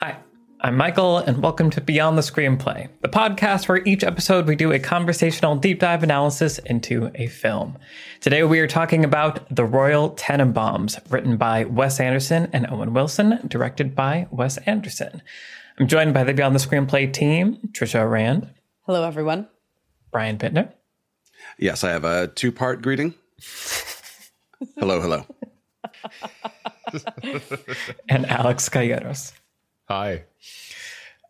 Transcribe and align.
Hi, 0.00 0.18
I'm 0.60 0.76
Michael, 0.76 1.18
and 1.18 1.40
welcome 1.40 1.70
to 1.70 1.80
Beyond 1.80 2.18
the 2.18 2.22
Screenplay, 2.22 2.88
the 3.00 3.08
podcast 3.08 3.68
where 3.68 3.80
each 3.84 4.02
episode 4.02 4.48
we 4.48 4.56
do 4.56 4.72
a 4.72 4.80
conversational 4.80 5.54
deep 5.54 5.78
dive 5.78 6.02
analysis 6.02 6.58
into 6.58 7.12
a 7.14 7.28
film. 7.28 7.78
Today 8.20 8.42
we 8.42 8.58
are 8.58 8.66
talking 8.66 9.04
about 9.04 9.54
The 9.54 9.64
Royal 9.64 10.10
Tenenbaums, 10.16 10.98
written 11.08 11.36
by 11.36 11.62
Wes 11.66 12.00
Anderson 12.00 12.50
and 12.52 12.66
Owen 12.68 12.92
Wilson, 12.92 13.38
directed 13.46 13.94
by 13.94 14.26
Wes 14.32 14.56
Anderson. 14.58 15.22
I'm 15.78 15.86
joined 15.86 16.12
by 16.12 16.24
the 16.24 16.34
Beyond 16.34 16.56
the 16.56 16.58
Screenplay 16.58 17.12
team, 17.12 17.58
Trisha 17.70 18.10
Rand. 18.10 18.50
Hello, 18.82 19.04
everyone. 19.04 19.46
Brian 20.10 20.38
Bittner. 20.38 20.72
Yes, 21.56 21.84
I 21.84 21.90
have 21.90 22.04
a 22.04 22.26
two 22.26 22.50
part 22.50 22.82
greeting. 22.82 23.14
hello, 24.76 25.00
hello. 25.00 25.24
and 28.08 28.26
Alex 28.26 28.68
Calleros. 28.68 29.32
Hi. 29.88 30.24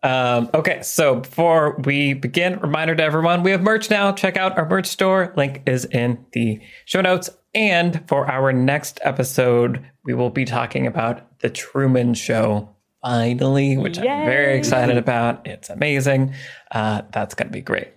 Um, 0.03 0.49
okay, 0.53 0.81
so 0.83 1.15
before 1.15 1.77
we 1.83 2.13
begin, 2.13 2.59
reminder 2.59 2.95
to 2.95 3.03
everyone 3.03 3.43
we 3.43 3.51
have 3.51 3.61
merch 3.61 3.89
now. 3.89 4.11
Check 4.11 4.37
out 4.37 4.57
our 4.57 4.67
merch 4.67 4.85
store. 4.85 5.33
Link 5.35 5.63
is 5.65 5.85
in 5.85 6.25
the 6.33 6.61
show 6.85 7.01
notes. 7.01 7.29
And 7.53 8.07
for 8.07 8.29
our 8.29 8.53
next 8.53 8.99
episode, 9.03 9.83
we 10.05 10.13
will 10.13 10.29
be 10.29 10.45
talking 10.45 10.85
about 10.85 11.39
The 11.39 11.49
Truman 11.49 12.13
Show 12.13 12.69
finally, 13.01 13.77
which 13.77 13.97
Yay. 13.97 14.07
I'm 14.07 14.25
very 14.25 14.57
excited 14.57 14.97
about. 14.97 15.47
It's 15.47 15.69
amazing. 15.69 16.33
Uh, 16.71 17.01
that's 17.11 17.33
going 17.33 17.47
to 17.47 17.53
be 17.53 17.61
great. 17.61 17.96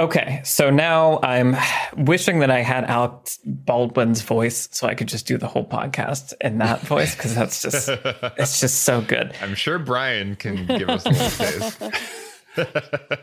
Okay, 0.00 0.40
so 0.44 0.70
now 0.70 1.20
I'm 1.22 1.54
wishing 1.94 2.38
that 2.38 2.50
I 2.50 2.62
had 2.62 2.84
Alec 2.84 3.32
Baldwin's 3.44 4.22
voice 4.22 4.66
so 4.72 4.86
I 4.86 4.94
could 4.94 5.08
just 5.08 5.26
do 5.26 5.36
the 5.36 5.46
whole 5.46 5.68
podcast 5.68 6.32
in 6.40 6.56
that 6.56 6.80
voice 6.86 7.14
because 7.14 7.34
that's 7.34 7.60
just 7.60 7.90
it's 8.38 8.60
just 8.60 8.84
so 8.84 9.02
good. 9.02 9.34
I'm 9.42 9.54
sure 9.54 9.78
Brian 9.78 10.36
can 10.36 10.64
give 10.64 10.88
us 10.88 11.04
a 11.04 11.10
little 11.10 11.28
taste. 11.28 11.82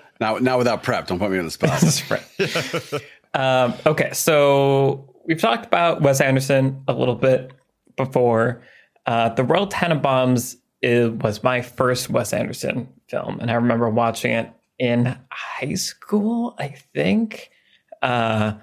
now, 0.21 0.37
now 0.37 0.59
without 0.59 0.83
prep, 0.83 1.07
don't 1.07 1.17
put 1.17 1.31
me 1.31 1.39
on 1.39 1.45
the 1.45 1.51
spot. 1.51 1.81
um, 3.33 3.73
okay, 3.87 4.13
so 4.13 5.15
we've 5.25 5.41
talked 5.41 5.65
about 5.65 6.03
Wes 6.03 6.21
Anderson 6.21 6.83
a 6.87 6.93
little 6.93 7.15
bit 7.15 7.53
before. 7.95 8.61
Uh, 9.07 9.29
the 9.29 9.43
Royal 9.43 9.67
Tenenbaums 9.67 10.57
it 10.83 11.23
was 11.23 11.41
my 11.41 11.63
first 11.63 12.11
Wes 12.11 12.33
Anderson 12.33 12.87
film, 13.07 13.39
and 13.39 13.49
I 13.49 13.55
remember 13.55 13.89
watching 13.89 14.31
it 14.33 14.51
in 14.79 15.17
high 15.31 15.73
school, 15.73 16.55
I 16.59 16.69
think, 16.93 17.49
uh, 18.01 18.53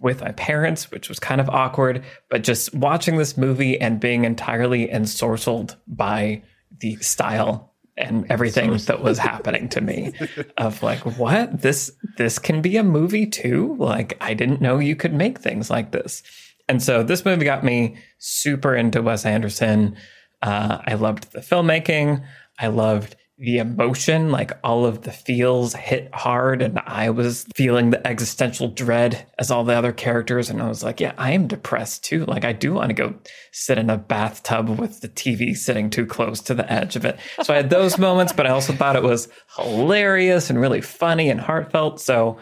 with 0.00 0.20
my 0.20 0.32
parents, 0.32 0.90
which 0.90 1.08
was 1.08 1.18
kind 1.18 1.40
of 1.40 1.48
awkward. 1.48 2.04
But 2.28 2.44
just 2.44 2.74
watching 2.74 3.16
this 3.16 3.36
movie 3.36 3.80
and 3.80 4.00
being 4.00 4.24
entirely 4.24 4.88
ensorcelled 4.88 5.76
by 5.86 6.42
the 6.80 6.96
style 6.96 7.74
and 7.96 8.30
everything 8.30 8.76
that 8.76 9.02
was 9.02 9.18
happening 9.18 9.68
to 9.70 9.80
me 9.80 10.12
of 10.58 10.82
like 10.82 11.00
what? 11.18 11.62
This 11.62 11.92
this 12.16 12.38
can 12.38 12.60
be 12.60 12.76
a 12.76 12.82
movie 12.82 13.26
too? 13.26 13.76
Like 13.78 14.16
i 14.20 14.34
didn't 14.34 14.60
know 14.60 14.78
you 14.78 14.96
could 14.96 15.14
make 15.14 15.38
things 15.38 15.70
like 15.70 15.92
this. 15.92 16.22
And 16.68 16.82
so 16.82 17.02
this 17.02 17.24
movie 17.24 17.44
got 17.44 17.64
me 17.64 17.96
super 18.18 18.74
into 18.74 19.02
wes 19.02 19.24
anderson. 19.24 19.96
Uh, 20.42 20.78
i 20.86 20.94
loved 20.94 21.32
the 21.32 21.40
filmmaking. 21.40 22.24
I 22.58 22.68
loved 22.68 23.16
the 23.36 23.58
emotion, 23.58 24.30
like 24.30 24.52
all 24.62 24.86
of 24.86 25.02
the 25.02 25.10
feels 25.10 25.74
hit 25.74 26.08
hard, 26.14 26.62
and 26.62 26.78
I 26.86 27.10
was 27.10 27.46
feeling 27.56 27.90
the 27.90 28.06
existential 28.06 28.68
dread 28.68 29.26
as 29.38 29.50
all 29.50 29.64
the 29.64 29.74
other 29.74 29.92
characters. 29.92 30.48
And 30.48 30.62
I 30.62 30.68
was 30.68 30.84
like, 30.84 31.00
yeah, 31.00 31.14
I 31.18 31.32
am 31.32 31.48
depressed 31.48 32.04
too. 32.04 32.24
Like, 32.26 32.44
I 32.44 32.52
do 32.52 32.74
want 32.74 32.90
to 32.90 32.94
go 32.94 33.14
sit 33.50 33.76
in 33.76 33.90
a 33.90 33.98
bathtub 33.98 34.78
with 34.78 35.00
the 35.00 35.08
TV 35.08 35.56
sitting 35.56 35.90
too 35.90 36.06
close 36.06 36.40
to 36.42 36.54
the 36.54 36.70
edge 36.72 36.94
of 36.94 37.04
it. 37.04 37.18
So 37.42 37.52
I 37.52 37.56
had 37.56 37.70
those 37.70 37.98
moments, 37.98 38.32
but 38.32 38.46
I 38.46 38.50
also 38.50 38.72
thought 38.72 38.94
it 38.94 39.02
was 39.02 39.28
hilarious 39.56 40.48
and 40.48 40.60
really 40.60 40.80
funny 40.80 41.28
and 41.28 41.40
heartfelt. 41.40 42.00
So 42.00 42.38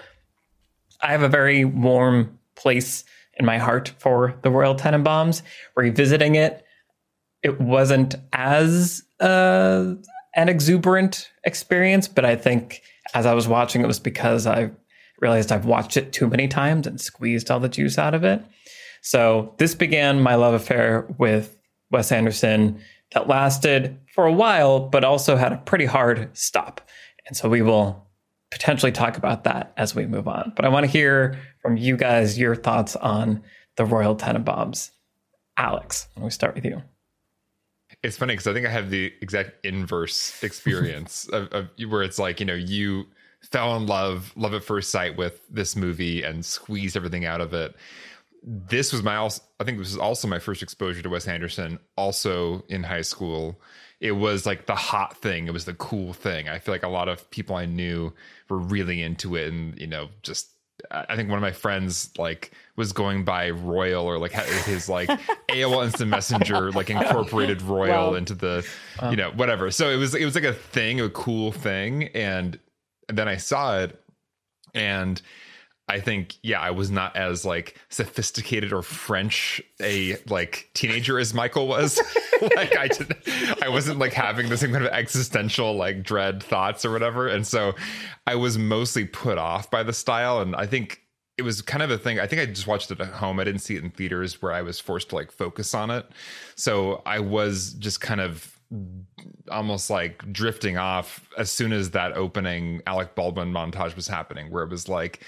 I 1.01 1.13
have 1.13 1.23
a 1.23 1.29
very 1.29 1.65
warm 1.65 2.39
place 2.55 3.05
in 3.39 3.47
my 3.47 3.57
heart 3.57 3.95
for 3.99 4.39
the 4.43 4.51
Royal 4.51 4.75
Tenenbaums. 4.75 5.41
Revisiting 5.75 6.35
it, 6.35 6.67
it 7.43 7.59
wasn't 7.61 8.17
as 8.33 9.03
uh, 9.21 9.95
an 10.35 10.49
exuberant 10.49 11.31
experience, 11.45 12.09
but 12.09 12.25
I 12.25 12.37
think 12.37 12.83
as 13.15 13.27
I 13.27 13.35
was 13.35 13.49
watching, 13.49 13.83
it 13.83 13.87
was 13.87 14.01
because 14.01 14.47
I 14.47 14.71
realized 15.21 15.53
I've 15.53 15.67
watched 15.67 15.97
it 15.97 16.13
too 16.13 16.29
many 16.29 16.49
times 16.49 16.87
and 16.87 17.01
squeezed 17.01 17.51
all 17.51 17.61
the 17.61 17.69
juice 17.69 17.99
out 17.99 18.15
of 18.15 18.25
it. 18.25 18.43
So 19.03 19.55
this 19.59 19.75
began 19.75 20.21
my 20.21 20.35
love 20.35 20.55
affair 20.55 21.07
with 21.19 21.57
Wes 21.91 22.13
Anderson 22.13 22.81
that 23.13 23.29
lasted 23.29 23.99
for 24.15 24.27
a 24.27 24.33
while, 24.33 24.81
but 24.81 25.05
also 25.05 25.37
had 25.37 25.53
a 25.53 25.59
pretty 25.59 25.85
hard 25.85 26.37
stop. 26.37 26.81
And 27.27 27.37
so 27.37 27.49
we 27.49 27.63
will 27.63 28.07
potentially 28.51 28.93
talk 28.93 29.17
about 29.17 29.45
that 29.45 29.73
as 29.77 29.95
we 29.95 30.07
move 30.07 30.29
on. 30.29 30.53
But 30.57 30.65
I 30.65 30.69
want 30.69 30.85
to 30.85 30.91
hear 30.91 31.39
from 31.61 31.77
you 31.77 31.97
guys 31.97 32.39
your 32.39 32.55
thoughts 32.55 32.97
on 32.97 33.43
the 33.77 33.85
Royal 33.85 34.17
Tenenbaums. 34.17 34.91
Alex, 35.57 36.09
let 36.17 36.25
me 36.25 36.31
start 36.31 36.55
with 36.55 36.65
you. 36.65 36.83
It's 38.03 38.17
funny 38.17 38.33
because 38.35 38.47
I 38.47 38.53
think 38.53 38.67
I 38.67 38.71
have 38.71 38.91
the 38.91 39.13
exact 39.21 39.65
inverse 39.65 40.43
experience 40.43 41.29
of, 41.29 41.49
of, 41.53 41.69
where 41.89 42.03
it's 42.03 42.19
like 42.19 42.41
you 42.41 42.47
know 42.47 42.55
you 42.55 43.07
fell 43.51 43.77
in 43.77 43.87
love, 43.87 44.33
love 44.37 44.55
at 44.55 44.65
first 44.65 44.91
sight 44.91 45.17
with 45.17 45.41
this 45.49 45.77
movie 45.77 46.23
and 46.23 46.45
squeezed 46.45 46.97
everything 46.97 47.25
out 47.25 47.41
of 47.41 47.53
it. 47.53 47.75
This 48.45 48.93
was 48.93 49.03
my 49.03 49.17
also, 49.17 49.43
I 49.61 49.65
think 49.65 49.79
this 49.79 49.89
was 49.89 49.99
also 49.99 50.27
my 50.27 50.39
first 50.39 50.63
exposure 50.63 51.03
to 51.03 51.09
Wes 51.09 51.29
Anderson. 51.29 51.79
Also 51.97 52.65
in 52.69 52.83
high 52.83 53.03
school, 53.03 53.61
it 54.01 54.13
was 54.13 54.47
like 54.47 54.67
the 54.67 54.75
hot 54.75 55.17
thing. 55.17 55.47
It 55.47 55.53
was 55.53 55.65
the 55.65 55.75
cool 55.75 56.13
thing. 56.13 56.49
I 56.49 56.59
feel 56.59 56.75
like 56.75 56.83
a 56.83 56.89
lot 56.89 57.09
of 57.09 57.31
people 57.31 57.55
I 57.55 57.67
knew 57.67 58.13
were 58.49 58.59
really 58.59 59.01
into 59.03 59.37
it, 59.37 59.53
and 59.53 59.79
you 59.79 59.87
know 59.87 60.09
just 60.23 60.51
I 60.91 61.15
think 61.15 61.29
one 61.29 61.39
of 61.39 61.43
my 61.43 61.53
friends 61.53 62.11
like 62.19 62.53
was 62.77 62.93
going 62.93 63.25
by 63.25 63.51
Royal 63.51 64.07
or 64.07 64.19
like 64.19 64.33
his 64.33 64.89
like 64.89 65.09
AOL 65.51 65.85
Instant 65.85 66.11
Messenger 66.11 66.73
like 66.73 66.91
incorporated 66.91 67.61
Royal 67.63 68.15
into 68.15 68.35
the 68.35 68.67
uh. 68.99 69.11
you 69.11 69.17
know 69.17 69.31
whatever. 69.33 69.71
So 69.71 69.91
it 69.91 69.97
was 69.97 70.15
it 70.15 70.25
was 70.25 70.35
like 70.35 70.45
a 70.45 70.55
thing, 70.55 71.01
a 71.01 71.11
cool 71.11 71.53
thing, 71.53 72.05
and, 72.09 72.59
and 73.09 73.19
then 73.19 73.29
I 73.29 73.37
saw 73.37 73.79
it, 73.79 74.01
and 74.75 75.21
I 75.89 76.01
think 76.01 76.37
yeah, 76.43 76.61
I 76.61 76.71
was 76.71 76.91
not 76.91 77.15
as 77.17 77.45
like 77.45 77.79
sophisticated 77.91 78.73
or 78.73 78.83
French 78.83 79.61
a 79.81 80.17
like 80.29 80.71
teenager 80.73 81.19
as 81.19 81.35
Michael 81.35 81.69
was. 81.69 82.01
like 82.57 82.77
I 82.79 82.89
didn't, 82.89 83.63
I 83.63 83.69
wasn't 83.69 83.99
like 83.99 84.15
having 84.15 84.49
the 84.49 84.57
same 84.57 84.73
kind 84.73 84.87
of 84.87 84.93
existential 84.93 85.75
like 85.75 86.03
dread 86.03 86.43
thoughts 86.43 86.87
or 86.87 86.93
whatever. 86.93 87.29
And 87.29 87.47
so 87.47 87.75
I 88.27 88.37
was 88.37 88.57
mostly 88.57 89.05
put 89.05 89.37
off 89.37 89.71
by 89.71 89.83
the 89.83 89.93
style 89.93 90.41
and 90.41 90.57
I 90.57 90.65
think 90.65 91.02
it 91.39 91.43
was 91.43 91.63
kind 91.63 91.83
of 91.83 91.91
a 91.91 91.99
thing. 91.99 92.21
I 92.21 92.27
think 92.27 92.43
I 92.43 92.47
just 92.47 92.67
watched 92.67 92.91
it 92.91 93.01
at 93.01 93.09
home. 93.09 93.41
I 93.41 93.45
didn't 93.45 93.61
see 93.61 93.77
it 93.77 93.83
in 93.83 93.91
theaters 93.91 94.43
where 94.43 94.53
I 94.53 94.63
was 94.63 94.79
forced 94.79 95.11
to 95.11 95.15
like 95.15 95.33
focus 95.33 95.75
on 95.75 95.91
it. 95.91 96.07
So 96.57 97.03
I 97.07 97.21
was 97.21 97.73
just 97.75 98.01
kind 98.01 98.21
of 98.21 98.59
almost 99.51 99.91
like 99.91 100.31
drifting 100.33 100.79
off 100.79 101.29
as 101.37 101.51
soon 101.51 101.73
as 101.73 101.91
that 101.91 102.13
opening 102.13 102.83
Alec 102.87 103.15
Baldwin 103.15 103.53
montage 103.53 103.97
was 103.97 104.09
happening, 104.09 104.51
where 104.51 104.63
it 104.63 104.71
was 104.71 104.89
like 104.89 105.25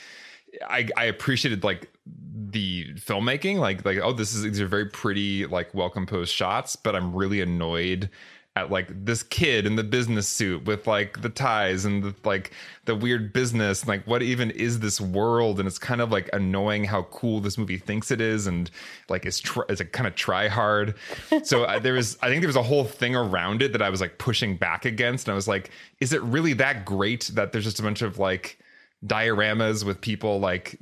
I, 0.69 0.89
I 0.97 1.05
appreciated 1.07 1.65
like 1.65 1.91
the 2.07 2.95
filmmaking, 2.95 3.59
like 3.59 3.85
like 3.85 3.99
oh 3.99 4.13
this 4.13 4.35
is 4.35 4.43
these 4.43 4.61
are 4.61 4.69
very 4.69 4.87
pretty 4.87 5.47
like 5.47 5.73
well 5.75 5.91
composed 5.91 6.33
shots, 6.33 6.77
but 6.77 6.95
I'm 6.95 7.15
really 7.15 7.41
annoyed 7.41 8.11
at 8.57 8.71
like 8.71 8.89
this 9.05 9.25
kid 9.25 9.67
in 9.67 9.75
the 9.75 9.83
business 9.83 10.29
suit 10.29 10.65
with 10.65 10.87
like 10.87 11.21
the 11.23 11.29
ties 11.29 11.85
and 11.85 12.05
the 12.05 12.15
like 12.25 12.53
the 12.85 12.95
weird 12.95 13.33
business 13.33 13.81
and 13.81 13.89
like 13.89 14.07
what 14.07 14.23
even 14.23 14.51
is 14.53 14.79
this 14.79 15.01
world 15.01 15.59
and 15.59 15.67
it's 15.67 15.79
kind 15.79 16.01
of 16.01 16.13
like 16.13 16.31
annoying 16.33 16.85
how 16.85 17.03
cool 17.05 17.41
this 17.41 17.59
movie 17.59 17.79
thinks 17.79 18.13
it 18.13 18.21
is 18.21 18.47
and 18.47 18.71
like 19.09 19.27
it's 19.27 19.41
tr- 19.41 19.63
it's 19.69 19.81
a 19.81 19.85
kind 19.85 20.07
of 20.07 20.15
try 20.15 20.47
hard 20.47 20.95
so 21.43 21.65
uh, 21.65 21.81
there 21.81 21.95
was 21.95 22.17
i 22.23 22.29
think 22.29 22.41
there 22.43 22.49
was 22.49 22.55
a 22.55 22.63
whole 22.63 22.85
thing 22.85 23.17
around 23.17 23.61
it 23.61 23.73
that 23.73 23.83
i 23.83 23.91
was 23.91 24.01
like 24.01 24.19
pushing 24.19 24.57
back 24.57 24.85
against 24.85 25.27
and 25.27 25.33
i 25.33 25.35
was 25.35 25.49
like 25.49 25.71
is 26.01 26.13
it 26.13 26.23
really 26.23 26.53
that 26.53 26.85
great 26.85 27.33
that 27.35 27.51
there's 27.51 27.65
just 27.65 27.81
a 27.81 27.83
bunch 27.83 28.03
of 28.03 28.21
like 28.21 28.59
dioramas 29.05 29.85
with 29.85 30.01
people 30.01 30.39
like 30.39 30.79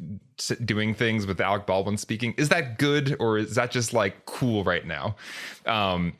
doing 0.64 0.94
things 0.94 1.26
with 1.26 1.40
Alec 1.40 1.66
Baldwin 1.66 1.96
speaking. 1.96 2.34
Is 2.38 2.50
that 2.50 2.78
good 2.78 3.16
or 3.18 3.38
is 3.38 3.56
that 3.56 3.72
just 3.72 3.92
like 3.92 4.26
cool 4.26 4.62
right 4.62 4.86
now? 4.86 5.16
Um, 5.66 6.12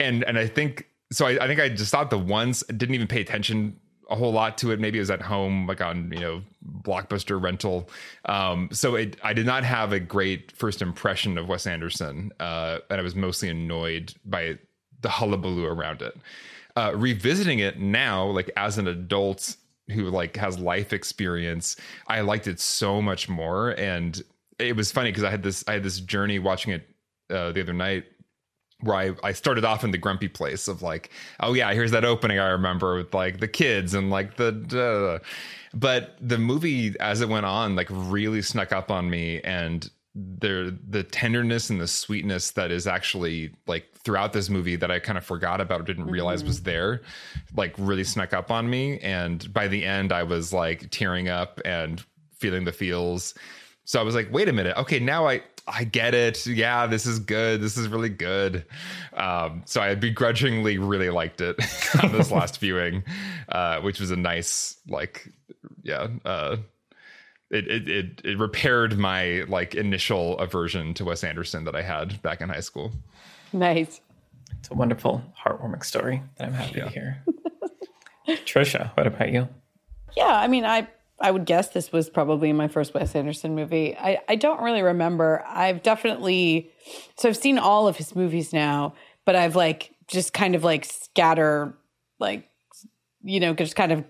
and 0.00 0.24
and 0.24 0.36
I 0.36 0.46
think 0.46 0.88
so. 1.14 1.26
I, 1.26 1.44
I 1.44 1.46
think 1.46 1.60
I 1.60 1.68
just 1.68 1.90
thought 1.90 2.10
the 2.10 2.18
ones 2.18 2.62
didn't 2.64 2.94
even 2.94 3.06
pay 3.06 3.20
attention 3.20 3.78
a 4.10 4.16
whole 4.16 4.32
lot 4.32 4.58
to 4.58 4.70
it. 4.70 4.80
Maybe 4.80 4.98
it 4.98 5.02
was 5.02 5.10
at 5.10 5.22
home, 5.22 5.66
like 5.66 5.80
on 5.80 6.10
you 6.12 6.20
know 6.20 6.42
blockbuster 6.82 7.40
rental. 7.42 7.88
Um, 8.26 8.68
so 8.72 8.94
it, 8.94 9.16
I 9.22 9.32
did 9.32 9.46
not 9.46 9.64
have 9.64 9.92
a 9.92 10.00
great 10.00 10.52
first 10.52 10.82
impression 10.82 11.38
of 11.38 11.48
Wes 11.48 11.66
Anderson, 11.66 12.32
uh, 12.40 12.78
and 12.90 13.00
I 13.00 13.02
was 13.02 13.14
mostly 13.14 13.48
annoyed 13.48 14.14
by 14.24 14.58
the 15.00 15.08
hullabaloo 15.08 15.66
around 15.66 16.02
it. 16.02 16.16
Uh, 16.76 16.92
revisiting 16.94 17.60
it 17.60 17.78
now, 17.78 18.24
like 18.26 18.50
as 18.56 18.78
an 18.78 18.88
adult 18.88 19.56
who 19.90 20.10
like 20.10 20.36
has 20.36 20.58
life 20.58 20.92
experience, 20.92 21.76
I 22.06 22.20
liked 22.22 22.46
it 22.46 22.60
so 22.60 23.00
much 23.00 23.28
more, 23.28 23.70
and 23.78 24.20
it 24.58 24.76
was 24.76 24.92
funny 24.92 25.10
because 25.10 25.24
I 25.24 25.30
had 25.30 25.42
this 25.42 25.64
I 25.68 25.74
had 25.74 25.82
this 25.82 26.00
journey 26.00 26.38
watching 26.38 26.72
it 26.72 26.88
uh, 27.30 27.52
the 27.52 27.60
other 27.60 27.72
night 27.72 28.04
where 28.84 28.96
I, 28.96 29.28
I 29.28 29.32
started 29.32 29.64
off 29.64 29.84
in 29.84 29.90
the 29.90 29.98
grumpy 29.98 30.28
place 30.28 30.68
of 30.68 30.82
like, 30.82 31.10
oh 31.40 31.54
yeah, 31.54 31.72
here's 31.72 31.90
that 31.90 32.04
opening 32.04 32.38
I 32.38 32.48
remember 32.48 32.96
with 32.96 33.14
like 33.14 33.40
the 33.40 33.48
kids 33.48 33.94
and 33.94 34.10
like 34.10 34.36
the, 34.36 35.20
but 35.74 36.16
the 36.20 36.38
movie 36.38 36.94
as 37.00 37.20
it 37.20 37.28
went 37.28 37.46
on 37.46 37.74
like 37.74 37.88
really 37.90 38.42
snuck 38.42 38.72
up 38.72 38.90
on 38.90 39.10
me 39.10 39.40
and 39.42 39.90
there 40.14 40.70
the 40.70 41.02
tenderness 41.02 41.70
and 41.70 41.80
the 41.80 41.88
sweetness 41.88 42.52
that 42.52 42.70
is 42.70 42.86
actually 42.86 43.50
like 43.66 43.92
throughout 44.04 44.32
this 44.32 44.48
movie 44.48 44.76
that 44.76 44.90
I 44.90 45.00
kind 45.00 45.18
of 45.18 45.24
forgot 45.24 45.60
about 45.60 45.80
or 45.80 45.84
didn't 45.84 46.06
realize 46.06 46.40
mm-hmm. 46.40 46.48
was 46.48 46.62
there, 46.62 47.00
like 47.56 47.74
really 47.78 48.04
snuck 48.04 48.32
up 48.32 48.50
on 48.50 48.70
me. 48.70 48.98
And 49.00 49.52
by 49.52 49.66
the 49.66 49.84
end, 49.84 50.12
I 50.12 50.22
was 50.22 50.52
like 50.52 50.90
tearing 50.90 51.28
up 51.28 51.60
and 51.64 52.04
feeling 52.32 52.64
the 52.64 52.72
feels. 52.72 53.34
So 53.84 53.98
I 53.98 54.04
was 54.04 54.14
like, 54.14 54.32
wait 54.32 54.48
a 54.48 54.52
minute, 54.52 54.76
okay, 54.76 55.00
now 55.00 55.26
I 55.26 55.42
I 55.66 55.84
get 55.84 56.14
it. 56.14 56.46
Yeah, 56.46 56.86
this 56.86 57.06
is 57.06 57.18
good. 57.18 57.60
This 57.60 57.76
is 57.76 57.88
really 57.88 58.10
good. 58.10 58.66
Um, 59.14 59.62
so 59.64 59.80
I 59.80 59.94
begrudgingly 59.94 60.78
really 60.78 61.10
liked 61.10 61.40
it 61.40 61.56
on 62.02 62.12
this 62.12 62.30
last 62.32 62.60
viewing, 62.60 63.02
uh, 63.48 63.80
which 63.80 63.98
was 63.98 64.10
a 64.10 64.16
nice, 64.16 64.76
like, 64.88 65.28
yeah, 65.82 66.08
uh, 66.24 66.56
it, 67.50 67.68
it, 67.68 67.88
it 67.88 68.20
it 68.24 68.38
repaired 68.38 68.98
my 68.98 69.44
like 69.48 69.74
initial 69.74 70.38
aversion 70.38 70.92
to 70.94 71.04
Wes 71.04 71.22
Anderson 71.22 71.64
that 71.64 71.76
I 71.76 71.82
had 71.82 72.20
back 72.22 72.40
in 72.40 72.48
high 72.48 72.60
school. 72.60 72.92
Nice. 73.52 74.00
It's 74.58 74.70
a 74.70 74.74
wonderful, 74.74 75.22
heartwarming 75.44 75.84
story 75.84 76.22
that 76.36 76.48
I'm 76.48 76.54
happy 76.54 76.78
yeah. 76.78 76.84
to 76.84 76.90
hear. 76.90 77.22
Trisha, 78.44 78.96
what 78.96 79.06
about 79.06 79.30
you? 79.30 79.48
Yeah, 80.16 80.38
I 80.38 80.48
mean, 80.48 80.64
I 80.64 80.88
I 81.20 81.30
would 81.30 81.44
guess 81.44 81.68
this 81.68 81.92
was 81.92 82.10
probably 82.10 82.52
my 82.52 82.68
first 82.68 82.92
Wes 82.92 83.14
Anderson 83.14 83.54
movie. 83.54 83.96
I, 83.96 84.20
I 84.28 84.34
don't 84.34 84.60
really 84.60 84.82
remember. 84.82 85.44
I've 85.46 85.82
definitely 85.82 86.72
so 87.16 87.28
I've 87.28 87.36
seen 87.36 87.58
all 87.58 87.86
of 87.86 87.96
his 87.96 88.16
movies 88.16 88.52
now, 88.52 88.94
but 89.24 89.36
I've 89.36 89.56
like 89.56 89.94
just 90.08 90.32
kind 90.32 90.54
of 90.54 90.64
like 90.64 90.84
scatter 90.84 91.74
like 92.18 92.48
you 93.22 93.40
know, 93.40 93.54
just 93.54 93.76
kind 93.76 93.92
of 93.92 94.04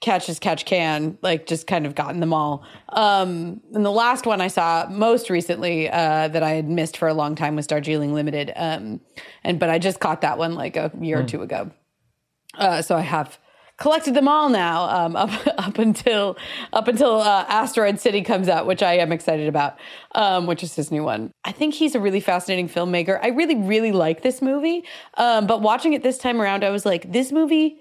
catch 0.00 0.28
as 0.28 0.38
catch 0.38 0.64
can, 0.64 1.18
like 1.22 1.46
just 1.46 1.66
kind 1.66 1.86
of 1.86 1.94
gotten 1.94 2.20
them 2.20 2.34
all. 2.34 2.62
Um 2.90 3.62
and 3.72 3.84
the 3.84 3.90
last 3.90 4.26
one 4.26 4.42
I 4.42 4.48
saw 4.48 4.86
most 4.90 5.30
recently 5.30 5.88
uh 5.88 6.28
that 6.28 6.42
I 6.42 6.50
had 6.50 6.68
missed 6.68 6.98
for 6.98 7.08
a 7.08 7.14
long 7.14 7.36
time 7.36 7.56
was 7.56 7.66
Darjeeling 7.66 8.12
Limited. 8.12 8.52
Um 8.54 9.00
and 9.42 9.58
but 9.58 9.70
I 9.70 9.78
just 9.78 9.98
caught 9.98 10.20
that 10.20 10.36
one 10.36 10.54
like 10.54 10.76
a 10.76 10.92
year 11.00 11.16
mm. 11.16 11.20
or 11.20 11.22
hmm. 11.22 11.28
two 11.28 11.42
ago. 11.42 11.70
Uh 12.58 12.82
so 12.82 12.96
I 12.96 13.00
have 13.00 13.38
collected 13.76 14.14
them 14.14 14.28
all 14.28 14.48
now 14.48 14.84
um, 14.84 15.16
up 15.16 15.30
up 15.58 15.78
until 15.78 16.36
up 16.72 16.88
until 16.88 17.20
uh, 17.20 17.44
Asteroid 17.48 18.00
City 18.00 18.22
comes 18.22 18.48
out, 18.48 18.66
which 18.66 18.82
I 18.82 18.94
am 18.94 19.12
excited 19.12 19.48
about, 19.48 19.78
um, 20.14 20.46
which 20.46 20.62
is 20.62 20.74
his 20.74 20.90
new 20.90 21.02
one. 21.02 21.32
I 21.44 21.52
think 21.52 21.74
he's 21.74 21.94
a 21.94 22.00
really 22.00 22.20
fascinating 22.20 22.68
filmmaker. 22.68 23.18
I 23.22 23.28
really 23.28 23.56
really 23.56 23.92
like 23.92 24.22
this 24.22 24.40
movie, 24.40 24.84
um, 25.16 25.46
but 25.46 25.62
watching 25.62 25.92
it 25.92 26.02
this 26.02 26.18
time 26.18 26.40
around, 26.40 26.64
I 26.64 26.70
was 26.70 26.86
like, 26.86 27.12
this 27.12 27.32
movie 27.32 27.78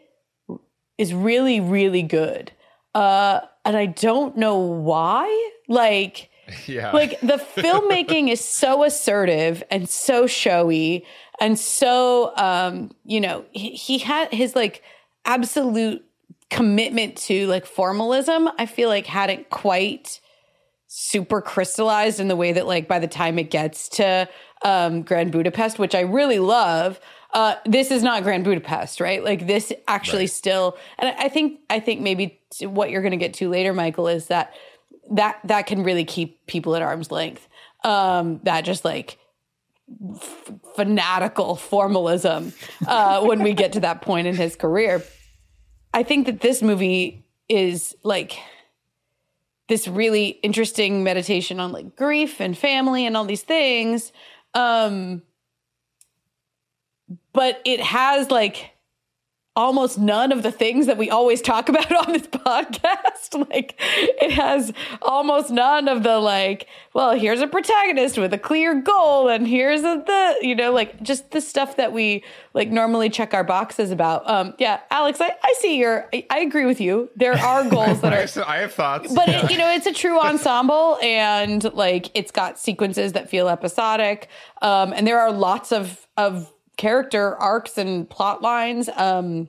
is 0.97 1.13
really 1.13 1.59
really 1.59 2.03
good, 2.03 2.51
uh, 2.93 3.41
and 3.65 3.77
I 3.77 3.87
don't 3.87 4.37
know 4.37 4.57
why. 4.57 5.51
Like. 5.67 6.29
Yeah. 6.67 6.91
Like 6.91 7.21
the 7.21 7.37
filmmaking 7.37 8.29
is 8.29 8.43
so 8.43 8.83
assertive 8.83 9.63
and 9.71 9.87
so 9.87 10.27
showy 10.27 11.05
and 11.39 11.57
so 11.57 12.35
um 12.35 12.91
you 13.05 13.21
know 13.21 13.45
he, 13.51 13.69
he 13.71 13.99
had 13.99 14.29
his 14.33 14.53
like 14.53 14.83
absolute 15.25 16.03
commitment 16.49 17.17
to 17.17 17.47
like 17.47 17.65
formalism, 17.65 18.49
I 18.57 18.65
feel 18.65 18.89
like 18.89 19.05
hadn't 19.05 19.49
quite 19.49 20.19
super 20.87 21.41
crystallized 21.41 22.19
in 22.19 22.27
the 22.27 22.35
way 22.35 22.51
that 22.51 22.67
like 22.67 22.87
by 22.87 22.99
the 22.99 23.07
time 23.07 23.39
it 23.39 23.49
gets 23.49 23.89
to 23.89 24.29
um, 24.63 25.01
Grand 25.01 25.31
Budapest, 25.31 25.79
which 25.79 25.95
I 25.95 26.01
really 26.01 26.39
love, 26.39 26.99
uh, 27.33 27.55
this 27.65 27.89
is 27.89 28.03
not 28.03 28.21
Grand 28.21 28.43
Budapest, 28.43 28.99
right? 28.99 29.23
Like 29.23 29.47
this 29.47 29.73
actually 29.87 30.23
right. 30.23 30.29
still, 30.29 30.77
and 30.99 31.15
I 31.17 31.29
think 31.29 31.59
I 31.69 31.79
think 31.79 32.01
maybe 32.01 32.39
what 32.61 32.91
you're 32.91 33.01
going 33.01 33.11
to 33.11 33.17
get 33.17 33.33
to 33.35 33.49
later, 33.49 33.73
Michael, 33.73 34.07
is 34.07 34.27
that 34.27 34.53
that 35.11 35.39
that 35.45 35.65
can 35.65 35.83
really 35.83 36.05
keep 36.05 36.45
people 36.45 36.75
at 36.75 36.83
arm's 36.83 37.11
length. 37.11 37.47
Um, 37.83 38.39
that 38.43 38.61
just 38.61 38.85
like 38.85 39.17
f- 40.15 40.51
fanatical 40.75 41.55
formalism 41.55 42.53
uh, 42.87 43.21
when 43.21 43.43
we 43.43 43.53
get 43.53 43.73
to 43.73 43.79
that 43.81 44.01
point 44.01 44.27
in 44.27 44.35
his 44.35 44.55
career. 44.55 45.03
I 45.93 46.03
think 46.03 46.25
that 46.25 46.41
this 46.41 46.61
movie 46.61 47.25
is 47.49 47.95
like 48.03 48.37
this 49.67 49.87
really 49.87 50.27
interesting 50.27 51.03
meditation 51.03 51.59
on 51.59 51.71
like 51.71 51.95
grief 51.95 52.41
and 52.41 52.57
family 52.57 53.05
and 53.05 53.15
all 53.15 53.25
these 53.25 53.43
things. 53.43 54.11
Um, 54.53 55.21
but 57.31 57.61
it 57.65 57.79
has 57.79 58.29
like 58.29 58.72
almost 59.55 59.99
none 59.99 60.31
of 60.31 60.41
the 60.41 60.51
things 60.51 60.87
that 60.87 60.97
we 60.97 61.09
always 61.09 61.41
talk 61.41 61.69
about 61.73 61.91
on 61.91 62.13
this 62.13 62.27
podcast. 62.27 63.13
like 63.49 63.75
it 63.79 64.31
has 64.31 64.73
almost 65.01 65.49
none 65.49 65.87
of 65.87 66.03
the 66.03 66.19
like, 66.19 66.67
well, 66.93 67.11
here's 67.17 67.41
a 67.41 67.47
protagonist 67.47 68.17
with 68.17 68.33
a 68.33 68.37
clear 68.37 68.75
goal 68.81 69.27
and 69.29 69.47
here's 69.47 69.81
a, 69.81 70.03
the, 70.05 70.35
you 70.41 70.55
know, 70.55 70.71
like 70.71 71.01
just 71.01 71.31
the 71.31 71.41
stuff 71.41 71.75
that 71.77 71.91
we 71.91 72.23
like 72.53 72.69
normally 72.69 73.09
check 73.09 73.33
our 73.33 73.43
boxes 73.43 73.91
about. 73.91 74.27
Um, 74.29 74.53
yeah, 74.59 74.81
Alex, 74.91 75.19
I, 75.21 75.35
I 75.43 75.53
see 75.59 75.77
your, 75.77 76.09
I, 76.13 76.25
I 76.29 76.39
agree 76.39 76.65
with 76.65 76.79
you. 76.79 77.09
There 77.15 77.33
are 77.33 77.63
goals 77.69 78.01
that 78.01 78.13
are, 78.13 78.47
I 78.47 78.57
have 78.57 78.73
thoughts, 78.73 79.13
but 79.13 79.27
yeah. 79.27 79.45
it, 79.45 79.51
you 79.51 79.57
know, 79.57 79.71
it's 79.71 79.87
a 79.87 79.93
true 79.93 80.19
ensemble 80.19 80.97
and 81.01 81.63
like 81.73 82.11
it's 82.13 82.31
got 82.31 82.59
sequences 82.59 83.13
that 83.13 83.29
feel 83.29 83.49
episodic. 83.49 84.29
Um, 84.61 84.93
and 84.93 85.07
there 85.07 85.19
are 85.19 85.31
lots 85.31 85.71
of, 85.71 86.07
of 86.17 86.52
character 86.77 87.35
arcs 87.37 87.77
and 87.77 88.09
plot 88.09 88.41
lines 88.41 88.89
um, 88.95 89.47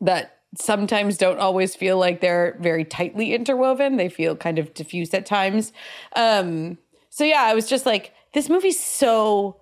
that 0.00 0.38
sometimes 0.56 1.18
don't 1.18 1.38
always 1.38 1.74
feel 1.74 1.98
like 1.98 2.20
they're 2.20 2.56
very 2.60 2.84
tightly 2.84 3.34
interwoven. 3.34 3.96
They 3.96 4.08
feel 4.08 4.36
kind 4.36 4.58
of 4.58 4.74
diffuse 4.74 5.12
at 5.14 5.26
times. 5.26 5.72
Um, 6.16 6.78
so 7.10 7.24
yeah, 7.24 7.42
I 7.42 7.54
was 7.54 7.68
just 7.68 7.86
like, 7.86 8.12
this 8.34 8.48
movie's 8.48 8.80
so 8.80 9.60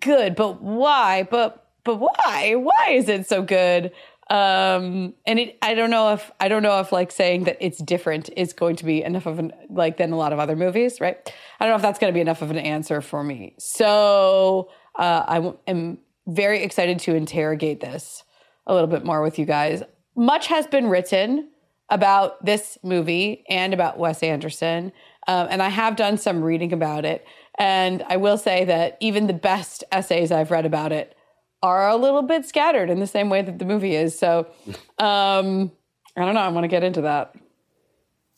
good, 0.00 0.34
but 0.34 0.62
why? 0.62 1.24
But 1.24 1.58
but 1.84 1.96
why? 1.96 2.54
Why 2.54 2.90
is 2.92 3.08
it 3.08 3.28
so 3.28 3.42
good? 3.42 3.90
Um, 4.30 5.14
and 5.26 5.40
it, 5.40 5.58
I 5.60 5.74
don't 5.74 5.90
know 5.90 6.12
if 6.12 6.30
I 6.40 6.48
don't 6.48 6.62
know 6.62 6.80
if 6.80 6.92
like 6.92 7.10
saying 7.10 7.44
that 7.44 7.58
it's 7.60 7.78
different 7.78 8.30
is 8.36 8.52
going 8.52 8.76
to 8.76 8.84
be 8.84 9.02
enough 9.02 9.26
of 9.26 9.38
an 9.38 9.52
like 9.68 9.96
than 9.96 10.12
a 10.12 10.16
lot 10.16 10.32
of 10.32 10.38
other 10.38 10.56
movies, 10.56 11.00
right? 11.00 11.16
I 11.58 11.64
don't 11.64 11.72
know 11.72 11.76
if 11.76 11.82
that's 11.82 11.98
going 11.98 12.12
to 12.12 12.14
be 12.14 12.20
enough 12.20 12.40
of 12.40 12.50
an 12.50 12.58
answer 12.58 13.00
for 13.00 13.22
me. 13.24 13.54
So 13.58 14.70
uh, 14.96 15.24
I 15.26 15.54
am 15.66 15.98
very 16.26 16.62
excited 16.62 16.98
to 17.00 17.14
interrogate 17.14 17.80
this 17.80 18.24
a 18.66 18.74
little 18.74 18.88
bit 18.88 19.04
more 19.04 19.22
with 19.22 19.38
you 19.38 19.44
guys. 19.44 19.82
Much 20.14 20.46
has 20.46 20.66
been 20.66 20.88
written 20.88 21.48
about 21.88 22.44
this 22.44 22.78
movie 22.82 23.44
and 23.48 23.74
about 23.74 23.98
Wes 23.98 24.22
Anderson, 24.22 24.92
um, 25.26 25.48
and 25.50 25.62
I 25.62 25.68
have 25.68 25.96
done 25.96 26.16
some 26.16 26.42
reading 26.42 26.72
about 26.72 27.04
it. 27.04 27.24
And 27.58 28.02
I 28.08 28.16
will 28.16 28.38
say 28.38 28.64
that 28.64 28.96
even 29.00 29.26
the 29.26 29.34
best 29.34 29.84
essays 29.92 30.32
I've 30.32 30.50
read 30.50 30.64
about 30.64 30.92
it 30.92 31.16
are 31.62 31.88
a 31.88 31.96
little 31.96 32.22
bit 32.22 32.46
scattered 32.46 32.90
in 32.90 32.98
the 32.98 33.06
same 33.06 33.28
way 33.28 33.42
that 33.42 33.58
the 33.58 33.64
movie 33.64 33.94
is. 33.94 34.18
So 34.18 34.46
um, 34.98 35.70
I 36.16 36.24
don't 36.24 36.34
know. 36.34 36.40
I 36.40 36.48
want 36.48 36.64
to 36.64 36.68
get 36.68 36.82
into 36.82 37.02
that. 37.02 37.34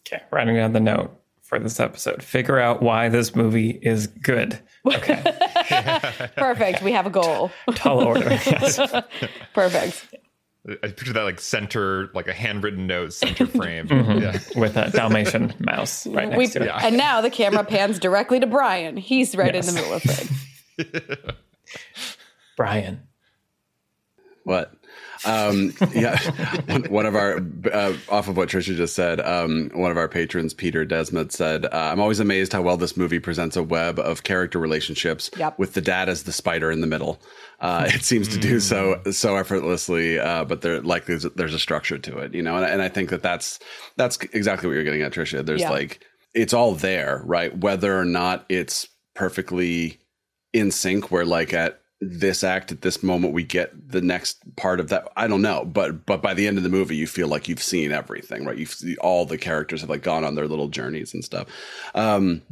Okay, 0.07 0.23
writing 0.31 0.57
down 0.57 0.73
the 0.73 0.81
note 0.81 1.17
for 1.45 1.59
this 1.59 1.79
episode. 1.79 2.23
Figure 2.23 2.59
out 2.59 2.83
why 2.83 3.09
this 3.09 3.37
movie 3.37 3.79
is 3.83 4.07
good. 4.07 4.59
Okay. 4.87 5.23
Perfect. 6.37 6.83
We 6.83 6.93
have 6.93 7.07
a 7.07 7.11
goal. 7.11 7.51
Tall 7.75 8.03
order. 8.03 8.31
Yes. 8.31 8.79
Perfect. 9.55 10.15
I 10.67 10.89
picture 10.89 11.13
that 11.13 11.23
like 11.25 11.41
center, 11.41 12.11
like 12.15 12.27
a 12.27 12.33
handwritten 12.33 12.87
note, 12.87 13.13
center 13.13 13.47
frame, 13.47 13.87
mm-hmm. 13.87 14.19
yeah. 14.19 14.39
with 14.57 14.79
a 14.79 14.91
Dalmatian 14.91 15.53
mouse 15.59 16.07
right 16.07 16.27
next 16.27 16.39
we, 16.39 16.47
to 16.47 16.63
it. 16.63 16.67
Yeah. 16.67 16.81
And 16.83 16.97
now 16.97 17.21
the 17.21 17.29
camera 17.29 17.65
pans 17.65 17.99
directly 17.99 18.41
to 18.41 18.47
Brian. 18.47 18.97
He's 18.97 19.37
right 19.37 19.55
yes. 19.55 19.69
in 19.69 19.75
the 19.75 19.81
middle 19.83 19.95
of 19.95 20.03
it. 20.79 21.37
Brian, 22.57 23.03
what? 24.45 24.73
Um, 25.27 25.73
yeah, 25.95 26.19
one 26.89 27.07
of 27.07 27.15
our 27.15 27.39
uh, 27.73 27.95
off 28.09 28.29
of 28.29 28.37
what 28.37 28.49
Trisha 28.49 28.77
just 28.77 28.95
said. 28.95 29.21
Um, 29.21 29.71
one 29.75 29.91
of 29.91 29.97
our 29.97 30.09
patrons, 30.09 30.53
Peter 30.55 30.85
Desmond, 30.85 31.33
said, 31.33 31.65
uh, 31.67 31.69
"I'm 31.73 32.01
always 32.01 32.21
amazed 32.21 32.53
how 32.53 32.63
well 32.63 32.77
this 32.77 32.97
movie 32.97 33.19
presents 33.19 33.57
a 33.57 33.63
web 33.63 33.99
of 33.99 34.23
character 34.23 34.59
relationships 34.59 35.31
Yep. 35.37 35.59
with 35.59 35.75
the 35.75 35.81
dad 35.81 36.09
as 36.09 36.25
the 36.25 36.33
spider 36.33 36.71
in 36.71 36.81
the 36.81 36.87
middle. 36.87 37.21
Uh, 37.61 37.85
it 37.89 38.03
seems 38.05 38.29
to 38.29 38.39
do 38.39 38.61
so 38.61 39.01
so 39.11 39.37
effortlessly, 39.37 40.19
uh, 40.19 40.45
but 40.45 40.61
there 40.61 40.81
like 40.83 41.07
there's, 41.07 41.23
there's 41.35 41.55
a 41.55 41.59
structure 41.59 41.99
to 41.99 42.19
it, 42.19 42.35
you 42.35 42.43
know. 42.43 42.57
And, 42.57 42.65
and 42.67 42.83
I 42.83 42.89
think 42.89 43.11
that 43.11 43.23
that's 43.23 43.59
that's 43.97 44.19
exactly 44.33 44.69
what 44.69 44.75
you're 44.75 44.85
getting 44.85 45.03
at, 45.03 45.13
Trisha. 45.13 45.45
There's 45.45 45.61
Yeah. 45.63 45.71
like 45.71 46.01
it's 46.35 46.53
all 46.53 46.75
there, 46.75 47.23
right? 47.25 47.57
Whether 47.57 47.99
or 47.99 48.05
not 48.05 48.45
it's 48.49 48.89
perfectly 49.15 50.01
in 50.53 50.71
sync 50.71 51.11
where 51.11 51.25
like 51.25 51.55
at 51.55 51.81
this 52.01 52.45
act 52.45 52.73
at 52.73 52.83
this 52.83 53.03
moment 53.03 53.33
we 53.33 53.43
get 53.43 53.73
the 53.91 54.01
next 54.01 54.39
part 54.57 54.81
of 54.81 54.89
that. 54.89 55.09
I 55.17 55.27
don't 55.27 55.43
know 55.43 55.65
but 55.65 56.05
but 56.07 56.23
by 56.23 56.35
the 56.35 56.47
end 56.47 56.59
of 56.59 56.65
the 56.65 56.71
movie 56.71 56.97
you 56.97 57.07
feel 57.07 57.29
like 57.29 57.49
you've 57.49 57.63
seen 57.63 57.93
everything 57.93 58.45
right? 58.45 58.59
You've 58.59 58.77
all 59.01 59.25
the 59.25 59.39
characters 59.39 59.81
have 59.81 59.91
like 59.91 60.03
gone 60.03 60.25
on 60.25 60.35
their 60.35 60.49
little 60.49 60.69
journeys 60.69 61.15
and 61.15 61.25
stuff. 61.25 61.49
Um 61.95 62.43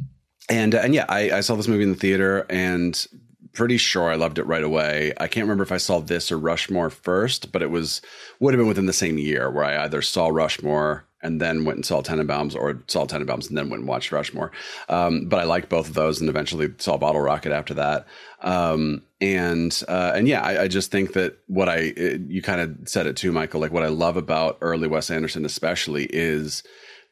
and 0.49 0.73
and 0.73 0.93
yeah 0.93 1.05
i 1.07 1.31
i 1.31 1.39
saw 1.41 1.55
this 1.55 1.67
movie 1.67 1.83
in 1.83 1.91
the 1.91 1.95
theater 1.95 2.45
and 2.49 3.07
pretty 3.53 3.77
sure 3.77 4.09
i 4.09 4.15
loved 4.15 4.39
it 4.39 4.47
right 4.47 4.63
away. 4.63 5.13
I 5.19 5.27
can't 5.27 5.45
remember 5.45 5.63
if 5.63 5.71
i 5.71 5.77
saw 5.77 5.99
this 5.99 6.31
or 6.31 6.39
rushmore 6.39 6.89
first 6.89 7.51
but 7.51 7.61
it 7.61 7.69
was 7.69 8.01
would 8.39 8.53
have 8.53 8.59
been 8.59 8.67
within 8.67 8.87
the 8.87 8.93
same 8.93 9.17
year 9.17 9.51
where 9.51 9.65
i 9.65 9.83
either 9.83 10.01
saw 10.01 10.27
rushmore 10.29 11.05
and 11.23 11.41
then 11.41 11.65
went 11.65 11.77
and 11.77 11.85
saw 11.85 12.01
Tenenbaums 12.01 12.55
or 12.55 12.83
saw 12.87 13.05
Tenenbaums 13.05 13.47
and 13.47 13.57
then 13.57 13.69
went 13.69 13.81
and 13.81 13.87
watched 13.87 14.11
Rushmore. 14.11 14.51
Um, 14.89 15.27
but 15.27 15.39
I 15.39 15.45
liked 15.45 15.69
both 15.69 15.87
of 15.87 15.93
those 15.93 16.19
and 16.19 16.29
eventually 16.29 16.69
saw 16.77 16.97
Bottle 16.97 17.21
Rocket 17.21 17.51
after 17.51 17.73
that. 17.75 18.05
Um, 18.41 19.03
and 19.21 19.81
uh, 19.87 20.11
and 20.15 20.27
yeah, 20.27 20.41
I, 20.41 20.63
I 20.63 20.67
just 20.67 20.91
think 20.91 21.13
that 21.13 21.37
what 21.47 21.69
I 21.69 21.93
it, 21.95 22.21
you 22.27 22.41
kind 22.41 22.61
of 22.61 22.89
said 22.89 23.07
it 23.07 23.15
too, 23.15 23.31
Michael. 23.31 23.61
Like 23.61 23.71
what 23.71 23.83
I 23.83 23.87
love 23.87 24.17
about 24.17 24.57
early 24.61 24.87
Wes 24.87 25.09
Anderson, 25.09 25.45
especially, 25.45 26.05
is 26.11 26.63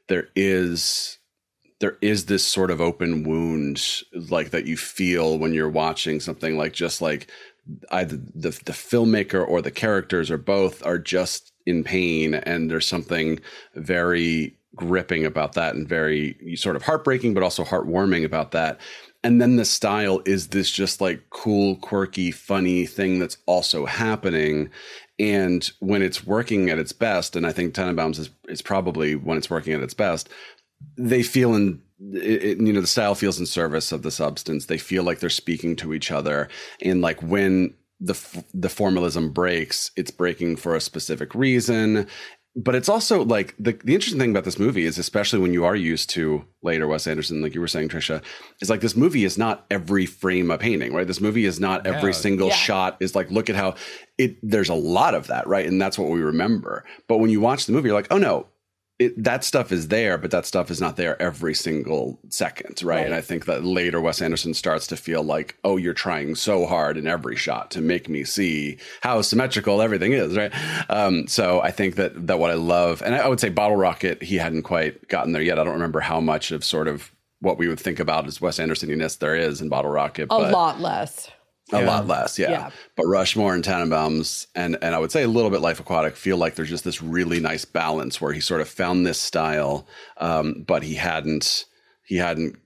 there 0.09 0.27
is 0.35 1.17
there 1.79 1.97
is 2.01 2.25
this 2.25 2.45
sort 2.45 2.69
of 2.69 2.81
open 2.81 3.23
wound 3.23 3.81
like 4.29 4.51
that 4.51 4.65
you 4.65 4.77
feel 4.77 5.39
when 5.39 5.53
you're 5.53 5.69
watching 5.69 6.19
something 6.19 6.57
like 6.57 6.73
just 6.73 7.01
like 7.01 7.29
either 7.91 8.17
the 8.17 8.51
the 8.65 8.73
filmmaker 8.73 9.45
or 9.47 9.61
the 9.61 9.71
characters 9.71 10.29
or 10.29 10.37
both 10.37 10.85
are 10.85 10.99
just 10.99 11.50
in 11.65 11.83
pain 11.83 12.33
and 12.35 12.69
there's 12.69 12.87
something 12.87 13.39
very 13.75 14.55
gripping 14.75 15.25
about 15.25 15.53
that 15.53 15.75
and 15.75 15.87
very 15.87 16.37
sort 16.55 16.75
of 16.75 16.81
heartbreaking 16.83 17.33
but 17.33 17.43
also 17.43 17.63
heartwarming 17.63 18.23
about 18.23 18.51
that. 18.51 18.79
And 19.23 19.39
then 19.39 19.55
the 19.57 19.65
style 19.65 20.21
is 20.25 20.47
this 20.47 20.71
just 20.71 21.01
like 21.01 21.29
cool 21.29 21.75
quirky 21.77 22.31
funny 22.31 22.85
thing 22.85 23.19
that's 23.19 23.37
also 23.45 23.85
happening. 23.85 24.69
And 25.19 25.69
when 25.79 26.01
it's 26.01 26.25
working 26.25 26.69
at 26.69 26.79
its 26.79 26.93
best 26.93 27.35
and 27.35 27.45
i 27.45 27.51
think 27.51 27.73
tenenbaums 27.73 28.17
is, 28.17 28.29
is 28.47 28.61
probably 28.61 29.15
when 29.15 29.37
it's 29.37 29.49
working 29.49 29.73
at 29.73 29.81
its 29.83 29.93
best 29.93 30.29
they 30.97 31.23
feel 31.23 31.55
in 31.55 31.81
it, 32.13 32.43
it- 32.43 32.57
you 32.59 32.73
know 32.73 32.81
the 32.81 32.87
style 32.87 33.15
feels 33.15 33.39
in 33.39 33.45
service 33.45 33.91
of 33.91 34.01
the 34.01 34.11
substance. 34.11 34.65
They 34.65 34.77
feel 34.77 35.03
like 35.03 35.19
they're 35.19 35.29
speaking 35.29 35.75
to 35.77 35.93
each 35.93 36.11
other. 36.11 36.49
And 36.81 37.01
like 37.01 37.21
when 37.21 37.73
the 38.01 38.13
f- 38.13 38.43
the 38.53 38.69
formalism 38.69 39.31
breaks 39.31 39.91
it's 39.95 40.11
breaking 40.11 40.55
for 40.57 40.75
a 40.75 40.81
specific 40.81 41.33
reason 41.35 42.07
but 42.53 42.75
it's 42.75 42.89
also 42.89 43.23
like 43.23 43.55
the, 43.57 43.79
the 43.85 43.93
interesting 43.93 44.19
thing 44.19 44.31
about 44.31 44.43
this 44.43 44.59
movie 44.59 44.83
is 44.85 44.97
especially 44.97 45.39
when 45.39 45.53
you 45.53 45.63
are 45.63 45.75
used 45.75 46.09
to 46.09 46.43
later 46.61 46.85
Wes 46.85 47.07
Anderson, 47.07 47.41
like 47.41 47.55
you 47.55 47.61
were 47.61 47.67
saying, 47.69 47.87
Trisha, 47.87 48.21
is 48.61 48.69
like 48.69 48.81
this 48.81 48.93
movie 48.97 49.23
is 49.23 49.37
not 49.37 49.65
every 49.71 50.05
frame 50.05 50.51
a 50.51 50.57
painting, 50.57 50.93
right? 50.93 51.07
This 51.07 51.21
movie 51.21 51.45
is 51.45 51.61
not 51.61 51.87
every 51.87 52.09
Yeah. 52.09 52.17
single 52.17 52.47
Yeah. 52.49 52.55
shot 52.55 52.97
is 52.99 53.15
like, 53.15 53.31
look 53.31 53.49
at 53.49 53.55
how 53.55 53.75
it 54.17 54.35
there's 54.43 54.67
a 54.67 54.73
lot 54.73 55.15
of 55.15 55.27
that, 55.27 55.47
right? 55.47 55.65
And 55.65 55.81
that's 55.81 55.97
what 55.97 56.09
we 56.09 56.19
remember. 56.19 56.83
But 57.07 57.19
when 57.19 57.29
you 57.29 57.39
watch 57.39 57.67
the 57.67 57.71
movie, 57.71 57.87
you're 57.87 57.95
like, 57.95 58.11
oh 58.11 58.17
no, 58.17 58.47
it, 59.01 59.23
that 59.23 59.43
stuff 59.43 59.71
is 59.71 59.87
there, 59.87 60.17
but 60.17 60.29
that 60.31 60.45
stuff 60.45 60.69
is 60.69 60.79
not 60.79 60.95
there 60.95 61.19
every 61.21 61.55
single 61.55 62.19
second, 62.29 62.81
right? 62.83 62.97
Right. 62.97 63.05
And 63.05 63.15
I 63.15 63.21
think 63.21 63.45
that 63.45 63.63
later 63.63 63.99
Wes 63.99 64.21
Anderson 64.21 64.53
starts 64.53 64.85
to 64.87 64.97
feel 64.97 65.23
like, 65.23 65.57
oh, 65.63 65.77
you're 65.77 65.93
trying 65.93 66.35
so 66.35 66.67
hard 66.67 66.97
in 66.97 67.07
every 67.07 67.35
shot 67.35 67.71
to 67.71 67.81
make 67.81 68.07
me 68.07 68.23
see 68.23 68.77
how 69.01 69.21
symmetrical 69.21 69.81
everything 69.81 70.13
is, 70.13 70.37
right? 70.37 70.53
Um, 70.89 71.27
so 71.27 71.61
I 71.61 71.71
think 71.71 71.95
that 71.95 72.27
that 72.27 72.37
what 72.37 72.51
I 72.51 72.55
love, 72.55 73.01
and 73.01 73.15
I 73.15 73.27
would 73.27 73.39
say 73.39 73.49
Bottle 73.49 73.77
Rocket, 73.77 74.21
he 74.21 74.35
hadn't 74.35 74.63
quite 74.63 75.07
gotten 75.07 75.31
there 75.33 75.41
yet. 75.41 75.57
I 75.57 75.63
don't 75.63 75.73
remember 75.73 76.01
how 76.01 76.19
much 76.19 76.51
of 76.51 76.63
sort 76.63 76.87
of 76.87 77.11
what 77.39 77.57
we 77.57 77.67
would 77.67 77.79
think 77.79 77.99
about 77.99 78.27
as 78.27 78.39
Wes 78.39 78.59
Andersoniness 78.59 79.17
there 79.17 79.35
is 79.35 79.61
in 79.61 79.69
Bottle 79.69 79.91
Rocket, 79.91 80.27
A 80.29 80.37
lot 80.37 80.79
less. 80.79 81.31
A 81.71 81.85
lot 81.85 82.07
less, 82.07 82.37
yeah. 82.37 82.51
Yeah. 82.51 82.69
But 82.95 83.05
Rushmore 83.07 83.53
and 83.53 83.63
Tenenbaums 83.63 84.47
and 84.55 84.77
and 84.81 84.93
I 84.93 84.99
would 84.99 85.11
say 85.11 85.23
a 85.23 85.27
little 85.27 85.49
bit 85.49 85.61
Life 85.61 85.79
Aquatic 85.79 86.15
feel 86.15 86.37
like 86.37 86.55
there's 86.55 86.69
just 86.69 86.83
this 86.83 87.01
really 87.01 87.39
nice 87.39 87.65
balance 87.65 88.19
where 88.19 88.33
he 88.33 88.41
sort 88.41 88.61
of 88.61 88.69
found 88.69 89.05
this 89.05 89.19
style, 89.19 89.87
um, 90.17 90.63
but 90.67 90.83
he 90.83 90.95
hadn't 90.95 91.65
he 92.03 92.17
hadn't 92.17 92.57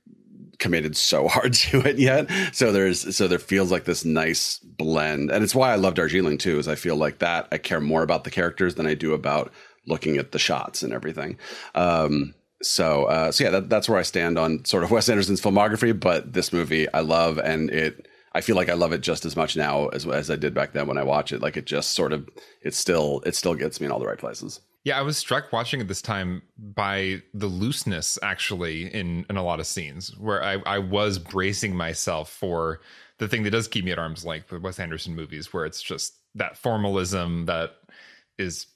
committed 0.58 0.96
so 0.96 1.28
hard 1.28 1.54
to 1.54 1.80
it 1.88 1.98
yet. 1.98 2.30
So 2.52 2.72
there's 2.72 3.16
so 3.16 3.28
there 3.28 3.40
feels 3.40 3.72
like 3.72 3.86
this 3.86 4.06
nice 4.06 4.60
blend, 4.60 5.32
and 5.32 5.44
it's 5.44 5.56
why 5.56 5.72
I 5.72 5.76
love 5.76 5.96
Darjeeling 5.96 6.38
too. 6.38 6.60
Is 6.60 6.68
I 6.68 6.76
feel 6.76 6.96
like 6.96 7.20
that 7.20 7.48
I 7.52 7.58
care 7.58 7.82
more 7.82 8.04
about 8.04 8.24
the 8.24 8.32
characters 8.32 8.76
than 8.76 8.88
I 8.88 8.94
do 8.94 9.14
about 9.14 9.52
looking 9.88 10.18
at 10.18 10.32
the 10.32 10.40
shots 10.40 10.82
and 10.82 10.92
everything. 10.92 11.38
Um, 11.76 12.34
so 12.62 13.06
uh, 13.06 13.32
so 13.32 13.44
yeah, 13.44 13.50
that, 13.52 13.70
that's 13.70 13.88
where 13.88 14.00
I 14.00 14.04
stand 14.04 14.40
on 14.40 14.66
sort 14.66 14.84
of 14.84 14.92
Wes 14.92 15.10
Anderson's 15.10 15.42
filmography. 15.42 15.98
But 15.98 16.34
this 16.34 16.52
movie 16.52 16.92
I 16.94 17.02
love, 17.02 17.38
and 17.38 17.70
it 17.70 18.08
I 18.36 18.42
feel 18.42 18.58
like 18.58 18.68
I 18.68 18.74
love 18.74 18.92
it 18.92 19.00
just 19.00 19.26
as 19.26 19.38
much 19.38 19.56
now 19.56 19.88
as 19.88 20.06
as 20.06 20.30
I 20.30 20.36
did 20.36 20.54
back 20.54 20.74
then 20.74 20.88
when 20.88 20.98
I 20.98 21.04
watch 21.04 21.32
it. 21.32 21.42
Like 21.42 21.56
it 21.56 21.66
just 21.66 21.94
sort 21.94 22.12
of 22.12 22.30
it 22.62 22.74
still 22.74 23.24
it 23.26 23.34
still 23.34 23.56
gets 23.56 23.80
me 23.80 23.86
in 23.86 23.92
all 23.94 24.00
the 24.00 24.06
right 24.06 24.18
places. 24.18 24.60
Yeah, 24.84 25.00
I 25.00 25.04
was 25.04 25.18
struck 25.18 25.54
watching 25.54 25.80
it 25.80 25.88
this 25.88 26.02
time 26.02 26.42
by 26.58 27.24
the 27.34 27.48
looseness 27.48 28.20
actually 28.22 28.94
in 28.94 29.26
in 29.30 29.38
a 29.38 29.44
lot 29.44 29.62
of 29.62 29.68
scenes 29.68 30.16
where 30.18 30.44
I, 30.44 30.58
I 30.66 30.80
was 30.80 31.18
bracing 31.18 31.78
myself 31.78 32.30
for 32.30 32.82
the 33.20 33.30
thing 33.30 33.44
that 33.44 33.52
does 33.52 33.70
keep 33.70 33.86
me 33.86 33.94
at 33.94 34.00
arm's 34.00 34.26
length 34.26 34.52
with 34.52 34.62
Wes 34.62 34.80
Anderson 34.80 35.16
movies, 35.16 35.54
where 35.54 35.66
it's 35.66 35.82
just 35.82 36.16
that 36.36 36.58
formalism 36.58 37.46
that 37.46 37.78
is 38.38 38.68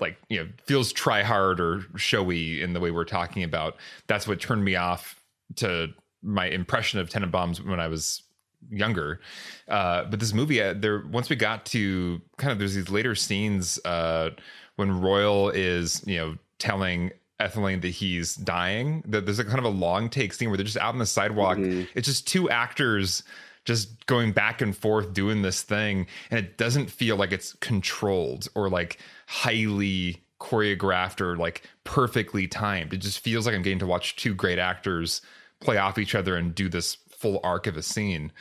like 0.00 0.18
you 0.28 0.42
know 0.42 0.48
feels 0.64 0.92
try 0.92 1.22
hard 1.22 1.60
or 1.60 1.82
showy 1.94 2.60
in 2.60 2.72
the 2.72 2.80
way 2.80 2.90
we're 2.90 3.04
talking 3.04 3.44
about. 3.44 3.76
That's 4.08 4.26
what 4.26 4.40
turned 4.40 4.64
me 4.64 4.74
off 4.74 5.22
to 5.56 5.90
my 6.24 6.46
impression 6.46 6.98
of 6.98 7.08
Tenenbaums 7.08 7.64
when 7.64 7.78
I 7.78 7.86
was 7.86 8.24
younger. 8.70 9.20
Uh, 9.68 10.04
but 10.04 10.20
this 10.20 10.32
movie, 10.32 10.60
uh, 10.62 10.74
there 10.76 11.04
once 11.10 11.28
we 11.28 11.36
got 11.36 11.66
to 11.66 12.20
kind 12.36 12.52
of 12.52 12.58
there's 12.58 12.74
these 12.74 12.90
later 12.90 13.14
scenes 13.14 13.78
uh, 13.84 14.30
when 14.76 15.00
Royal 15.00 15.50
is 15.50 16.02
you 16.06 16.16
know 16.16 16.36
telling 16.58 17.10
Etheline 17.38 17.80
that 17.80 17.88
he's 17.88 18.34
dying. 18.34 19.02
That 19.06 19.26
there's 19.26 19.38
a 19.38 19.44
kind 19.44 19.58
of 19.58 19.64
a 19.64 19.68
long 19.68 20.08
take 20.08 20.32
scene 20.32 20.48
where 20.48 20.56
they're 20.56 20.64
just 20.64 20.78
out 20.78 20.94
on 20.94 20.98
the 20.98 21.06
sidewalk. 21.06 21.58
It's 21.94 22.06
just 22.08 22.26
two 22.26 22.48
actors 22.50 23.22
just 23.64 24.06
going 24.06 24.30
back 24.32 24.60
and 24.62 24.76
forth 24.76 25.12
doing 25.12 25.42
this 25.42 25.62
thing, 25.62 26.06
and 26.30 26.38
it 26.38 26.56
doesn't 26.56 26.90
feel 26.90 27.16
like 27.16 27.32
it's 27.32 27.52
controlled 27.54 28.48
or 28.54 28.68
like 28.68 28.98
highly 29.26 30.22
choreographed 30.40 31.20
or 31.20 31.36
like 31.36 31.62
perfectly 31.84 32.46
timed. 32.46 32.92
It 32.92 32.98
just 32.98 33.20
feels 33.20 33.46
like 33.46 33.54
I'm 33.54 33.62
getting 33.62 33.78
to 33.80 33.86
watch 33.86 34.16
two 34.16 34.34
great 34.34 34.58
actors 34.58 35.20
play 35.60 35.78
off 35.78 35.98
each 35.98 36.14
other 36.14 36.36
and 36.36 36.54
do 36.54 36.68
this 36.68 36.96
full 37.26 37.40
arc 37.42 37.66
of 37.66 37.76
a 37.76 37.82
scene. 37.82 38.32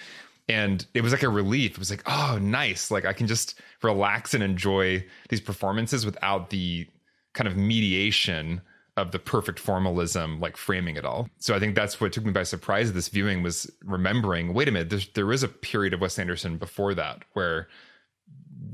And 0.48 0.86
it 0.94 1.02
was 1.02 1.12
like 1.12 1.24
a 1.24 1.30
relief. 1.30 1.72
It 1.72 1.80
was 1.80 1.90
like, 1.90 2.04
oh, 2.06 2.38
nice. 2.40 2.92
Like 2.92 3.06
I 3.06 3.14
can 3.14 3.26
just 3.26 3.60
relax 3.82 4.34
and 4.34 4.44
enjoy 4.44 5.04
these 5.30 5.42
performances 5.42 6.06
without 6.06 6.52
the 6.52 6.88
kind 7.34 7.48
of 7.48 7.58
mediation 7.58 8.62
of 8.96 9.12
the 9.12 9.20
perfect 9.20 9.60
formalism, 9.60 10.40
like 10.40 10.56
framing 10.56 10.96
it 10.96 11.04
all. 11.04 11.28
So 11.40 11.56
I 11.56 11.60
think 11.60 11.76
that's 11.76 12.00
what 12.00 12.14
took 12.14 12.26
me 12.26 12.32
by 12.32 12.44
surprise. 12.44 12.94
This 12.94 13.10
viewing 13.10 13.42
was 13.42 13.70
remembering. 13.84 14.54
Wait 14.54 14.70
a 14.70 14.72
minute, 14.72 15.14
there 15.16 15.34
is 15.34 15.44
a 15.44 15.48
period 15.48 15.94
of 15.94 16.02
Wes 16.02 16.20
Anderson 16.20 16.58
before 16.58 16.94
that 16.94 17.24
where 17.34 17.68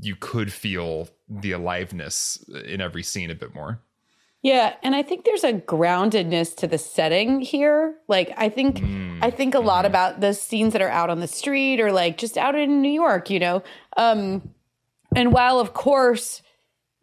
you 0.00 0.14
could 0.14 0.52
feel 0.52 1.08
the 1.28 1.52
aliveness 1.52 2.44
in 2.66 2.80
every 2.80 3.02
scene 3.02 3.30
a 3.30 3.34
bit 3.34 3.54
more. 3.54 3.80
Yeah, 4.42 4.74
and 4.82 4.94
I 4.94 5.04
think 5.04 5.24
there's 5.24 5.44
a 5.44 5.52
groundedness 5.52 6.56
to 6.56 6.66
the 6.66 6.78
setting 6.78 7.40
here. 7.40 7.94
Like 8.08 8.32
I 8.36 8.48
think 8.48 8.82
I 9.22 9.30
think 9.30 9.54
a 9.54 9.60
lot 9.60 9.86
about 9.86 10.20
the 10.20 10.34
scenes 10.34 10.72
that 10.72 10.82
are 10.82 10.88
out 10.88 11.10
on 11.10 11.20
the 11.20 11.28
street 11.28 11.80
or 11.80 11.92
like 11.92 12.18
just 12.18 12.36
out 12.36 12.56
in 12.56 12.82
New 12.82 12.90
York, 12.90 13.30
you 13.30 13.38
know. 13.38 13.62
Um 13.96 14.50
and 15.14 15.32
while 15.32 15.60
of 15.60 15.74
course 15.74 16.42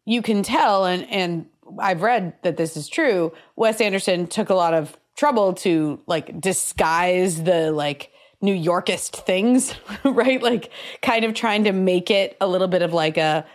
you 0.05 0.22
can 0.22 0.43
tell 0.43 0.86
and 0.86 1.10
and 1.10 1.46
I've 1.79 2.01
read 2.01 2.34
that 2.43 2.58
this 2.58 2.75
is 2.75 2.89
true, 2.89 3.31
Wes 3.55 3.79
Anderson 3.79 4.27
took 4.27 4.50
a 4.50 4.55
lot 4.55 4.74
of 4.74 4.98
trouble 5.15 5.53
to 5.53 6.01
like 6.08 6.41
disguise 6.41 7.43
the 7.43 7.72
like 7.72 8.12
New 8.41 8.53
Yorkist 8.53 9.15
things, 9.25 9.74
right? 10.03 10.43
Like 10.43 10.72
kind 11.01 11.24
of 11.24 11.34
trying 11.36 11.63
to 11.65 11.72
make 11.72 12.12
it 12.12 12.36
a 12.41 12.48
little 12.48 12.67
bit 12.67 12.81
of 12.81 12.91
like 12.91 13.17
a 13.17 13.46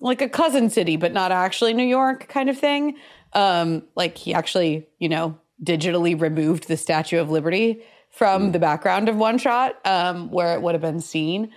like 0.00 0.20
a 0.20 0.28
cousin 0.28 0.68
city, 0.70 0.96
but 0.96 1.12
not 1.12 1.32
actually 1.32 1.74
New 1.74 1.86
York 1.86 2.28
kind 2.28 2.48
of 2.48 2.58
thing. 2.58 2.96
Um, 3.34 3.82
like 3.94 4.16
he 4.18 4.34
actually, 4.34 4.86
you 4.98 5.08
know, 5.08 5.38
digitally 5.62 6.20
removed 6.20 6.68
the 6.68 6.76
Statue 6.76 7.18
of 7.18 7.30
Liberty 7.30 7.82
from 8.10 8.52
the 8.52 8.58
background 8.58 9.08
of 9.08 9.16
one 9.16 9.38
shot, 9.38 9.76
um, 9.86 10.30
where 10.30 10.52
it 10.54 10.60
would 10.60 10.74
have 10.74 10.82
been 10.82 11.00
seen. 11.00 11.50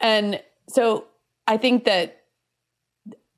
And 0.00 0.40
so 0.68 1.06
I 1.48 1.56
think 1.56 1.84
that 1.84 2.22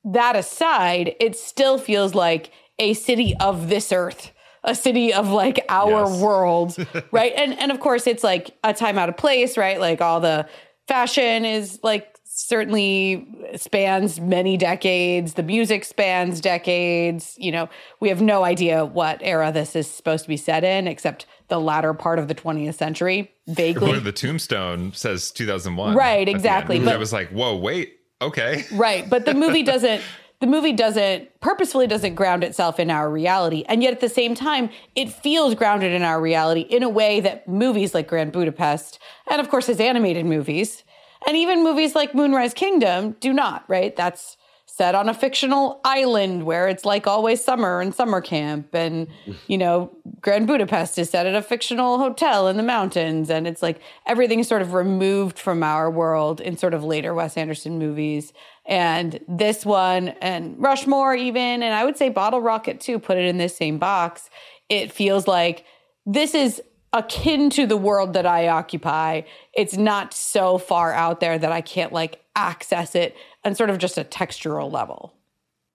that 0.04 0.36
aside, 0.36 1.14
it 1.20 1.36
still 1.36 1.78
feels 1.78 2.14
like 2.14 2.52
a 2.78 2.94
city 2.94 3.34
of 3.40 3.68
this 3.68 3.92
earth, 3.92 4.32
a 4.64 4.74
city 4.74 5.12
of 5.12 5.28
like 5.30 5.64
our 5.68 6.02
Yes. 6.08 6.20
world, 6.20 6.76
right? 7.10 7.32
And 7.36 7.58
and 7.58 7.70
of 7.70 7.80
course, 7.80 8.06
it's 8.06 8.24
like 8.24 8.56
a 8.64 8.72
time 8.74 8.98
out 8.98 9.08
of 9.08 9.16
place, 9.16 9.56
right? 9.56 9.80
Like 9.80 10.00
all 10.00 10.20
the 10.20 10.48
fashion 10.86 11.44
is 11.44 11.80
like 11.82 12.17
certainly 12.38 13.26
spans 13.56 14.20
many 14.20 14.56
decades. 14.56 15.34
The 15.34 15.42
music 15.42 15.84
spans 15.84 16.40
decades. 16.40 17.34
You 17.36 17.50
know, 17.50 17.68
we 17.98 18.08
have 18.10 18.22
no 18.22 18.44
idea 18.44 18.84
what 18.84 19.20
era 19.22 19.50
this 19.50 19.74
is 19.74 19.90
supposed 19.90 20.24
to 20.24 20.28
be 20.28 20.36
set 20.36 20.62
in, 20.62 20.86
except 20.86 21.26
the 21.48 21.58
latter 21.58 21.92
part 21.94 22.18
of 22.18 22.28
the 22.28 22.34
20th 22.34 22.74
century, 22.74 23.32
vaguely. 23.48 23.98
The 23.98 24.12
tombstone 24.12 24.92
says 24.92 25.30
2001. 25.32 25.96
Right, 25.96 26.04
at 26.04 26.14
the 26.14 26.18
end. 26.18 26.28
exactly, 26.28 26.78
but- 26.78 26.94
I 26.94 26.96
was 26.96 27.12
like, 27.12 27.30
whoa, 27.30 27.56
wait, 27.56 27.96
okay. 28.22 28.64
Right, 28.72 29.08
but 29.10 29.24
the 29.24 29.34
movie 29.34 29.62
doesn't 29.64 30.02
the 30.40 30.46
movie 30.46 30.72
doesn't 30.72 31.40
purposefully 31.40 31.88
doesn't 31.88 32.14
ground 32.14 32.44
itself 32.44 32.78
in 32.78 32.92
our 32.92 33.10
reality. 33.10 33.64
And 33.66 33.82
yet 33.82 33.92
at 33.92 33.98
the 33.98 34.08
same 34.08 34.36
time, 34.36 34.70
it 34.94 35.12
feels 35.12 35.56
grounded 35.56 35.92
in 35.92 36.02
our 36.02 36.20
reality 36.20 36.60
in 36.60 36.84
a 36.84 36.88
way 36.88 37.18
that 37.18 37.48
movies 37.48 37.92
like 37.92 38.06
Grand 38.06 38.30
Budapest 38.30 39.00
and 39.28 39.40
of 39.40 39.50
course 39.50 39.66
his 39.66 39.80
animated 39.80 40.26
movies 40.26 40.84
and 41.26 41.36
even 41.36 41.64
movies 41.64 41.94
like 41.94 42.14
Moonrise 42.14 42.54
Kingdom 42.54 43.16
do 43.20 43.32
not, 43.32 43.64
right? 43.68 43.94
That's 43.96 44.36
set 44.78 44.94
on 44.94 45.08
a 45.08 45.14
fictional 45.14 45.80
island 45.84 46.44
where 46.44 46.68
it's 46.68 46.84
like 46.84 47.06
always 47.06 47.42
summer 47.42 47.80
and 47.80 47.92
summer 47.92 48.20
camp. 48.20 48.72
And 48.74 49.08
you 49.48 49.58
know 49.58 49.90
grand 50.20 50.46
budapest 50.46 50.98
is 50.98 51.10
set 51.10 51.26
at 51.26 51.34
a 51.34 51.42
fictional 51.42 51.98
hotel 51.98 52.46
in 52.46 52.56
the 52.56 52.62
mountains. 52.62 53.28
And 53.28 53.48
it's 53.48 53.62
like 53.62 53.80
everything's 54.06 54.46
sort 54.46 54.62
of 54.62 54.74
removed 54.74 55.38
from 55.38 55.64
our 55.64 55.90
world 55.90 56.40
in 56.40 56.56
sort 56.56 56.74
of 56.74 56.84
later 56.84 57.12
wes 57.12 57.36
anderson 57.36 57.78
movies. 57.78 58.32
And 58.66 59.18
this 59.26 59.66
one 59.66 60.10
and 60.20 60.54
rushmore 60.62 61.14
even. 61.14 61.62
And 61.62 61.74
i 61.74 61.84
would 61.84 61.96
say 61.96 62.08
bottle 62.08 62.40
rocket 62.40 62.80
too 62.80 63.00
put 63.00 63.16
it 63.16 63.24
in 63.24 63.38
this 63.38 63.56
same 63.56 63.78
box. 63.78 64.30
It 64.68 64.92
feels 64.92 65.26
like 65.26 65.64
this 66.06 66.34
is 66.34 66.62
akin 66.92 67.50
to 67.50 67.66
the 67.66 67.76
world 67.76 68.14
that 68.14 68.26
I 68.26 68.48
occupy. 68.48 69.22
It's 69.54 69.76
not 69.76 70.14
so 70.14 70.58
far 70.58 70.92
out 70.92 71.20
there 71.20 71.38
that 71.38 71.52
I 71.52 71.60
can't 71.60 71.92
like 71.92 72.22
access 72.34 72.94
it 72.94 73.16
on 73.44 73.54
sort 73.54 73.70
of 73.70 73.78
just 73.78 73.98
a 73.98 74.04
textural 74.04 74.72
level. 74.72 75.14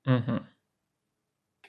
Mm-hmm. 0.08 0.38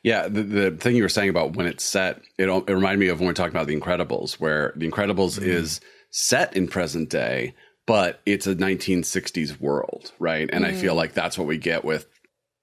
Yeah, 0.03 0.29
the, 0.29 0.43
the 0.43 0.71
thing 0.73 0.97
you 0.97 1.03
were 1.03 1.09
saying 1.09 1.31
about 1.31 1.57
when 1.57 1.67
it's 1.67 1.85
set, 1.85 2.21
it, 2.39 2.49
it 2.49 2.73
reminded 2.73 3.01
me 3.01 3.09
of 3.09 3.21
when 3.21 3.27
we 3.27 3.31
are 3.31 3.35
talking 3.35 3.55
about 3.55 3.67
The 3.67 3.79
Incredibles, 3.79 4.35
where 4.35 4.73
The 4.77 4.91
Incredibles 4.91 5.39
mm-hmm. 5.39 5.49
is 5.49 5.81
set 6.11 6.55
in 6.55 6.69
present 6.69 7.09
day, 7.09 7.55
but 7.87 8.21
it's 8.27 8.47
a 8.47 8.55
1960s 8.55 9.61
world, 9.61 10.13
right? 10.19 10.49
And 10.53 10.67
I 10.67 10.73
feel 10.73 10.95
mm. 10.95 10.99
like 10.99 11.15
that's 11.15 11.37
what 11.37 11.47
we 11.47 11.59
get 11.59 11.85
with 11.85 12.07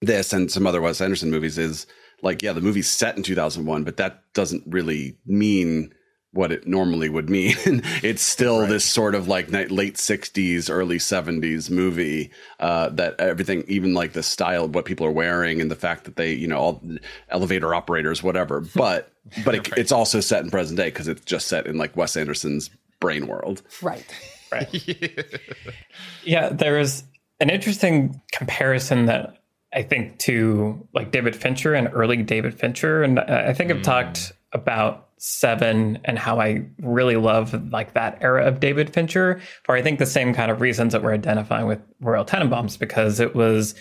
this 0.02 0.34
and 0.34 0.52
some 0.52 0.66
other 0.66 0.82
Wes 0.82 1.02
Anderson 1.02 1.30
movies 1.30 1.58
is 1.58 1.86
like, 2.24 2.42
yeah, 2.42 2.54
the 2.54 2.62
movie's 2.62 2.90
set 2.90 3.18
in 3.18 3.24
2001, 3.24 3.84
but 3.84 3.98
that 3.98 4.24
doesn't 4.34 4.64
really 4.68 5.18
mean 5.26 5.94
what 6.34 6.52
it 6.52 6.66
normally 6.66 7.10
would 7.10 7.30
mean. 7.30 7.56
it's 8.04 8.22
still 8.22 8.66
this 8.66 8.86
sort 8.86 9.16
of 9.16 9.28
like 9.28 9.52
late 9.52 9.96
60s, 9.96 10.70
early 10.70 10.98
70s 10.98 11.70
movie 11.70 12.32
uh, 12.60 12.90
that 12.90 13.20
everything, 13.20 13.64
even 13.68 13.94
like 13.94 14.14
the 14.14 14.24
style 14.24 14.66
of 14.66 14.74
what 14.74 14.86
people 14.86 15.06
are 15.06 15.12
wearing 15.12 15.60
and 15.60 15.70
the 15.70 15.76
fact 15.76 16.06
that 16.06 16.16
they, 16.16 16.32
you 16.34 16.48
know, 16.48 16.58
all 16.58 16.84
elevator 17.30 17.76
operators, 17.76 18.24
whatever. 18.24 18.66
But 18.82 19.12
but 19.46 19.54
it, 19.54 19.70
it's 19.78 19.92
also 19.92 20.22
set 20.22 20.44
in 20.44 20.50
present 20.50 20.78
day 20.78 20.86
because 20.86 21.08
it's 21.08 21.24
just 21.24 21.48
set 21.48 21.68
in 21.68 21.78
like 21.78 21.96
Wes 21.96 22.18
Anderson's 22.18 22.72
brain 23.00 23.28
world. 23.28 23.62
Right. 23.82 24.06
Right. 24.52 24.74
yeah, 26.24 26.50
there 26.50 26.80
is 26.80 27.04
an 27.40 27.52
interesting 27.52 28.22
comparison 28.32 29.06
that 29.06 29.38
I 29.72 29.84
think 29.84 30.18
to 30.20 30.88
like 30.94 31.12
David 31.12 31.36
Fincher 31.36 31.76
and 31.76 31.90
early 31.94 32.24
David 32.24 32.58
Fincher, 32.58 33.04
and 33.04 33.20
I 33.20 33.50
I 33.50 33.54
think 33.54 33.72
I've 33.72 33.84
talked 33.84 34.32
about 34.52 35.11
Seven 35.24 36.00
and 36.04 36.18
how 36.18 36.40
I 36.40 36.66
really 36.80 37.16
love 37.16 37.72
like 37.72 37.94
that 37.94 38.18
era 38.22 38.44
of 38.44 38.60
David 38.60 38.92
Fincher 38.92 39.40
for 39.66 39.76
I 39.76 39.84
think 39.84 40.00
the 40.00 40.08
same 40.08 40.34
kind 40.34 40.50
of 40.50 40.62
reasons 40.62 40.94
that 40.94 41.04
we're 41.04 41.14
identifying 41.14 41.68
with 41.68 41.80
Royal 42.00 42.26
Tenenbaums 42.26 42.80
because 42.80 43.20
it 43.20 43.36
was 43.36 43.76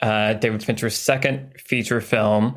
uh, 0.00 0.34
David 0.34 0.62
Fincher's 0.62 0.96
second 0.96 1.52
feature 1.58 2.00
film, 2.00 2.56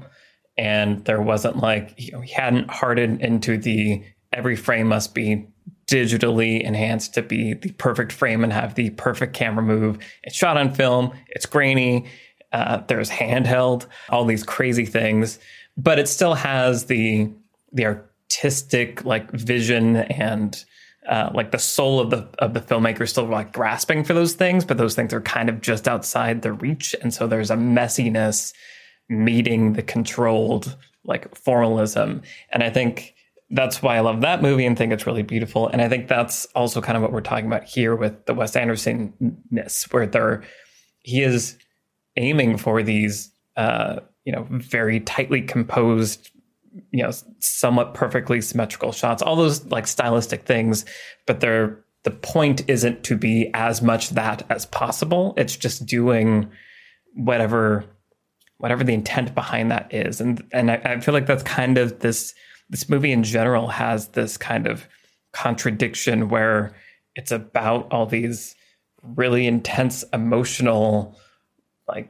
and 0.56 1.04
there 1.06 1.20
wasn't 1.20 1.58
like 1.58 1.96
you 1.98 2.12
know, 2.12 2.22
he 2.22 2.32
hadn't 2.32 2.70
hardened 2.70 3.22
into 3.22 3.58
the 3.58 4.04
every 4.32 4.56
frame 4.56 4.88
must 4.88 5.16
be 5.16 5.48
digitally 5.88 6.62
enhanced 6.62 7.14
to 7.16 7.22
be 7.22 7.56
the 7.56 7.72
perfect 7.74 8.12
frame 8.12 8.44
and 8.44 8.54
have 8.54 8.76
the 8.76 8.92
perfect 8.92 9.34
camera 9.34 9.64
move. 9.64 9.98
It's 10.24 10.36
shot 10.36 10.58
on 10.58 10.74
film. 10.74 11.12
It's 11.30 11.46
grainy. 11.46 12.06
Uh, 12.54 12.82
there's 12.88 13.10
handheld. 13.10 13.88
All 14.10 14.26
these 14.26 14.44
crazy 14.44 14.86
things, 14.86 15.40
but 15.76 15.98
it 16.00 16.08
still 16.08 16.36
has 16.36 16.86
the 16.86 17.32
the 17.74 18.02
artistic 18.32 19.04
like 19.06 19.30
vision 19.32 19.98
and 19.98 20.64
uh, 21.10 21.32
like 21.34 21.52
the 21.52 21.58
soul 21.58 22.00
of 22.00 22.12
the 22.12 22.28
of 22.40 22.54
the 22.54 22.60
filmmaker 22.60 23.02
is 23.02 23.10
still 23.10 23.26
like 23.26 23.52
grasping 23.52 24.04
for 24.04 24.14
those 24.14 24.34
things, 24.34 24.64
but 24.64 24.78
those 24.78 24.96
things 24.96 25.14
are 25.14 25.22
kind 25.22 25.50
of 25.50 25.60
just 25.60 25.88
outside 25.88 26.42
the 26.42 26.54
reach, 26.54 26.96
and 27.02 27.14
so 27.14 27.28
there's 27.28 27.50
a 27.50 27.56
messiness 27.56 28.54
meeting 29.10 29.74
the 29.74 29.82
controlled 29.82 30.78
like 31.04 31.36
formalism, 31.36 32.22
and 32.52 32.64
I 32.64 32.70
think 32.70 33.16
that's 33.50 33.82
why 33.82 33.98
I 33.98 34.02
love 34.02 34.22
that 34.22 34.42
movie 34.42 34.66
and 34.66 34.78
think 34.78 34.94
it's 34.94 35.08
really 35.08 35.24
beautiful, 35.24 35.68
and 35.68 35.82
I 35.82 35.90
think 35.90 36.08
that's 36.08 36.46
also 36.56 36.82
kind 36.82 36.96
of 36.96 37.02
what 37.02 37.12
we're 37.12 37.22
talking 37.22 37.48
about 37.48 37.64
here 37.64 37.96
with 37.96 38.26
the 38.28 38.36
Wes 38.36 38.56
Anderson 38.56 39.12
ness, 39.50 39.92
where 39.92 40.06
they're 40.06 40.44
he 41.00 41.24
is 41.24 41.58
aiming 42.16 42.58
for 42.58 42.84
these 42.84 43.34
uh, 43.58 44.02
you 44.24 44.32
know 44.32 44.46
very 44.52 45.00
tightly 45.00 45.42
composed 45.42 46.31
you 46.92 47.04
know 47.04 47.12
somewhat 47.40 47.94
perfectly 47.94 48.40
symmetrical 48.40 48.92
shots 48.92 49.22
all 49.22 49.36
those 49.36 49.66
like 49.66 49.86
stylistic 49.86 50.44
things 50.44 50.86
but 51.26 51.40
they're 51.42 51.84
the 52.04 52.12
point 52.12 52.68
isn't 52.68 53.04
to 53.04 53.16
be 53.16 53.52
as 53.54 53.82
much 53.82 54.10
that 54.10 54.44
as 54.50 54.66
possible. 54.66 55.34
It's 55.38 55.56
just 55.56 55.86
doing 55.86 56.50
whatever 57.14 57.86
whatever 58.58 58.84
the 58.84 58.94
intent 58.94 59.34
behind 59.34 59.72
that 59.72 59.94
is. 59.94 60.22
And 60.22 60.44
and 60.52 60.72
I, 60.72 60.76
I 60.84 61.00
feel 61.00 61.14
like 61.14 61.26
that's 61.26 61.44
kind 61.44 61.78
of 61.78 62.00
this 62.00 62.34
this 62.70 62.90
movie 62.90 63.12
in 63.12 63.24
general 63.24 63.68
has 63.68 64.10
this 64.10 64.38
kind 64.38 64.68
of 64.68 64.88
contradiction 65.34 66.30
where 66.30 66.74
it's 67.16 67.32
about 67.32 67.92
all 67.92 68.06
these 68.06 68.56
really 69.04 69.48
intense 69.48 70.04
emotional 70.14 71.18
like 71.88 72.10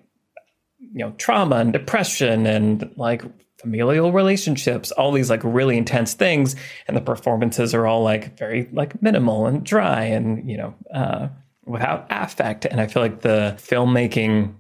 you 0.79 0.99
know 0.99 1.11
trauma 1.17 1.57
and 1.57 1.73
depression 1.73 2.45
and 2.45 2.91
like 2.95 3.23
familial 3.61 4.11
relationships 4.11 4.91
all 4.93 5.11
these 5.11 5.29
like 5.29 5.41
really 5.43 5.77
intense 5.77 6.13
things 6.13 6.55
and 6.87 6.97
the 6.97 7.01
performances 7.01 7.73
are 7.73 7.85
all 7.85 8.03
like 8.03 8.37
very 8.37 8.67
like 8.73 9.01
minimal 9.01 9.45
and 9.45 9.63
dry 9.63 10.03
and 10.03 10.49
you 10.49 10.57
know 10.57 10.73
uh 10.93 11.27
without 11.65 12.07
affect. 12.09 12.65
And 12.65 12.81
i 12.81 12.87
feel 12.87 13.03
like 13.03 13.21
the 13.21 13.55
filmmaking 13.57 14.55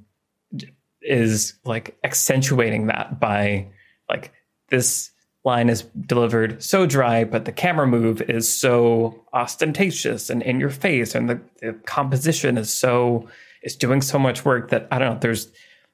is 1.01 1.55
like 1.65 1.97
accentuating 2.03 2.87
that 2.87 3.19
by 3.19 3.67
like 4.07 4.31
this 4.69 5.11
line 5.43 5.69
is 5.69 5.81
delivered 6.05 6.61
so 6.61 6.85
dry 6.85 7.23
but 7.23 7.45
the 7.45 7.51
camera 7.51 7.87
move 7.87 8.21
is 8.21 8.47
so 8.47 9.19
ostentatious 9.33 10.29
and 10.29 10.43
in 10.43 10.59
your 10.59 10.69
face 10.69 11.15
and 11.15 11.27
the, 11.27 11.41
the 11.61 11.73
composition 11.85 12.59
is 12.59 12.71
so 12.71 13.27
is 13.63 13.75
doing 13.75 14.01
so 14.01 14.19
much 14.19 14.45
work 14.45 14.69
that 14.69 14.87
i 14.91 14.99
don't 14.99 15.13
know 15.13 15.19
there's 15.19 15.51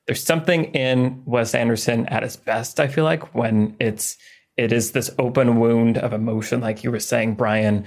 there's 0.08 0.24
something 0.24 0.66
in 0.74 1.22
Wes 1.26 1.54
Anderson 1.54 2.08
at 2.08 2.24
his 2.24 2.38
best, 2.38 2.80
I 2.80 2.88
feel 2.88 3.04
like, 3.04 3.36
when 3.36 3.76
it's 3.80 4.18
it 4.56 4.72
is 4.74 4.92
this 4.92 5.12
open 5.20 5.60
wound 5.60 5.98
of 6.00 6.14
emotion, 6.14 6.62
like 6.62 6.84
you 6.84 6.90
were 6.90 7.00
saying, 7.00 7.36
Brian, 7.36 7.86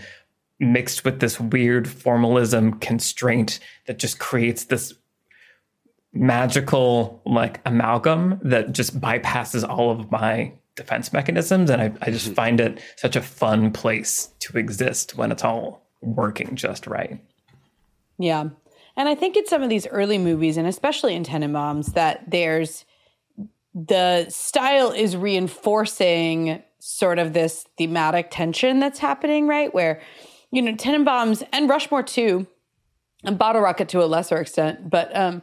mixed 0.60 1.04
with 1.04 1.20
this 1.20 1.40
weird 1.40 1.88
formalism 1.88 2.74
constraint 2.74 3.58
that 3.86 3.98
just 3.98 4.18
creates 4.18 4.64
this 4.64 4.94
magical 6.12 7.22
like 7.24 7.60
amalgam 7.64 8.38
that 8.42 8.72
just 8.72 9.00
bypasses 9.00 9.66
all 9.66 9.90
of 9.90 10.10
my 10.10 10.52
defense 10.76 11.12
mechanisms. 11.12 11.70
And 11.70 11.80
I, 11.80 11.92
I 12.02 12.10
just 12.10 12.26
mm-hmm. 12.26 12.34
find 12.34 12.60
it 12.60 12.80
such 12.96 13.16
a 13.16 13.22
fun 13.22 13.72
place 13.72 14.28
to 14.40 14.58
exist 14.58 15.16
when 15.16 15.32
it's 15.32 15.44
all 15.44 15.88
working 16.02 16.54
just 16.54 16.86
right. 16.86 17.18
Yeah. 18.18 18.50
And 19.00 19.08
I 19.08 19.14
think 19.14 19.34
in 19.34 19.46
some 19.46 19.62
of 19.62 19.70
these 19.70 19.86
early 19.86 20.18
movies, 20.18 20.58
and 20.58 20.68
especially 20.68 21.14
in 21.14 21.24
Tenenbaums, 21.24 21.94
that 21.94 22.30
there's 22.30 22.84
the 23.72 24.28
style 24.28 24.92
is 24.92 25.16
reinforcing 25.16 26.62
sort 26.80 27.18
of 27.18 27.32
this 27.32 27.64
thematic 27.78 28.28
tension 28.30 28.78
that's 28.78 28.98
happening, 28.98 29.48
right? 29.48 29.72
Where, 29.72 30.02
you 30.50 30.60
know, 30.60 30.74
Tenenbaums 30.74 31.42
and 31.50 31.66
Rushmore 31.66 32.02
too, 32.02 32.46
and 33.24 33.38
Bottle 33.38 33.62
Rocket 33.62 33.88
to 33.88 34.02
a 34.02 34.04
lesser 34.04 34.36
extent, 34.36 34.90
but 34.90 35.16
um 35.16 35.40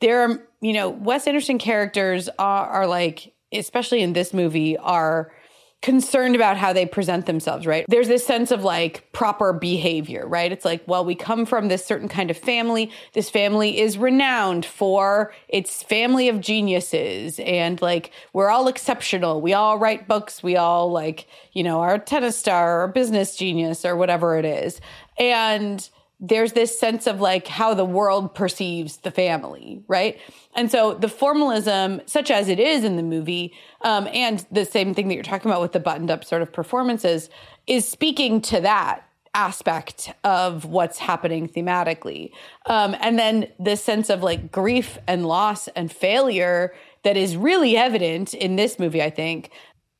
there 0.00 0.22
are, 0.22 0.48
you 0.60 0.74
know, 0.74 0.90
Wes 0.90 1.26
Anderson 1.26 1.58
characters 1.58 2.28
are, 2.38 2.66
are 2.68 2.86
like, 2.86 3.34
especially 3.52 4.02
in 4.02 4.12
this 4.12 4.32
movie, 4.32 4.76
are 4.76 5.32
concerned 5.80 6.34
about 6.34 6.56
how 6.56 6.72
they 6.72 6.84
present 6.84 7.26
themselves, 7.26 7.66
right? 7.66 7.84
There's 7.88 8.08
this 8.08 8.26
sense 8.26 8.50
of 8.50 8.64
like 8.64 9.10
proper 9.12 9.52
behavior, 9.52 10.26
right? 10.26 10.50
It's 10.50 10.64
like, 10.64 10.82
well, 10.88 11.04
we 11.04 11.14
come 11.14 11.46
from 11.46 11.68
this 11.68 11.84
certain 11.84 12.08
kind 12.08 12.30
of 12.30 12.36
family. 12.36 12.90
This 13.12 13.30
family 13.30 13.78
is 13.78 13.96
renowned 13.96 14.66
for 14.66 15.32
its 15.48 15.82
family 15.82 16.28
of 16.28 16.40
geniuses 16.40 17.38
and 17.40 17.80
like 17.80 18.10
we're 18.32 18.50
all 18.50 18.66
exceptional. 18.66 19.40
We 19.40 19.54
all 19.54 19.78
write 19.78 20.08
books. 20.08 20.42
We 20.42 20.56
all 20.56 20.90
like, 20.90 21.26
you 21.52 21.62
know, 21.62 21.80
are 21.80 21.94
a 21.94 21.98
tennis 22.00 22.36
star 22.36 22.80
or 22.80 22.84
a 22.84 22.88
business 22.88 23.36
genius 23.36 23.84
or 23.84 23.94
whatever 23.94 24.36
it 24.36 24.44
is. 24.44 24.80
And 25.16 25.88
there's 26.20 26.52
this 26.52 26.78
sense 26.78 27.06
of 27.06 27.20
like 27.20 27.46
how 27.46 27.74
the 27.74 27.84
world 27.84 28.34
perceives 28.34 28.98
the 28.98 29.10
family, 29.10 29.82
right? 29.86 30.18
And 30.54 30.70
so 30.70 30.94
the 30.94 31.08
formalism, 31.08 32.00
such 32.06 32.30
as 32.30 32.48
it 32.48 32.58
is 32.58 32.82
in 32.82 32.96
the 32.96 33.02
movie, 33.02 33.52
um, 33.82 34.08
and 34.12 34.44
the 34.50 34.64
same 34.64 34.94
thing 34.94 35.08
that 35.08 35.14
you're 35.14 35.22
talking 35.22 35.50
about 35.50 35.60
with 35.60 35.72
the 35.72 35.80
buttoned 35.80 36.10
up 36.10 36.24
sort 36.24 36.42
of 36.42 36.52
performances, 36.52 37.30
is 37.66 37.88
speaking 37.88 38.40
to 38.42 38.60
that 38.60 39.04
aspect 39.34 40.12
of 40.24 40.64
what's 40.64 40.98
happening 40.98 41.48
thematically. 41.48 42.32
Um, 42.66 42.96
and 43.00 43.16
then 43.18 43.48
the 43.60 43.76
sense 43.76 44.10
of 44.10 44.22
like 44.22 44.50
grief 44.50 44.98
and 45.06 45.26
loss 45.26 45.68
and 45.68 45.92
failure 45.92 46.74
that 47.04 47.16
is 47.16 47.36
really 47.36 47.76
evident 47.76 48.34
in 48.34 48.56
this 48.56 48.80
movie, 48.80 49.02
I 49.02 49.10
think, 49.10 49.50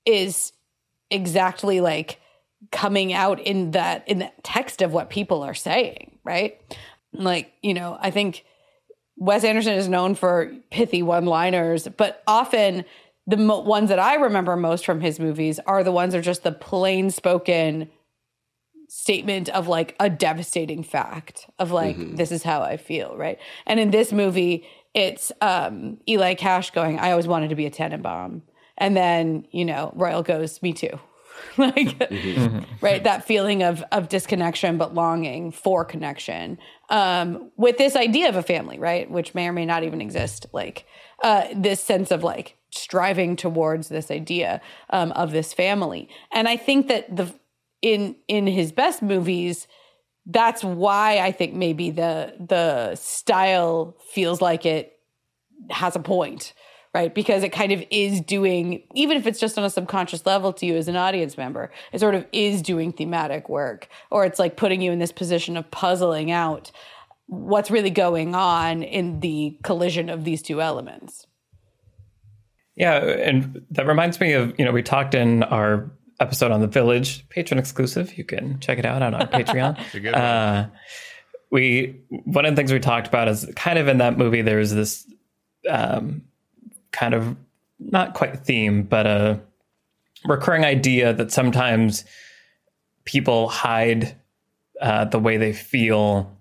is 0.05 0.53
exactly 1.11 1.81
like 1.81 2.21
coming 2.71 3.13
out 3.13 3.41
in 3.41 3.73
that 3.73 4.07
in 4.09 4.19
the 4.19 4.31
text 4.43 4.83
of 4.83 4.93
what 4.93 5.11
people 5.11 5.43
are 5.43 5.55
saying, 5.55 6.19
right? 6.25 6.61
Like, 7.13 7.53
you 7.63 7.75
know, 7.75 7.97
I 8.01 8.11
think 8.11 8.45
Wes 9.17 9.45
Anderson 9.45 9.75
is 9.75 9.89
known 9.89 10.15
for 10.15 10.53
pithy 10.71 11.03
one-liners, 11.03 11.89
but 11.97 12.23
often 12.27 12.85
the 13.27 13.37
mo- 13.37 13.61
ones 13.61 13.89
that 13.89 13.99
I 13.99 14.15
remember 14.15 14.57
most 14.57 14.87
from 14.87 15.01
his 15.01 15.19
movies 15.19 15.59
are 15.67 15.85
the 15.85 15.93
ones 15.93 16.13
that 16.13 16.21
are 16.21 16.23
just 16.23 16.43
the 16.43 16.53
plain 16.53 17.11
spoken 17.11 17.91
statement 18.89 19.51
of 19.51 19.69
like 19.69 19.95
a 20.01 20.09
devastating 20.09 20.83
fact 20.83 21.47
of 21.59 21.71
like 21.71 21.97
mm-hmm. 21.97 22.17
this 22.17 22.33
is 22.33 22.43
how 22.43 22.63
I 22.63 22.79
feel, 22.79 23.17
right? 23.17 23.39
And 23.67 23.79
in 23.79 23.91
this 23.91 24.13
movie, 24.13 24.67
it's 24.95 25.31
um 25.41 25.99
Eli 26.09 26.35
Cash 26.35 26.71
going, 26.71 26.99
I 26.99 27.11
always 27.11 27.29
wanted 27.29 27.51
to 27.51 27.55
be 27.55 27.67
a 27.67 27.71
Tenenbaum. 27.71 28.43
And 28.79 28.97
then, 28.97 29.47
you 29.51 29.65
know, 29.65 29.93
Royal 29.95 30.23
goes, 30.23 30.63
Me 30.63 30.73
too. 30.73 30.99
like 31.59 31.98
mm-hmm. 31.98 32.61
right 32.81 33.05
that 33.05 33.24
feeling 33.24 33.62
of 33.62 33.83
of 33.92 34.09
disconnection 34.09 34.79
but 34.79 34.94
longing 34.94 35.51
for 35.51 35.85
connection 35.85 36.59
um 36.90 37.51
with 37.57 37.79
this 37.79 37.96
idea 37.96 38.29
of 38.29 38.37
a 38.37 38.42
family 38.42 38.79
right 38.79 39.11
which 39.11 39.35
may 39.35 39.48
or 39.48 39.53
may 39.53 39.66
not 39.66 39.83
even 39.83 40.01
exist 40.01 40.46
like 40.53 40.87
uh 41.22 41.46
this 41.55 41.81
sense 41.81 42.11
of 42.11 42.22
like 42.22 42.57
striving 42.70 43.37
towards 43.37 43.88
this 43.88 44.11
idea 44.11 44.61
um 44.90 45.12
of 45.12 45.33
this 45.33 45.53
family. 45.53 46.09
And 46.31 46.48
i 46.48 46.57
think 46.57 46.88
that 46.88 47.14
the 47.14 47.33
in 47.83 48.16
in 48.27 48.46
his 48.46 48.72
best 48.72 49.03
movies 49.03 49.66
that's 50.27 50.62
why 50.62 51.18
i 51.20 51.33
think 51.33 51.55
maybe 51.55 51.90
the 51.90 52.35
the 52.38 52.94
style 52.96 53.96
feels 54.12 54.40
like 54.40 54.66
it 54.66 54.98
has 55.70 55.96
a 55.96 56.01
point 56.01 56.53
right? 56.94 57.14
Because 57.14 57.42
it 57.42 57.51
kind 57.51 57.72
of 57.72 57.83
is 57.90 58.20
doing, 58.20 58.83
even 58.94 59.16
if 59.16 59.27
it's 59.27 59.40
just 59.40 59.59
on 59.59 59.64
a 59.64 59.70
subconscious 59.70 60.24
level 60.27 60.53
to 60.55 60.66
you 60.66 60.77
as 60.77 60.88
an 60.88 60.96
audience 60.96 61.37
member, 61.37 61.70
it 61.92 62.01
sort 62.01 62.14
of 62.14 62.27
is 62.33 62.62
doing 62.62 62.92
thematic 62.92 63.48
work, 63.48 63.88
or 64.11 64.24
it's 64.24 64.38
like 64.38 64.57
putting 64.57 64.81
you 64.81 64.92
in 64.92 64.98
this 64.98 65.12
position 65.12 65.57
of 65.57 65.70
puzzling 65.70 66.31
out 66.31 66.70
what's 67.27 67.70
really 67.70 67.90
going 67.90 68.35
on 68.35 68.83
in 68.83 69.20
the 69.20 69.59
collision 69.62 70.09
of 70.09 70.24
these 70.24 70.42
two 70.42 70.62
elements. 70.62 71.27
Yeah, 72.74 72.96
and 72.96 73.62
that 73.72 73.87
reminds 73.87 74.20
me 74.20 74.33
of, 74.33 74.59
you 74.59 74.64
know, 74.64 74.72
we 74.72 74.83
talked 74.83 75.14
in 75.14 75.42
our 75.42 75.90
episode 76.20 76.51
on 76.51 76.61
the 76.61 76.66
village 76.66 77.29
patron 77.29 77.59
exclusive 77.59 78.18
you 78.18 78.24
can 78.24 78.59
check 78.59 78.77
it 78.77 78.85
out 78.85 79.03
on 79.03 79.14
our 79.14 79.27
patreon 79.29 79.79
uh, 80.16 80.66
we 81.53 82.01
one 82.24 82.44
of 82.44 82.53
the 82.53 82.57
things 82.57 82.72
we 82.72 82.81
talked 82.81 83.07
about 83.07 83.29
is 83.29 83.48
kind 83.55 83.79
of 83.79 83.87
in 83.87 83.98
that 83.98 84.18
movie 84.18 84.42
there's 84.42 84.72
this 84.72 85.07
um, 85.68 86.22
kind 86.92 87.14
of 87.14 87.37
not 87.79 88.14
quite 88.14 88.40
theme, 88.40 88.83
but 88.83 89.07
a 89.07 89.40
recurring 90.24 90.64
idea 90.64 91.12
that 91.12 91.33
sometimes 91.33 92.05
people 93.05 93.48
hide 93.48 94.16
uh, 94.81 95.05
the 95.07 95.18
way 95.18 95.37
they 95.37 95.53
feel. 95.53 96.37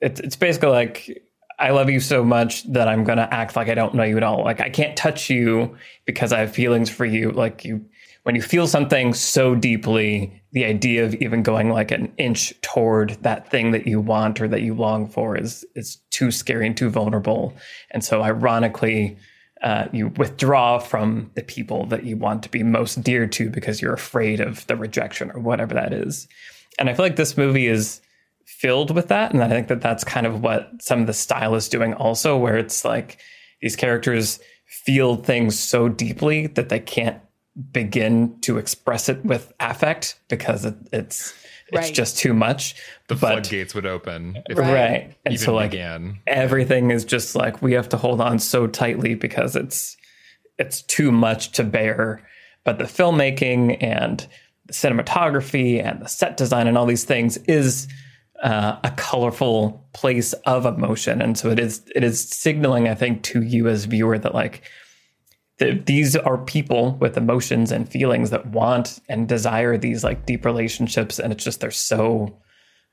It's 0.00 0.20
it's 0.20 0.36
basically 0.36 0.70
like 0.70 1.22
I 1.58 1.70
love 1.70 1.90
you 1.90 2.00
so 2.00 2.24
much 2.24 2.64
that 2.72 2.88
I'm 2.88 3.04
gonna 3.04 3.28
act 3.30 3.56
like 3.56 3.68
I 3.68 3.74
don't 3.74 3.94
know 3.94 4.04
you 4.04 4.16
at 4.16 4.22
all. 4.22 4.44
Like 4.44 4.60
I 4.60 4.70
can't 4.70 4.96
touch 4.96 5.28
you 5.28 5.76
because 6.04 6.32
I 6.32 6.40
have 6.40 6.52
feelings 6.52 6.88
for 6.88 7.04
you. 7.04 7.32
Like 7.32 7.64
you, 7.64 7.84
when 8.22 8.36
you 8.36 8.42
feel 8.42 8.66
something 8.66 9.12
so 9.12 9.54
deeply, 9.54 10.42
the 10.52 10.64
idea 10.64 11.04
of 11.04 11.14
even 11.16 11.42
going 11.42 11.70
like 11.70 11.90
an 11.90 12.12
inch 12.16 12.58
toward 12.60 13.10
that 13.22 13.50
thing 13.50 13.72
that 13.72 13.86
you 13.86 14.00
want 14.00 14.40
or 14.40 14.48
that 14.48 14.62
you 14.62 14.74
long 14.74 15.08
for 15.08 15.36
is 15.36 15.64
is 15.74 15.96
too 16.10 16.30
scary 16.30 16.66
and 16.66 16.76
too 16.76 16.90
vulnerable. 16.90 17.56
And 17.90 18.04
so, 18.04 18.22
ironically, 18.22 19.16
uh, 19.62 19.88
you 19.92 20.08
withdraw 20.16 20.78
from 20.78 21.30
the 21.34 21.42
people 21.42 21.86
that 21.86 22.04
you 22.04 22.16
want 22.16 22.42
to 22.42 22.48
be 22.48 22.62
most 22.62 23.02
dear 23.02 23.26
to 23.26 23.50
because 23.50 23.82
you're 23.82 23.94
afraid 23.94 24.40
of 24.40 24.66
the 24.66 24.76
rejection 24.76 25.30
or 25.32 25.40
whatever 25.40 25.74
that 25.74 25.92
is. 25.92 26.28
And 26.78 26.88
I 26.88 26.94
feel 26.94 27.04
like 27.04 27.16
this 27.16 27.36
movie 27.36 27.66
is 27.66 28.00
filled 28.44 28.94
with 28.94 29.08
that. 29.08 29.32
And 29.32 29.42
I 29.42 29.48
think 29.48 29.68
that 29.68 29.80
that's 29.80 30.04
kind 30.04 30.26
of 30.26 30.42
what 30.42 30.70
some 30.80 31.00
of 31.00 31.06
the 31.06 31.12
style 31.12 31.54
is 31.54 31.68
doing 31.68 31.92
also, 31.94 32.36
where 32.36 32.56
it's 32.56 32.84
like 32.84 33.18
these 33.60 33.76
characters 33.76 34.40
feel 34.66 35.16
things 35.16 35.58
so 35.58 35.88
deeply 35.88 36.46
that 36.48 36.68
they 36.68 36.80
can't 36.80 37.20
begin 37.72 38.38
to 38.40 38.58
express 38.58 39.08
it 39.08 39.24
with 39.24 39.52
affect 39.58 40.20
because 40.28 40.64
it, 40.64 40.76
it's 40.92 41.34
it's 41.68 41.76
right. 41.76 41.94
just 41.94 42.18
too 42.18 42.32
much. 42.32 42.74
The 43.08 43.14
but, 43.14 43.32
floodgates 43.32 43.74
would 43.74 43.86
open. 43.86 44.42
If 44.48 44.58
right. 44.58 45.14
And 45.24 45.38
so 45.38 45.54
like 45.54 45.72
began. 45.72 46.18
everything 46.26 46.90
is 46.90 47.04
just 47.04 47.34
like 47.34 47.60
we 47.60 47.72
have 47.74 47.88
to 47.90 47.96
hold 47.96 48.20
on 48.20 48.38
so 48.38 48.66
tightly 48.66 49.14
because 49.14 49.54
it's 49.54 49.96
it's 50.58 50.82
too 50.82 51.12
much 51.12 51.52
to 51.52 51.64
bear. 51.64 52.26
But 52.64 52.78
the 52.78 52.84
filmmaking 52.84 53.82
and 53.82 54.26
the 54.66 54.72
cinematography 54.72 55.82
and 55.82 56.02
the 56.02 56.08
set 56.08 56.36
design 56.36 56.66
and 56.66 56.78
all 56.78 56.86
these 56.86 57.04
things 57.04 57.36
is 57.48 57.86
uh, 58.42 58.78
a 58.84 58.90
colorful 58.92 59.86
place 59.92 60.32
of 60.46 60.64
emotion, 60.64 61.20
and 61.20 61.36
so 61.36 61.50
it 61.50 61.58
is. 61.58 61.82
It 61.94 62.04
is 62.04 62.20
signaling, 62.20 62.88
I 62.88 62.94
think, 62.94 63.22
to 63.24 63.42
you 63.42 63.68
as 63.68 63.84
viewer 63.84 64.18
that 64.18 64.34
like 64.34 64.62
these 65.58 66.16
are 66.16 66.38
people 66.38 66.92
with 67.00 67.16
emotions 67.16 67.72
and 67.72 67.88
feelings 67.88 68.30
that 68.30 68.46
want 68.46 69.00
and 69.08 69.28
desire 69.28 69.76
these 69.76 70.04
like 70.04 70.24
deep 70.24 70.44
relationships 70.44 71.18
and 71.18 71.32
it's 71.32 71.44
just 71.44 71.60
they're 71.60 71.70
so 71.70 72.38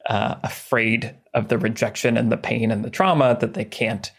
uh, 0.07 0.35
afraid 0.43 1.15
of 1.33 1.47
the 1.47 1.57
rejection 1.57 2.17
and 2.17 2.31
the 2.31 2.37
pain 2.37 2.71
and 2.71 2.83
the 2.83 2.89
trauma 2.89 3.37
that 3.39 3.53
they 3.53 3.65
can't 3.65 4.11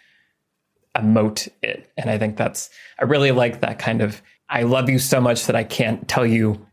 emote 0.97 1.49
it. 1.63 1.91
And 1.97 2.09
i 2.09 2.19
think 2.19 2.37
that's 2.37 2.71
i 2.99 3.05
really 3.05 3.33
like 3.33 3.61
that 3.61 3.79
kind 3.79 4.01
of 4.01 4.23
i 4.49 4.63
love 4.63 4.89
you 4.89 4.99
so 4.99 5.21
much 5.21 5.47
that 5.47 5.57
i 5.57 5.65
can't 5.65 6.09
tell 6.09 6.27
you 6.27 6.65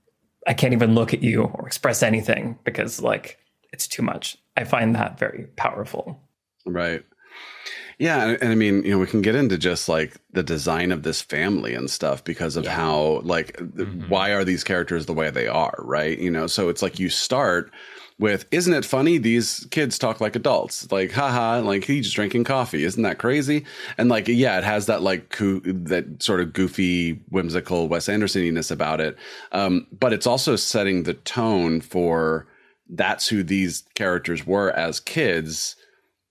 i 0.47 0.53
can't 0.53 0.73
even 0.73 0.95
look 0.95 1.13
at 1.13 1.23
you 1.23 1.43
or 1.43 1.67
express 1.67 2.01
anything 2.03 2.57
because 2.63 3.01
like 3.01 3.39
it's 3.73 3.87
too 3.87 4.03
much. 4.03 4.37
I 4.55 4.65
find 4.65 4.95
that 4.95 5.17
very 5.17 5.47
powerful. 5.55 6.21
Right 6.63 7.03
yeah, 7.99 8.23
and, 8.23 8.41
and, 8.41 8.51
I 8.51 8.55
mean, 8.55 8.83
you 8.83 8.91
know, 8.91 8.99
we 8.99 9.07
can 9.07 9.21
get 9.21 9.35
into 9.35 9.57
just 9.57 9.87
like 9.87 10.17
the 10.31 10.43
design 10.43 10.91
of 10.91 11.03
this 11.03 11.21
family 11.21 11.73
and 11.73 11.89
stuff 11.89 12.23
because 12.23 12.55
of 12.55 12.65
yeah. 12.65 12.75
how 12.75 13.21
like 13.23 13.57
mm-hmm. 13.57 14.09
why 14.09 14.31
are 14.31 14.43
these 14.43 14.63
characters 14.63 15.05
the 15.05 15.13
way 15.13 15.29
they 15.29 15.47
are, 15.47 15.75
right? 15.79 16.17
You 16.17 16.31
know, 16.31 16.47
so 16.47 16.69
it's 16.69 16.81
like 16.81 16.99
you 16.99 17.09
start 17.09 17.71
with 18.19 18.45
isn't 18.51 18.73
it 18.73 18.85
funny 18.85 19.17
these 19.17 19.67
kids 19.71 19.97
talk 19.97 20.21
like 20.21 20.35
adults 20.35 20.89
like 20.91 21.11
haha 21.11 21.59
like 21.61 21.83
he's 21.83 22.11
drinking 22.11 22.43
coffee 22.43 22.83
isn't 22.83 23.03
that 23.03 23.17
crazy 23.17 23.65
and 23.97 24.07
like 24.07 24.27
yeah 24.27 24.57
it 24.57 24.63
has 24.63 24.85
that 24.85 25.01
like 25.01 25.29
coo- 25.29 25.61
that 25.65 26.21
sort 26.21 26.39
of 26.39 26.53
goofy 26.53 27.13
whimsical 27.29 27.87
wes 27.87 28.07
andersoniness 28.07 28.69
about 28.69 29.01
it 29.01 29.17
um, 29.51 29.87
but 29.99 30.13
it's 30.13 30.27
also 30.27 30.55
setting 30.55 31.03
the 31.03 31.15
tone 31.15 31.81
for 31.81 32.47
that's 32.89 33.27
who 33.27 33.43
these 33.43 33.83
characters 33.95 34.45
were 34.45 34.71
as 34.71 34.99
kids 34.99 35.75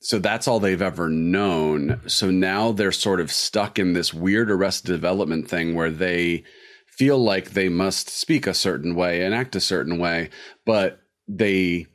so 0.02 0.18
that's 0.18 0.48
all 0.48 0.58
they've 0.58 0.82
ever 0.82 1.08
known. 1.08 2.00
So 2.08 2.30
now 2.30 2.72
they're 2.72 2.92
sort 2.92 3.20
of 3.20 3.30
stuck 3.30 3.78
in 3.78 3.92
this 3.92 4.12
weird 4.12 4.50
arrested 4.50 4.88
development 4.88 5.48
thing 5.48 5.74
where 5.74 5.92
they 5.92 6.42
feel 6.88 7.18
like 7.18 7.50
they 7.50 7.68
must 7.68 8.08
speak 8.08 8.46
a 8.46 8.52
certain 8.52 8.96
way 8.96 9.24
and 9.24 9.32
act 9.32 9.54
a 9.54 9.60
certain 9.60 9.98
way, 9.98 10.30
but 10.66 11.00
they 11.28 11.86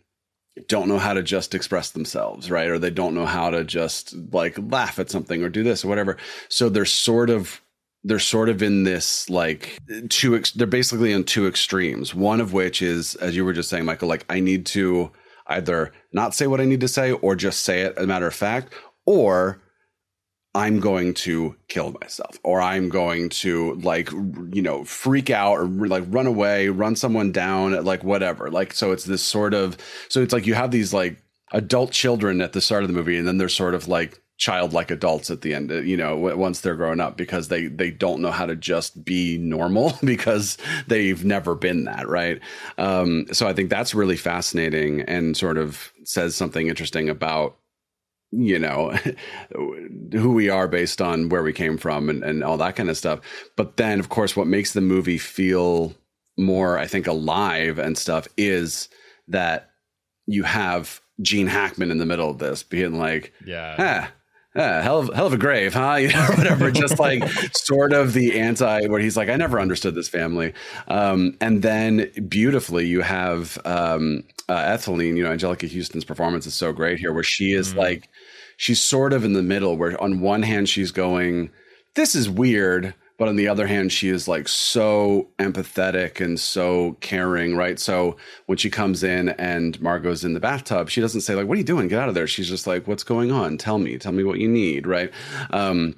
don't 0.67 0.87
know 0.87 0.99
how 0.99 1.13
to 1.13 1.21
just 1.21 1.53
express 1.53 1.91
themselves, 1.91 2.49
right? 2.49 2.69
Or 2.69 2.79
they 2.79 2.89
don't 2.89 3.13
know 3.13 3.25
how 3.25 3.49
to 3.49 3.65
just 3.65 4.15
like 4.33 4.57
laugh 4.57 4.99
at 4.99 5.11
something 5.11 5.43
or 5.43 5.49
do 5.49 5.63
this 5.63 5.83
or 5.83 5.89
whatever. 5.89 6.17
So 6.47 6.69
they're 6.69 6.85
sort 6.85 7.29
of 7.29 7.61
they're 8.05 8.19
sort 8.19 8.47
of 8.47 8.63
in 8.63 8.83
this 8.83 9.29
like 9.29 9.77
two 10.07 10.35
ex- 10.37 10.51
they're 10.51 10.65
basically 10.65 11.11
in 11.11 11.25
two 11.25 11.45
extremes. 11.45 12.15
One 12.15 12.39
of 12.39 12.53
which 12.53 12.81
is 12.81 13.15
as 13.15 13.35
you 13.35 13.43
were 13.43 13.53
just 13.53 13.69
saying 13.69 13.85
Michael 13.85 14.07
like 14.07 14.25
I 14.29 14.39
need 14.39 14.65
to 14.67 15.11
either 15.47 15.93
not 16.11 16.33
say 16.33 16.47
what 16.47 16.61
I 16.61 16.65
need 16.65 16.81
to 16.81 16.87
say 16.87 17.11
or 17.11 17.35
just 17.35 17.63
say 17.63 17.81
it 17.81 17.97
as 17.97 18.03
a 18.03 18.07
matter 18.07 18.27
of 18.27 18.33
fact, 18.33 18.73
or 19.05 19.61
I'm 20.53 20.79
going 20.79 21.13
to 21.15 21.55
kill 21.67 21.95
myself 22.01 22.39
or 22.43 22.61
I'm 22.61 22.89
going 22.89 23.29
to 23.29 23.75
like, 23.75 24.11
you 24.11 24.61
know, 24.61 24.83
freak 24.83 25.29
out 25.29 25.53
or 25.53 25.65
like 25.65 26.03
run 26.07 26.25
away, 26.25 26.69
run 26.69 26.95
someone 26.95 27.31
down, 27.31 27.83
like 27.83 28.03
whatever. 28.03 28.49
Like, 28.49 28.73
so 28.73 28.91
it's 28.91 29.05
this 29.05 29.21
sort 29.21 29.53
of, 29.53 29.77
so 30.09 30.21
it's 30.21 30.33
like 30.33 30.47
you 30.47 30.55
have 30.55 30.71
these 30.71 30.93
like 30.93 31.21
adult 31.51 31.91
children 31.91 32.41
at 32.41 32.53
the 32.53 32.61
start 32.61 32.83
of 32.83 32.89
the 32.89 32.93
movie 32.93 33.17
and 33.17 33.27
then 33.27 33.37
they're 33.37 33.49
sort 33.49 33.75
of 33.75 33.87
like 33.87 34.19
childlike 34.37 34.91
adults 34.91 35.31
at 35.31 35.41
the 35.41 35.53
end, 35.53 35.71
you 35.87 35.97
know, 35.97 36.15
once 36.15 36.61
they're 36.61 36.75
grown 36.75 36.99
up 36.99 37.17
because 37.17 37.47
they, 37.47 37.67
they 37.67 37.89
don't 37.89 38.21
know 38.21 38.31
how 38.31 38.45
to 38.45 38.55
just 38.55 39.03
be 39.03 39.37
normal 39.37 39.93
because 40.03 40.57
they've 40.87 41.25
never 41.25 41.55
been 41.55 41.85
that. 41.85 42.07
Right. 42.07 42.39
Um, 42.77 43.25
so 43.31 43.47
I 43.47 43.53
think 43.53 43.69
that's 43.69 43.95
really 43.95 44.17
fascinating 44.17 45.01
and 45.01 45.35
sort 45.35 45.57
of 45.57 45.91
says 46.03 46.35
something 46.35 46.67
interesting 46.67 47.09
about 47.09 47.57
you 48.31 48.59
know 48.59 48.91
who 50.11 50.33
we 50.33 50.49
are 50.49 50.67
based 50.67 51.01
on 51.01 51.29
where 51.29 51.43
we 51.43 51.53
came 51.53 51.77
from 51.77 52.09
and, 52.09 52.23
and 52.23 52.43
all 52.43 52.57
that 52.57 52.75
kind 52.75 52.89
of 52.89 52.97
stuff 52.97 53.21
but 53.55 53.77
then 53.77 53.99
of 53.99 54.09
course 54.09 54.35
what 54.35 54.47
makes 54.47 54.73
the 54.73 54.81
movie 54.81 55.17
feel 55.17 55.93
more 56.37 56.77
i 56.77 56.85
think 56.85 57.07
alive 57.07 57.79
and 57.79 57.97
stuff 57.97 58.27
is 58.35 58.89
that 59.29 59.69
you 60.25 60.43
have 60.43 60.99
gene 61.21 61.47
hackman 61.47 61.89
in 61.89 61.99
the 61.99 62.05
middle 62.05 62.29
of 62.29 62.37
this 62.37 62.63
being 62.63 62.99
like 62.99 63.33
yeah 63.45 63.75
ah, 63.79 64.11
ah, 64.55 64.81
hell 64.81 64.99
of, 64.99 65.13
hell 65.13 65.27
of 65.27 65.33
a 65.33 65.37
grave, 65.37 65.73
huh? 65.73 65.95
You 65.99 66.09
know, 66.09 66.25
whatever. 66.37 66.71
Just 66.71 66.99
like 66.99 67.27
sort 67.53 67.93
of 67.93 68.13
the 68.13 68.39
anti, 68.39 68.87
where 68.87 68.99
he's 68.99 69.17
like, 69.17 69.29
I 69.29 69.35
never 69.35 69.59
understood 69.59 69.95
this 69.95 70.09
family. 70.09 70.53
Um, 70.87 71.37
and 71.41 71.61
then 71.61 72.11
beautifully, 72.27 72.87
you 72.87 73.01
have 73.01 73.57
um, 73.65 74.23
uh, 74.49 74.53
Etheline. 74.53 75.17
You 75.17 75.23
know, 75.23 75.31
Anjelica 75.31 75.71
Huston's 75.71 76.05
performance 76.05 76.45
is 76.45 76.53
so 76.53 76.71
great 76.73 76.99
here, 76.99 77.13
where 77.13 77.23
she 77.23 77.53
is 77.53 77.73
mm. 77.73 77.77
like 77.77 78.09
she's 78.57 78.81
sort 78.81 79.13
of 79.13 79.23
in 79.23 79.33
the 79.33 79.43
middle 79.43 79.77
where 79.77 80.01
on 80.01 80.19
one 80.19 80.41
hand 80.41 80.67
she's 80.67 80.91
going, 80.91 81.51
this 81.95 82.15
is 82.15 82.29
weird. 82.29 82.93
But 83.17 83.27
on 83.27 83.35
the 83.35 83.47
other 83.47 83.65
hand, 83.65 83.91
she 83.91 84.09
is 84.09 84.27
like 84.27 84.47
so 84.47 85.29
empathetic 85.39 86.23
and 86.23 86.39
so 86.39 86.97
caring, 87.01 87.55
right? 87.55 87.79
So 87.79 88.15
when 88.45 88.57
she 88.57 88.69
comes 88.69 89.03
in 89.03 89.29
and 89.29 89.81
Margot's 89.81 90.23
in 90.23 90.33
the 90.33 90.39
bathtub, 90.39 90.89
she 90.89 91.01
doesn't 91.01 91.21
say 91.21 91.33
like, 91.33 91.47
"What 91.47 91.55
are 91.55 91.59
you 91.59 91.63
doing? 91.63 91.87
Get 91.87 91.99
out 91.99 92.09
of 92.09 92.15
there." 92.15 92.27
She's 92.27 92.49
just 92.49 92.67
like, 92.67 92.87
"What's 92.87 93.03
going 93.03 93.31
on? 93.31 93.57
Tell 93.57 93.79
me. 93.79 93.97
Tell 93.97 94.11
me 94.11 94.23
what 94.23 94.39
you 94.39 94.47
need." 94.47 94.85
Right? 94.85 95.11
Um, 95.49 95.95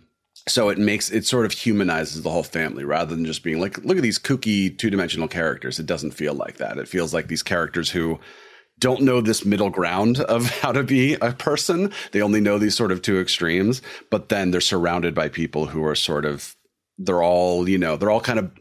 so 0.47 0.69
it 0.69 0.77
makes 0.77 1.12
it 1.12 1.25
sort 1.25 1.45
of 1.45 1.51
humanizes 1.51 2.23
the 2.23 2.29
whole 2.29 2.43
family 2.43 2.86
rather 2.86 3.15
than 3.15 3.25
just 3.25 3.43
being 3.43 3.60
like, 3.60 3.77
"Look 3.84 3.97
at 3.97 4.03
these 4.03 4.19
kooky 4.19 4.75
two 4.77 4.89
dimensional 4.89 5.27
characters." 5.27 5.77
It 5.79 5.86
doesn't 5.86 6.12
feel 6.12 6.34
like 6.34 6.58
that. 6.58 6.77
It 6.77 6.88
feels 6.88 7.13
like 7.13 7.27
these 7.27 7.43
characters 7.43 7.91
who 7.91 8.19
don't 8.79 9.01
know 9.01 9.19
this 9.21 9.45
middle 9.45 9.69
ground 9.69 10.19
of 10.21 10.49
how 10.62 10.71
to 10.71 10.84
be 10.84 11.15
a 11.15 11.34
person. 11.34 11.91
They 12.12 12.21
only 12.21 12.41
know 12.41 12.58
these 12.58 12.75
sort 12.75 12.91
of 12.91 13.01
two 13.01 13.19
extremes, 13.19 13.82
but 14.10 14.29
then 14.29 14.51
they're 14.51 14.62
surrounded 14.62 15.13
by 15.13 15.29
people 15.29 15.67
who 15.67 15.84
are 15.86 15.95
sort 15.95 16.25
of, 16.25 16.55
they're 16.99 17.23
all, 17.23 17.67
you 17.67 17.77
know, 17.77 17.97
they're 17.97 18.12
all 18.12 18.21
kind 18.21 18.38
of 18.39 18.51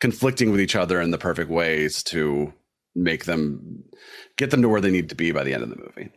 conflicting 0.00 0.50
with 0.50 0.60
each 0.60 0.74
other 0.74 1.00
in 1.00 1.12
the 1.12 1.18
perfect 1.18 1.50
ways 1.50 2.02
to 2.02 2.52
make 2.94 3.24
them 3.24 3.84
get 4.36 4.50
them 4.50 4.62
to 4.62 4.68
where 4.68 4.80
they 4.80 4.90
need 4.90 5.08
to 5.08 5.14
be 5.14 5.30
by 5.30 5.44
the 5.44 5.54
end 5.54 5.62
of 5.62 5.70
the 5.70 5.76
movie. 5.76 6.10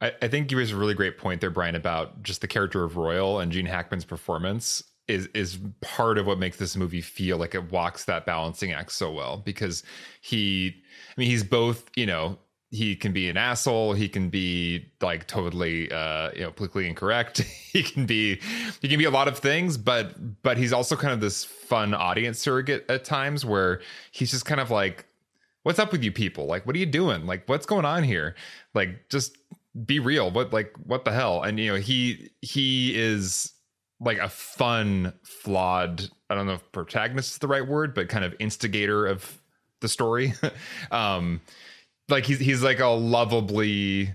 I, 0.00 0.12
I 0.20 0.28
think 0.28 0.50
you 0.50 0.58
raised 0.58 0.72
a 0.72 0.76
really 0.76 0.94
great 0.94 1.16
point 1.16 1.40
there, 1.40 1.50
Brian, 1.50 1.74
about 1.74 2.22
just 2.22 2.40
the 2.40 2.48
character 2.48 2.84
of 2.84 2.96
Royal 2.96 3.40
and 3.40 3.50
Gene 3.50 3.66
Hackman's 3.66 4.04
performance 4.04 4.82
is 5.06 5.28
is 5.34 5.58
part 5.82 6.16
of 6.16 6.26
what 6.26 6.38
makes 6.38 6.56
this 6.56 6.76
movie 6.76 7.02
feel 7.02 7.36
like 7.36 7.54
it 7.54 7.70
walks 7.70 8.06
that 8.06 8.24
balancing 8.24 8.72
act 8.72 8.90
so 8.90 9.12
well 9.12 9.36
because 9.36 9.82
he 10.22 10.74
I 11.16 11.20
mean 11.20 11.28
he's 11.28 11.44
both, 11.44 11.90
you 11.94 12.06
know, 12.06 12.38
he 12.70 12.96
can 12.96 13.12
be 13.12 13.28
an 13.28 13.36
asshole. 13.36 13.92
He 13.92 14.08
can 14.08 14.30
be 14.30 14.86
like 15.00 15.26
totally 15.26 15.90
uh 15.92 16.30
you 16.34 16.42
know 16.42 16.50
politically 16.50 16.88
incorrect. 16.88 17.40
He 17.74 17.82
can 17.82 18.06
be 18.06 18.40
he 18.80 18.86
can 18.88 18.98
be 18.98 19.04
a 19.04 19.10
lot 19.10 19.26
of 19.26 19.36
things 19.38 19.76
but 19.76 20.42
but 20.44 20.56
he's 20.56 20.72
also 20.72 20.94
kind 20.94 21.12
of 21.12 21.20
this 21.20 21.44
fun 21.44 21.92
audience 21.92 22.38
surrogate 22.38 22.88
at 22.88 23.04
times 23.04 23.44
where 23.44 23.80
he's 24.12 24.30
just 24.30 24.44
kind 24.44 24.60
of 24.60 24.70
like 24.70 25.06
what's 25.64 25.80
up 25.80 25.90
with 25.90 26.04
you 26.04 26.12
people? 26.12 26.46
Like 26.46 26.64
what 26.66 26.76
are 26.76 26.78
you 26.78 26.86
doing? 26.86 27.26
Like 27.26 27.48
what's 27.48 27.66
going 27.66 27.84
on 27.84 28.04
here? 28.04 28.36
Like 28.74 29.08
just 29.08 29.36
be 29.84 29.98
real. 29.98 30.30
What 30.30 30.52
like 30.52 30.72
what 30.84 31.04
the 31.04 31.10
hell? 31.10 31.42
And 31.42 31.58
you 31.58 31.72
know 31.72 31.78
he 31.78 32.30
he 32.42 32.96
is 32.96 33.52
like 34.00 34.18
a 34.18 34.28
fun 34.28 35.12
flawed 35.22 36.08
i 36.28 36.34
don't 36.34 36.46
know 36.46 36.54
if 36.54 36.72
protagonist 36.72 37.32
is 37.32 37.38
the 37.38 37.46
right 37.46 37.66
word 37.66 37.94
but 37.94 38.08
kind 38.08 38.24
of 38.24 38.34
instigator 38.38 39.06
of 39.06 39.40
the 39.80 39.88
story. 39.88 40.32
Um 40.90 41.40
like 42.08 42.24
he's 42.26 42.38
he's 42.38 42.62
like 42.62 42.80
a 42.80 42.86
lovably 42.86 44.14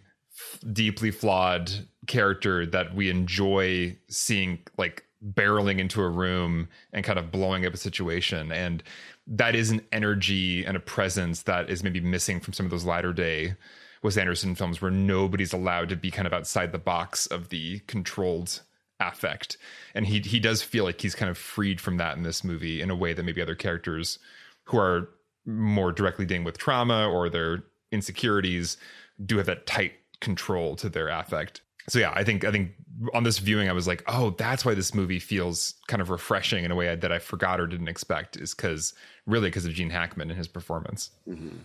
deeply 0.71 1.12
flawed 1.12 1.71
character 2.08 2.65
that 2.65 2.95
we 2.95 3.10
enjoy 3.10 3.95
seeing 4.10 4.60
like 4.78 5.06
barreling 5.34 5.80
into 5.80 6.02
a 6.02 6.10
room 6.10 6.67
and 6.93 7.04
kind 7.04 7.19
of 7.19 7.32
blowing 7.32 7.65
up 7.65 7.73
a 7.73 7.78
situation. 7.78 8.52
And 8.52 8.82
that 9.28 9.54
is 9.54 9.69
an 9.69 9.82
energy 9.91 10.65
and 10.65 10.78
a 10.78 10.80
presence 10.80 11.43
that 11.43 11.69
is 11.69 11.84
maybe 11.84 11.99
missing 11.99 12.39
from 12.39 12.54
some 12.54 12.65
of 12.65 12.71
those 12.71 12.86
latter 12.86 13.13
day 13.13 13.56
Wes 14.02 14.17
Anderson 14.17 14.56
films 14.56 14.82
where 14.82 14.91
nobody's 14.91 15.54
allowed 15.54 15.89
to 15.89 15.95
be 15.95 16.10
kind 16.10 16.25
of 16.25 16.34
outside 16.34 16.71
the 16.71 16.80
box 16.80 17.25
of 17.28 17.49
the 17.49 17.80
controlled 17.80 18.62
affect. 18.99 19.58
And 19.93 20.06
he 20.06 20.19
he 20.19 20.39
does 20.39 20.62
feel 20.62 20.84
like 20.84 21.02
he's 21.02 21.15
kind 21.15 21.30
of 21.30 21.38
freed 21.38 21.82
from 21.82 21.97
that 21.97 22.17
in 22.17 22.23
this 22.23 22.43
movie 22.43 22.82
in 22.82 22.89
a 22.89 22.95
way 22.95 23.13
that 23.13 23.23
maybe 23.23 23.41
other 23.41 23.56
characters 23.56 24.19
who 24.65 24.78
are 24.78 25.10
more 25.45 25.91
directly 25.91 26.25
dealing 26.25 26.43
with 26.43 26.58
trauma 26.58 27.08
or 27.10 27.30
they're 27.30 27.63
insecurities 27.91 28.78
do 29.25 29.38
have 29.38 29.45
that 29.47 29.65
tight 29.65 29.93
control 30.21 30.75
to 30.78 30.89
their 30.89 31.10
affect. 31.10 31.62
So 31.88 31.99
yeah, 31.99 32.12
I 32.13 32.23
think 32.23 32.45
I 32.45 32.52
think 32.52 32.71
on 33.13 33.23
this 33.23 33.39
viewing, 33.39 33.69
I 33.69 33.73
was 33.73 33.88
like, 33.88 34.04
oh, 34.08 34.32
that's 34.32 34.63
why 34.63 34.73
this 34.73 34.93
movie 34.93 35.19
feels 35.19 35.73
kind 35.88 36.02
of 36.02 36.10
refreshing 36.10 36.63
in 36.63 36.71
a 36.71 36.75
way 36.75 36.93
that 36.95 37.12
I 37.12 37.19
forgot 37.19 37.60
or 37.60 37.67
didn't 37.67 37.88
expect, 37.88 38.38
is 38.38 38.54
because 38.54 38.93
really 39.25 39.47
because 39.47 39.65
of 39.65 39.73
Gene 39.73 39.89
Hackman 39.89 40.30
and 40.30 40.38
his 40.38 40.47
performance. 40.47 41.10
Mm-hmm. 41.28 41.58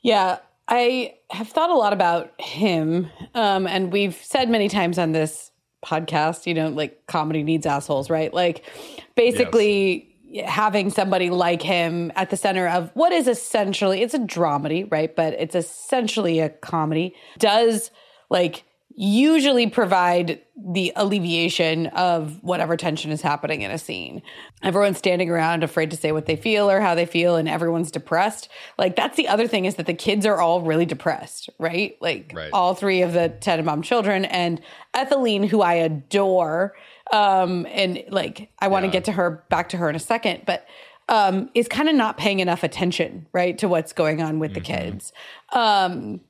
Yeah, 0.00 0.38
I 0.68 1.14
have 1.30 1.48
thought 1.48 1.70
a 1.70 1.74
lot 1.74 1.92
about 1.92 2.40
him, 2.40 3.10
um, 3.34 3.66
and 3.66 3.92
we've 3.92 4.14
said 4.14 4.48
many 4.48 4.68
times 4.68 4.98
on 4.98 5.12
this 5.12 5.50
podcast, 5.84 6.46
you 6.46 6.54
know, 6.54 6.68
like 6.68 7.06
comedy 7.06 7.42
needs 7.42 7.66
assholes, 7.66 8.10
right? 8.10 8.32
Like, 8.32 8.64
basically. 9.16 9.94
Yes 9.94 10.06
having 10.44 10.90
somebody 10.90 11.30
like 11.30 11.62
him 11.62 12.12
at 12.16 12.30
the 12.30 12.36
center 12.36 12.66
of 12.68 12.90
what 12.94 13.12
is 13.12 13.28
essentially 13.28 14.02
it's 14.02 14.14
a 14.14 14.18
dramedy, 14.18 14.90
right? 14.90 15.14
But 15.14 15.34
it's 15.34 15.54
essentially 15.54 16.40
a 16.40 16.48
comedy. 16.48 17.14
Does 17.38 17.90
like 18.30 18.64
usually 18.94 19.68
provide 19.68 20.40
the 20.56 20.92
alleviation 20.96 21.86
of 21.88 22.42
whatever 22.42 22.76
tension 22.76 23.10
is 23.10 23.22
happening 23.22 23.62
in 23.62 23.70
a 23.70 23.78
scene. 23.78 24.22
Everyone's 24.62 24.98
standing 24.98 25.30
around 25.30 25.64
afraid 25.64 25.90
to 25.90 25.96
say 25.96 26.12
what 26.12 26.26
they 26.26 26.36
feel 26.36 26.70
or 26.70 26.80
how 26.80 26.94
they 26.94 27.06
feel 27.06 27.36
and 27.36 27.48
everyone's 27.48 27.90
depressed. 27.90 28.48
Like 28.78 28.94
that's 28.94 29.16
the 29.16 29.28
other 29.28 29.48
thing 29.48 29.64
is 29.64 29.76
that 29.76 29.86
the 29.86 29.94
kids 29.94 30.26
are 30.26 30.40
all 30.40 30.60
really 30.62 30.86
depressed, 30.86 31.48
right? 31.58 31.96
Like 32.00 32.32
right. 32.34 32.50
all 32.52 32.74
three 32.74 33.02
of 33.02 33.12
the 33.12 33.34
Tenenbaum 33.40 33.82
children 33.82 34.24
and 34.26 34.60
Etheline 34.94 35.44
who 35.44 35.62
I 35.62 35.74
adore 35.74 36.74
um, 37.12 37.66
and 37.70 38.02
like 38.08 38.50
I 38.58 38.68
want 38.68 38.84
to 38.84 38.88
yeah. 38.88 38.92
get 38.92 39.04
to 39.04 39.12
her 39.12 39.44
back 39.50 39.68
to 39.70 39.76
her 39.76 39.88
in 39.88 39.94
a 39.94 40.00
second, 40.00 40.42
but 40.46 40.66
um, 41.08 41.50
is 41.54 41.68
kind 41.68 41.88
of 41.88 41.94
not 41.94 42.16
paying 42.16 42.40
enough 42.40 42.62
attention, 42.62 43.26
right, 43.32 43.56
to 43.58 43.68
what's 43.68 43.92
going 43.92 44.22
on 44.22 44.38
with 44.38 44.52
mm-hmm. 44.52 44.54
the 44.54 44.60
kids. 44.60 45.12
Um, 45.52 46.20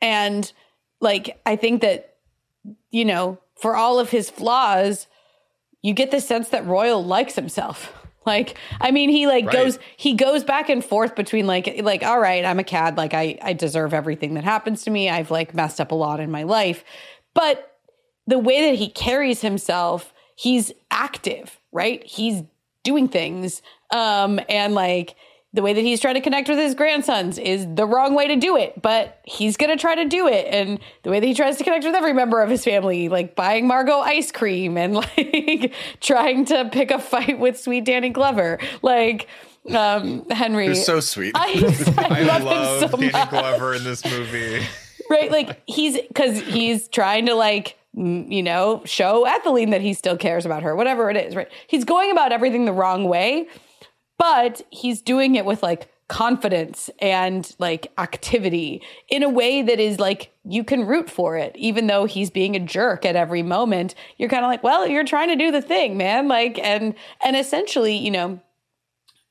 and 0.00 0.50
like 1.00 1.40
I 1.44 1.56
think 1.56 1.82
that 1.82 2.16
you 2.90 3.04
know, 3.04 3.38
for 3.56 3.76
all 3.76 3.98
of 3.98 4.10
his 4.10 4.30
flaws, 4.30 5.06
you 5.82 5.92
get 5.94 6.10
the 6.10 6.20
sense 6.20 6.48
that 6.48 6.66
Royal 6.66 7.04
likes 7.04 7.36
himself. 7.36 7.92
Like, 8.24 8.56
I 8.80 8.92
mean, 8.92 9.10
he 9.10 9.26
like 9.26 9.46
right. 9.46 9.52
goes 9.52 9.80
he 9.96 10.14
goes 10.14 10.44
back 10.44 10.68
and 10.68 10.84
forth 10.84 11.16
between 11.16 11.48
like 11.48 11.80
like 11.82 12.04
all 12.04 12.20
right, 12.20 12.44
I'm 12.44 12.60
a 12.60 12.62
cad, 12.62 12.96
like 12.96 13.14
I 13.14 13.36
I 13.42 13.52
deserve 13.52 13.92
everything 13.92 14.34
that 14.34 14.44
happens 14.44 14.84
to 14.84 14.92
me. 14.92 15.10
I've 15.10 15.32
like 15.32 15.56
messed 15.56 15.80
up 15.80 15.90
a 15.90 15.96
lot 15.96 16.20
in 16.20 16.30
my 16.30 16.44
life. 16.44 16.84
But 17.34 17.72
the 18.28 18.38
way 18.38 18.70
that 18.70 18.76
he 18.76 18.88
carries 18.88 19.40
himself 19.40 20.11
he's 20.36 20.72
active, 20.90 21.58
right? 21.72 22.04
He's 22.04 22.42
doing 22.84 23.08
things. 23.08 23.62
Um, 23.90 24.40
and 24.48 24.74
like 24.74 25.16
the 25.54 25.62
way 25.62 25.74
that 25.74 25.82
he's 25.82 26.00
trying 26.00 26.14
to 26.14 26.20
connect 26.20 26.48
with 26.48 26.58
his 26.58 26.74
grandsons 26.74 27.36
is 27.38 27.66
the 27.74 27.86
wrong 27.86 28.14
way 28.14 28.26
to 28.28 28.36
do 28.36 28.56
it, 28.56 28.80
but 28.80 29.20
he's 29.24 29.58
going 29.58 29.70
to 29.70 29.80
try 29.80 29.94
to 29.94 30.06
do 30.06 30.26
it. 30.26 30.46
And 30.48 30.80
the 31.02 31.10
way 31.10 31.20
that 31.20 31.26
he 31.26 31.34
tries 31.34 31.58
to 31.58 31.64
connect 31.64 31.84
with 31.84 31.94
every 31.94 32.14
member 32.14 32.40
of 32.40 32.48
his 32.48 32.64
family, 32.64 33.10
like 33.10 33.36
buying 33.36 33.66
Margot 33.66 33.98
ice 33.98 34.32
cream 34.32 34.78
and 34.78 34.94
like 35.16 35.74
trying 36.00 36.46
to 36.46 36.70
pick 36.72 36.90
a 36.90 36.98
fight 36.98 37.38
with 37.38 37.60
sweet 37.60 37.84
Danny 37.84 38.08
Glover. 38.08 38.58
Like, 38.80 39.28
um, 39.70 40.28
Henry. 40.30 40.66
You're 40.66 40.74
so 40.74 41.00
sweet. 41.00 41.32
I, 41.34 41.94
I, 41.98 42.20
I 42.20 42.22
love, 42.22 42.42
love 42.44 42.90
so 42.90 42.96
Danny 42.96 43.12
much. 43.12 43.30
Glover 43.30 43.74
in 43.74 43.84
this 43.84 44.04
movie. 44.06 44.66
Right. 45.10 45.30
Like 45.30 45.60
he's, 45.66 45.98
cause 46.14 46.40
he's 46.40 46.88
trying 46.88 47.26
to 47.26 47.34
like, 47.34 47.76
you 47.94 48.42
know, 48.42 48.82
show 48.84 49.26
Etheline 49.26 49.70
that 49.70 49.80
he 49.80 49.92
still 49.92 50.16
cares 50.16 50.46
about 50.46 50.62
her, 50.62 50.74
whatever 50.74 51.10
it 51.10 51.16
is, 51.16 51.36
right? 51.36 51.48
He's 51.66 51.84
going 51.84 52.10
about 52.10 52.32
everything 52.32 52.64
the 52.64 52.72
wrong 52.72 53.04
way, 53.04 53.48
but 54.18 54.62
he's 54.70 55.02
doing 55.02 55.34
it 55.34 55.44
with 55.44 55.62
like 55.62 55.92
confidence 56.12 56.90
and 56.98 57.54
like 57.58 57.90
activity 57.96 58.82
in 59.08 59.22
a 59.22 59.28
way 59.30 59.62
that 59.62 59.80
is 59.80 59.98
like 59.98 60.30
you 60.44 60.62
can 60.62 60.84
root 60.84 61.08
for 61.08 61.38
it 61.38 61.56
even 61.56 61.86
though 61.86 62.04
he's 62.04 62.28
being 62.28 62.54
a 62.54 62.60
jerk 62.60 63.06
at 63.06 63.16
every 63.16 63.42
moment 63.42 63.94
you're 64.18 64.28
kind 64.28 64.44
of 64.44 64.50
like 64.50 64.62
well 64.62 64.86
you're 64.86 65.04
trying 65.04 65.28
to 65.28 65.36
do 65.36 65.50
the 65.50 65.62
thing 65.62 65.96
man 65.96 66.28
like 66.28 66.58
and 66.58 66.94
and 67.24 67.34
essentially 67.34 67.96
you 67.96 68.10
know 68.10 68.38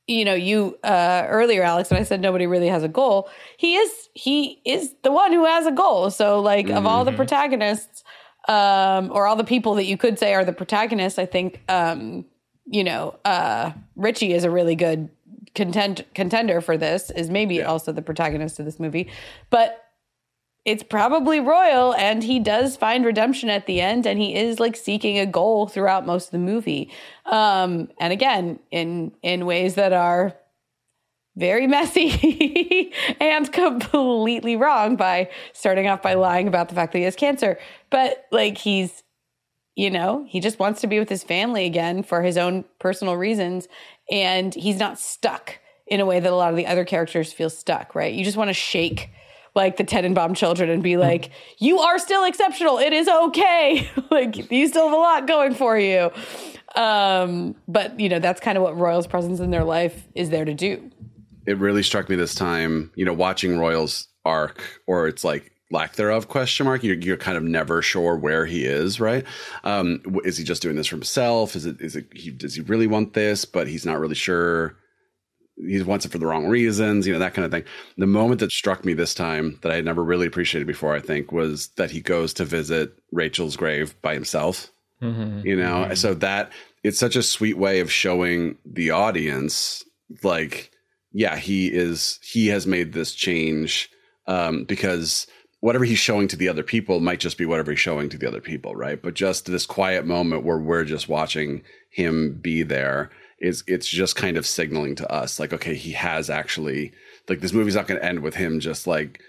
you 0.08 0.24
know 0.24 0.34
you 0.34 0.76
uh 0.82 1.24
earlier 1.28 1.62
alex 1.62 1.88
when 1.88 2.00
i 2.00 2.02
said 2.02 2.20
nobody 2.20 2.48
really 2.48 2.68
has 2.68 2.82
a 2.82 2.88
goal 2.88 3.28
he 3.58 3.76
is 3.76 4.08
he 4.14 4.60
is 4.64 4.92
the 5.04 5.12
one 5.12 5.32
who 5.32 5.44
has 5.44 5.66
a 5.66 5.72
goal 5.72 6.10
so 6.10 6.40
like 6.40 6.66
mm-hmm. 6.66 6.78
of 6.78 6.84
all 6.84 7.04
the 7.04 7.12
protagonists 7.12 8.02
um 8.48 9.10
or 9.12 9.26
all 9.26 9.36
the 9.36 9.44
people 9.44 9.74
that 9.74 9.84
you 9.84 9.96
could 9.96 10.18
say 10.18 10.34
are 10.34 10.44
the 10.44 10.52
protagonists 10.52 11.18
i 11.18 11.26
think 11.26 11.60
um 11.68 12.24
you 12.66 12.82
know 12.82 13.16
uh 13.24 13.72
richie 13.96 14.32
is 14.32 14.44
a 14.44 14.50
really 14.50 14.74
good 14.74 15.08
contend 15.54 16.04
contender 16.14 16.60
for 16.60 16.76
this 16.76 17.10
is 17.10 17.30
maybe 17.30 17.56
yeah. 17.56 17.64
also 17.64 17.92
the 17.92 18.02
protagonist 18.02 18.58
of 18.58 18.64
this 18.64 18.80
movie 18.80 19.08
but 19.50 19.78
it's 20.64 20.82
probably 20.84 21.40
royal 21.40 21.92
and 21.94 22.22
he 22.22 22.38
does 22.38 22.76
find 22.76 23.04
redemption 23.04 23.48
at 23.50 23.66
the 23.66 23.80
end 23.80 24.06
and 24.06 24.18
he 24.18 24.34
is 24.34 24.60
like 24.60 24.76
seeking 24.76 25.18
a 25.18 25.26
goal 25.26 25.66
throughout 25.66 26.06
most 26.06 26.26
of 26.26 26.30
the 26.30 26.38
movie 26.38 26.90
um 27.26 27.88
and 28.00 28.12
again 28.12 28.58
in 28.70 29.12
in 29.22 29.44
ways 29.44 29.74
that 29.74 29.92
are 29.92 30.34
very 31.36 31.66
messy 31.66 32.92
and 33.20 33.52
completely 33.52 34.56
wrong 34.56 34.96
by 34.96 35.30
starting 35.52 35.88
off 35.88 36.02
by 36.02 36.14
lying 36.14 36.48
about 36.48 36.68
the 36.68 36.74
fact 36.74 36.92
that 36.92 36.98
he 36.98 37.04
has 37.04 37.16
cancer 37.16 37.58
but 37.90 38.26
like 38.30 38.58
he's 38.58 39.02
you 39.74 39.90
know 39.90 40.26
he 40.28 40.40
just 40.40 40.58
wants 40.58 40.80
to 40.80 40.86
be 40.86 40.98
with 40.98 41.08
his 41.08 41.24
family 41.24 41.64
again 41.64 42.02
for 42.02 42.22
his 42.22 42.36
own 42.36 42.64
personal 42.78 43.16
reasons 43.16 43.66
and 44.10 44.54
he's 44.54 44.78
not 44.78 44.98
stuck 44.98 45.58
in 45.86 46.00
a 46.00 46.06
way 46.06 46.20
that 46.20 46.32
a 46.32 46.36
lot 46.36 46.50
of 46.50 46.56
the 46.56 46.66
other 46.66 46.84
characters 46.84 47.32
feel 47.32 47.48
stuck 47.48 47.94
right 47.94 48.12
you 48.12 48.24
just 48.24 48.36
want 48.36 48.48
to 48.48 48.54
shake 48.54 49.10
like 49.54 49.76
the 49.76 49.84
Tenenbaum 49.84 50.34
children 50.34 50.70
and 50.70 50.82
be 50.82 50.96
like, 50.96 51.30
you 51.58 51.78
are 51.78 51.98
still 51.98 52.24
exceptional. 52.24 52.78
It 52.78 52.92
is 52.92 53.08
okay. 53.08 53.88
like 54.10 54.50
you 54.50 54.66
still 54.68 54.88
have 54.88 54.94
a 54.94 55.00
lot 55.00 55.26
going 55.26 55.54
for 55.54 55.78
you. 55.78 56.10
Um, 56.74 57.54
but 57.68 58.00
you 58.00 58.08
know, 58.08 58.18
that's 58.18 58.40
kind 58.40 58.56
of 58.56 58.64
what 58.64 58.76
Royal's 58.76 59.06
presence 59.06 59.40
in 59.40 59.50
their 59.50 59.64
life 59.64 60.08
is 60.14 60.30
there 60.30 60.44
to 60.44 60.54
do. 60.54 60.90
It 61.46 61.58
really 61.58 61.82
struck 61.82 62.08
me 62.08 62.16
this 62.16 62.34
time, 62.34 62.90
you 62.94 63.04
know, 63.04 63.12
watching 63.12 63.58
Royal's 63.58 64.08
arc 64.24 64.80
or 64.86 65.08
it's 65.08 65.24
like 65.24 65.50
lack 65.72 65.94
thereof 65.96 66.28
question 66.28 66.66
mark 66.66 66.84
you're, 66.84 66.96
you're 66.96 67.16
kind 67.16 67.36
of 67.36 67.42
never 67.42 67.80
sure 67.80 68.14
where 68.14 68.44
he 68.44 68.66
is 68.66 69.00
right 69.00 69.24
um, 69.64 70.00
is 70.22 70.36
he 70.36 70.44
just 70.44 70.60
doing 70.60 70.76
this 70.76 70.86
for 70.86 70.96
himself 70.96 71.56
is 71.56 71.64
it 71.64 71.80
is 71.80 71.96
it 71.96 72.06
he, 72.14 72.30
does 72.30 72.54
he 72.54 72.60
really 72.60 72.86
want 72.86 73.14
this 73.14 73.46
but 73.46 73.66
he's 73.66 73.86
not 73.86 73.98
really 73.98 74.14
sure 74.14 74.76
he 75.56 75.82
wants 75.82 76.04
it 76.04 76.12
for 76.12 76.18
the 76.18 76.26
wrong 76.26 76.46
reasons, 76.46 77.06
you 77.06 77.12
know, 77.12 77.18
that 77.18 77.34
kind 77.34 77.44
of 77.44 77.50
thing. 77.50 77.64
The 77.98 78.06
moment 78.06 78.40
that 78.40 78.50
struck 78.50 78.84
me 78.84 78.94
this 78.94 79.14
time 79.14 79.58
that 79.62 79.72
I 79.72 79.76
had 79.76 79.84
never 79.84 80.02
really 80.02 80.26
appreciated 80.26 80.66
before, 80.66 80.94
I 80.94 81.00
think, 81.00 81.30
was 81.30 81.68
that 81.76 81.90
he 81.90 82.00
goes 82.00 82.32
to 82.34 82.44
visit 82.44 82.92
Rachel's 83.12 83.56
grave 83.56 84.00
by 84.02 84.14
himself. 84.14 84.70
Mm-hmm. 85.02 85.46
You 85.46 85.56
know, 85.56 85.84
mm-hmm. 85.84 85.94
so 85.94 86.14
that 86.14 86.52
it's 86.84 86.98
such 86.98 87.16
a 87.16 87.22
sweet 87.22 87.58
way 87.58 87.80
of 87.80 87.92
showing 87.92 88.56
the 88.64 88.90
audience, 88.90 89.84
like, 90.22 90.71
yeah, 91.12 91.36
he 91.36 91.68
is, 91.68 92.18
he 92.22 92.48
has 92.48 92.66
made 92.66 92.92
this 92.92 93.12
change 93.12 93.90
um, 94.26 94.64
because 94.64 95.26
whatever 95.60 95.84
he's 95.84 95.98
showing 95.98 96.26
to 96.28 96.36
the 96.36 96.48
other 96.48 96.62
people 96.62 97.00
might 97.00 97.20
just 97.20 97.38
be 97.38 97.46
whatever 97.46 97.70
he's 97.70 97.80
showing 97.80 98.08
to 98.08 98.18
the 98.18 98.26
other 98.26 98.40
people, 98.40 98.74
right? 98.74 99.00
But 99.00 99.14
just 99.14 99.46
this 99.46 99.66
quiet 99.66 100.04
moment 100.04 100.44
where 100.44 100.58
we're 100.58 100.84
just 100.84 101.08
watching 101.08 101.62
him 101.90 102.38
be 102.40 102.62
there 102.62 103.10
is 103.38 103.62
it's 103.66 103.86
just 103.88 104.16
kind 104.16 104.36
of 104.36 104.46
signaling 104.46 104.94
to 104.94 105.12
us 105.12 105.38
like 105.38 105.52
okay 105.52 105.74
he 105.74 105.92
has 105.92 106.30
actually 106.30 106.92
like 107.28 107.40
this 107.40 107.52
movie's 107.52 107.74
not 107.74 107.86
going 107.86 108.00
to 108.00 108.06
end 108.06 108.20
with 108.20 108.36
him 108.36 108.60
just 108.60 108.86
like 108.86 109.20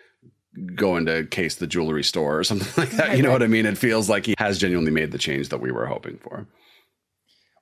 going 0.76 1.08
to 1.08 1.26
case 1.26 1.56
the 1.56 1.68
jewelry 1.68 2.04
store 2.04 2.40
or 2.40 2.44
something 2.44 2.72
like 2.78 2.92
that 2.92 3.18
you 3.18 3.24
know 3.24 3.32
what 3.32 3.44
i 3.44 3.48
mean? 3.48 3.66
It 3.66 3.78
feels 3.78 4.10
like 4.10 4.26
he 4.26 4.36
has 4.38 4.60
genuinely 4.60 4.92
made 4.92 5.12
the 5.12 5.18
change 5.18 5.50
that 5.50 5.60
we 5.60 5.72
were 5.72 5.88
hoping 5.88 6.18
for 6.20 6.48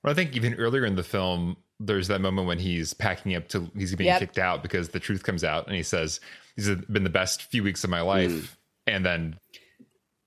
well 0.04 0.12
i 0.12 0.14
think 0.14 0.36
even 0.36 0.54
earlier 0.56 0.86
in 0.86 0.96
the 0.96 1.04
film 1.04 1.56
there's 1.80 2.08
that 2.08 2.22
moment 2.22 2.48
when 2.48 2.60
he's 2.60 2.94
packing 2.94 3.36
up 3.36 3.48
to 3.48 3.70
he's 3.76 3.96
being 3.96 4.08
yep. 4.08 4.20
kicked 4.20 4.38
out 4.38 4.62
because 4.62 4.90
the 4.90 5.00
truth 5.00 5.24
comes 5.24 5.44
out 5.44 5.66
and 5.68 5.76
he 5.76 5.84
says 5.84 6.20
these 6.56 6.68
have 6.68 6.88
been 6.92 7.04
the 7.04 7.10
best 7.10 7.44
few 7.44 7.64
weeks 7.64 7.84
of 7.84 7.90
my 7.90 8.02
life 8.02 8.32
mm. 8.32 8.48
and 8.88 9.06
then 9.06 9.38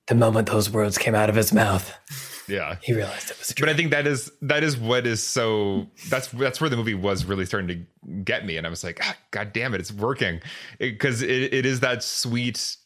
the 0.06 0.14
moment 0.14 0.48
those 0.48 0.70
words 0.70 0.98
came 0.98 1.14
out 1.14 1.28
of 1.28 1.36
his 1.36 1.52
mouth 1.52 1.96
yeah 2.48 2.76
he 2.82 2.92
realized 2.92 3.30
it 3.30 3.38
was 3.38 3.54
true. 3.54 3.66
but 3.66 3.72
i 3.72 3.76
think 3.76 3.90
that 3.90 4.06
is 4.06 4.30
that 4.42 4.62
is 4.62 4.76
what 4.76 5.06
is 5.06 5.22
so 5.22 5.86
that's 6.08 6.28
that's 6.28 6.60
where 6.60 6.68
the 6.68 6.76
movie 6.76 6.94
was 6.94 7.24
really 7.24 7.46
starting 7.46 7.68
to 7.68 8.12
get 8.24 8.44
me 8.44 8.56
and 8.56 8.66
i 8.66 8.70
was 8.70 8.84
like 8.84 8.98
ah, 9.02 9.16
god 9.30 9.52
damn 9.52 9.74
it 9.74 9.80
it's 9.80 9.92
working 9.92 10.40
because 10.78 11.22
it, 11.22 11.30
it, 11.30 11.54
it 11.54 11.66
is 11.66 11.80
that 11.80 12.02
sweet 12.02 12.76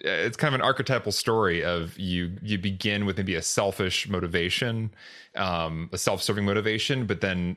it's 0.00 0.36
kind 0.36 0.54
of 0.54 0.60
an 0.60 0.64
archetypal 0.64 1.12
story 1.12 1.64
of 1.64 1.98
you 1.98 2.36
you 2.42 2.58
begin 2.58 3.06
with 3.06 3.16
maybe 3.16 3.34
a 3.34 3.42
selfish 3.42 4.08
motivation 4.08 4.90
um 5.36 5.88
a 5.92 5.98
self-serving 5.98 6.44
motivation 6.44 7.06
but 7.06 7.20
then 7.20 7.56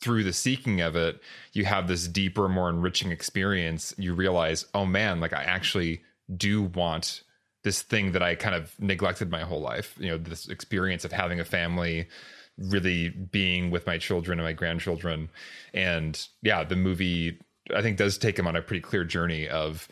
through 0.00 0.24
the 0.24 0.32
seeking 0.32 0.80
of 0.80 0.96
it 0.96 1.20
you 1.52 1.64
have 1.64 1.88
this 1.88 2.08
deeper 2.08 2.48
more 2.48 2.70
enriching 2.70 3.10
experience 3.10 3.94
you 3.98 4.14
realize 4.14 4.66
oh 4.74 4.86
man 4.86 5.20
like 5.20 5.32
i 5.32 5.42
actually 5.42 6.00
do 6.36 6.62
want 6.62 7.22
this 7.62 7.82
thing 7.82 8.12
that 8.12 8.22
I 8.22 8.34
kind 8.34 8.54
of 8.54 8.74
neglected 8.78 9.30
my 9.30 9.40
whole 9.40 9.60
life. 9.60 9.94
You 9.98 10.10
know, 10.10 10.18
this 10.18 10.48
experience 10.48 11.04
of 11.04 11.12
having 11.12 11.40
a 11.40 11.44
family, 11.44 12.08
really 12.56 13.10
being 13.10 13.70
with 13.70 13.86
my 13.86 13.98
children 13.98 14.38
and 14.38 14.46
my 14.46 14.52
grandchildren. 14.52 15.28
And 15.74 16.26
yeah, 16.42 16.64
the 16.64 16.76
movie 16.76 17.38
I 17.74 17.82
think 17.82 17.98
does 17.98 18.18
take 18.18 18.38
him 18.38 18.46
on 18.46 18.56
a 18.56 18.62
pretty 18.62 18.80
clear 18.80 19.04
journey 19.04 19.48
of 19.48 19.88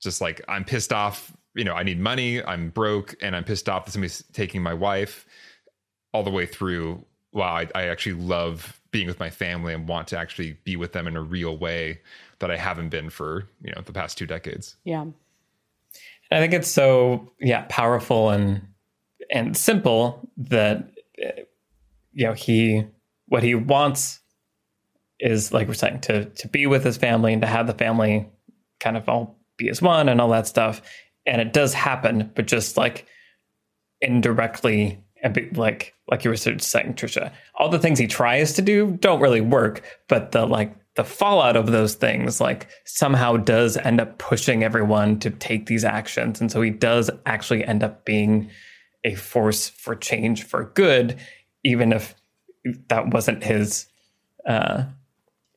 just 0.00 0.20
like 0.20 0.40
I'm 0.48 0.64
pissed 0.64 0.92
off, 0.92 1.36
you 1.54 1.64
know, 1.64 1.74
I 1.74 1.82
need 1.82 1.98
money, 1.98 2.42
I'm 2.42 2.70
broke, 2.70 3.14
and 3.20 3.34
I'm 3.34 3.44
pissed 3.44 3.68
off 3.68 3.84
that 3.84 3.92
somebody's 3.92 4.22
taking 4.32 4.62
my 4.62 4.74
wife 4.74 5.26
all 6.12 6.22
the 6.22 6.30
way 6.30 6.46
through. 6.46 7.04
Wow, 7.32 7.54
I, 7.54 7.68
I 7.74 7.88
actually 7.88 8.14
love 8.14 8.80
being 8.90 9.06
with 9.06 9.20
my 9.20 9.30
family 9.30 9.74
and 9.74 9.86
want 9.86 10.08
to 10.08 10.18
actually 10.18 10.58
be 10.64 10.76
with 10.76 10.92
them 10.92 11.06
in 11.06 11.16
a 11.16 11.22
real 11.22 11.58
way 11.58 12.00
that 12.38 12.50
I 12.50 12.56
haven't 12.56 12.88
been 12.88 13.10
for, 13.10 13.48
you 13.62 13.72
know, 13.72 13.82
the 13.82 13.92
past 13.92 14.16
two 14.16 14.26
decades. 14.26 14.76
Yeah. 14.84 15.06
I 16.30 16.40
think 16.40 16.52
it's 16.52 16.68
so 16.68 17.32
yeah 17.40 17.64
powerful 17.68 18.30
and 18.30 18.62
and 19.30 19.56
simple 19.56 20.28
that 20.36 20.90
you 22.12 22.26
know 22.26 22.34
he 22.34 22.84
what 23.26 23.42
he 23.42 23.54
wants 23.54 24.20
is 25.20 25.52
like 25.52 25.68
we're 25.68 25.74
saying 25.74 26.00
to 26.00 26.26
to 26.26 26.48
be 26.48 26.66
with 26.66 26.84
his 26.84 26.96
family 26.96 27.32
and 27.32 27.42
to 27.42 27.48
have 27.48 27.66
the 27.66 27.74
family 27.74 28.28
kind 28.78 28.96
of 28.96 29.08
all 29.08 29.37
be 29.58 29.68
as 29.68 29.82
one 29.82 30.08
and 30.08 30.20
all 30.20 30.30
that 30.30 30.46
stuff. 30.46 30.80
And 31.26 31.40
it 31.40 31.52
does 31.52 31.74
happen 31.74 32.32
but 32.34 32.46
just 32.46 32.76
like 32.76 33.06
indirectly 34.00 35.04
like 35.54 35.94
like 36.08 36.24
you 36.24 36.30
were 36.30 36.36
saying 36.36 36.58
Trisha 36.58 37.32
all 37.56 37.68
the 37.68 37.78
things 37.78 37.98
he 37.98 38.06
tries 38.06 38.52
to 38.54 38.62
do 38.62 38.96
don't 39.00 39.20
really 39.20 39.40
work 39.40 39.82
but 40.06 40.30
the 40.30 40.46
like 40.46 40.74
the 40.98 41.04
fallout 41.04 41.56
of 41.56 41.66
those 41.68 41.94
things 41.94 42.40
like 42.40 42.66
somehow 42.84 43.36
does 43.36 43.76
end 43.76 44.00
up 44.00 44.18
pushing 44.18 44.64
everyone 44.64 45.16
to 45.20 45.30
take 45.30 45.66
these 45.66 45.84
actions. 45.84 46.40
And 46.40 46.50
so 46.50 46.60
he 46.60 46.70
does 46.70 47.08
actually 47.24 47.64
end 47.64 47.84
up 47.84 48.04
being 48.04 48.50
a 49.04 49.14
force 49.14 49.68
for 49.68 49.94
change 49.94 50.42
for 50.42 50.72
good 50.74 51.16
even 51.62 51.92
if 51.92 52.16
that 52.88 53.14
wasn't 53.14 53.44
his 53.44 53.86
uh 54.46 54.82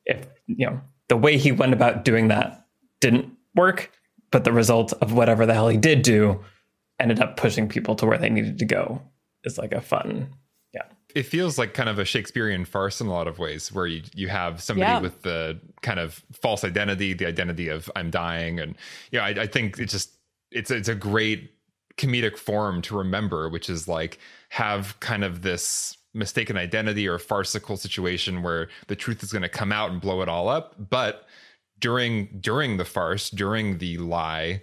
if 0.04 0.24
you 0.46 0.66
know 0.66 0.80
the 1.08 1.16
way 1.16 1.36
he 1.36 1.50
went 1.50 1.72
about 1.72 2.04
doing 2.04 2.28
that 2.28 2.64
didn't 3.00 3.31
work 3.54 3.90
but 4.30 4.44
the 4.44 4.52
result 4.52 4.92
of 4.94 5.12
whatever 5.12 5.44
the 5.46 5.54
hell 5.54 5.68
he 5.68 5.76
did 5.76 6.02
do 6.02 6.42
ended 6.98 7.20
up 7.20 7.36
pushing 7.36 7.68
people 7.68 7.94
to 7.96 8.06
where 8.06 8.18
they 8.18 8.30
needed 8.30 8.58
to 8.58 8.64
go 8.64 9.02
is 9.44 9.58
like 9.58 9.72
a 9.72 9.80
fun 9.80 10.28
Yeah. 10.72 10.84
it 11.14 11.24
feels 11.24 11.58
like 11.58 11.74
kind 11.74 11.88
of 11.88 11.98
a 11.98 12.04
Shakespearean 12.04 12.64
farce 12.64 13.00
in 13.00 13.08
a 13.08 13.10
lot 13.10 13.26
of 13.26 13.38
ways, 13.38 13.70
where 13.72 13.86
you 13.86 14.02
you 14.14 14.28
have 14.28 14.62
somebody 14.62 14.90
yeah. 14.90 15.00
with 15.00 15.22
the 15.22 15.58
kind 15.82 15.98
of 16.00 16.22
false 16.32 16.64
identity, 16.64 17.12
the 17.12 17.26
identity 17.26 17.68
of 17.68 17.90
I'm 17.96 18.10
dying, 18.10 18.60
and 18.60 18.76
yeah, 19.10 19.24
I, 19.24 19.30
I 19.30 19.46
think 19.46 19.78
it's 19.78 19.92
just 19.92 20.16
it's 20.50 20.70
it's 20.70 20.88
a 20.88 20.94
great 20.94 21.50
comedic 21.98 22.38
form 22.38 22.80
to 22.82 22.96
remember, 22.96 23.48
which 23.50 23.68
is 23.68 23.86
like 23.88 24.18
have 24.50 24.98
kind 25.00 25.24
of 25.24 25.42
this 25.42 25.96
mistaken 26.14 26.56
identity 26.56 27.08
or 27.08 27.18
farcical 27.18 27.76
situation 27.76 28.42
where 28.42 28.68
the 28.86 28.96
truth 28.96 29.22
is 29.22 29.32
going 29.32 29.42
to 29.42 29.48
come 29.48 29.72
out 29.72 29.90
and 29.90 30.00
blow 30.00 30.22
it 30.22 30.28
all 30.28 30.48
up, 30.48 30.74
but 30.90 31.26
during 31.82 32.38
during 32.40 32.78
the 32.78 32.86
farce, 32.86 33.28
during 33.28 33.76
the 33.76 33.98
lie, 33.98 34.62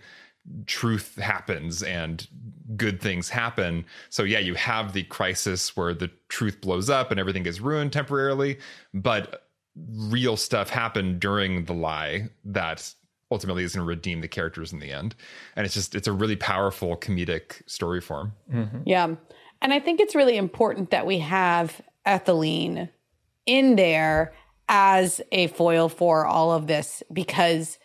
truth 0.66 1.16
happens 1.18 1.84
and 1.84 2.28
good 2.76 3.00
things 3.00 3.30
happen. 3.30 3.86
So 4.10 4.24
yeah, 4.24 4.40
you 4.40 4.56
have 4.56 4.94
the 4.94 5.04
crisis 5.04 5.78
where 5.78 5.94
the 5.94 6.10
truth 6.30 6.62
blows 6.62 6.90
up 6.90 7.12
and 7.12 7.20
everything 7.20 7.44
gets 7.44 7.60
ruined 7.60 7.94
temporarily, 7.94 8.58
but 8.94 9.48
real 10.08 10.38
stuff 10.38 10.70
happened 10.70 11.20
during 11.20 11.66
the 11.66 11.74
lie 11.74 12.30
that 12.46 12.92
ultimately 13.32 13.64
is 13.64 13.76
going 13.76 13.86
to 13.86 13.88
redeem 13.88 14.22
the 14.22 14.28
characters 14.28 14.74
in 14.74 14.80
the 14.80 14.92
end. 14.92 15.14
And 15.56 15.66
it's 15.66 15.76
just 15.76 15.94
it's 15.94 16.08
a 16.08 16.14
really 16.14 16.36
powerful 16.38 16.98
comedic 16.98 17.62
story 17.70 18.02
form. 18.02 18.34
Mm-hmm. 18.52 18.80
Yeah. 18.86 19.16
And 19.62 19.74
I 19.74 19.80
think 19.80 20.00
it's 20.00 20.16
really 20.16 20.38
important 20.38 20.92
that 20.92 21.06
we 21.06 21.20
have 21.20 21.82
Etheline 22.06 22.90
in 23.46 23.76
there 23.76 24.34
as 24.70 25.20
a 25.32 25.48
foil 25.48 25.90
for 25.90 26.26
all 26.26 26.54
of 26.54 26.68
this 26.68 27.04
because 27.12 27.80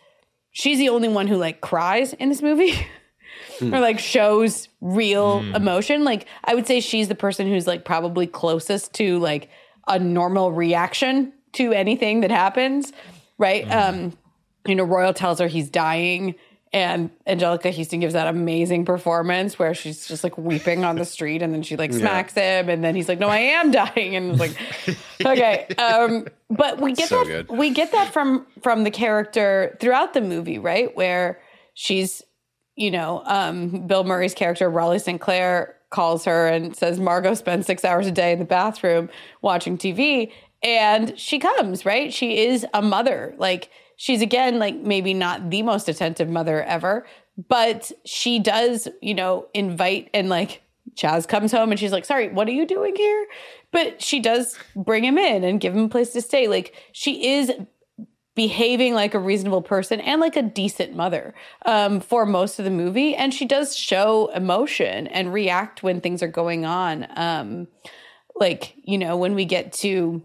she's 0.51 0.77
the 0.77 0.89
only 0.89 1.09
one 1.09 1.27
who 1.27 1.35
like 1.35 1.59
cries 1.59 2.13
in 2.13 2.29
this 2.29 2.41
movie. 2.41 2.73
or 3.61 3.79
like 3.79 3.99
shows 3.99 4.69
real 4.81 5.39
emotion. 5.55 6.03
Like 6.03 6.27
I 6.43 6.55
would 6.55 6.67
say 6.67 6.79
she's 6.79 7.07
the 7.07 7.15
person 7.15 7.47
who's 7.47 7.67
like 7.67 7.85
probably 7.85 8.27
closest 8.27 8.93
to 8.95 9.19
like 9.19 9.49
a 9.87 9.99
normal 9.99 10.51
reaction 10.51 11.33
to 11.53 11.71
anything 11.71 12.21
that 12.21 12.31
happens, 12.31 12.91
right? 13.37 13.69
Um, 13.71 14.13
you 14.65 14.75
know, 14.75 14.83
Royal 14.83 15.13
tells 15.13 15.39
her 15.39 15.47
he's 15.47 15.69
dying, 15.69 16.35
and 16.73 17.09
Anjelica 17.25 17.75
Huston 17.75 17.99
gives 17.99 18.13
that 18.13 18.27
amazing 18.27 18.85
performance 18.85 19.57
where 19.57 19.73
she's 19.73 20.07
just 20.07 20.23
like 20.23 20.37
weeping 20.37 20.83
on 20.83 20.97
the 20.97 21.05
street, 21.05 21.41
and 21.41 21.53
then 21.53 21.61
she 21.63 21.77
like 21.77 21.93
smacks 21.93 22.33
him, 22.33 22.69
and 22.69 22.83
then 22.83 22.95
he's 22.95 23.07
like, 23.07 23.19
"No, 23.19 23.27
I 23.29 23.37
am 23.37 23.71
dying," 23.71 24.15
and 24.15 24.31
it's 24.31 24.39
like, 24.39 24.97
okay. 25.25 25.67
Um, 25.77 26.27
but 26.49 26.81
we 26.81 26.93
get 26.93 27.09
So 27.09 27.19
that 27.23 27.47
good. 27.47 27.49
we 27.57 27.69
get 27.69 27.91
that 27.93 28.11
from 28.11 28.45
from 28.61 28.83
the 28.83 28.91
character 28.91 29.77
throughout 29.79 30.13
the 30.13 30.21
movie, 30.21 30.59
right? 30.59 30.95
Where 30.95 31.39
she's 31.73 32.21
you 32.77 32.91
know, 32.91 33.23
um, 33.25 33.87
Bill 33.87 34.03
Murray's 34.03 34.33
character, 34.33 34.69
Raleigh 34.69 34.99
St. 34.99 35.21
Clair, 35.21 35.77
calls 35.91 36.25
her 36.25 36.45
and 36.47 36.75
says, 36.75 36.99
Margot 36.99 37.33
spends 37.33 37.65
six 37.65 37.85
hours 37.85 38.05
a 38.05 38.11
day 38.11 38.33
in 38.33 38.39
the 38.39 38.43
bathroom 38.43 39.09
watching 39.41 39.77
TV. 39.77 40.29
And 40.61 41.17
she 41.17 41.39
comes, 41.39 41.85
right? 41.85 42.11
She 42.13 42.39
is 42.47 42.65
a 42.73 42.81
mother. 42.81 43.33
Like, 43.37 43.69
she's 43.97 44.21
again, 44.21 44.59
like, 44.59 44.75
maybe 44.75 45.13
not 45.13 45.49
the 45.49 45.61
most 45.61 45.89
attentive 45.89 46.29
mother 46.29 46.63
ever, 46.63 47.05
but 47.47 47.91
she 48.05 48.39
does, 48.39 48.87
you 49.01 49.13
know, 49.13 49.47
invite 49.53 50.09
and 50.13 50.29
like, 50.29 50.61
Chaz 50.95 51.27
comes 51.27 51.51
home 51.51 51.71
and 51.71 51.79
she's 51.79 51.91
like, 51.91 52.05
Sorry, 52.05 52.29
what 52.29 52.47
are 52.47 52.51
you 52.51 52.65
doing 52.65 52.95
here? 52.95 53.27
But 53.71 54.01
she 54.01 54.19
does 54.19 54.57
bring 54.75 55.03
him 55.03 55.17
in 55.17 55.43
and 55.43 55.59
give 55.59 55.75
him 55.75 55.85
a 55.85 55.89
place 55.89 56.11
to 56.11 56.21
stay. 56.21 56.47
Like, 56.47 56.73
she 56.93 57.33
is 57.33 57.51
behaving 58.35 58.93
like 58.93 59.13
a 59.13 59.19
reasonable 59.19 59.61
person 59.61 60.01
and 60.01 60.19
like 60.19 60.35
a 60.35 60.41
decent 60.41 60.93
mother 60.93 61.33
um, 61.65 62.01
for 62.01 62.25
most 62.25 62.59
of 62.59 62.65
the 62.65 62.71
movie. 62.71 63.15
And 63.15 63.33
she 63.33 63.45
does 63.45 63.75
show 63.75 64.29
emotion 64.35 65.07
and 65.07 65.33
react 65.33 65.83
when 65.83 66.01
things 66.01 66.21
are 66.21 66.27
going 66.27 66.65
on. 66.65 67.07
Um, 67.15 67.67
like, 68.35 68.75
you 68.83 68.97
know, 68.97 69.15
when 69.15 69.35
we 69.35 69.45
get 69.45 69.71
to 69.73 70.21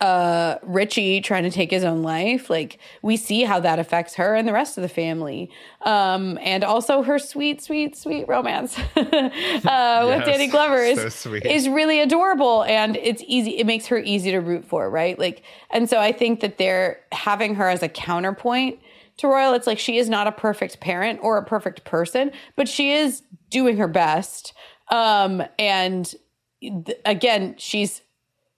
uh 0.00 0.56
Richie 0.62 1.20
trying 1.20 1.44
to 1.44 1.50
take 1.50 1.70
his 1.70 1.84
own 1.84 2.02
life. 2.02 2.50
Like 2.50 2.78
we 3.02 3.16
see 3.16 3.42
how 3.42 3.60
that 3.60 3.78
affects 3.78 4.14
her 4.14 4.34
and 4.34 4.46
the 4.46 4.52
rest 4.52 4.76
of 4.76 4.82
the 4.82 4.88
family. 4.88 5.50
Um 5.82 6.38
and 6.42 6.64
also 6.64 7.02
her 7.02 7.18
sweet 7.18 7.62
sweet 7.62 7.96
sweet 7.96 8.26
romance 8.26 8.76
uh 8.96 10.04
with 10.08 10.24
Danny 10.24 10.48
Glover 10.48 10.78
is 10.78 11.14
so 11.14 11.32
is 11.34 11.68
really 11.68 12.00
adorable 12.00 12.64
and 12.64 12.96
it's 12.96 13.22
easy 13.26 13.56
it 13.58 13.66
makes 13.66 13.86
her 13.86 13.98
easy 13.98 14.32
to 14.32 14.40
root 14.40 14.64
for 14.64 14.90
right? 14.90 15.18
Like 15.18 15.42
and 15.70 15.88
so 15.88 16.00
i 16.00 16.10
think 16.12 16.40
that 16.40 16.58
they're 16.58 17.00
having 17.12 17.54
her 17.54 17.68
as 17.68 17.82
a 17.82 17.88
counterpoint 17.88 18.80
to 19.18 19.28
royal. 19.28 19.54
It's 19.54 19.68
like 19.68 19.78
she 19.78 19.96
is 19.98 20.08
not 20.08 20.26
a 20.26 20.32
perfect 20.32 20.80
parent 20.80 21.20
or 21.22 21.38
a 21.38 21.44
perfect 21.44 21.84
person 21.84 22.32
but 22.56 22.68
she 22.68 22.92
is 22.92 23.22
doing 23.48 23.76
her 23.76 23.88
best. 23.88 24.54
Um 24.90 25.42
and 25.56 26.12
th- 26.60 26.98
again 27.04 27.54
she's 27.58 28.02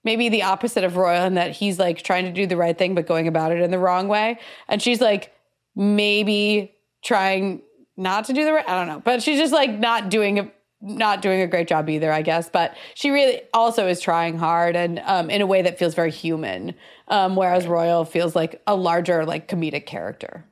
maybe 0.07 0.29
the 0.29 0.41
opposite 0.43 0.83
of 0.85 0.95
royal 0.95 1.25
in 1.25 1.33
that 1.35 1.51
he's 1.51 1.77
like 1.77 2.01
trying 2.01 2.23
to 2.25 2.31
do 2.31 2.47
the 2.47 2.55
right 2.57 2.77
thing 2.77 2.95
but 2.95 3.05
going 3.05 3.27
about 3.27 3.51
it 3.51 3.59
in 3.61 3.69
the 3.71 3.77
wrong 3.77 4.07
way 4.07 4.39
and 4.69 4.81
she's 4.81 5.01
like 5.01 5.33
maybe 5.75 6.73
trying 7.03 7.61
not 7.97 8.25
to 8.25 8.33
do 8.33 8.43
the 8.45 8.53
right 8.53 8.67
i 8.69 8.73
don't 8.73 8.87
know 8.87 9.01
but 9.03 9.21
she's 9.21 9.37
just 9.37 9.53
like 9.53 9.71
not 9.77 10.09
doing 10.09 10.39
a 10.39 10.51
not 10.81 11.21
doing 11.21 11.41
a 11.41 11.47
great 11.47 11.67
job 11.67 11.89
either 11.89 12.11
i 12.11 12.21
guess 12.21 12.49
but 12.49 12.75
she 12.93 13.09
really 13.09 13.41
also 13.53 13.87
is 13.87 13.99
trying 13.99 14.37
hard 14.37 14.75
and 14.75 14.99
um, 15.05 15.29
in 15.29 15.41
a 15.41 15.45
way 15.45 15.61
that 15.61 15.77
feels 15.79 15.93
very 15.95 16.11
human 16.11 16.73
um, 17.09 17.35
whereas 17.35 17.65
royal 17.67 18.05
feels 18.05 18.35
like 18.35 18.61
a 18.67 18.75
larger 18.75 19.25
like 19.25 19.47
comedic 19.47 19.85
character 19.85 20.45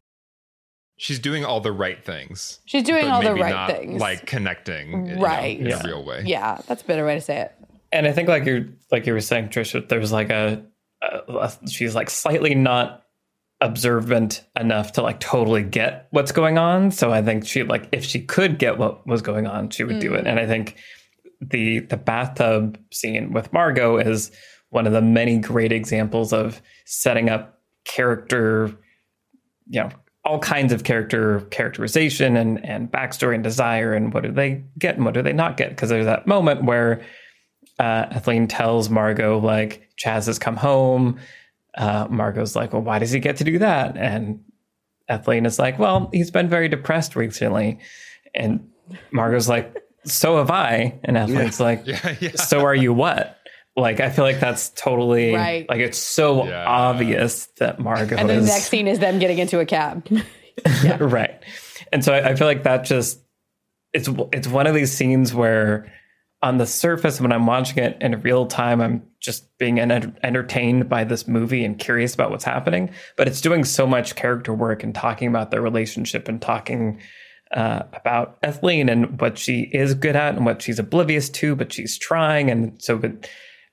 She's 0.97 1.19
doing 1.19 1.43
all 1.43 1.59
the 1.59 1.73
right 1.73 2.01
things. 2.05 2.59
she's 2.65 2.83
doing 2.83 3.05
all 3.07 3.21
the 3.21 3.35
right 3.35 3.49
not, 3.53 3.69
things 3.69 3.99
Like 3.99 4.25
connecting 4.25 5.07
you 5.07 5.15
know, 5.17 5.21
Right. 5.21 5.59
in 5.59 5.65
Yeah. 5.65 5.81
a 5.83 5.87
real 5.87 6.03
way. 6.05 6.23
yeah 6.25 6.61
that's 6.67 6.81
a 6.83 6.85
better 6.85 7.05
way 7.05 7.15
to 7.15 7.21
say 7.21 7.37
it 7.41 7.51
and 7.97 8.07
I 8.07 8.11
think 8.11 8.29
like 8.29 8.45
you 8.45 8.73
like 8.91 9.05
you 9.05 9.13
were 9.13 9.21
saying, 9.21 9.49
Trisha, 9.49 9.87
there's 9.87 10.11
like 10.11 10.29
a, 10.29 10.63
a, 11.01 11.33
a- 11.33 11.69
she's 11.69 11.95
like 11.95 12.09
slightly 12.09 12.55
not 12.55 13.03
observant 13.61 14.43
enough 14.59 14.91
to 14.93 15.01
like 15.01 15.19
totally 15.19 15.63
get 15.63 16.07
what's 16.11 16.31
going 16.31 16.57
on. 16.57 16.91
So 16.91 17.11
I 17.11 17.21
think 17.21 17.47
she 17.47 17.63
like 17.63 17.87
if 17.91 18.03
she 18.03 18.21
could 18.21 18.59
get 18.59 18.77
what 18.77 19.05
was 19.07 19.21
going 19.21 19.47
on, 19.47 19.69
she 19.69 19.83
would 19.83 19.99
do 19.99 20.13
it. 20.13 20.25
Mm. 20.25 20.29
And 20.29 20.39
I 20.39 20.45
think 20.45 20.77
the 21.41 21.79
the 21.79 21.97
bathtub 21.97 22.77
scene 22.91 23.31
with 23.31 23.51
Margot 23.53 23.97
is 23.97 24.31
one 24.69 24.87
of 24.87 24.93
the 24.93 25.01
many 25.01 25.37
great 25.37 25.71
examples 25.71 26.33
of 26.33 26.61
setting 26.85 27.29
up 27.29 27.61
character, 27.85 28.75
you 29.67 29.81
know, 29.81 29.89
all 30.25 30.39
kinds 30.39 30.73
of 30.73 30.83
character 30.83 31.41
characterization 31.51 32.35
and 32.35 32.63
and 32.65 32.91
backstory 32.91 33.35
and 33.35 33.43
desire 33.43 33.93
and 33.93 34.13
what 34.13 34.23
do 34.23 34.31
they 34.31 34.63
get 34.77 34.95
and 34.95 35.05
what 35.05 35.13
do 35.13 35.21
they 35.21 35.33
not 35.33 35.55
get 35.55 35.69
because 35.69 35.89
there's 35.89 36.05
that 36.05 36.27
moment 36.27 36.63
where 36.63 37.01
uh, 37.79 38.05
Etheline 38.11 38.47
tells 38.47 38.89
Margot 38.89 39.39
like 39.39 39.89
Chaz 39.97 40.27
has 40.27 40.39
come 40.39 40.55
home. 40.55 41.19
Uh, 41.77 42.07
Margot's 42.09 42.55
like, 42.55 42.71
well, 42.73 42.81
why 42.81 42.99
does 42.99 43.11
he 43.11 43.19
get 43.19 43.37
to 43.37 43.43
do 43.43 43.59
that? 43.59 43.97
And 43.97 44.43
Etheline 45.09 45.45
is 45.45 45.59
like, 45.59 45.77
well, 45.77 46.09
he's 46.13 46.31
been 46.31 46.47
very 46.47 46.69
depressed 46.69 47.15
recently. 47.15 47.79
And 48.33 48.69
Margot's 49.11 49.49
like, 49.49 49.75
so 50.05 50.37
have 50.37 50.49
I. 50.51 50.99
And 51.03 51.17
Etheline's 51.17 51.59
like, 51.59 51.81
Yeah, 51.85 52.15
yeah. 52.21 52.35
so 52.35 52.61
are 52.61 52.75
you 52.75 52.93
what? 52.93 53.37
Like, 53.75 53.99
I 53.99 54.09
feel 54.09 54.23
like 54.23 54.39
that's 54.39 54.69
totally 54.69 55.33
Right. 55.33 55.67
like 55.69 55.79
it's 55.79 55.97
so 55.97 56.45
Yeah. 56.45 56.65
obvious 56.65 57.47
that 57.59 57.77
Margot 57.79 58.15
and 58.15 58.29
then 58.29 58.37
is 58.39 58.45
the 58.45 58.51
next 58.53 58.69
scene 58.69 58.87
is 58.87 58.99
them 58.99 59.19
getting 59.19 59.37
into 59.39 59.59
a 59.59 59.65
cab 59.65 60.07
right. 60.99 61.43
And 61.91 62.03
so 62.05 62.13
I, 62.13 62.29
I 62.29 62.35
feel 62.35 62.47
like 62.47 62.63
that 62.63 62.85
just 62.85 63.19
it's 63.91 64.07
it's 64.31 64.47
one 64.47 64.65
of 64.67 64.73
these 64.75 64.91
scenes 64.93 65.33
where 65.33 65.91
on 66.45 66.57
the 66.57 66.67
surface 66.67 67.19
when 67.19 67.31
I'm 67.31 67.47
watching 67.47 67.83
it 67.83 67.97
in 68.01 68.21
real 68.21 68.45
time, 68.45 68.79
I'm 68.79 69.01
just 69.19 69.57
being 69.57 69.79
enter- 69.79 70.13
entertained 70.21 70.87
by 70.87 71.03
this 71.03 71.27
movie 71.27 71.65
and 71.65 71.79
curious 71.79 72.13
about 72.13 72.29
what's 72.29 72.43
happening. 72.43 72.91
But 73.17 73.27
it's 73.27 73.41
doing 73.41 73.63
so 73.63 73.87
much 73.87 74.15
character 74.15 74.53
work 74.53 74.83
and 74.83 74.93
talking 74.93 75.27
about 75.27 75.49
their 75.49 75.63
relationship 75.63 76.27
and 76.27 76.39
talking 76.39 77.01
uh, 77.51 77.81
about 77.93 78.37
Etheline 78.43 78.89
and 78.89 79.19
what 79.19 79.39
she 79.39 79.61
is 79.73 79.95
good 79.95 80.15
at 80.15 80.35
and 80.35 80.45
what 80.45 80.61
she's 80.61 80.77
oblivious 80.77 81.29
to, 81.29 81.55
but 81.55 81.73
she's 81.73 81.97
trying. 81.97 82.51
And 82.51 82.79
so, 82.79 82.95
but 82.99 83.27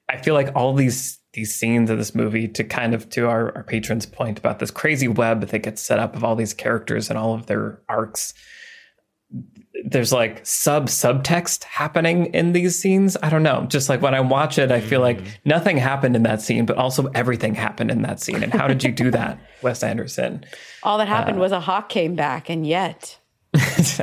I 0.08 0.16
feel 0.16 0.32
like 0.32 0.56
all 0.56 0.72
these 0.72 1.18
these 1.34 1.54
scenes 1.54 1.90
of 1.90 1.98
this 1.98 2.14
movie 2.14 2.46
to 2.46 2.64
kind 2.64 2.94
of 2.94 3.08
to 3.10 3.26
our, 3.26 3.54
our 3.54 3.64
patrons 3.64 4.04
point 4.04 4.38
about 4.38 4.58
this 4.58 4.70
crazy 4.70 5.08
web 5.08 5.46
that 5.46 5.58
gets 5.58 5.80
set 5.80 5.98
up 5.98 6.16
of 6.16 6.24
all 6.24 6.36
these 6.36 6.52
characters 6.54 7.10
and 7.10 7.18
all 7.18 7.34
of 7.34 7.46
their 7.46 7.80
arcs 7.88 8.34
there's 9.84 10.12
like 10.12 10.44
sub 10.46 10.86
subtext 10.86 11.64
happening 11.64 12.26
in 12.34 12.52
these 12.52 12.78
scenes. 12.80 13.16
I 13.22 13.28
don't 13.30 13.42
know. 13.42 13.66
Just 13.68 13.88
like 13.88 14.00
when 14.02 14.14
i 14.14 14.20
watch 14.20 14.58
it 14.58 14.70
i 14.70 14.80
feel 14.80 15.00
like 15.00 15.20
nothing 15.44 15.76
happened 15.76 16.14
in 16.16 16.22
that 16.22 16.40
scene 16.40 16.66
but 16.66 16.76
also 16.76 17.06
everything 17.14 17.54
happened 17.54 17.90
in 17.90 18.02
that 18.02 18.20
scene. 18.20 18.42
And 18.42 18.52
how 18.52 18.68
did 18.68 18.84
you 18.84 18.92
do 18.92 19.10
that 19.10 19.38
wes 19.62 19.82
anderson? 19.82 20.44
All 20.82 20.98
that 20.98 21.08
Uh, 21.08 21.16
happened 21.16 21.38
was 21.38 21.52
a 21.52 21.60
hawk 21.60 21.88
came 21.88 22.14
back 22.14 22.48
and 22.50 22.66
yet 22.66 23.18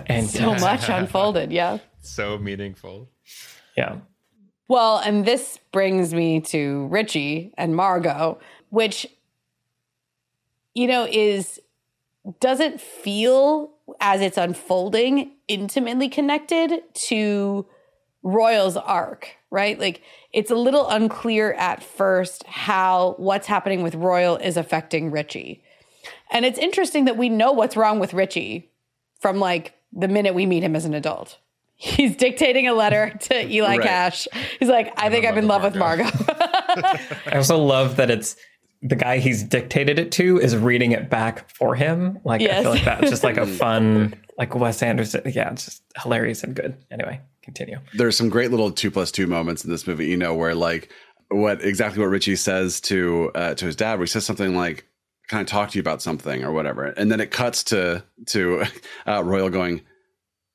and 0.08 0.30
so 0.30 0.54
much 0.56 0.90
unfolded 0.90 1.52
yeah. 1.52 1.80
So 2.02 2.38
meaningful. 2.38 3.10
yeah. 3.78 3.98
Well, 4.68 4.98
and 5.00 5.26
this 5.26 5.60
brings 5.72 6.14
me 6.14 6.42
to 6.42 6.86
Richie 6.88 7.52
and 7.58 7.76
Margot, 7.76 8.40
which, 8.70 9.08
you 10.76 10.86
know, 10.88 11.08
is 11.10 11.60
doesn't 12.40 12.80
feel 12.80 13.72
as 14.00 14.22
it's 14.22 14.38
unfolding 14.38 15.32
intimately 15.48 16.10
connected 16.10 16.82
to 16.94 17.66
Royal's 18.24 18.78
arc, 18.78 19.38
right? 19.50 19.80
Like 19.80 20.02
it's 20.34 20.52
a 20.52 20.56
little 20.56 20.88
unclear 20.90 21.54
at 21.54 21.82
first 21.82 22.46
how 22.46 23.16
what's 23.18 23.48
happening 23.48 23.82
with 23.82 23.96
Royal 23.96 24.38
is 24.38 24.58
affecting 24.58 25.12
Richie. 25.12 25.64
And 26.32 26.46
it's 26.46 26.60
interesting 26.60 27.06
that 27.06 27.18
we 27.18 27.30
know 27.30 27.52
what's 27.52 27.76
wrong 27.78 28.00
with 28.00 28.14
Richie 28.14 28.72
from 29.20 29.40
like 29.40 29.74
the 29.92 30.08
minute 30.08 30.36
we 30.36 30.46
meet 30.46 30.64
him 30.64 30.76
as 30.76 30.86
an 30.86 30.94
adult. 30.94 31.38
He's 31.76 32.16
dictating 32.18 32.68
a 32.68 32.74
letter 32.74 33.14
to 33.22 33.48
Eli 33.52 33.78
Right. 33.78 33.82
Cash. 33.82 34.28
He's 34.60 34.70
like, 34.70 34.94
I 35.02 35.10
think 35.10 35.26
I'm 35.26 35.38
in 35.38 35.48
love 35.48 35.64
with 35.64 35.76
Margot. 35.76 36.04
i 36.12 37.32
also 37.34 37.58
love 37.58 37.96
that 37.96 38.12
it's 38.12 38.36
the 38.82 38.96
guy 38.96 39.18
he's 39.18 39.44
dictated 39.44 40.00
it 40.00 40.12
to 40.14 40.40
is 40.40 40.56
reading 40.56 40.92
it 40.94 41.10
back 41.10 41.50
for 41.50 41.76
him. 41.76 42.20
Like 42.24 42.42
i 42.42 42.62
feel 42.62 42.72
like 42.72 42.86
that's 42.86 43.10
just 43.10 43.24
like 43.24 43.38
a 43.38 43.46
fun 43.58 44.16
like 44.38 44.56
wes 44.56 44.82
anderson 44.82 45.22
yeah 45.26 45.52
it's 45.52 45.66
just 45.66 45.84
hilarious 46.02 46.44
and 46.44 46.56
good. 46.56 46.78
Anyway 46.92 47.22
continue. 47.50 47.80
There's 47.96 48.16
some 48.16 48.30
great 48.30 48.52
little 48.52 48.72
two 48.72 48.92
plus 48.92 49.12
two 49.12 49.28
moments 49.28 49.64
in 49.64 49.72
this 49.72 49.88
movie, 49.88 50.08
you 50.08 50.18
know, 50.18 50.36
where 50.36 50.56
like 50.56 50.90
what 51.30 51.64
exactly 51.64 52.02
what 52.02 52.10
Richie 52.10 52.36
says 52.36 52.80
to 52.82 53.32
uh, 53.36 53.54
to 53.56 53.66
his 53.66 53.76
dad, 53.76 53.96
where 53.96 54.06
he 54.06 54.10
says 54.10 54.26
something 54.26 54.56
like, 54.56 54.86
"Can 55.28 55.40
I 55.40 55.44
talk 55.44 55.72
to 55.72 55.78
you 55.78 55.82
about 55.82 56.02
something?" 56.02 56.44
or 56.44 56.52
whatever, 56.52 56.86
and 56.86 57.12
then 57.12 57.20
it 57.20 57.32
cuts 57.32 57.64
to 57.66 58.04
to 58.28 58.66
uh, 59.08 59.24
Royal 59.24 59.50
going, 59.50 59.82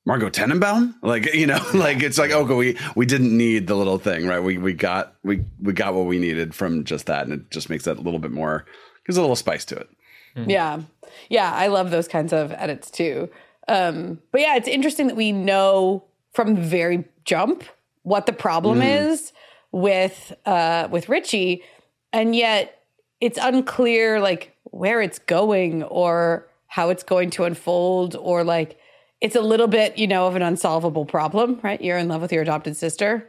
Margot 0.05 0.29
Tenenbaum? 0.29 0.93
Like, 1.01 1.33
you 1.33 1.47
know, 1.47 1.59
like 1.73 2.03
it's 2.03 2.17
like, 2.17 2.31
okay, 2.31 2.53
we 2.53 2.77
we 2.95 3.05
didn't 3.05 3.35
need 3.35 3.67
the 3.67 3.75
little 3.75 3.97
thing, 3.97 4.27
right? 4.27 4.39
We 4.39 4.57
we 4.57 4.73
got 4.73 5.15
we 5.23 5.45
we 5.61 5.73
got 5.73 5.93
what 5.93 6.05
we 6.05 6.19
needed 6.19 6.53
from 6.53 6.83
just 6.83 7.07
that, 7.07 7.23
and 7.23 7.33
it 7.33 7.51
just 7.51 7.69
makes 7.69 7.85
that 7.85 7.97
a 7.97 8.01
little 8.01 8.19
bit 8.19 8.31
more 8.31 8.65
gives 9.05 9.17
a 9.17 9.21
little 9.21 9.35
spice 9.35 9.65
to 9.65 9.75
it. 9.75 9.89
Mm-hmm. 10.35 10.49
Yeah. 10.49 10.81
Yeah, 11.29 11.51
I 11.51 11.67
love 11.67 11.91
those 11.91 12.07
kinds 12.07 12.33
of 12.33 12.51
edits 12.51 12.91
too. 12.91 13.29
Um, 13.67 14.19
but 14.31 14.41
yeah, 14.41 14.55
it's 14.55 14.67
interesting 14.67 15.07
that 15.07 15.15
we 15.15 15.31
know 15.31 16.03
from 16.33 16.55
the 16.55 16.61
very 16.61 17.05
jump 17.23 17.63
what 18.03 18.25
the 18.25 18.33
problem 18.33 18.79
mm. 18.79 19.11
is 19.11 19.33
with 19.71 20.33
uh 20.45 20.87
with 20.91 21.09
Richie, 21.09 21.63
and 22.13 22.35
yet 22.35 22.83
it's 23.21 23.39
unclear 23.41 24.19
like 24.19 24.55
where 24.65 25.01
it's 25.01 25.19
going 25.19 25.83
or 25.83 26.47
how 26.67 26.89
it's 26.89 27.03
going 27.03 27.29
to 27.31 27.45
unfold 27.45 28.15
or 28.15 28.43
like 28.43 28.77
it's 29.21 29.35
a 29.35 29.41
little 29.41 29.67
bit, 29.67 29.97
you 29.97 30.07
know, 30.07 30.27
of 30.27 30.35
an 30.35 30.41
unsolvable 30.41 31.05
problem, 31.05 31.59
right? 31.63 31.81
You're 31.81 31.97
in 31.97 32.07
love 32.07 32.21
with 32.21 32.31
your 32.31 32.43
adopted 32.43 32.77
sister. 32.77 33.27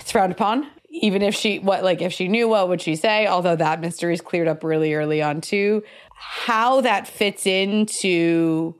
It's 0.00 0.12
frowned 0.12 0.32
upon. 0.32 0.66
Even 0.90 1.22
if 1.22 1.34
she 1.34 1.58
what 1.58 1.82
like 1.82 2.00
if 2.00 2.12
she 2.12 2.28
knew 2.28 2.46
what 2.46 2.68
would 2.68 2.80
she 2.80 2.94
say? 2.94 3.26
Although 3.26 3.56
that 3.56 3.80
mystery 3.80 4.14
is 4.14 4.20
cleared 4.20 4.46
up 4.46 4.62
really 4.62 4.94
early 4.94 5.20
on 5.20 5.40
too. 5.40 5.82
How 6.14 6.80
that 6.82 7.08
fits 7.08 7.46
into 7.46 8.76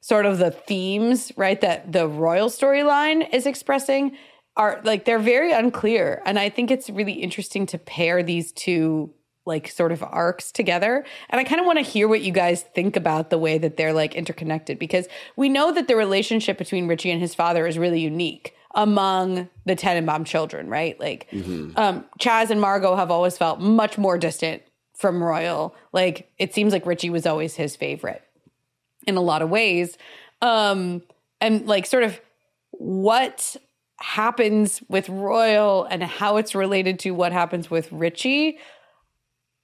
sort 0.00 0.26
of 0.26 0.38
the 0.38 0.50
themes, 0.50 1.32
right, 1.36 1.60
that 1.60 1.92
the 1.92 2.08
royal 2.08 2.48
storyline 2.48 3.32
is 3.32 3.46
expressing 3.46 4.16
are 4.56 4.80
like 4.84 5.04
they're 5.04 5.18
very 5.18 5.52
unclear. 5.52 6.22
And 6.26 6.38
I 6.38 6.48
think 6.48 6.70
it's 6.70 6.90
really 6.90 7.12
interesting 7.12 7.66
to 7.66 7.78
pair 7.78 8.22
these 8.22 8.52
two 8.52 9.14
like 9.46 9.68
sort 9.68 9.92
of 9.92 10.02
arcs 10.02 10.50
together. 10.50 11.04
And 11.28 11.40
I 11.40 11.44
kind 11.44 11.60
of 11.60 11.66
want 11.66 11.78
to 11.78 11.84
hear 11.84 12.08
what 12.08 12.22
you 12.22 12.32
guys 12.32 12.62
think 12.62 12.96
about 12.96 13.30
the 13.30 13.38
way 13.38 13.58
that 13.58 13.76
they're 13.76 13.92
like 13.92 14.14
interconnected 14.14 14.78
because 14.78 15.06
we 15.36 15.48
know 15.48 15.72
that 15.72 15.88
the 15.88 15.96
relationship 15.96 16.58
between 16.58 16.88
Richie 16.88 17.10
and 17.10 17.20
his 17.20 17.34
father 17.34 17.66
is 17.66 17.78
really 17.78 18.00
unique 18.00 18.54
among 18.74 19.48
the 19.66 19.76
Tenenbaum 19.76 20.26
children, 20.26 20.68
right? 20.68 20.98
Like 20.98 21.28
mm-hmm. 21.30 21.78
um, 21.78 22.04
Chaz 22.18 22.50
and 22.50 22.60
Margot 22.60 22.96
have 22.96 23.10
always 23.10 23.38
felt 23.38 23.60
much 23.60 23.98
more 23.98 24.18
distant 24.18 24.62
from 24.94 25.22
Royal. 25.22 25.74
Like 25.92 26.30
it 26.38 26.54
seems 26.54 26.72
like 26.72 26.86
Richie 26.86 27.10
was 27.10 27.26
always 27.26 27.54
his 27.54 27.76
favorite 27.76 28.22
in 29.06 29.16
a 29.16 29.20
lot 29.20 29.42
of 29.42 29.50
ways. 29.50 29.98
Um, 30.40 31.02
and 31.40 31.66
like 31.66 31.86
sort 31.86 32.02
of 32.02 32.20
what 32.70 33.56
happens 33.98 34.82
with 34.88 35.08
Royal 35.08 35.84
and 35.84 36.02
how 36.02 36.36
it's 36.36 36.54
related 36.54 36.98
to 37.00 37.12
what 37.12 37.32
happens 37.32 37.70
with 37.70 37.90
Richie 37.92 38.58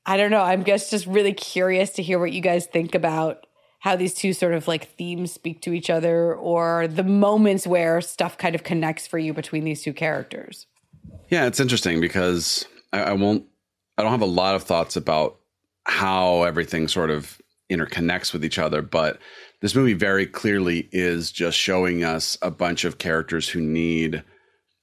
I 0.07 0.17
don't 0.17 0.31
know. 0.31 0.43
I'm 0.43 0.65
just 0.65 0.91
just 0.91 1.07
really 1.07 1.33
curious 1.33 1.91
to 1.91 2.03
hear 2.03 2.19
what 2.19 2.33
you 2.33 2.41
guys 2.41 2.67
think 2.67 2.95
about 2.95 3.47
how 3.81 3.97
these 3.97 4.15
two 4.15 4.33
sort 4.33 4.55
of 4.55 4.69
like 4.69 4.95
themes 4.97 5.33
speak 5.33 5.63
to 5.63 5.73
each 5.73 5.91
other 5.91 6.35
or 6.35 6.87
the 6.87 7.03
moments 7.03 7.67
where 7.67 8.01
stuff 8.01 8.37
kind 8.37 8.55
of 8.55 8.63
connects 8.63 9.07
for 9.07 9.19
you 9.19 9.33
between 9.33 9.65
these 9.65 9.83
two 9.83 9.95
characters. 9.95 10.67
Yeah, 11.29 11.47
it's 11.47 11.61
interesting 11.61 12.01
because 12.01 12.67
I, 12.93 13.03
I 13.03 13.13
won't 13.15 13.45
I 13.99 14.03
don't 14.03 14.13
have 14.13 14.21
a 14.21 14.27
lot 14.27 14.55
of 14.55 14.63
thoughts 14.63 14.97
about 14.97 15.39
how 15.85 16.43
everything 16.43 16.89
sort 16.89 17.11
of 17.11 17.41
interconnects 17.71 18.33
with 18.33 18.45
each 18.45 18.59
other, 18.59 18.83
but 18.83 19.19
this 19.61 19.75
movie 19.75 19.95
very 19.95 20.27
clearly 20.27 20.89
is 20.93 21.31
just 21.33 21.57
showing 21.57 22.05
us 22.05 22.37
a 22.43 22.51
bunch 22.51 22.85
of 22.85 22.99
characters 22.99 23.49
who 23.49 23.61
need 23.61 24.23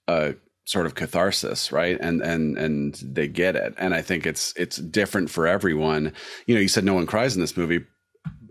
a 0.08 0.36
sort 0.68 0.86
of 0.86 0.96
catharsis 0.96 1.72
right? 1.72 1.98
And 2.00 2.22
and 2.22 2.58
and 2.58 2.96
they 2.96 3.28
get 3.28 3.56
it. 3.56 3.74
And 3.78 3.94
i 3.94 4.02
think 4.02 4.26
it's 4.26 4.54
it's 4.56 4.78
different 4.78 5.30
for 5.30 5.48
everyone. 5.48 6.14
You 6.46 6.56
know 6.56 6.62
you 6.62 6.68
said 6.68 6.84
no 6.84 6.94
one 6.94 7.08
cries 7.08 7.36
in 7.36 7.42
this 7.42 7.58
movie. 7.58 7.86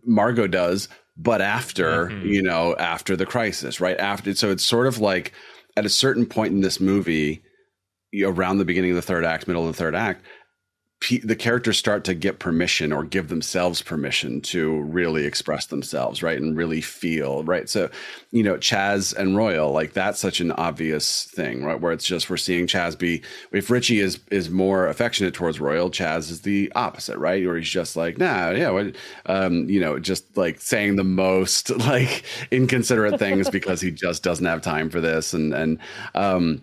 Margot 0.05 0.47
does 0.47 0.89
but 1.17 1.41
after 1.41 2.07
mm-hmm. 2.07 2.27
you 2.27 2.43
know 2.43 2.75
after 2.77 3.17
the 3.17 3.27
crisis 3.27 3.81
right? 3.81 3.99
After 3.99 4.35
so 4.35 4.51
it's 4.51 4.65
sort 4.65 4.87
of 4.87 4.99
like 4.99 5.33
at 5.77 5.87
a 5.87 5.91
certain 5.91 6.27
point 6.27 6.53
in 6.53 6.61
this 6.61 6.81
movie 6.81 7.43
around 8.23 8.59
the 8.59 8.65
beginning 8.65 8.91
of 8.91 8.97
the 8.97 9.03
third 9.03 9.25
act 9.25 9.47
middle 9.47 9.67
of 9.67 9.75
the 9.75 9.79
third 9.79 9.95
act 9.95 10.25
the 11.09 11.37
characters 11.37 11.79
start 11.79 12.05
to 12.05 12.15
get 12.15 12.39
permission 12.39 12.93
or 12.93 13.05
give 13.05 13.29
themselves 13.29 13.83
permission 13.83 14.41
to 14.41 14.81
really 14.81 15.25
express 15.25 15.67
themselves, 15.67 16.23
right? 16.23 16.41
And 16.41 16.57
really 16.57 16.81
feel, 16.81 17.45
right? 17.45 17.69
So, 17.69 17.91
you 18.33 18.43
know, 18.43 18.57
Chaz 18.57 19.15
and 19.17 19.37
Royal, 19.37 19.73
like 19.73 19.93
that's 19.93 20.19
such 20.19 20.41
an 20.41 20.53
obvious 20.53 21.25
thing, 21.25 21.65
right? 21.65 21.81
Where 21.81 21.93
it's 21.93 22.05
just 22.05 22.29
we're 22.29 22.37
seeing 22.37 22.67
Chaz 22.67 22.99
be 22.99 23.23
if 23.53 23.71
Richie 23.71 24.01
is 24.01 24.21
is 24.31 24.51
more 24.51 24.87
affectionate 24.87 25.35
towards 25.35 25.61
Royal, 25.61 25.91
Chaz 25.91 26.31
is 26.31 26.43
the 26.43 26.73
opposite, 26.75 27.19
right? 27.19 27.45
Or 27.45 27.57
he's 27.57 27.69
just 27.69 27.97
like, 27.97 28.19
nah, 28.19 28.51
yeah, 28.51 28.91
um, 29.27 29.69
you 29.69 29.81
know, 29.81 29.99
just 29.99 30.37
like 30.37 30.61
saying 30.61 30.97
the 30.97 31.05
most 31.05 31.71
like 31.79 32.25
inconsiderate 32.51 33.19
things 33.19 33.49
because 33.51 33.81
he 33.81 33.91
just 33.91 34.23
doesn't 34.23 34.47
have 34.47 34.63
time 34.63 34.91
for 34.91 35.01
this. 35.01 35.35
And 35.35 35.55
and 35.55 35.79
um 36.15 36.63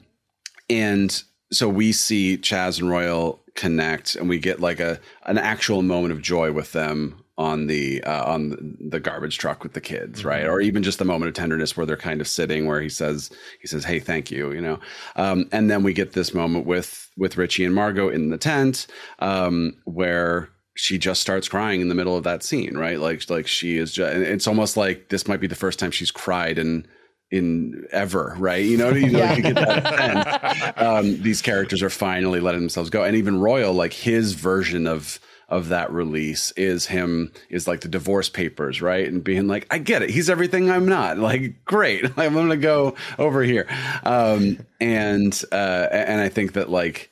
and 0.69 1.23
so 1.51 1.69
we 1.69 1.91
see 1.91 2.37
Chaz 2.37 2.79
and 2.79 2.89
Royal 2.89 3.42
connect 3.55 4.15
and 4.15 4.27
we 4.27 4.39
get 4.39 4.59
like 4.59 4.79
a 4.79 4.99
an 5.25 5.37
actual 5.37 5.81
moment 5.81 6.11
of 6.11 6.21
joy 6.21 6.51
with 6.51 6.71
them 6.71 7.23
on 7.37 7.67
the 7.67 8.03
uh, 8.03 8.23
on 8.25 8.77
the 8.79 8.99
garbage 8.99 9.37
truck 9.37 9.63
with 9.63 9.73
the 9.73 9.81
kids 9.81 10.19
mm-hmm. 10.19 10.29
right? 10.29 10.45
Or 10.45 10.59
even 10.61 10.83
just 10.83 10.99
the 10.99 11.05
moment 11.05 11.29
of 11.29 11.35
tenderness 11.35 11.75
where 11.75 11.85
they're 11.85 11.97
kind 11.97 12.21
of 12.21 12.27
sitting 12.27 12.65
where 12.65 12.81
he 12.81 12.89
says 12.89 13.31
he 13.59 13.67
says 13.67 13.83
hey 13.83 13.99
thank 13.99 14.31
you 14.31 14.51
you 14.51 14.61
know? 14.61 14.79
Um, 15.15 15.47
and 15.51 15.69
then 15.69 15.83
we 15.83 15.93
get 15.93 16.13
this 16.13 16.33
moment 16.33 16.65
with 16.65 17.09
with 17.17 17.37
richie 17.37 17.65
and 17.65 17.75
margot 17.75 18.09
in 18.09 18.29
the 18.29 18.37
tent 18.37 18.87
um, 19.19 19.73
where 19.85 20.49
she 20.75 20.97
just 20.97 21.21
starts 21.21 21.47
crying 21.47 21.81
in 21.81 21.89
the 21.89 21.95
middle 21.95 22.17
of 22.17 22.23
that 22.23 22.43
scene 22.43 22.75
right? 22.75 22.99
Like 22.99 23.29
like 23.29 23.47
she 23.47 23.77
is 23.77 23.91
just 23.93 24.15
it's 24.15 24.47
almost 24.47 24.77
like 24.77 25.09
this 25.09 25.27
might 25.27 25.41
be 25.41 25.47
the 25.47 25.55
first 25.55 25.79
time 25.79 25.91
she's 25.91 26.11
cried 26.11 26.57
in 26.57 26.87
in 27.33 27.87
ever, 27.91 28.35
right? 28.37 28.63
You 28.63 28.77
know, 28.77 28.89
you, 28.89 29.09
know, 29.09 29.17
yeah. 29.17 29.33
you 29.33 29.41
get 29.41 29.55
that 29.55 30.77
um, 30.81 31.19
these 31.23 31.41
characters 31.41 31.81
are 31.81 31.89
finally 31.89 32.39
letting 32.39 32.61
themselves 32.61 32.91
go, 32.91 33.03
and 33.03 33.15
even 33.15 33.39
Royal, 33.39 33.73
like 33.73 33.91
his 33.91 34.33
version 34.33 34.85
of 34.85 35.19
of 35.49 35.69
that 35.69 35.91
release 35.91 36.51
is 36.51 36.85
him 36.85 37.31
is 37.49 37.67
like 37.67 37.81
the 37.81 37.87
divorce 37.87 38.29
papers, 38.29 38.81
right? 38.83 39.07
And 39.07 39.23
being 39.23 39.47
like, 39.47 39.65
I 39.71 39.79
get 39.79 40.03
it, 40.03 40.11
he's 40.11 40.29
everything 40.29 40.69
I'm 40.69 40.87
not. 40.87 41.17
Like, 41.23 41.63
great, 41.65 42.05
I'm 42.17 42.33
gonna 42.33 42.55
go 42.55 42.95
over 43.17 43.41
here, 43.41 43.67
um, 44.03 44.59
and 44.79 45.43
uh, 45.51 45.87
and 45.91 46.21
I 46.21 46.29
think 46.29 46.53
that 46.53 46.69
like 46.69 47.09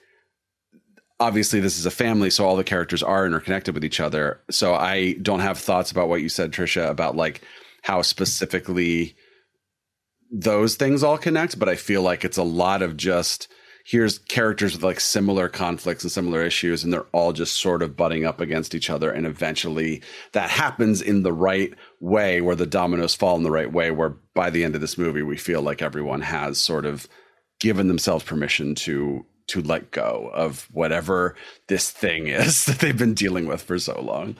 obviously 1.20 1.60
this 1.60 1.78
is 1.78 1.86
a 1.86 1.92
family 1.92 2.32
so 2.32 2.46
all 2.46 2.56
the 2.56 2.64
characters 2.64 3.04
are 3.04 3.28
interconnected 3.28 3.76
with 3.76 3.86
each 3.86 4.00
other 4.00 4.42
so 4.50 4.74
i 4.74 5.14
don't 5.22 5.40
have 5.40 5.60
thoughts 5.60 5.92
about 5.92 6.10
what 6.10 6.20
you 6.20 6.28
said 6.28 6.52
trisha 6.52 6.90
about 6.90 7.16
like 7.16 7.44
how 7.84 8.02
specifically 8.02 9.16
those 10.32 10.76
things 10.76 11.04
all 11.04 11.18
connect, 11.18 11.60
but 11.60 11.70
I 11.70 11.76
feel 11.76 12.02
like 12.02 12.24
it's 12.24 12.38
a 12.38 12.44
lot 12.44 12.82
of 12.82 12.98
just 12.98 13.50
here's 13.84 14.20
characters 14.20 14.74
with 14.74 14.84
like 14.84 15.00
similar 15.00 15.50
conflicts 15.50 16.04
and 16.04 16.12
similar 16.12 16.44
issues, 16.44 16.84
and 16.84 16.94
they're 16.94 17.08
all 17.12 17.34
just 17.34 17.60
sort 17.60 17.82
of 17.82 17.98
butting 17.98 18.26
up 18.26 18.40
against 18.40 18.76
each 18.76 18.90
other. 18.90 19.12
And 19.12 19.26
eventually 19.26 20.02
that 20.34 20.50
happens 20.50 21.02
in 21.02 21.24
the 21.24 21.34
right 21.34 21.74
way 22.00 22.42
where 22.42 22.56
the 22.56 22.66
dominoes 22.66 23.16
fall 23.16 23.36
in 23.36 23.44
the 23.44 23.52
right 23.52 23.72
way, 23.72 23.92
where 23.92 24.16
by 24.34 24.50
the 24.50 24.64
end 24.64 24.76
of 24.76 24.82
this 24.82 24.98
movie, 24.98 25.22
we 25.22 25.38
feel 25.38 25.62
like 25.62 25.82
everyone 25.82 26.22
has 26.22 26.58
sort 26.60 26.86
of 26.86 27.08
given 27.60 27.88
themselves 27.88 28.24
permission 28.24 28.76
to 28.76 29.26
to 29.48 29.62
let 29.62 29.92
go 29.92 30.30
of 30.34 30.70
whatever 30.72 31.36
this 31.68 31.90
thing 31.90 32.28
is 32.28 32.66
that 32.66 32.80
they've 32.80 32.98
been 32.98 33.14
dealing 33.14 33.48
with 33.48 33.62
for 33.62 33.78
so 33.78 34.00
long. 34.02 34.36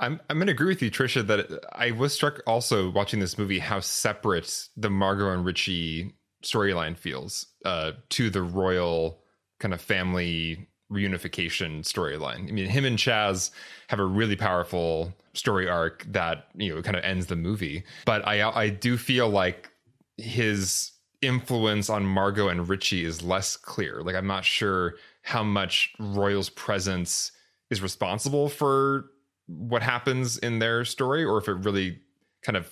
I'm 0.00 0.20
I'm 0.28 0.38
gonna 0.38 0.52
agree 0.52 0.68
with 0.68 0.82
you, 0.82 0.90
Trisha, 0.90 1.26
that 1.26 1.64
I 1.72 1.90
was 1.90 2.12
struck 2.12 2.42
also 2.46 2.90
watching 2.90 3.20
this 3.20 3.38
movie 3.38 3.58
how 3.58 3.80
separate 3.80 4.68
the 4.76 4.90
Margot 4.90 5.30
and 5.30 5.44
Richie 5.44 6.14
storyline 6.44 6.96
feels 6.96 7.46
uh, 7.64 7.92
to 8.10 8.30
the 8.30 8.42
royal 8.42 9.20
kind 9.58 9.72
of 9.72 9.80
family 9.80 10.68
reunification 10.92 11.80
storyline. 11.80 12.48
I 12.48 12.52
mean, 12.52 12.68
him 12.68 12.84
and 12.84 12.98
Chaz 12.98 13.50
have 13.88 13.98
a 13.98 14.04
really 14.04 14.36
powerful 14.36 15.12
story 15.34 15.68
arc 15.68 16.04
that 16.12 16.48
you 16.54 16.74
know 16.74 16.82
kind 16.82 16.96
of 16.96 17.04
ends 17.04 17.26
the 17.26 17.36
movie, 17.36 17.84
but 18.04 18.26
I 18.26 18.48
I 18.48 18.68
do 18.68 18.96
feel 18.96 19.28
like 19.28 19.70
his 20.16 20.92
influence 21.22 21.90
on 21.90 22.04
Margot 22.04 22.48
and 22.48 22.68
Richie 22.68 23.04
is 23.04 23.22
less 23.22 23.56
clear. 23.56 24.02
Like 24.02 24.14
I'm 24.14 24.26
not 24.26 24.44
sure 24.44 24.94
how 25.22 25.42
much 25.42 25.94
Royal's 25.98 26.50
presence 26.50 27.32
is 27.70 27.82
responsible 27.82 28.48
for 28.48 29.06
what 29.46 29.82
happens 29.82 30.38
in 30.38 30.58
their 30.58 30.84
story 30.84 31.24
or 31.24 31.38
if 31.38 31.48
it 31.48 31.54
really 31.54 32.00
kind 32.42 32.56
of 32.56 32.70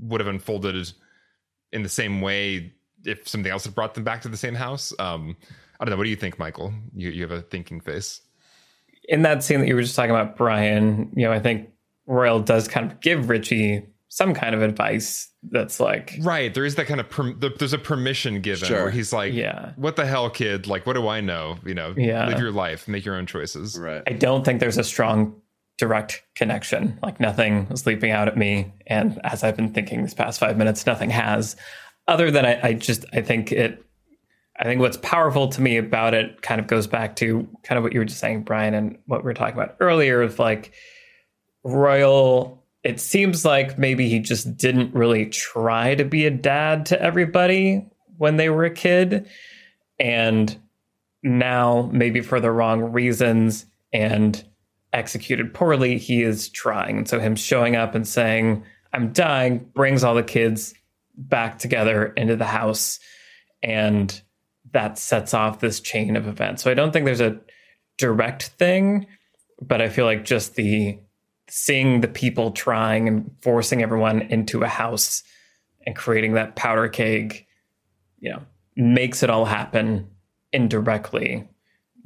would 0.00 0.20
have 0.20 0.28
unfolded 0.28 0.92
in 1.72 1.82
the 1.82 1.88
same 1.88 2.20
way 2.20 2.72
if 3.04 3.28
something 3.28 3.50
else 3.50 3.64
had 3.64 3.74
brought 3.74 3.94
them 3.94 4.04
back 4.04 4.22
to 4.22 4.28
the 4.28 4.36
same 4.36 4.54
house. 4.54 4.92
Um, 4.98 5.36
I 5.78 5.84
don't 5.84 5.90
know. 5.90 5.96
What 5.96 6.04
do 6.04 6.10
you 6.10 6.16
think, 6.16 6.38
Michael? 6.38 6.72
You, 6.94 7.10
you 7.10 7.22
have 7.22 7.32
a 7.32 7.42
thinking 7.42 7.80
face. 7.80 8.22
In 9.08 9.22
that 9.22 9.44
scene 9.44 9.60
that 9.60 9.68
you 9.68 9.74
were 9.74 9.82
just 9.82 9.96
talking 9.96 10.12
about, 10.12 10.36
Brian, 10.36 11.10
you 11.14 11.24
know, 11.24 11.32
I 11.32 11.40
think 11.40 11.68
Royal 12.06 12.40
does 12.40 12.68
kind 12.68 12.90
of 12.90 13.00
give 13.00 13.28
Richie 13.28 13.86
some 14.14 14.32
kind 14.32 14.54
of 14.54 14.62
advice 14.62 15.28
that's 15.50 15.80
like 15.80 16.16
right 16.20 16.54
there 16.54 16.64
is 16.64 16.76
that 16.76 16.86
kind 16.86 17.00
of 17.00 17.10
per, 17.10 17.32
there's 17.32 17.72
a 17.72 17.78
permission 17.78 18.40
given 18.40 18.68
sure. 18.68 18.82
where 18.82 18.90
he's 18.90 19.12
like 19.12 19.32
yeah 19.32 19.72
what 19.74 19.96
the 19.96 20.06
hell 20.06 20.30
kid 20.30 20.68
like 20.68 20.86
what 20.86 20.92
do 20.92 21.08
i 21.08 21.20
know 21.20 21.56
you 21.66 21.74
know 21.74 21.92
yeah 21.96 22.28
live 22.28 22.38
your 22.38 22.52
life 22.52 22.86
make 22.86 23.04
your 23.04 23.16
own 23.16 23.26
choices 23.26 23.76
right 23.76 24.04
i 24.06 24.12
don't 24.12 24.44
think 24.44 24.60
there's 24.60 24.78
a 24.78 24.84
strong 24.84 25.34
direct 25.78 26.22
connection. 26.34 26.98
Like 27.02 27.20
nothing 27.20 27.68
was 27.68 27.86
leaping 27.86 28.10
out 28.10 28.28
at 28.28 28.36
me. 28.36 28.72
And 28.86 29.20
as 29.24 29.42
I've 29.42 29.56
been 29.56 29.72
thinking 29.72 30.02
these 30.02 30.14
past 30.14 30.40
five 30.40 30.56
minutes, 30.56 30.86
nothing 30.86 31.10
has. 31.10 31.56
Other 32.06 32.30
than 32.30 32.44
I, 32.44 32.60
I 32.62 32.72
just 32.74 33.04
I 33.12 33.22
think 33.22 33.50
it 33.50 33.84
I 34.56 34.64
think 34.64 34.80
what's 34.80 34.98
powerful 34.98 35.48
to 35.48 35.60
me 35.60 35.76
about 35.76 36.14
it 36.14 36.42
kind 36.42 36.60
of 36.60 36.68
goes 36.68 36.86
back 36.86 37.16
to 37.16 37.48
kind 37.64 37.76
of 37.76 37.82
what 37.82 37.92
you 37.92 37.98
were 37.98 38.04
just 38.04 38.20
saying, 38.20 38.44
Brian, 38.44 38.74
and 38.74 38.96
what 39.06 39.24
we 39.24 39.24
were 39.24 39.34
talking 39.34 39.54
about 39.54 39.76
earlier 39.80 40.22
of 40.22 40.38
like 40.38 40.72
Royal. 41.64 42.62
It 42.84 43.00
seems 43.00 43.44
like 43.44 43.78
maybe 43.78 44.08
he 44.08 44.20
just 44.20 44.56
didn't 44.56 44.94
really 44.94 45.26
try 45.26 45.94
to 45.94 46.04
be 46.04 46.26
a 46.26 46.30
dad 46.30 46.86
to 46.86 47.00
everybody 47.00 47.86
when 48.18 48.36
they 48.36 48.50
were 48.50 48.64
a 48.64 48.70
kid. 48.70 49.26
And 49.98 50.56
now, 51.22 51.88
maybe 51.90 52.20
for 52.20 52.38
the 52.38 52.50
wrong 52.50 52.82
reasons 52.92 53.64
and 53.92 54.44
executed 54.94 55.52
poorly, 55.52 55.98
he 55.98 56.22
is 56.22 56.48
trying. 56.48 56.98
And 56.98 57.08
so, 57.08 57.18
him 57.20 57.36
showing 57.36 57.76
up 57.76 57.94
and 57.94 58.06
saying, 58.06 58.64
I'm 58.92 59.12
dying, 59.12 59.58
brings 59.74 60.04
all 60.04 60.14
the 60.14 60.22
kids 60.22 60.74
back 61.16 61.58
together 61.58 62.06
into 62.06 62.36
the 62.36 62.44
house. 62.44 63.00
And 63.62 64.20
that 64.72 64.98
sets 64.98 65.34
off 65.34 65.60
this 65.60 65.80
chain 65.80 66.16
of 66.16 66.26
events. 66.26 66.62
So, 66.62 66.70
I 66.70 66.74
don't 66.74 66.92
think 66.92 67.04
there's 67.04 67.20
a 67.20 67.38
direct 67.98 68.44
thing, 68.58 69.06
but 69.60 69.82
I 69.82 69.88
feel 69.88 70.06
like 70.06 70.24
just 70.24 70.54
the 70.54 70.98
seeing 71.48 72.00
the 72.00 72.08
people 72.08 72.52
trying 72.52 73.06
and 73.06 73.30
forcing 73.42 73.82
everyone 73.82 74.22
into 74.22 74.62
a 74.62 74.68
house 74.68 75.22
and 75.86 75.94
creating 75.94 76.32
that 76.32 76.56
powder 76.56 76.88
keg, 76.88 77.46
you 78.18 78.30
know, 78.30 78.42
makes 78.76 79.22
it 79.22 79.28
all 79.28 79.44
happen 79.44 80.08
indirectly, 80.52 81.46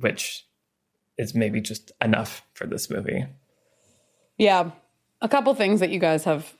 which 0.00 0.47
is 1.18 1.34
maybe 1.34 1.60
just 1.60 1.92
enough 2.00 2.42
for 2.54 2.66
this 2.66 2.88
movie. 2.88 3.26
Yeah. 4.38 4.70
A 5.20 5.28
couple 5.28 5.52
things 5.54 5.80
that 5.80 5.90
you 5.90 5.98
guys 5.98 6.24
have 6.24 6.54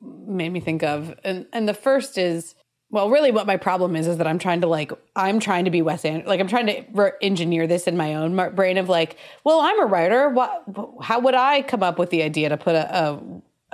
made 0.00 0.52
me 0.52 0.60
think 0.60 0.82
of. 0.82 1.18
And 1.24 1.46
and 1.52 1.68
the 1.68 1.74
first 1.74 2.16
is 2.16 2.54
well, 2.90 3.10
really 3.10 3.32
what 3.32 3.46
my 3.46 3.56
problem 3.56 3.96
is 3.96 4.06
is 4.06 4.18
that 4.18 4.26
I'm 4.28 4.38
trying 4.38 4.60
to 4.60 4.68
like 4.68 4.92
I'm 5.16 5.40
trying 5.40 5.64
to 5.64 5.70
be 5.72 5.82
Wes 5.82 6.04
Anderson. 6.04 6.28
Like 6.28 6.38
I'm 6.38 6.46
trying 6.46 6.66
to 6.66 6.84
re- 6.92 7.12
engineer 7.20 7.66
this 7.66 7.88
in 7.88 7.96
my 7.96 8.14
own 8.14 8.36
brain 8.54 8.78
of 8.78 8.88
like, 8.88 9.16
well, 9.42 9.60
I'm 9.60 9.80
a 9.80 9.86
writer. 9.86 10.28
What 10.28 10.62
how 11.02 11.18
would 11.18 11.34
I 11.34 11.62
come 11.62 11.82
up 11.82 11.98
with 11.98 12.10
the 12.10 12.22
idea 12.22 12.50
to 12.50 12.56
put 12.56 12.76
a, 12.76 12.96
a 12.96 13.22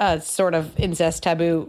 a 0.01 0.19
sort 0.19 0.55
of 0.55 0.77
incest 0.79 1.23
taboo 1.23 1.69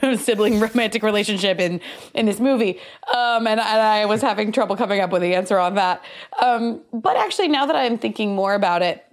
sibling 0.18 0.58
romantic 0.58 1.02
relationship 1.02 1.60
in 1.60 1.80
in 2.14 2.26
this 2.26 2.40
movie. 2.40 2.80
Um, 3.14 3.46
and, 3.46 3.60
and, 3.60 3.60
i 3.60 4.06
was 4.06 4.22
having 4.22 4.50
trouble 4.50 4.76
coming 4.76 5.00
up 5.00 5.10
with 5.10 5.22
the 5.22 5.34
answer 5.34 5.58
on 5.58 5.74
that. 5.74 6.02
Um, 6.42 6.80
but 6.92 7.16
actually 7.16 7.48
now 7.48 7.66
that 7.66 7.76
i'm 7.76 7.98
thinking 7.98 8.34
more 8.34 8.54
about 8.54 8.82
it 8.82 9.04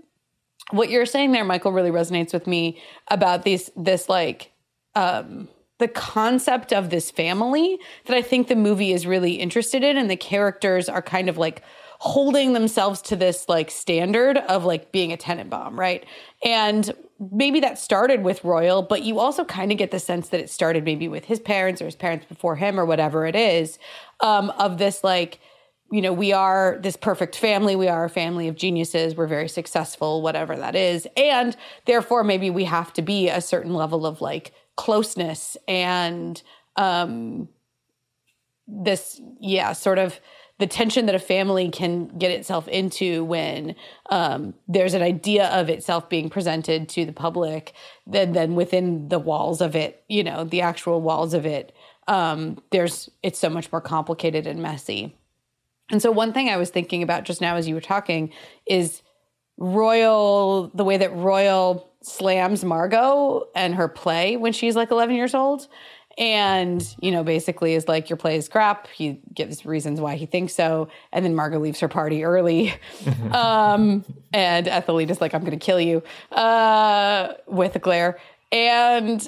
what 0.72 0.90
you're 0.90 1.06
saying 1.06 1.34
there 1.34 1.44
michael 1.44 1.72
really 1.72 1.92
resonates 1.92 2.34
with 2.34 2.48
me 2.48 2.82
about 3.10 3.44
these 3.44 3.70
this 3.76 4.08
like 4.08 4.52
um, 4.96 5.50
the 5.80 5.88
concept 5.88 6.72
of 6.72 6.90
this 6.90 7.12
family 7.12 7.78
that 8.06 8.16
i 8.16 8.22
think 8.22 8.48
the 8.48 8.56
movie 8.56 8.94
is 8.94 9.06
really 9.06 9.34
interested 9.34 9.84
in 9.84 9.98
and 9.98 10.10
the 10.10 10.16
characters 10.16 10.88
are 10.88 11.02
kind 11.02 11.28
of 11.28 11.38
like 11.38 11.62
holding 12.02 12.54
themselves 12.54 13.00
to 13.00 13.16
this 13.16 13.48
like 13.48 13.70
standard 13.70 14.36
of 14.36 14.66
like 14.66 14.92
being 14.92 15.14
a 15.14 15.18
Tenenbaum, 15.18 15.78
right? 15.78 16.04
And 16.44 16.92
maybe 17.32 17.60
that 17.60 17.78
started 17.78 18.24
with 18.24 18.44
Royal, 18.44 18.82
but 18.82 19.04
you 19.04 19.20
also 19.20 19.46
kind 19.46 19.72
of 19.72 19.78
get 19.78 19.92
the 19.92 20.00
sense 20.00 20.30
that 20.30 20.40
it 20.40 20.50
started 20.50 20.84
maybe 20.84 21.08
with 21.08 21.26
his 21.26 21.40
parents 21.40 21.80
or 21.80 21.86
his 21.86 21.96
parents 21.96 22.26
before 22.26 22.56
him 22.56 22.80
or 22.80 22.88
whatever 22.88 23.28
it 23.28 23.36
is, 23.36 23.78
um, 24.20 24.50
of 24.58 24.80
this 24.80 25.04
like, 25.04 25.40
you 25.92 26.02
know, 26.02 26.12
we 26.12 26.34
are 26.34 26.80
this 26.82 26.98
perfect 26.98 27.36
family. 27.36 27.76
We 27.76 27.88
are 27.88 28.06
a 28.06 28.10
family 28.10 28.48
of 28.48 28.56
geniuses. 28.56 29.16
We're 29.16 29.28
very 29.28 29.48
successful, 29.48 30.24
whatever 30.24 30.56
that 30.56 30.76
is. 30.76 31.08
And 31.16 31.56
therefore, 31.86 32.24
maybe 32.24 32.50
we 32.50 32.64
have 32.64 32.92
to 32.94 33.04
be 33.04 33.30
a 33.30 33.42
certain 33.42 33.76
level 33.76 34.08
of 34.08 34.22
like 34.22 34.54
closeness 34.76 35.56
and 35.68 36.42
um, 36.78 37.48
this, 38.68 39.22
yeah, 39.40 39.74
sort 39.74 40.00
of 40.00 40.20
the 40.62 40.68
tension 40.68 41.08
that 41.08 41.16
a 41.16 41.20
family 41.20 41.70
can 41.70 42.08
get 42.20 42.30
itself 42.30 42.68
into 42.68 43.24
when 43.24 43.76
um, 44.12 44.54
there's 44.68 44.94
an 44.94 45.02
idea 45.02 45.48
of 45.48 45.70
itself 45.70 46.08
being 46.08 46.30
presented 46.30 46.88
to 46.88 47.04
the 47.04 47.12
public, 47.12 47.74
then 48.06 48.34
then 48.34 48.54
within 48.54 49.10
the 49.10 49.18
walls 49.18 49.60
of 49.60 49.76
it, 49.76 50.04
you 50.08 50.24
know, 50.24 50.44
the 50.44 50.62
actual 50.62 51.02
walls 51.02 51.34
of 51.34 51.48
it, 51.48 51.76
um, 52.08 52.62
there's 52.70 53.10
it's 53.24 53.40
so 53.40 53.50
much 53.50 53.72
more 53.72 53.82
complicated 53.82 54.46
and 54.46 54.62
messy. 54.62 55.18
And 55.90 56.00
so 56.00 56.12
one 56.12 56.32
thing 56.32 56.48
I 56.48 56.58
was 56.58 56.70
thinking 56.70 57.02
about 57.02 57.24
just 57.24 57.42
now 57.42 57.56
as 57.56 57.68
you 57.68 57.74
were 57.74 57.82
talking 57.82 58.32
is 58.68 59.02
Royal, 59.58 60.70
the 60.76 60.84
way 60.84 60.98
that 60.98 61.16
Royal 61.16 61.92
slams 62.04 62.64
Margot 62.64 63.48
and 63.56 63.74
her 63.74 63.88
play 63.88 64.38
when 64.38 64.54
she's 64.54 64.76
like 64.76 64.92
11 64.92 65.16
years 65.16 65.34
old 65.34 65.68
and 66.22 66.96
you 67.02 67.10
know 67.10 67.24
basically 67.24 67.74
is 67.74 67.88
like 67.88 68.10
your 68.10 68.16
play 68.16 68.36
is 68.38 68.48
crap. 68.48 68.88
He 68.88 69.20
gives 69.34 69.66
reasons 69.66 70.00
why 70.00 70.16
he 70.16 70.28
thinks 70.28 70.54
so. 70.54 70.88
And 71.12 71.26
then 71.26 71.36
margot 71.36 71.60
leaves 71.60 71.80
her 71.82 71.90
party 71.90 72.24
early. 72.24 72.74
Um, 73.32 74.04
and 74.34 74.68
ethel 74.68 75.00
is 75.00 75.22
like 75.22 75.34
i'm 75.34 75.44
gonna 75.44 75.58
kill 75.58 75.80
you 75.80 76.04
uh, 76.32 77.34
with 77.48 77.76
a 77.76 77.80
glare. 77.80 78.20
And 78.52 79.28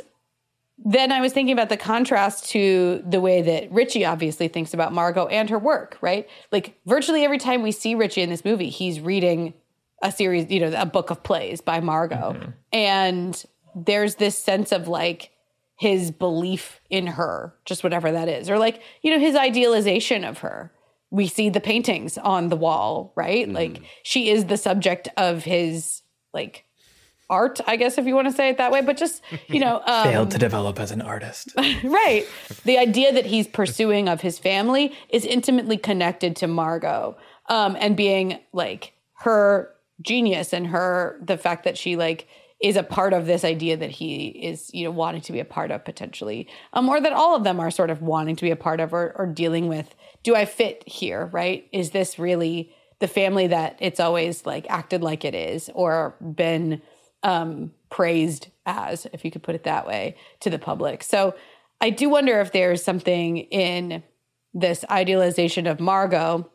then 0.85 1.11
i 1.11 1.21
was 1.21 1.31
thinking 1.33 1.53
about 1.53 1.69
the 1.69 1.77
contrast 1.77 2.49
to 2.49 3.01
the 3.07 3.21
way 3.21 3.41
that 3.41 3.71
richie 3.71 4.05
obviously 4.05 4.47
thinks 4.47 4.73
about 4.73 4.91
margot 4.93 5.27
and 5.27 5.49
her 5.49 5.59
work 5.59 5.97
right? 6.01 6.27
Like 6.51 6.77
virtually 6.85 7.23
every 7.23 7.37
time 7.37 7.61
we 7.63 7.71
see 7.71 7.95
richie 7.95 8.21
in 8.21 8.29
this 8.29 8.43
movie 8.43 8.69
he's 8.69 8.99
reading 8.99 9.53
a 10.01 10.11
series 10.11 10.49
you 10.51 10.59
know 10.59 10.73
a 10.79 10.85
book 10.85 11.09
of 11.09 11.23
plays 11.23 11.61
by 11.61 11.79
margot 11.79 12.33
mm-hmm. 12.33 12.51
and 12.71 13.45
there's 13.75 14.15
this 14.15 14.37
sense 14.37 14.71
of 14.71 14.87
like 14.87 15.32
his 15.77 16.11
belief 16.11 16.79
in 16.89 17.07
her, 17.07 17.53
just 17.65 17.83
whatever 17.83 18.11
that 18.11 18.29
is, 18.29 18.49
or 18.49 18.57
like, 18.57 18.81
you 19.01 19.11
know, 19.11 19.19
his 19.19 19.35
idealization 19.35 20.23
of 20.23 20.39
her. 20.39 20.71
We 21.09 21.27
see 21.27 21.49
the 21.49 21.59
paintings 21.59 22.17
on 22.17 22.49
the 22.49 22.55
wall, 22.55 23.13
right? 23.15 23.47
Mm. 23.47 23.53
Like 23.53 23.81
she 24.01 24.29
is 24.29 24.45
the 24.45 24.57
subject 24.57 25.09
of 25.15 25.43
his 25.43 26.01
like 26.33 26.65
art, 27.29 27.59
I 27.67 27.75
guess, 27.75 27.97
if 27.97 28.05
you 28.05 28.15
want 28.15 28.27
to 28.27 28.33
say 28.33 28.49
it 28.49 28.57
that 28.57 28.71
way. 28.71 28.81
But 28.81 28.97
just, 28.97 29.21
you 29.47 29.59
know, 29.59 29.81
um, 29.85 30.07
failed 30.07 30.31
to 30.31 30.37
develop 30.37 30.79
as 30.79 30.91
an 30.91 31.01
artist. 31.01 31.53
right. 31.57 32.25
The 32.65 32.77
idea 32.77 33.13
that 33.13 33.25
he's 33.25 33.47
pursuing 33.47 34.07
of 34.07 34.21
his 34.21 34.39
family 34.39 34.95
is 35.09 35.25
intimately 35.25 35.77
connected 35.77 36.35
to 36.37 36.47
Margot 36.47 37.17
um, 37.49 37.75
and 37.79 37.97
being 37.97 38.39
like 38.53 38.93
her 39.19 39.73
genius 40.01 40.53
and 40.53 40.67
her, 40.67 41.19
the 41.23 41.37
fact 41.37 41.63
that 41.63 41.77
she 41.77 41.95
like 41.95 42.27
is 42.63 42.77
a 42.77 42.81
part 42.81 43.11
of 43.11 43.25
this 43.25 43.43
idea 43.43 43.75
that 43.75 43.91
he 43.91 44.27
is, 44.27 44.73
you 44.73 44.85
know, 44.85 44.91
wanting 44.91 45.19
to 45.19 45.33
be 45.33 45.41
a 45.41 45.45
part 45.45 45.69
of 45.69 45.83
potentially, 45.83 46.47
um, 46.71 46.87
or 46.87 47.01
that 47.01 47.11
all 47.11 47.35
of 47.35 47.43
them 47.43 47.59
are 47.59 47.69
sort 47.69 47.89
of 47.89 48.01
wanting 48.01 48.37
to 48.37 48.45
be 48.45 48.51
a 48.51 48.55
part 48.55 48.79
of 48.79 48.93
or, 48.93 49.13
or 49.17 49.27
dealing 49.27 49.67
with. 49.67 49.93
Do 50.23 50.33
I 50.33 50.45
fit 50.45 50.81
here? 50.87 51.25
Right? 51.25 51.67
Is 51.73 51.91
this 51.91 52.17
really 52.17 52.73
the 52.99 53.07
family 53.09 53.47
that 53.47 53.75
it's 53.81 53.99
always 53.99 54.45
like 54.45 54.65
acted 54.69 55.03
like 55.03 55.25
it 55.25 55.35
is, 55.35 55.69
or 55.73 56.15
been 56.21 56.81
um, 57.21 57.73
praised 57.89 58.47
as, 58.65 59.05
if 59.11 59.25
you 59.25 59.31
could 59.31 59.43
put 59.43 59.55
it 59.55 59.65
that 59.65 59.85
way, 59.85 60.15
to 60.39 60.49
the 60.49 60.57
public? 60.57 61.03
So 61.03 61.35
I 61.81 61.89
do 61.89 62.07
wonder 62.07 62.39
if 62.39 62.53
there's 62.53 62.81
something 62.81 63.37
in 63.37 64.03
this 64.53 64.85
idealization 64.89 65.67
of 65.67 65.81
Margot. 65.81 66.49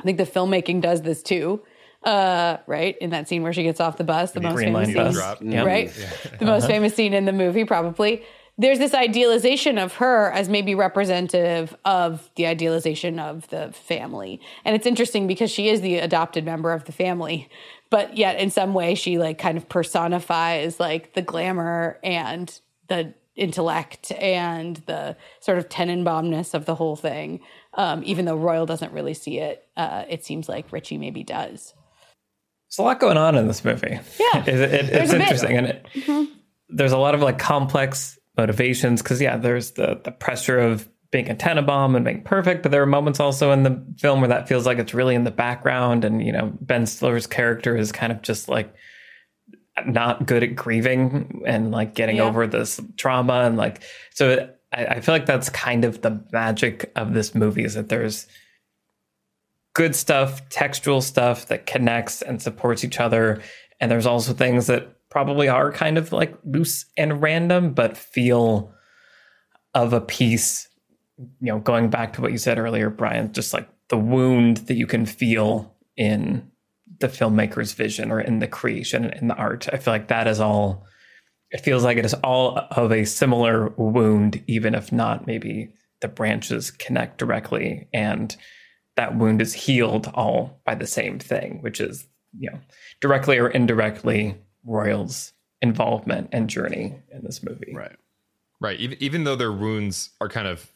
I 0.00 0.04
think 0.04 0.18
the 0.18 0.24
filmmaking 0.24 0.80
does 0.80 1.02
this 1.02 1.22
too 1.22 1.62
uh, 2.06 2.58
right 2.68 2.96
in 2.98 3.10
that 3.10 3.28
scene 3.28 3.42
where 3.42 3.52
she 3.52 3.64
gets 3.64 3.80
off 3.80 3.98
the 3.98 4.04
bus, 4.04 4.30
the, 4.30 4.40
most 4.40 4.58
famous 4.58 4.88
scene, 4.88 5.60
right? 5.64 5.92
Yeah. 5.98 6.36
the 6.38 6.46
most 6.46 6.62
uh-huh. 6.62 6.66
famous 6.72 6.94
scene 6.94 7.12
in 7.12 7.24
the 7.24 7.32
movie, 7.32 7.64
probably. 7.64 8.24
There's 8.58 8.78
this 8.78 8.94
idealization 8.94 9.76
of 9.76 9.94
her 9.94 10.30
as 10.30 10.48
maybe 10.48 10.74
representative 10.74 11.76
of 11.84 12.30
the 12.36 12.46
idealization 12.46 13.18
of 13.18 13.48
the 13.48 13.72
family, 13.72 14.40
and 14.64 14.74
it's 14.74 14.86
interesting 14.86 15.26
because 15.26 15.50
she 15.50 15.68
is 15.68 15.80
the 15.80 15.98
adopted 15.98 16.44
member 16.44 16.72
of 16.72 16.84
the 16.84 16.92
family, 16.92 17.50
but 17.90 18.16
yet 18.16 18.38
in 18.38 18.50
some 18.50 18.72
way 18.72 18.94
she 18.94 19.18
like 19.18 19.36
kind 19.36 19.58
of 19.58 19.68
personifies 19.68 20.80
like 20.80 21.12
the 21.14 21.22
glamour 21.22 21.98
and 22.02 22.60
the 22.86 23.12
intellect 23.34 24.12
and 24.12 24.76
the 24.86 25.16
sort 25.40 25.58
of 25.58 25.68
Tenenbaumness 25.68 26.54
of 26.54 26.64
the 26.64 26.76
whole 26.76 26.96
thing. 26.96 27.40
Um, 27.74 28.02
even 28.06 28.24
though 28.24 28.36
Royal 28.36 28.64
doesn't 28.64 28.92
really 28.92 29.12
see 29.12 29.38
it, 29.38 29.66
uh, 29.76 30.04
it 30.08 30.24
seems 30.24 30.48
like 30.48 30.72
Richie 30.72 30.96
maybe 30.96 31.22
does. 31.22 31.74
There's 32.68 32.78
a 32.78 32.82
lot 32.82 33.00
going 33.00 33.16
on 33.16 33.36
in 33.36 33.46
this 33.46 33.64
movie. 33.64 33.98
Yeah, 34.18 34.44
it, 34.46 34.48
it, 34.48 34.88
it's 34.90 35.12
interesting, 35.12 35.56
and 35.56 35.66
it, 35.66 35.86
mm-hmm. 35.94 36.32
there's 36.68 36.92
a 36.92 36.98
lot 36.98 37.14
of 37.14 37.22
like 37.22 37.38
complex 37.38 38.18
motivations 38.36 39.02
because 39.02 39.20
yeah, 39.20 39.36
there's 39.36 39.72
the 39.72 40.00
the 40.02 40.12
pressure 40.12 40.58
of 40.58 40.88
being 41.10 41.30
a 41.30 41.34
Tenenbaum 41.34 41.94
and 41.94 42.04
being 42.04 42.22
perfect, 42.22 42.62
but 42.62 42.72
there 42.72 42.82
are 42.82 42.86
moments 42.86 43.20
also 43.20 43.52
in 43.52 43.62
the 43.62 43.84
film 43.98 44.20
where 44.20 44.28
that 44.28 44.48
feels 44.48 44.66
like 44.66 44.78
it's 44.78 44.92
really 44.92 45.14
in 45.14 45.24
the 45.24 45.30
background, 45.30 46.04
and 46.04 46.24
you 46.24 46.32
know 46.32 46.52
Ben 46.60 46.86
Stiller's 46.86 47.26
character 47.26 47.76
is 47.76 47.92
kind 47.92 48.12
of 48.12 48.22
just 48.22 48.48
like 48.48 48.74
not 49.86 50.26
good 50.26 50.42
at 50.42 50.56
grieving 50.56 51.42
and 51.46 51.70
like 51.70 51.94
getting 51.94 52.16
yeah. 52.16 52.24
over 52.24 52.46
this 52.46 52.80
trauma, 52.96 53.42
and 53.42 53.56
like 53.56 53.82
so. 54.14 54.50
I, 54.72 54.86
I 54.86 55.00
feel 55.00 55.14
like 55.14 55.26
that's 55.26 55.48
kind 55.48 55.84
of 55.84 56.02
the 56.02 56.20
magic 56.32 56.90
of 56.96 57.14
this 57.14 57.34
movie 57.34 57.64
is 57.64 57.74
that 57.74 57.88
there's 57.88 58.26
good 59.76 59.94
stuff, 59.94 60.48
textual 60.48 61.02
stuff 61.02 61.48
that 61.48 61.66
connects 61.66 62.22
and 62.22 62.40
supports 62.40 62.82
each 62.82 62.98
other. 62.98 63.42
And 63.78 63.90
there's 63.90 64.06
also 64.06 64.32
things 64.32 64.68
that 64.68 64.96
probably 65.10 65.48
are 65.48 65.70
kind 65.70 65.98
of 65.98 66.12
like 66.12 66.34
loose 66.44 66.86
and 66.96 67.20
random, 67.20 67.74
but 67.74 67.94
feel 67.94 68.72
of 69.74 69.92
a 69.92 70.00
piece, 70.00 70.66
you 71.18 71.52
know, 71.52 71.58
going 71.58 71.90
back 71.90 72.14
to 72.14 72.22
what 72.22 72.32
you 72.32 72.38
said 72.38 72.58
earlier, 72.58 72.88
Brian, 72.88 73.34
just 73.34 73.52
like 73.52 73.68
the 73.88 73.98
wound 73.98 74.56
that 74.68 74.76
you 74.76 74.86
can 74.86 75.04
feel 75.04 75.76
in 75.94 76.50
the 77.00 77.08
filmmaker's 77.08 77.74
vision 77.74 78.10
or 78.10 78.18
in 78.18 78.38
the 78.38 78.48
creation 78.48 79.10
in 79.10 79.28
the 79.28 79.34
art. 79.34 79.68
I 79.74 79.76
feel 79.76 79.92
like 79.92 80.08
that 80.08 80.26
is 80.26 80.40
all 80.40 80.86
it 81.50 81.60
feels 81.60 81.84
like 81.84 81.98
it 81.98 82.06
is 82.06 82.14
all 82.24 82.58
of 82.70 82.92
a 82.92 83.04
similar 83.04 83.74
wound, 83.76 84.42
even 84.46 84.74
if 84.74 84.90
not 84.90 85.26
maybe 85.26 85.68
the 86.00 86.08
branches 86.08 86.70
connect 86.70 87.18
directly 87.18 87.88
and 87.92 88.34
that 88.96 89.16
wound 89.16 89.40
is 89.40 89.52
healed 89.52 90.10
all 90.14 90.60
by 90.64 90.74
the 90.74 90.86
same 90.86 91.18
thing, 91.18 91.60
which 91.62 91.80
is, 91.80 92.06
you 92.38 92.50
know, 92.50 92.58
directly 93.00 93.38
or 93.38 93.48
indirectly 93.48 94.36
Royal's 94.64 95.32
involvement 95.62 96.28
and 96.32 96.50
journey 96.50 96.94
in 97.12 97.22
this 97.22 97.42
movie. 97.42 97.72
Right. 97.74 97.96
Right. 98.58 98.80
Even, 98.80 98.96
even 99.00 99.24
though 99.24 99.36
their 99.36 99.52
wounds 99.52 100.10
are 100.20 100.28
kind 100.28 100.48
of 100.48 100.70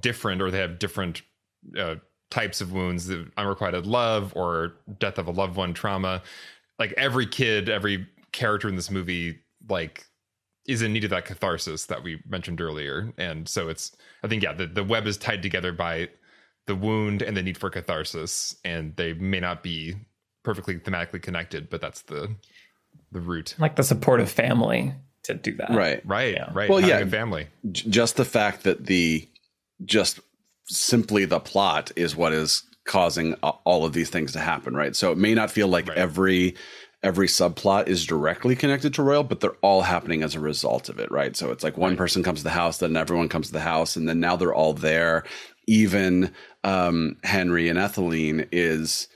different 0.00 0.40
or 0.40 0.50
they 0.50 0.58
have 0.58 0.78
different 0.78 1.22
uh, 1.78 1.96
types 2.30 2.62
of 2.62 2.72
wounds, 2.72 3.06
the 3.06 3.30
unrequited 3.36 3.86
love 3.86 4.32
or 4.34 4.76
death 4.98 5.18
of 5.18 5.26
a 5.26 5.30
loved 5.30 5.56
one 5.56 5.74
trauma, 5.74 6.22
like 6.78 6.94
every 6.96 7.26
kid, 7.26 7.68
every 7.68 8.06
character 8.32 8.68
in 8.68 8.76
this 8.76 8.90
movie, 8.90 9.38
like 9.68 10.06
is 10.66 10.80
in 10.80 10.92
need 10.92 11.04
of 11.04 11.10
that 11.10 11.26
catharsis 11.26 11.86
that 11.86 12.02
we 12.02 12.22
mentioned 12.26 12.60
earlier. 12.60 13.12
And 13.18 13.46
so 13.46 13.68
it's, 13.68 13.92
I 14.22 14.28
think, 14.28 14.42
yeah, 14.42 14.52
the, 14.52 14.66
the 14.66 14.84
web 14.84 15.06
is 15.06 15.16
tied 15.16 15.42
together 15.42 15.72
by 15.72 16.08
the 16.68 16.76
wound 16.76 17.20
and 17.22 17.36
the 17.36 17.42
need 17.42 17.58
for 17.58 17.68
catharsis. 17.70 18.54
And 18.64 18.94
they 18.94 19.12
may 19.14 19.40
not 19.40 19.64
be 19.64 19.96
perfectly 20.44 20.76
thematically 20.78 21.20
connected, 21.20 21.68
but 21.68 21.80
that's 21.80 22.02
the, 22.02 22.34
the 23.10 23.20
root. 23.20 23.56
Like 23.58 23.74
the 23.74 23.82
supportive 23.82 24.30
family 24.30 24.94
to 25.24 25.34
do 25.34 25.56
that. 25.56 25.70
Right. 25.70 26.00
Right. 26.06 26.34
Yeah. 26.34 26.50
Right. 26.52 26.70
Well, 26.70 26.78
Having 26.78 26.96
yeah. 26.96 27.02
a 27.04 27.06
family. 27.10 27.46
J- 27.72 27.90
just 27.90 28.16
the 28.16 28.24
fact 28.24 28.62
that 28.62 28.86
the 28.86 29.28
just 29.84 30.20
simply 30.66 31.24
the 31.24 31.40
plot 31.40 31.90
is 31.96 32.14
what 32.14 32.32
is 32.32 32.62
causing 32.84 33.34
all 33.34 33.84
of 33.84 33.92
these 33.92 34.08
things 34.08 34.32
to 34.32 34.38
happen 34.38 34.74
right 34.74 34.96
so 34.96 35.12
it 35.12 35.18
may 35.18 35.34
not 35.34 35.50
feel 35.50 35.68
like 35.68 35.86
Right. 35.88 35.98
every 35.98 36.54
every 37.02 37.26
subplot 37.28 37.86
is 37.86 38.06
directly 38.06 38.56
connected 38.56 38.94
to 38.94 39.02
royal 39.02 39.22
but 39.24 39.40
they're 39.40 39.56
all 39.60 39.82
happening 39.82 40.22
as 40.22 40.34
a 40.34 40.40
result 40.40 40.88
of 40.88 40.98
it 40.98 41.10
right 41.10 41.36
so 41.36 41.50
it's 41.52 41.62
like 41.62 41.76
one 41.76 41.96
person 41.98 42.22
comes 42.22 42.40
to 42.40 42.44
the 42.44 42.50
house 42.50 42.78
then 42.78 42.96
everyone 42.96 43.28
comes 43.28 43.48
to 43.48 43.52
the 43.52 43.60
house 43.60 43.94
and 43.94 44.08
then 44.08 44.20
now 44.20 44.36
they're 44.36 44.54
all 44.54 44.72
there 44.72 45.22
even 45.66 46.32
um 46.64 47.16
henry 47.24 47.68
and 47.68 47.78
etheline 47.78 48.46
is 48.52 49.08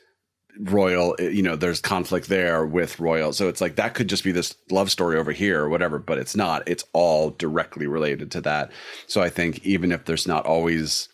royal 0.61 1.17
you 1.19 1.43
know 1.43 1.57
there's 1.57 1.81
conflict 1.81 2.29
there 2.29 2.67
with 2.67 3.01
royal. 3.01 3.33
So 3.33 3.49
it's 3.49 3.61
like 3.61 3.77
that 3.77 3.95
could 3.95 4.09
just 4.09 4.25
be 4.25 4.33
this 4.33 4.55
love 4.71 4.91
story 4.91 5.17
over 5.17 5.33
here 5.33 5.63
or 5.63 5.69
whatever 5.69 5.99
but 5.99 6.19
it's 6.19 6.37
not. 6.37 6.63
It's 6.69 6.85
all 6.93 7.31
directly 7.31 7.87
related 7.87 8.31
to 8.33 8.41
that. 8.43 8.71
So 9.07 9.23
i 9.23 9.31
think 9.31 9.65
even 9.65 9.93
if 9.93 10.05
there's 10.05 10.27
not 10.27 10.47
always 10.47 11.09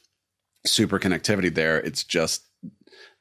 super 0.66 0.98
connectivity 0.98 1.54
there 1.54 1.78
it's 1.80 2.02
just 2.04 2.42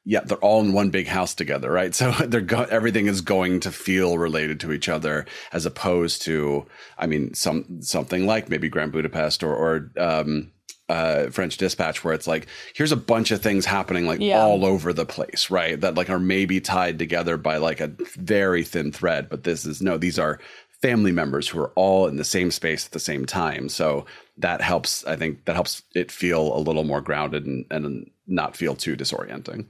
yeah 0.05 0.22
they're 0.22 0.38
all 0.39 0.62
in 0.62 0.74
one 0.74 0.89
big 0.89 1.08
house 1.08 1.36
together 1.36 1.72
right? 1.72 1.93
So 2.01 2.12
they're 2.12 2.41
go- 2.41 2.68
everything 2.70 3.08
is 3.08 3.22
going 3.22 3.60
to 3.62 3.72
feel 3.72 4.18
related 4.18 4.60
to 4.62 4.72
each 4.72 4.89
other 4.89 5.26
as 5.53 5.66
opposed 5.66 6.24
to 6.24 6.66
i 6.97 7.05
mean 7.05 7.34
some 7.36 7.82
something 7.82 8.26
like 8.26 8.49
maybe 8.49 8.70
grand 8.70 8.91
budapest 8.91 9.43
or 9.43 9.55
or 9.55 9.91
um 9.97 10.51
uh, 10.90 11.30
French 11.30 11.58
Dispatch, 11.58 12.04
where 12.04 12.14
it's 12.14 12.28
like, 12.28 12.48
here's 12.76 12.92
a 12.92 12.98
bunch 12.98 13.32
of 13.32 13.42
things 13.42 13.66
happening 13.66 14.06
like 14.08 14.20
Yeah. 14.22 14.42
all 14.42 14.66
over 14.66 14.94
the 14.94 15.06
place, 15.06 15.50
right? 15.50 15.80
That 15.80 15.96
like 15.96 16.10
are 16.10 16.20
maybe 16.20 16.62
tied 16.62 16.98
together 16.98 17.38
by 17.38 17.58
like 17.58 17.82
a 17.82 17.92
very 18.16 18.64
thin 18.64 18.92
thread. 18.92 19.30
But 19.30 19.44
this 19.44 19.66
is 19.66 19.82
no, 19.82 19.98
these 19.98 20.18
are 20.18 20.40
family 20.82 21.12
members 21.12 21.48
who 21.50 21.60
are 21.60 21.72
all 21.76 22.08
in 22.08 22.18
the 22.18 22.24
same 22.24 22.52
space 22.52 22.86
at 22.86 22.92
the 22.92 23.00
same 23.00 23.26
time. 23.26 23.68
So 23.68 24.06
that 24.38 24.62
helps, 24.62 25.04
I 25.06 25.16
think 25.16 25.46
that 25.46 25.56
helps 25.56 25.82
it 25.96 26.12
feel 26.12 26.56
a 26.56 26.60
little 26.60 26.84
more 26.84 27.02
grounded 27.02 27.46
and, 27.46 27.66
and 27.72 28.10
not 28.28 28.56
feel 28.56 28.76
too 28.76 28.96
disorienting. 28.96 29.66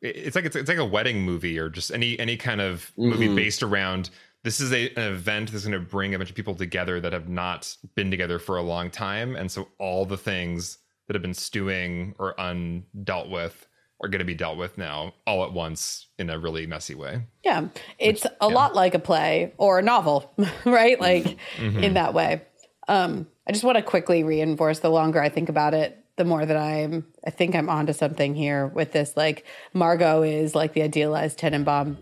It's 0.00 0.36
like 0.36 0.44
it's, 0.44 0.54
it's 0.54 0.68
like 0.68 0.78
a 0.78 0.84
wedding 0.84 1.22
movie 1.22 1.58
or 1.58 1.68
just 1.68 1.90
any 1.92 2.16
any 2.20 2.36
kind 2.36 2.60
of 2.60 2.92
movie 2.96 3.26
Mhm. 3.28 3.34
based 3.34 3.64
around 3.64 4.10
this 4.48 4.60
is 4.62 4.72
a, 4.72 4.88
an 4.94 5.12
event 5.12 5.52
that's 5.52 5.66
going 5.66 5.78
to 5.78 5.86
bring 5.86 6.14
a 6.14 6.18
bunch 6.18 6.30
of 6.30 6.34
people 6.34 6.54
together 6.54 7.02
that 7.02 7.12
have 7.12 7.28
not 7.28 7.76
been 7.94 8.10
together 8.10 8.38
for 8.38 8.56
a 8.56 8.62
long 8.62 8.90
time 8.90 9.36
and 9.36 9.50
so 9.50 9.68
all 9.78 10.06
the 10.06 10.16
things 10.16 10.78
that 11.06 11.14
have 11.14 11.20
been 11.20 11.34
stewing 11.34 12.14
or 12.18 12.34
undealt 12.38 13.28
with 13.28 13.66
are 14.00 14.08
going 14.08 14.20
to 14.20 14.24
be 14.24 14.34
dealt 14.34 14.56
with 14.56 14.78
now 14.78 15.12
all 15.26 15.44
at 15.44 15.52
once 15.52 16.06
in 16.18 16.30
a 16.30 16.38
really 16.38 16.66
messy 16.66 16.94
way 16.94 17.20
Yeah. 17.44 17.68
It's 17.98 18.24
a 18.40 18.48
lot 18.48 18.74
like 18.74 18.94
a 18.94 18.98
play 18.98 19.52
or 19.58 19.80
a 19.80 19.82
novel, 19.82 20.32
right? 20.64 20.98
Like 20.98 21.36
Mm-hmm. 21.58 21.84
in 21.84 21.94
that 21.94 22.14
way. 22.14 22.40
Um, 22.88 23.26
I 23.46 23.52
just 23.52 23.64
want 23.64 23.76
to 23.76 23.82
quickly 23.82 24.24
reinforce 24.24 24.78
the 24.78 24.88
longer 24.88 25.20
I 25.20 25.28
think 25.28 25.50
about 25.50 25.74
it, 25.74 26.02
the 26.16 26.24
more 26.24 26.46
that 26.46 26.56
I'm 26.56 27.06
I 27.26 27.28
think 27.30 27.54
I'm 27.54 27.68
onto 27.68 27.92
something 27.92 28.34
here 28.34 28.66
with 28.68 28.92
this. 28.92 29.14
Like 29.14 29.44
Margot 29.74 30.22
is 30.22 30.54
like 30.54 30.72
the 30.72 30.80
idealized 30.82 31.38
Tenenbaum, 31.38 31.96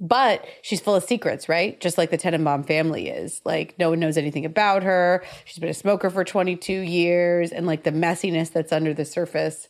but 0.00 0.44
she's 0.62 0.80
full 0.80 0.94
of 0.94 1.04
secrets, 1.04 1.48
right? 1.48 1.78
Just 1.78 1.98
like 1.98 2.10
the 2.10 2.18
Tenenbaum 2.18 2.66
family 2.66 3.08
is. 3.08 3.42
Like 3.44 3.78
no 3.78 3.90
one 3.90 4.00
knows 4.00 4.16
anything 4.16 4.46
about 4.46 4.82
her. 4.82 5.22
She's 5.44 5.58
been 5.58 5.68
a 5.68 5.74
smoker 5.74 6.08
for 6.08 6.24
22 6.24 6.72
years, 6.72 7.52
and 7.52 7.66
like 7.66 7.84
the 7.84 7.92
messiness 7.92 8.50
that's 8.50 8.72
under 8.72 8.94
the 8.94 9.04
surface 9.04 9.68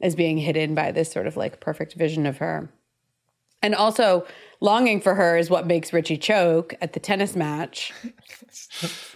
is 0.00 0.14
being 0.14 0.38
hidden 0.38 0.74
by 0.74 0.92
this 0.92 1.10
sort 1.10 1.26
of 1.26 1.36
like 1.36 1.60
perfect 1.60 1.94
vision 1.94 2.26
of 2.26 2.38
her. 2.38 2.72
And 3.60 3.74
also, 3.74 4.26
longing 4.62 5.00
for 5.00 5.14
her 5.14 5.36
is 5.36 5.50
what 5.50 5.66
makes 5.66 5.92
Richie 5.92 6.16
choke 6.16 6.74
at 6.80 6.92
the 6.92 7.00
tennis 7.00 7.34
match. 7.34 7.92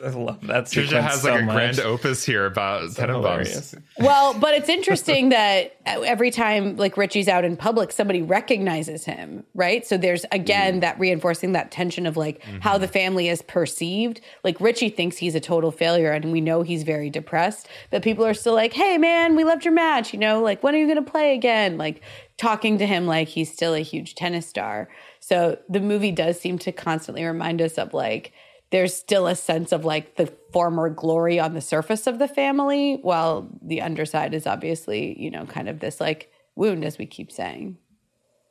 I 0.04 0.08
love 0.08 0.46
that 0.46 0.64
Trisha 0.64 1.00
has 1.00 1.22
so 1.22 1.30
like 1.30 1.42
a 1.42 1.44
much. 1.44 1.54
grand 1.54 1.80
opus 1.80 2.24
here 2.24 2.46
about 2.46 2.90
So 2.90 3.02
Tenenbaums. 3.02 3.14
hilarious. 3.14 3.74
Well, 3.98 4.34
but 4.34 4.54
it's 4.54 4.68
interesting 4.68 5.30
that 5.30 5.76
every 5.86 6.30
time 6.30 6.76
like 6.76 6.96
Richie's 6.96 7.28
out 7.28 7.44
in 7.44 7.56
public, 7.56 7.92
somebody 7.92 8.22
recognizes 8.22 9.04
him, 9.04 9.44
right? 9.54 9.86
So 9.86 9.96
there's 9.96 10.26
again 10.32 10.78
mm. 10.78 10.80
that 10.82 10.98
reinforcing 10.98 11.52
that 11.52 11.70
tension 11.70 12.06
of 12.06 12.16
like 12.16 12.42
mm-hmm. 12.42 12.58
how 12.58 12.76
the 12.76 12.88
family 12.88 13.28
is 13.28 13.40
perceived. 13.42 14.20
Like 14.42 14.60
Richie 14.60 14.90
thinks 14.90 15.16
he's 15.16 15.34
a 15.34 15.40
total 15.40 15.70
failure, 15.70 16.12
and 16.12 16.32
we 16.32 16.40
know 16.40 16.62
he's 16.62 16.82
very 16.82 17.08
depressed, 17.08 17.68
but 17.90 18.02
people 18.02 18.26
are 18.26 18.34
still 18.34 18.54
like, 18.54 18.72
"Hey, 18.72 18.98
man, 18.98 19.36
we 19.36 19.44
loved 19.44 19.64
your 19.64 19.74
match. 19.74 20.12
You 20.12 20.18
know, 20.18 20.42
like 20.42 20.62
when 20.62 20.74
are 20.74 20.78
you 20.78 20.86
going 20.86 21.04
to 21.04 21.10
play 21.10 21.34
again?" 21.34 21.78
Like 21.78 22.02
talking 22.38 22.78
to 22.78 22.86
him 22.86 23.06
like 23.06 23.28
he's 23.28 23.52
still 23.52 23.74
a 23.74 23.80
huge 23.80 24.14
tennis 24.14 24.46
star. 24.46 24.88
So 25.20 25.58
the 25.68 25.80
movie 25.80 26.12
does 26.12 26.38
seem 26.38 26.58
to 26.60 26.72
constantly 26.72 27.24
remind 27.24 27.62
us 27.62 27.78
of 27.78 27.94
like 27.94 28.32
there's 28.70 28.94
still 28.94 29.26
a 29.26 29.36
sense 29.36 29.72
of 29.72 29.84
like 29.84 30.16
the 30.16 30.32
former 30.52 30.90
glory 30.90 31.38
on 31.38 31.54
the 31.54 31.60
surface 31.60 32.06
of 32.06 32.18
the 32.18 32.28
family, 32.28 32.98
while 33.02 33.48
the 33.62 33.80
underside 33.80 34.34
is 34.34 34.46
obviously, 34.46 35.18
you 35.18 35.30
know, 35.30 35.46
kind 35.46 35.68
of 35.68 35.78
this 35.78 36.00
like 36.00 36.30
wound, 36.56 36.84
as 36.84 36.98
we 36.98 37.06
keep 37.06 37.30
saying. 37.30 37.78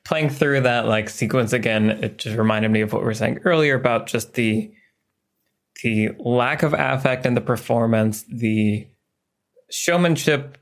playing 0.05 0.29
through 0.29 0.61
that 0.61 0.87
like 0.87 1.09
sequence 1.09 1.51
again, 1.51 1.89
it 1.89 2.17
just 2.17 2.37
reminded 2.37 2.71
me 2.71 2.81
of 2.81 2.93
what 2.93 3.01
we 3.01 3.05
were 3.05 3.13
saying 3.13 3.39
earlier 3.43 3.75
about 3.75 4.07
just 4.07 4.35
the 4.35 4.71
the 5.83 6.11
lack 6.19 6.63
of 6.63 6.73
affect 6.73 7.25
in 7.25 7.33
the 7.33 7.41
performance, 7.41 8.23
the 8.29 8.87
showmanship 9.69 10.57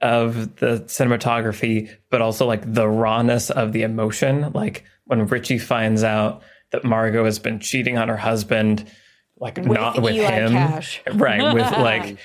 of 0.00 0.56
the 0.56 0.80
cinematography, 0.86 1.90
but 2.10 2.20
also 2.20 2.46
like 2.46 2.72
the 2.72 2.88
rawness 2.88 3.50
of 3.50 3.72
the 3.72 3.82
emotion. 3.82 4.52
Like 4.52 4.84
when 5.04 5.26
Richie 5.26 5.58
finds 5.58 6.04
out 6.04 6.42
that 6.72 6.84
Margot 6.84 7.24
has 7.24 7.38
been 7.38 7.60
cheating 7.60 7.96
on 7.96 8.08
her 8.08 8.16
husband, 8.16 8.90
like 9.38 9.58
not 9.58 10.00
with 10.00 10.14
Eli 10.14 10.30
him, 10.30 10.52
Cash. 10.52 11.02
right? 11.14 11.54
With 11.54 11.70
like, 11.78 12.18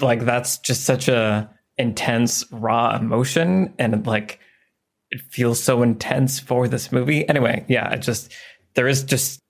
like 0.00 0.20
that's 0.20 0.58
just 0.58 0.84
such 0.84 1.08
a 1.08 1.50
intense, 1.76 2.44
raw 2.50 2.96
emotion, 2.96 3.74
and 3.78 4.06
like 4.06 4.40
it 5.10 5.20
feels 5.30 5.62
so 5.62 5.82
intense 5.82 6.38
for 6.40 6.68
this 6.68 6.92
movie. 6.92 7.26
Anyway, 7.28 7.64
yeah, 7.68 7.92
it 7.92 7.98
just 7.98 8.32
there 8.74 8.88
is 8.88 9.02
just 9.02 9.40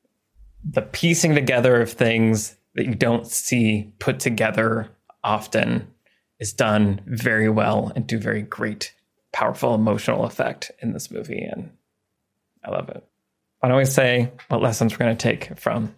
the 0.64 0.82
piecing 0.82 1.34
together 1.34 1.80
of 1.80 1.90
things 1.90 2.56
that 2.74 2.86
you 2.86 2.94
don't 2.94 3.26
see 3.26 3.92
put 3.98 4.20
together 4.20 4.88
often 5.24 5.86
is 6.38 6.52
done 6.52 7.00
very 7.06 7.48
well 7.48 7.92
and 7.94 8.06
do 8.06 8.18
very 8.18 8.42
great, 8.42 8.94
powerful 9.32 9.74
emotional 9.74 10.24
effect 10.24 10.70
in 10.80 10.92
this 10.92 11.10
movie, 11.10 11.42
and 11.42 11.70
I 12.64 12.70
love 12.70 12.88
it. 12.88 13.04
Why 13.60 13.68
don't 13.68 13.78
we 13.78 13.84
say 13.84 14.30
what 14.48 14.62
lessons 14.62 14.92
we're 14.92 14.98
going 14.98 15.16
to 15.16 15.22
take 15.22 15.58
from 15.58 15.94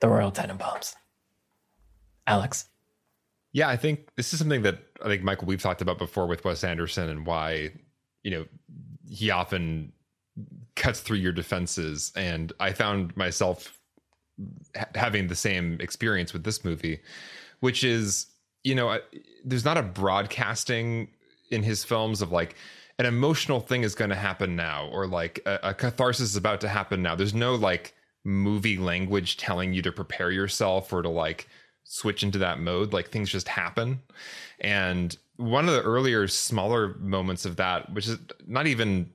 the 0.00 0.08
Royal 0.08 0.32
Tenenbaums? 0.32 0.94
Alex. 2.26 2.66
Yeah, 3.52 3.68
I 3.68 3.76
think 3.76 4.08
this 4.16 4.32
is 4.32 4.40
something 4.40 4.62
that 4.62 4.78
I 5.02 5.06
think 5.06 5.22
Michael 5.22 5.46
we've 5.46 5.62
talked 5.62 5.80
about 5.80 5.98
before 5.98 6.26
with 6.26 6.44
Wes 6.44 6.64
Anderson 6.64 7.08
and 7.08 7.24
why 7.24 7.70
you 8.22 8.30
know 8.30 8.44
he 9.08 9.30
often 9.30 9.92
cuts 10.74 11.00
through 11.00 11.18
your 11.18 11.32
defenses, 11.32 12.10
and 12.16 12.52
I 12.58 12.72
found 12.72 13.16
myself 13.16 13.78
ha- 14.76 14.86
having 14.96 15.28
the 15.28 15.36
same 15.36 15.80
experience 15.80 16.32
with 16.32 16.42
this 16.42 16.64
movie, 16.64 17.00
which 17.60 17.84
is 17.84 18.26
you 18.64 18.74
know 18.74 18.88
I, 18.88 19.00
there's 19.44 19.64
not 19.64 19.76
a 19.76 19.82
broadcasting 19.82 21.08
in 21.50 21.62
his 21.62 21.84
films 21.84 22.20
of 22.20 22.32
like 22.32 22.56
an 22.98 23.06
emotional 23.06 23.60
thing 23.60 23.82
is 23.82 23.94
going 23.94 24.10
to 24.10 24.16
happen 24.16 24.56
now 24.56 24.88
or 24.92 25.06
like 25.06 25.40
a, 25.46 25.58
a 25.62 25.74
catharsis 25.74 26.30
is 26.30 26.36
about 26.36 26.60
to 26.60 26.68
happen 26.68 27.02
now. 27.02 27.14
There's 27.14 27.34
no 27.34 27.54
like 27.54 27.94
movie 28.24 28.78
language 28.78 29.36
telling 29.36 29.72
you 29.72 29.82
to 29.82 29.92
prepare 29.92 30.30
yourself 30.30 30.92
or 30.92 31.02
to 31.02 31.08
like 31.08 31.48
switch 31.82 32.22
into 32.22 32.38
that 32.38 32.60
mode. 32.60 32.92
Like 32.92 33.10
things 33.10 33.30
just 33.30 33.48
happen. 33.48 34.00
And 34.60 35.16
one 35.36 35.68
of 35.68 35.74
the 35.74 35.82
earlier, 35.82 36.28
smaller 36.28 36.94
moments 36.98 37.44
of 37.44 37.56
that, 37.56 37.92
which 37.92 38.06
is 38.06 38.18
not 38.46 38.66
even, 38.66 39.10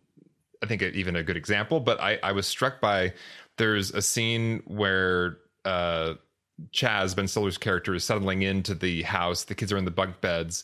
I 0.62 0.66
think, 0.66 0.82
even 0.82 1.16
a 1.16 1.24
good 1.24 1.38
example, 1.38 1.80
but 1.80 2.02
I, 2.02 2.20
I 2.22 2.34
was 2.34 2.47
struck 2.47 2.82
by 2.82 3.14
there's 3.58 3.91
a 3.91 4.02
scene 4.02 4.62
where 4.66 5.38
uh, 5.64 6.16
Chaz, 6.72 7.16
Ben 7.16 7.28
Stiller's 7.28 7.57
character, 7.57 7.95
is 7.95 8.03
settling 8.03 8.41
into 8.41 8.74
the 8.74 9.03
house. 9.03 9.43
The 9.43 9.55
kids 9.55 9.72
are 9.72 9.78
in 9.78 9.86
the 9.86 9.91
bunk 9.91 10.22
beds. 10.22 10.64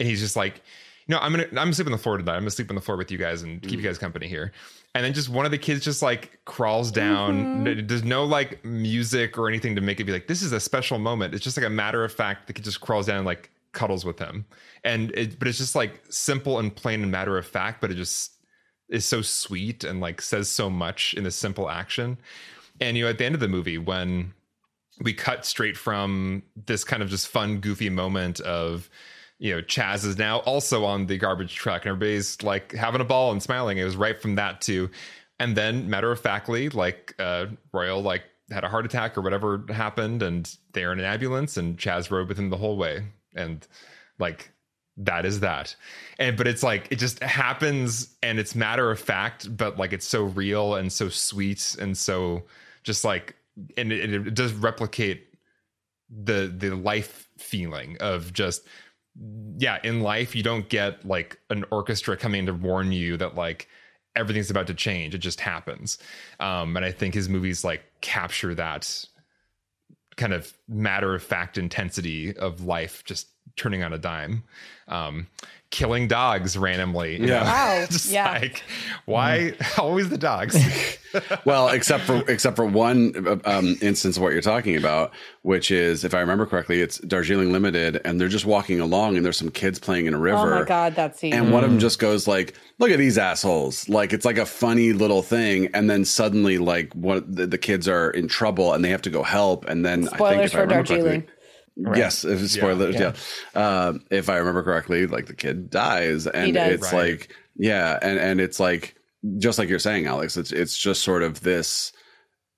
And 0.00 0.08
he's 0.08 0.20
just 0.20 0.36
like, 0.36 0.62
no, 1.08 1.18
I'm 1.18 1.32
gonna 1.32 1.46
I'm 1.56 1.72
sleeping 1.72 1.92
on 1.92 1.98
the 1.98 2.02
floor 2.02 2.18
tonight. 2.18 2.34
I'm 2.34 2.40
gonna 2.40 2.50
sleep 2.50 2.70
on 2.70 2.76
the 2.76 2.82
floor 2.82 2.98
with 2.98 3.10
you 3.10 3.18
guys 3.18 3.42
and 3.42 3.62
keep 3.62 3.72
you 3.72 3.78
mm. 3.78 3.84
guys 3.84 3.98
company 3.98 4.28
here. 4.28 4.52
And 4.94 5.04
then 5.04 5.14
just 5.14 5.30
one 5.30 5.46
of 5.46 5.50
the 5.50 5.58
kids 5.58 5.84
just 5.84 6.02
like 6.02 6.38
crawls 6.44 6.92
down. 6.92 7.64
Mm-hmm. 7.64 7.86
There's 7.86 8.04
no 8.04 8.24
like 8.24 8.62
music 8.64 9.38
or 9.38 9.48
anything 9.48 9.74
to 9.74 9.80
make 9.80 10.00
it 10.00 10.04
be 10.04 10.12
like 10.12 10.26
this 10.26 10.42
is 10.42 10.52
a 10.52 10.60
special 10.60 10.98
moment. 10.98 11.34
It's 11.34 11.42
just 11.42 11.56
like 11.56 11.66
a 11.66 11.70
matter 11.70 12.04
of 12.04 12.12
fact. 12.12 12.46
The 12.46 12.52
kid 12.52 12.64
just 12.64 12.80
crawls 12.82 13.06
down 13.06 13.16
and 13.16 13.26
like 13.26 13.50
cuddles 13.72 14.04
with 14.04 14.18
him, 14.18 14.44
and 14.84 15.10
it, 15.12 15.38
but 15.38 15.48
it's 15.48 15.58
just 15.58 15.74
like 15.74 16.02
simple 16.10 16.58
and 16.58 16.74
plain 16.74 17.02
and 17.02 17.10
matter 17.10 17.38
of 17.38 17.46
fact. 17.46 17.80
But 17.80 17.90
it 17.90 17.94
just 17.94 18.32
is 18.90 19.06
so 19.06 19.22
sweet 19.22 19.84
and 19.84 20.00
like 20.00 20.20
says 20.20 20.48
so 20.48 20.68
much 20.68 21.14
in 21.14 21.24
this 21.24 21.36
simple 21.36 21.70
action. 21.70 22.18
And 22.80 22.96
you 22.98 23.04
know, 23.04 23.10
at 23.10 23.16
the 23.16 23.24
end 23.24 23.34
of 23.34 23.40
the 23.40 23.48
movie 23.48 23.78
when 23.78 24.34
we 25.00 25.12
cut 25.12 25.44
straight 25.44 25.76
from 25.76 26.42
this 26.66 26.84
kind 26.84 27.02
of 27.02 27.08
just 27.08 27.28
fun, 27.28 27.58
goofy 27.60 27.90
moment 27.90 28.40
of 28.40 28.90
you 29.38 29.54
know, 29.54 29.62
Chaz 29.62 30.04
is 30.04 30.18
now 30.18 30.38
also 30.38 30.84
on 30.84 31.06
the 31.06 31.16
garbage 31.16 31.54
truck 31.54 31.82
and 31.82 31.90
everybody's 31.90 32.42
like 32.42 32.72
having 32.72 33.00
a 33.00 33.04
ball 33.04 33.30
and 33.30 33.42
smiling. 33.42 33.78
It 33.78 33.84
was 33.84 33.96
right 33.96 34.20
from 34.20 34.34
that 34.34 34.60
to, 34.62 34.90
and 35.38 35.56
then 35.56 35.88
matter 35.88 36.10
of 36.10 36.20
factly, 36.20 36.68
like 36.70 37.14
uh, 37.18 37.46
Royal 37.72 38.02
like 38.02 38.24
had 38.50 38.64
a 38.64 38.68
heart 38.68 38.84
attack 38.84 39.16
or 39.16 39.20
whatever 39.20 39.64
happened, 39.68 40.22
and 40.22 40.56
they're 40.72 40.92
in 40.92 40.98
an 40.98 41.04
ambulance, 41.04 41.56
and 41.56 41.78
Chaz 41.78 42.10
rode 42.10 42.28
with 42.28 42.38
him 42.38 42.50
the 42.50 42.56
whole 42.56 42.76
way, 42.76 43.04
and 43.34 43.66
like 44.18 44.50
that 44.96 45.24
is 45.24 45.40
that, 45.40 45.76
and 46.18 46.36
but 46.36 46.48
it's 46.48 46.64
like 46.64 46.88
it 46.90 46.96
just 46.96 47.22
happens, 47.22 48.16
and 48.22 48.40
it's 48.40 48.56
matter 48.56 48.90
of 48.90 48.98
fact, 48.98 49.56
but 49.56 49.78
like 49.78 49.92
it's 49.92 50.08
so 50.08 50.24
real 50.24 50.74
and 50.74 50.92
so 50.92 51.08
sweet 51.08 51.76
and 51.78 51.96
so 51.96 52.42
just 52.82 53.04
like, 53.04 53.36
and 53.76 53.92
it, 53.92 54.12
it 54.12 54.34
does 54.34 54.52
replicate 54.52 55.26
the 56.10 56.52
the 56.56 56.70
life 56.70 57.28
feeling 57.38 57.96
of 58.00 58.32
just 58.32 58.62
yeah, 59.56 59.78
in 59.82 60.00
life 60.00 60.36
you 60.36 60.42
don't 60.42 60.68
get 60.68 61.04
like 61.04 61.38
an 61.50 61.64
orchestra 61.70 62.16
coming 62.16 62.46
to 62.46 62.52
warn 62.52 62.92
you 62.92 63.16
that 63.16 63.34
like 63.34 63.68
everything's 64.14 64.50
about 64.50 64.66
to 64.66 64.74
change. 64.74 65.14
It 65.14 65.18
just 65.18 65.40
happens. 65.40 65.98
Um, 66.40 66.76
and 66.76 66.84
I 66.84 66.92
think 66.92 67.14
his 67.14 67.28
movies 67.28 67.64
like 67.64 67.82
capture 68.00 68.54
that 68.54 69.06
kind 70.16 70.32
of 70.32 70.52
matter 70.68 71.14
of 71.14 71.22
fact 71.22 71.56
intensity 71.56 72.36
of 72.36 72.64
life 72.64 73.04
just 73.04 73.28
turning 73.56 73.82
on 73.82 73.92
a 73.92 73.98
dime. 73.98 74.44
Um, 74.88 75.28
killing 75.70 76.08
dogs 76.08 76.56
randomly. 76.56 77.20
Yeah. 77.20 77.44
Wow. 77.44 77.86
just 77.90 78.10
Yeah. 78.10 78.30
like 78.32 78.62
why 79.04 79.52
always 79.78 80.08
the 80.08 80.18
dogs? 80.18 80.56
well, 81.44 81.68
except 81.68 82.04
for 82.04 82.22
except 82.30 82.56
for 82.56 82.64
one 82.66 83.40
um, 83.44 83.76
instance 83.80 84.16
of 84.16 84.22
what 84.22 84.32
you're 84.32 84.42
talking 84.42 84.76
about, 84.76 85.12
which 85.42 85.70
is, 85.70 86.04
if 86.04 86.14
I 86.14 86.20
remember 86.20 86.46
correctly, 86.46 86.80
it's 86.80 86.98
Darjeeling 86.98 87.52
Limited, 87.52 88.00
and 88.04 88.20
they're 88.20 88.28
just 88.28 88.44
walking 88.44 88.80
along, 88.80 89.16
and 89.16 89.24
there's 89.24 89.36
some 89.38 89.50
kids 89.50 89.78
playing 89.78 90.06
in 90.06 90.14
a 90.14 90.18
river. 90.18 90.36
Oh 90.56 90.60
my 90.60 90.64
god, 90.66 90.94
that 90.96 91.18
scene. 91.18 91.32
And 91.32 91.52
one 91.52 91.64
of 91.64 91.70
them 91.70 91.78
just 91.78 91.98
goes 91.98 92.26
like, 92.28 92.54
"Look 92.78 92.90
at 92.90 92.98
these 92.98 93.16
assholes!" 93.18 93.88
Like 93.88 94.12
it's 94.12 94.24
like 94.26 94.38
a 94.38 94.46
funny 94.46 94.92
little 94.92 95.22
thing, 95.22 95.68
and 95.74 95.88
then 95.88 96.04
suddenly, 96.04 96.58
like, 96.58 96.92
what 96.94 97.34
the, 97.34 97.46
the 97.46 97.58
kids 97.58 97.88
are 97.88 98.10
in 98.10 98.28
trouble, 98.28 98.72
and 98.74 98.84
they 98.84 98.90
have 98.90 99.02
to 99.02 99.10
go 99.10 99.22
help, 99.22 99.66
and 99.66 99.84
then 99.84 100.00
I 100.00 100.06
think 100.08 100.16
Spoilers 100.16 100.44
if 100.46 100.54
I 100.54 100.58
for 100.58 100.62
remember 100.66 100.86
correctly- 100.86 101.26
Darjeeling. 101.82 101.98
Yes, 101.98 102.24
if 102.24 102.42
it's 102.42 102.52
spoilers. 102.54 102.94
Yeah, 102.96 103.12
Um, 103.54 104.04
if 104.10 104.28
I 104.28 104.36
remember 104.36 104.62
correctly, 104.62 105.06
like 105.06 105.26
the 105.26 105.34
kid 105.34 105.70
dies, 105.70 106.26
and 106.26 106.54
does. 106.54 106.72
it's 106.72 106.92
Right. 106.92 107.10
like, 107.12 107.36
yeah, 107.56 107.98
and 108.02 108.18
and 108.18 108.40
it's 108.40 108.58
like 108.60 108.94
just 109.38 109.58
like 109.58 109.68
you're 109.68 109.78
saying, 109.78 110.06
Alex. 110.06 110.36
It's 110.36 110.52
it's 110.52 110.76
just 110.76 111.02
sort 111.02 111.22
of 111.22 111.40
this. 111.42 111.92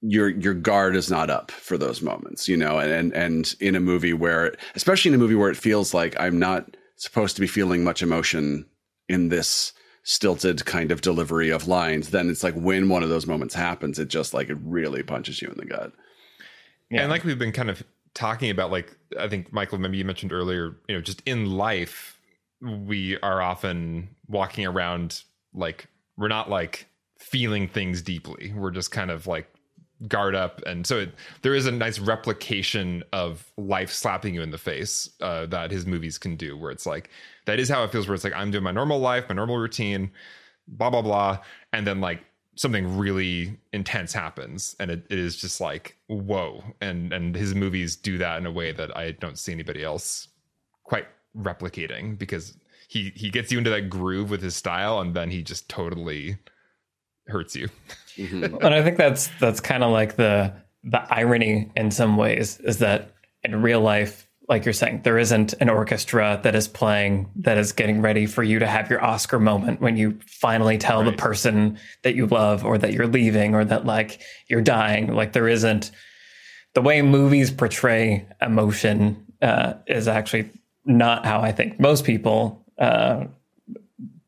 Your 0.03 0.29
your 0.31 0.55
guard 0.55 0.97
is 0.97 1.11
not 1.11 1.29
up 1.29 1.51
for 1.51 1.77
those 1.77 2.01
moments, 2.01 2.49
you 2.49 2.57
know, 2.57 2.79
and 2.79 2.91
and, 2.91 3.13
and 3.13 3.55
in 3.61 3.77
a 3.77 3.81
movie 3.81 4.15
where, 4.15 4.55
especially 4.75 5.11
in 5.11 5.15
a 5.15 5.19
movie 5.19 5.35
where 5.35 5.51
it 5.51 5.57
feels 5.59 5.93
like 5.93 6.19
I'm 6.19 6.39
not 6.39 6.75
supposed 6.97 7.35
to 7.37 7.41
be 7.43 7.47
feeling 7.47 7.85
much 7.85 8.03
emotion 8.03 8.65
in 9.11 9.29
this 9.29 9.75
stilted 10.03 10.65
kind 10.65 10.91
of 10.91 11.03
delivery 11.03 11.51
of 11.51 11.69
lines, 11.69 12.09
then 12.11 12.31
it's 12.31 12.43
like 12.43 12.55
when 12.55 12.89
one 12.89 13.03
of 13.03 13.11
those 13.11 13.27
moments 13.27 13.55
happens, 13.55 13.99
it 13.99 14.09
just 14.09 14.33
like 14.33 14.49
it 14.49 14.57
really 14.65 15.03
punches 15.03 15.43
you 15.43 15.49
in 15.49 15.59
the 15.59 15.67
gut. 15.67 15.93
Yeah. 16.91 17.03
And 17.03 17.11
like 17.11 17.23
we've 17.25 17.39
been 17.39 17.53
kind 17.53 17.69
of 17.69 17.83
talking 18.15 18.51
about, 18.51 18.71
like 18.71 18.97
I 19.19 19.29
think 19.29 19.53
Michael, 19.53 19.79
maybe 19.79 19.99
you 19.99 20.05
mentioned 20.05 20.33
earlier, 20.33 20.77
you 20.89 20.95
know, 20.95 21.01
just 21.01 21.23
in 21.27 21.47
life, 21.47 22.19
we 22.61 23.19
are 23.21 23.41
often 23.41 24.09
walking 24.29 24.67
around 24.67 25.23
like 25.55 25.87
we're 26.17 26.29
not 26.29 26.51
like 26.51 26.87
feeling 27.19 27.69
things 27.69 28.03
deeply. 28.03 28.53
We're 28.55 28.71
just 28.71 28.91
kind 28.91 29.11
of 29.11 29.27
like 29.27 29.49
guard 30.09 30.35
up, 30.35 30.63
and 30.67 30.87
so 30.87 31.01
it, 31.01 31.15
there 31.43 31.55
is 31.55 31.67
a 31.67 31.73
nice 31.73 31.99
replication 31.99 33.03
of 33.13 33.51
life 33.57 33.93
slapping 33.93 34.35
you 34.35 34.43
in 34.43 34.51
the 34.51 34.59
face 34.59 35.09
uh, 35.21 35.47
that 35.47 35.71
his 35.71 35.87
movies 35.87 36.19
can 36.19 36.37
do, 36.37 36.57
where 36.57 36.71
it's 36.71 36.87
like 36.87 37.11
that 37.47 37.59
is 37.59 37.69
how 37.69 37.85
it 37.85 37.93
feels. 37.93 38.09
Where 38.09 38.15
it's 38.15 38.25
like 38.25 38.35
I'm 38.35 38.51
doing 38.51 38.65
my 38.65 38.73
normal 38.73 38.99
life, 38.99 39.25
my 39.29 39.35
normal 39.35 39.59
routine, 39.59 40.11
blah 40.69 40.91
blah 40.91 41.03
blah, 41.03 41.39
and 41.73 41.87
then 41.87 42.01
like 42.01 42.25
something 42.61 42.99
really 42.99 43.57
intense 43.73 44.13
happens 44.13 44.77
and 44.79 44.91
it, 44.91 45.07
it 45.09 45.19
is 45.19 45.35
just 45.37 45.63
like 45.63 45.97
whoa. 46.09 46.63
And 46.81 47.13
and 47.13 47.35
his 47.35 47.55
movies 47.55 47.97
do 47.97 48.19
that 48.19 48.37
in 48.37 48.45
a 48.45 48.53
way 48.53 48.73
that 48.73 48.95
i 48.95 49.13
don't 49.13 49.39
see 49.39 49.53
anybody 49.53 49.83
else 49.83 50.29
quite 50.85 51.07
replicating 51.35 52.19
because 52.19 52.57
he 52.89 53.13
he 53.15 53.31
gets 53.31 53.51
you 53.51 53.59
into 53.59 53.71
that 53.71 53.89
groove 53.89 54.31
with 54.31 54.43
his 54.43 54.57
style 54.57 55.01
and 55.01 55.15
then 55.15 55.31
he 55.31 55.43
just 55.43 55.69
totally 55.69 56.37
hurts 57.29 57.57
you. 57.57 57.69
Mm-hmm. 58.17 58.57
And 58.57 58.75
I 58.75 58.83
think 58.83 58.99
that's 58.99 59.31
that's 59.39 59.61
kind 59.61 59.83
of 59.83 59.93
like 59.93 60.17
the 60.17 60.53
the 60.83 61.01
irony 61.13 61.71
in 61.77 61.91
some 61.91 62.17
ways 62.17 62.59
is 62.61 62.79
that 62.79 63.13
in 63.43 63.63
real 63.63 63.81
life, 63.81 64.29
like 64.51 64.65
you're 64.65 64.75
saying, 64.75 65.03
there 65.05 65.17
isn't 65.17 65.55
an 65.61 65.71
orchestra 65.71 66.41
that 66.43 66.57
is 66.57 66.67
playing 66.67 67.31
that 67.37 67.57
is 67.57 67.71
getting 67.71 68.03
ready 68.03 68.27
for 68.27 68.43
you 68.43 68.59
to 68.59 68.67
have 68.67 68.91
your 68.91 69.03
Oscar 69.03 69.39
moment 69.39 69.81
when 69.81 69.97
you 69.97 70.19
finally 70.27 70.77
tell 70.77 71.05
the 71.05 71.13
person 71.13 71.79
that 72.03 72.17
you 72.17 72.27
love 72.27 72.65
or 72.65 72.77
that 72.77 72.93
you're 72.93 73.07
leaving 73.07 73.55
or 73.55 73.65
that 73.65 73.87
like 73.87 74.21
you're 74.49 74.61
dying. 74.61 75.15
Like 75.15 75.35
there 75.35 75.47
isn't 75.47 75.93
the 76.75 76.83
way 76.83 77.01
movies 77.01 77.53
portray 77.53 78.27
emotion 78.43 79.25
uh, 79.41 79.75
is 79.87 80.09
actually 80.09 80.51
not 80.85 81.25
how 81.25 81.41
I 81.41 81.53
think 81.53 81.79
most 81.79 82.05
people 82.05 82.67
uh, 82.77 83.27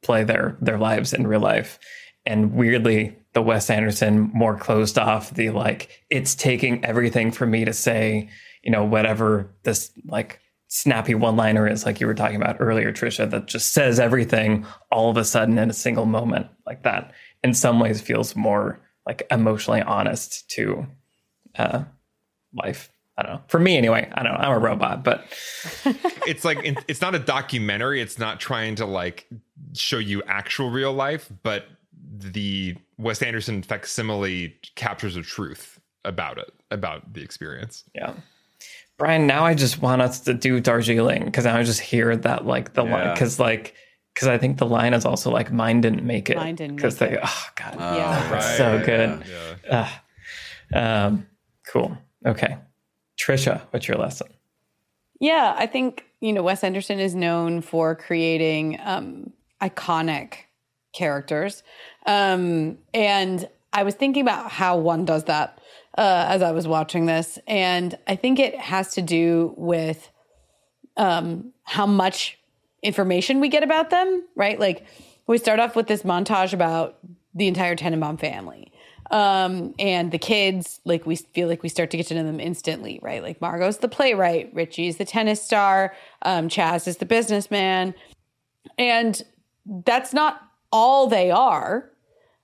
play 0.02 0.22
their 0.22 0.56
their 0.60 0.78
lives 0.78 1.12
in 1.12 1.26
real 1.26 1.40
life. 1.40 1.80
And 2.24 2.54
weirdly, 2.54 3.16
the 3.32 3.42
Wes 3.42 3.70
Anderson 3.70 4.30
more 4.32 4.56
closed 4.56 4.98
off 4.98 5.34
the 5.34 5.50
like 5.50 6.04
it's 6.10 6.36
taking 6.36 6.84
everything 6.84 7.32
for 7.32 7.44
me 7.44 7.64
to 7.64 7.72
say, 7.72 8.28
you 8.62 8.70
know, 8.70 8.84
whatever 8.84 9.50
this 9.62 9.90
like 10.06 10.40
snappy 10.68 11.14
one 11.14 11.36
liner 11.36 11.68
is, 11.68 11.84
like 11.84 12.00
you 12.00 12.06
were 12.06 12.14
talking 12.14 12.36
about 12.36 12.56
earlier, 12.60 12.92
Trisha, 12.92 13.28
that 13.30 13.46
just 13.46 13.72
says 13.72 14.00
everything 14.00 14.66
all 14.90 15.10
of 15.10 15.16
a 15.16 15.24
sudden 15.24 15.58
in 15.58 15.70
a 15.70 15.74
single 15.74 16.06
moment 16.06 16.46
like 16.66 16.82
that. 16.84 17.12
In 17.44 17.54
some 17.54 17.80
ways, 17.80 18.00
feels 18.00 18.36
more 18.36 18.80
like 19.06 19.26
emotionally 19.30 19.82
honest 19.82 20.48
to 20.50 20.86
uh, 21.58 21.84
life. 22.54 22.90
I 23.18 23.22
don't 23.22 23.32
know. 23.32 23.42
For 23.48 23.58
me, 23.58 23.76
anyway, 23.76 24.10
I 24.14 24.22
don't 24.22 24.32
know. 24.32 24.38
I'm 24.38 24.52
a 24.52 24.58
robot, 24.58 25.04
but 25.04 25.26
it's 26.26 26.44
like 26.44 26.58
it's 26.88 27.00
not 27.00 27.14
a 27.14 27.18
documentary 27.18 28.00
it's 28.00 28.18
not 28.18 28.40
trying 28.40 28.74
to 28.76 28.86
like 28.86 29.26
show 29.74 29.98
you 29.98 30.22
actual 30.26 30.70
real 30.70 30.92
life 30.92 31.30
but 31.42 31.66
the 32.18 32.76
wes 32.98 33.22
anderson 33.22 33.62
facsimile 33.62 34.54
captures 34.76 35.14
the 35.14 35.22
truth 35.22 35.80
about 36.04 36.38
it 36.38 36.52
about 36.70 37.12
the 37.12 37.22
experience 37.22 37.84
Yeah. 37.94 38.14
Brian, 39.03 39.26
now 39.26 39.44
I 39.44 39.55
just 39.55 39.82
want 39.82 40.00
us 40.00 40.20
to 40.20 40.32
do 40.34 40.61
Darjeeling 40.61 41.24
because 41.24 41.44
I 41.44 41.61
just 41.64 41.80
hear 41.80 42.14
that 42.16 42.46
like 42.46 42.74
the 42.74 42.84
line 42.84 43.12
because 43.12 43.40
like 43.40 43.74
because 44.14 44.28
I 44.28 44.38
think 44.38 44.59
the 44.59 44.64
line 44.66 44.94
is 44.94 45.05
also 45.05 45.28
like 45.28 45.50
mine 45.50 45.80
didn't 45.80 46.05
make 46.05 46.30
it. 46.30 46.36
Mine 46.36 46.55
didn't 46.55 46.76
because 46.76 47.00
make 47.00 47.11
they 47.11 47.16
it. 47.16 47.22
oh 47.24 47.46
god 47.57 47.76
Oh, 47.80 47.96
Yeah. 47.96 48.28
that's 48.30 48.57
so 48.57 48.80
good. 48.86 49.24
yeah 49.68 49.88
Um, 50.72 51.26
cool. 51.66 51.98
Okay, 52.24 52.57
Trisha, 53.18 53.62
what's 53.72 53.88
your 53.88 53.96
lesson? 53.98 54.28
Yeah, 55.18 55.53
I 55.59 55.66
think 55.66 56.05
you 56.20 56.32
know 56.32 56.44
Wes 56.44 56.62
Anderson 56.62 57.00
is 57.00 57.16
known 57.16 57.61
for 57.61 57.96
creating 57.96 58.78
um, 58.84 59.32
iconic 59.61 60.34
characters, 60.92 61.64
um, 62.07 62.78
and 62.94 63.48
I 63.72 63.82
was 63.82 63.96
thinking 63.96 64.22
about 64.22 64.48
how 64.53 64.76
one 64.76 65.05
does 65.05 65.24
that 65.24 65.59
uh, 65.97 66.26
as 66.28 66.43
I 66.43 66.53
was 66.53 66.66
watching 66.66 67.07
this, 67.07 67.38
and 67.47 67.97
I 68.07 68.16
think 68.16 68.38
it 68.38 68.59
has 68.59 68.95
to 68.95 69.03
do 69.03 69.55
with 69.57 70.11
um, 70.97 71.53
how 71.64 71.86
much 71.86 72.38
information 72.82 73.40
we 73.40 73.49
get 73.49 73.62
about 73.62 73.90
them. 73.90 74.24
Right, 74.34 74.59
like 74.59 74.86
we 75.26 75.38
start 75.38 75.61
off 75.61 75.76
with 75.76 75.86
this 75.86 76.03
montage 76.03 76.53
about 76.53 76.99
the 77.34 77.49
entire 77.49 77.76
Tenenbaum 77.76 78.18
family. 78.18 78.72
Um, 79.11 79.74
and 79.78 80.11
the 80.11 80.18
kids, 80.18 80.80
like 80.84 81.05
we 81.05 81.16
feel 81.16 81.47
like 81.47 81.62
we 81.62 81.68
start 81.68 81.90
to 81.90 81.99
get 81.99 82.07
to 82.07 82.14
know 82.14 82.24
them 82.24 82.40
instantly, 82.40 82.99
right? 83.03 83.22
Like 83.22 83.40
Margot's 83.40 83.78
the 83.78 83.88
playwright, 83.88 84.51
Richie's 84.55 84.97
the 84.97 85.05
tennis 85.05 85.43
star, 85.43 85.95
um, 86.22 86.49
Chaz 86.49 86.88
is 86.88 86.97
the 86.97 87.05
businessman. 87.05 87.95
And 88.78 89.22
that's 89.66 90.14
not 90.14 90.40
all 90.70 91.09
they 91.09 91.30
are. 91.30 91.90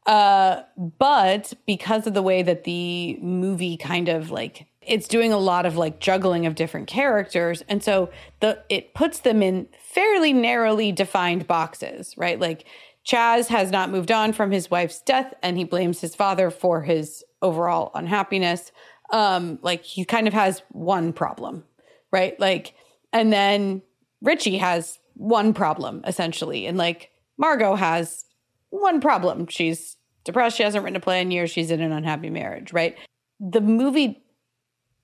Uh, 0.09 0.63
but 0.97 1.53
because 1.67 2.07
of 2.07 2.15
the 2.15 2.23
way 2.23 2.43
that 2.43 2.65
the 2.65 3.19
movie 3.21 3.77
kind 3.77 4.09
of 4.09 4.31
like 4.31 4.67
it's 4.81 5.07
doing 5.07 5.35
a 5.35 5.39
lot 5.39 5.67
of 5.67 5.77
like 5.77 6.01
juggling 6.01 6.47
of 6.47 6.55
different 6.55 6.87
characters 6.87 7.63
and 7.69 7.85
so 7.85 8.09
the 8.41 8.59
it 8.71 8.95
puts 8.95 9.21
them 9.21 9.43
in 9.43 9.69
fairly 9.79 10.33
narrowly 10.33 10.93
defined 10.93 11.47
boxes 11.47 12.15
right? 12.17 12.41
Like 12.41 12.65
chaz 13.07 13.49
has 13.49 13.71
not 13.71 13.91
moved 13.91 14.11
on 14.11 14.33
from 14.33 14.51
his 14.51 14.71
wife's 14.71 15.03
death 15.03 15.35
and 15.43 15.59
he 15.59 15.65
blames 15.65 16.01
his 16.01 16.15
father 16.15 16.51
for 16.51 16.81
his 16.81 17.23
overall 17.43 17.91
unhappiness. 17.95 18.73
Um 19.13 19.59
like 19.61 19.85
he 19.85 20.07
kind 20.07 20.27
of 20.27 20.33
has 20.33 20.63
one 20.71 21.13
problem 21.13 21.65
right? 22.11 22.41
Like 22.41 22.73
and 23.13 23.31
then 23.31 23.83
richie 24.23 24.57
has 24.57 25.01
one 25.13 25.53
problem 25.53 26.01
essentially 26.07 26.65
and 26.65 26.79
like 26.79 27.11
margot 27.37 27.75
has 27.75 28.25
one 28.71 29.01
problem. 29.01 29.47
She's 29.49 29.98
depressed 30.25 30.57
she 30.57 30.63
hasn't 30.63 30.85
written 30.85 30.97
a 30.97 31.01
play 31.01 31.21
in 31.21 31.31
years 31.31 31.51
she's 31.51 31.71
in 31.71 31.81
an 31.81 31.93
unhappy 31.93 32.31
marriage 32.31 32.73
right? 32.73 32.97
The 33.41 33.61
movie 33.61 34.23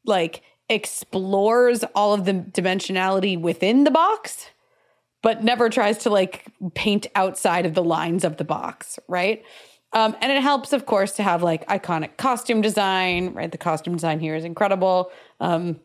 like 0.04 0.42
explores 0.68 1.84
all 1.94 2.14
of 2.14 2.24
the 2.24 2.32
dimensionality 2.32 3.40
within 3.40 3.84
the 3.84 3.90
box 3.90 4.50
but 5.22 5.42
never 5.42 5.70
tries 5.70 5.98
to 5.98 6.10
like 6.10 6.44
paint 6.74 7.06
outside 7.14 7.64
of 7.64 7.74
the 7.74 7.82
lines 7.82 8.24
of 8.24 8.36
the 8.36 8.44
box 8.44 8.98
right? 9.08 9.42
Um, 9.92 10.16
and 10.20 10.32
it 10.32 10.42
helps 10.42 10.72
of 10.72 10.86
course 10.86 11.12
to 11.16 11.22
have 11.22 11.42
like 11.42 11.66
iconic 11.68 12.16
costume 12.16 12.60
design 12.60 13.32
right? 13.34 13.50
The 13.50 13.58
costume 13.58 13.94
design 13.94 14.20
here 14.20 14.34
is 14.34 14.44
incredible. 14.44 15.10
Um, 15.40 15.80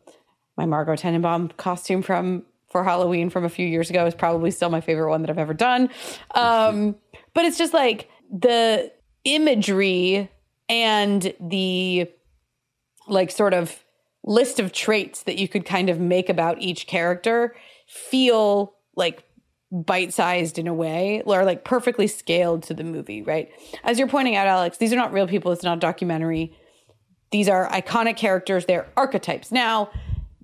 my 0.58 0.66
margot 0.66 0.96
tenenbaum 0.96 1.56
costume 1.58 2.02
from 2.02 2.44
for 2.70 2.84
halloween 2.84 3.30
from 3.30 3.46
a 3.46 3.50
few 3.50 3.66
years 3.66 3.90
ago 3.90 4.06
is 4.06 4.14
probably 4.14 4.52
still 4.52 4.70
my 4.70 4.82
favorite 4.82 5.10
one 5.10 5.22
that 5.22 5.30
i've 5.30 5.38
ever 5.38 5.54
done. 5.54 5.90
Um, 6.36 6.96
but 7.34 7.46
it's 7.46 7.58
just 7.58 7.74
like 7.74 8.10
the 8.32 8.92
imagery 9.24 10.30
and 10.68 11.34
the 11.40 12.10
like 13.08 13.32
sort 13.32 13.54
of 13.54 13.84
list 14.24 14.60
of 14.60 14.72
traits 14.72 15.24
that 15.24 15.38
you 15.38 15.48
could 15.48 15.66
kind 15.66 15.90
of 15.90 16.00
make 16.00 16.30
about 16.30 16.62
each 16.62 16.88
character 16.88 17.56
feel 17.88 18.76
like 18.96 19.24
bite 19.72 20.14
sized 20.14 20.58
in 20.58 20.68
a 20.68 20.74
way 20.74 21.22
or 21.26 21.46
like 21.46 21.64
perfectly 21.64 22.08
scaled 22.08 22.64
to 22.64 22.74
the 22.74 22.84
movie, 22.84 23.22
right? 23.22 23.52
As 23.84 24.00
you're 24.00 24.08
pointing 24.08 24.36
out, 24.36 24.48
Alex, 24.48 24.78
these 24.78 24.92
are 24.92 24.96
not 24.96 25.14
real 25.14 25.28
people. 25.28 25.52
It's 25.52 25.64
not 25.64 25.78
a 25.78 25.80
documentary. 25.80 26.56
These 27.32 27.48
are 27.48 27.70
iconic 27.70 28.18
characters. 28.18 28.66
They're 28.66 28.88
archetypes. 28.98 29.52
Now, 29.52 29.92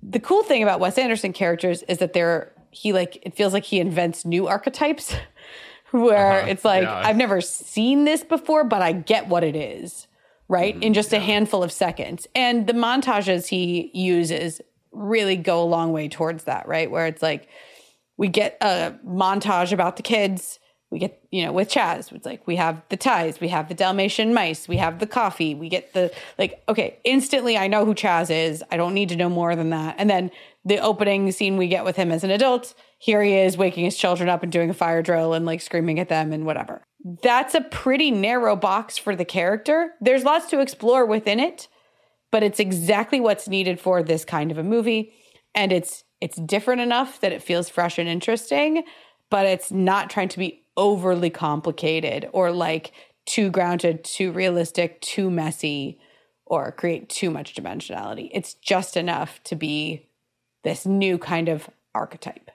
the 0.00 0.20
cool 0.20 0.44
thing 0.44 0.62
about 0.62 0.78
Wes 0.78 0.98
Anderson 0.98 1.32
characters 1.32 1.82
is 1.84 1.98
that 1.98 2.12
they're, 2.12 2.52
he 2.70 2.92
like, 2.92 3.18
it 3.22 3.34
feels 3.34 3.52
like 3.52 3.64
he 3.64 3.80
invents 3.80 4.24
new 4.24 4.46
archetypes 4.46 5.14
where 5.92 6.40
uh-huh. 6.40 6.48
it's 6.48 6.64
like, 6.64 6.82
yeah. 6.82 7.02
I've 7.04 7.16
never 7.16 7.40
seen 7.40 8.04
this 8.04 8.24
before, 8.24 8.64
but 8.64 8.82
I 8.82 8.92
get 8.92 9.28
what 9.28 9.44
it 9.44 9.56
is 9.56 10.06
right? 10.48 10.74
Mm-hmm. 10.74 10.82
In 10.82 10.94
just 10.94 11.12
yeah. 11.12 11.18
a 11.18 11.22
handful 11.22 11.62
of 11.62 11.72
seconds. 11.72 12.26
And 12.34 12.66
the 12.66 12.72
montages 12.72 13.48
he 13.48 13.90
uses 13.92 14.60
really 14.92 15.36
go 15.36 15.62
a 15.62 15.64
long 15.64 15.92
way 15.92 16.08
towards 16.08 16.44
that, 16.44 16.66
right? 16.68 16.90
Where 16.90 17.06
it's 17.06 17.22
like 17.22 17.48
we 18.16 18.28
get 18.28 18.56
a 18.60 18.94
montage 19.06 19.72
about 19.72 19.96
the 19.96 20.02
kids. 20.02 20.58
We 20.90 21.00
get, 21.00 21.20
you 21.32 21.44
know, 21.44 21.52
with 21.52 21.68
Chaz, 21.68 22.12
it's 22.12 22.24
like 22.24 22.46
we 22.46 22.54
have 22.56 22.80
the 22.90 22.96
ties, 22.96 23.40
we 23.40 23.48
have 23.48 23.68
the 23.68 23.74
Dalmatian 23.74 24.32
mice, 24.32 24.68
we 24.68 24.76
have 24.76 25.00
the 25.00 25.06
coffee, 25.06 25.52
we 25.52 25.68
get 25.68 25.92
the, 25.94 26.14
like, 26.38 26.62
okay, 26.68 27.00
instantly 27.02 27.58
I 27.58 27.66
know 27.66 27.84
who 27.84 27.92
Chaz 27.92 28.30
is. 28.30 28.62
I 28.70 28.76
don't 28.76 28.94
need 28.94 29.08
to 29.08 29.16
know 29.16 29.28
more 29.28 29.56
than 29.56 29.70
that. 29.70 29.96
And 29.98 30.08
then 30.08 30.30
the 30.64 30.78
opening 30.78 31.32
scene 31.32 31.56
we 31.56 31.66
get 31.66 31.84
with 31.84 31.96
him 31.96 32.12
as 32.12 32.22
an 32.22 32.30
adult, 32.30 32.72
here 32.98 33.22
he 33.22 33.34
is 33.34 33.56
waking 33.56 33.84
his 33.84 33.96
children 33.96 34.28
up 34.28 34.42
and 34.42 34.52
doing 34.52 34.70
a 34.70 34.74
fire 34.74 35.02
drill 35.02 35.34
and 35.34 35.46
like 35.46 35.60
screaming 35.60 36.00
at 36.00 36.08
them 36.08 36.32
and 36.32 36.46
whatever 36.46 36.82
that's 37.22 37.54
a 37.54 37.60
pretty 37.60 38.10
narrow 38.10 38.56
box 38.56 38.98
for 38.98 39.14
the 39.14 39.24
character. 39.24 39.92
There's 40.00 40.24
lots 40.24 40.50
to 40.50 40.60
explore 40.60 41.06
within 41.06 41.38
it, 41.38 41.68
but 42.32 42.42
it's 42.42 42.58
exactly 42.58 43.20
what's 43.20 43.46
needed 43.46 43.78
for 43.78 44.02
this 44.02 44.24
kind 44.24 44.50
of 44.50 44.58
a 44.58 44.64
movie 44.64 45.12
and 45.54 45.72
it's 45.72 46.04
it's 46.20 46.36
different 46.36 46.80
enough 46.80 47.20
that 47.20 47.32
it 47.32 47.42
feels 47.42 47.68
fresh 47.68 47.98
and 47.98 48.08
interesting, 48.08 48.84
but 49.30 49.46
it's 49.46 49.70
not 49.70 50.08
trying 50.08 50.28
to 50.28 50.38
be 50.38 50.62
overly 50.76 51.30
complicated 51.30 52.28
or 52.32 52.50
like 52.50 52.92
too 53.26 53.50
grounded, 53.50 54.02
too 54.02 54.32
realistic, 54.32 55.00
too 55.02 55.30
messy 55.30 56.00
or 56.46 56.72
create 56.72 57.08
too 57.08 57.30
much 57.30 57.54
dimensionality. 57.54 58.30
It's 58.32 58.54
just 58.54 58.96
enough 58.96 59.42
to 59.44 59.56
be 59.56 60.08
this 60.64 60.86
new 60.86 61.18
kind 61.18 61.48
of 61.48 61.68
archetype. 61.94 62.50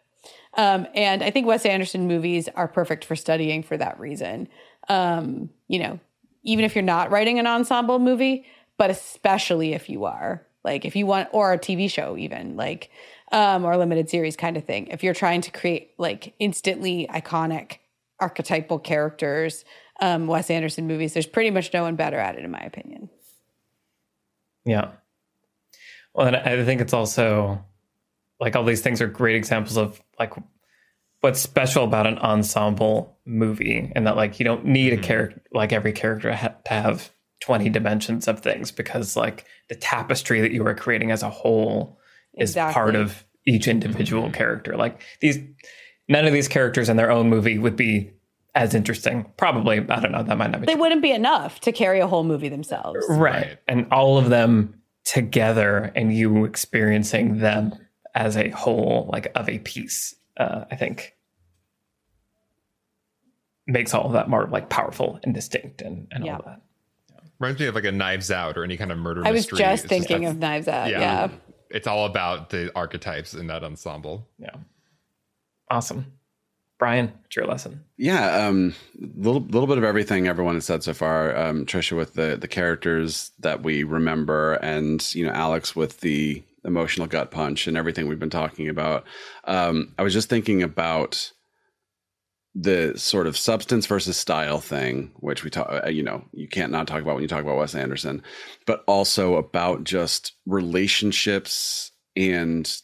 Um, 0.55 0.87
and 0.93 1.23
I 1.23 1.31
think 1.31 1.47
Wes 1.47 1.65
Anderson 1.65 2.07
movies 2.07 2.49
are 2.55 2.67
perfect 2.67 3.05
for 3.05 3.15
studying 3.15 3.63
for 3.63 3.77
that 3.77 3.99
reason. 3.99 4.47
Um, 4.89 5.49
you 5.67 5.79
know, 5.79 5.99
even 6.43 6.65
if 6.65 6.75
you're 6.75 6.83
not 6.83 7.11
writing 7.11 7.39
an 7.39 7.47
ensemble 7.47 7.99
movie, 7.99 8.45
but 8.77 8.89
especially 8.89 9.73
if 9.73 9.89
you 9.89 10.05
are, 10.05 10.45
like 10.63 10.85
if 10.85 10.95
you 10.95 11.05
want, 11.05 11.29
or 11.31 11.53
a 11.53 11.59
TV 11.59 11.89
show, 11.89 12.17
even 12.17 12.57
like, 12.57 12.89
um, 13.31 13.63
or 13.63 13.77
limited 13.77 14.09
series 14.09 14.35
kind 14.35 14.57
of 14.57 14.65
thing. 14.65 14.87
If 14.87 15.03
you're 15.03 15.13
trying 15.13 15.41
to 15.41 15.51
create 15.51 15.91
like 15.97 16.33
instantly 16.39 17.07
iconic 17.09 17.77
archetypal 18.19 18.79
characters, 18.79 19.63
um, 20.01 20.27
Wes 20.27 20.49
Anderson 20.49 20.87
movies, 20.87 21.13
there's 21.13 21.27
pretty 21.27 21.51
much 21.51 21.71
no 21.73 21.83
one 21.83 21.95
better 21.95 22.17
at 22.17 22.35
it, 22.35 22.43
in 22.43 22.51
my 22.51 22.59
opinion. 22.59 23.09
Yeah. 24.65 24.91
Well, 26.13 26.27
and 26.27 26.35
I 26.35 26.63
think 26.65 26.81
it's 26.81 26.93
also 26.93 27.63
like 28.41 28.55
all 28.55 28.65
these 28.65 28.81
things 28.81 28.99
are 28.99 29.07
great 29.07 29.35
examples 29.35 29.77
of 29.77 30.01
like 30.19 30.33
what's 31.21 31.39
special 31.39 31.83
about 31.83 32.07
an 32.07 32.17
ensemble 32.17 33.17
movie 33.25 33.91
and 33.95 34.07
that 34.07 34.17
like 34.17 34.39
you 34.39 34.43
don't 34.43 34.65
need 34.65 34.91
a 34.91 34.95
mm-hmm. 34.97 35.05
character 35.05 35.41
like 35.53 35.71
every 35.71 35.93
character 35.93 36.35
ha- 36.35 36.55
to 36.65 36.73
have 36.73 37.11
20 37.41 37.69
dimensions 37.69 38.27
of 38.27 38.39
things 38.39 38.71
because 38.71 39.15
like 39.15 39.45
the 39.69 39.75
tapestry 39.75 40.41
that 40.41 40.51
you 40.51 40.65
are 40.65 40.75
creating 40.75 41.11
as 41.11 41.23
a 41.23 41.29
whole 41.29 41.97
is 42.33 42.51
exactly. 42.51 42.73
part 42.73 42.95
of 42.95 43.23
each 43.47 43.67
individual 43.67 44.23
mm-hmm. 44.23 44.33
character 44.33 44.75
like 44.75 45.01
these 45.21 45.37
none 46.09 46.25
of 46.25 46.33
these 46.33 46.47
characters 46.47 46.89
in 46.89 46.97
their 46.97 47.11
own 47.11 47.29
movie 47.29 47.57
would 47.57 47.75
be 47.75 48.11
as 48.53 48.73
interesting 48.73 49.25
probably 49.37 49.77
i 49.77 49.99
don't 49.99 50.11
know 50.11 50.23
that 50.23 50.37
might 50.37 50.51
not 50.51 50.61
be 50.61 50.65
they 50.65 50.73
true. 50.73 50.81
wouldn't 50.81 51.01
be 51.01 51.11
enough 51.11 51.59
to 51.59 51.71
carry 51.71 51.99
a 51.99 52.07
whole 52.07 52.23
movie 52.23 52.49
themselves 52.49 53.05
right. 53.09 53.19
right 53.19 53.57
and 53.67 53.87
all 53.91 54.17
of 54.17 54.29
them 54.29 54.75
together 55.03 55.91
and 55.95 56.15
you 56.15 56.45
experiencing 56.45 57.39
them 57.39 57.73
as 58.13 58.37
a 58.37 58.49
whole, 58.49 59.09
like 59.11 59.31
of 59.35 59.49
a 59.49 59.59
piece, 59.59 60.15
uh, 60.37 60.65
I 60.71 60.75
think 60.75 61.15
makes 63.67 63.93
all 63.93 64.07
of 64.07 64.13
that 64.13 64.29
more 64.29 64.47
like 64.47 64.69
powerful 64.69 65.19
and 65.23 65.33
distinct 65.33 65.81
and, 65.81 66.07
and 66.11 66.25
yeah. 66.25 66.35
all 66.35 66.43
that. 66.45 66.61
Yeah. 67.09 67.19
Reminds 67.39 67.59
me 67.59 67.67
of 67.67 67.75
like 67.75 67.85
a 67.85 67.91
Knives 67.91 68.31
Out 68.31 68.57
or 68.57 68.63
any 68.63 68.77
kind 68.77 68.91
of 68.91 68.97
murder. 68.97 69.25
I 69.25 69.31
was 69.31 69.43
mystery. 69.43 69.59
just 69.59 69.85
it's 69.85 69.89
thinking 69.89 70.23
just, 70.23 70.33
of 70.33 70.39
Knives 70.39 70.67
Out. 70.67 70.89
Yeah, 70.89 70.99
yeah, 70.99 71.29
it's 71.69 71.87
all 71.87 72.05
about 72.05 72.49
the 72.49 72.71
archetypes 72.75 73.33
in 73.33 73.47
that 73.47 73.63
ensemble. 73.63 74.27
Yeah, 74.37 74.55
awesome. 75.69 76.13
Brian, 76.81 77.13
what's 77.21 77.35
your 77.35 77.45
lesson? 77.45 77.83
Yeah, 77.97 78.47
um, 78.47 78.73
little 78.99 79.41
little 79.41 79.67
bit 79.67 79.77
of 79.77 79.83
everything 79.83 80.27
everyone 80.27 80.55
has 80.55 80.65
said 80.65 80.81
so 80.81 80.95
far. 80.95 81.37
Um, 81.37 81.65
Trisha 81.67 81.95
with 81.95 82.15
the 82.15 82.37
the 82.41 82.47
characters 82.47 83.31
that 83.39 83.61
we 83.61 83.83
remember, 83.83 84.53
and 84.53 85.13
you 85.13 85.23
know 85.23 85.31
Alex 85.31 85.75
with 85.75 85.99
the 85.99 86.43
emotional 86.65 87.07
gut 87.07 87.31
punch 87.31 87.67
and 87.67 87.77
everything 87.77 88.07
we've 88.07 88.19
been 88.19 88.29
talking 88.29 88.69
about. 88.69 89.05
Um, 89.45 89.93
I 89.97 90.03
was 90.03 90.13
just 90.13 90.29
thinking 90.29 90.61
about 90.63 91.31
the 92.53 92.93
sort 92.97 93.27
of 93.27 93.37
substance 93.37 93.85
versus 93.85 94.17
style 94.17 94.59
thing, 94.59 95.11
which 95.19 95.43
we 95.43 95.49
talk, 95.49 95.83
uh, 95.85 95.89
you 95.89 96.03
know, 96.03 96.25
you 96.33 96.47
can't 96.47 96.71
not 96.71 96.87
talk 96.87 97.01
about 97.01 97.15
when 97.15 97.21
you 97.21 97.27
talk 97.27 97.43
about 97.43 97.57
Wes 97.57 97.75
Anderson, 97.75 98.21
but 98.65 98.83
also 98.87 99.35
about 99.35 99.85
just 99.85 100.33
relationships 100.45 101.91
and 102.15 102.81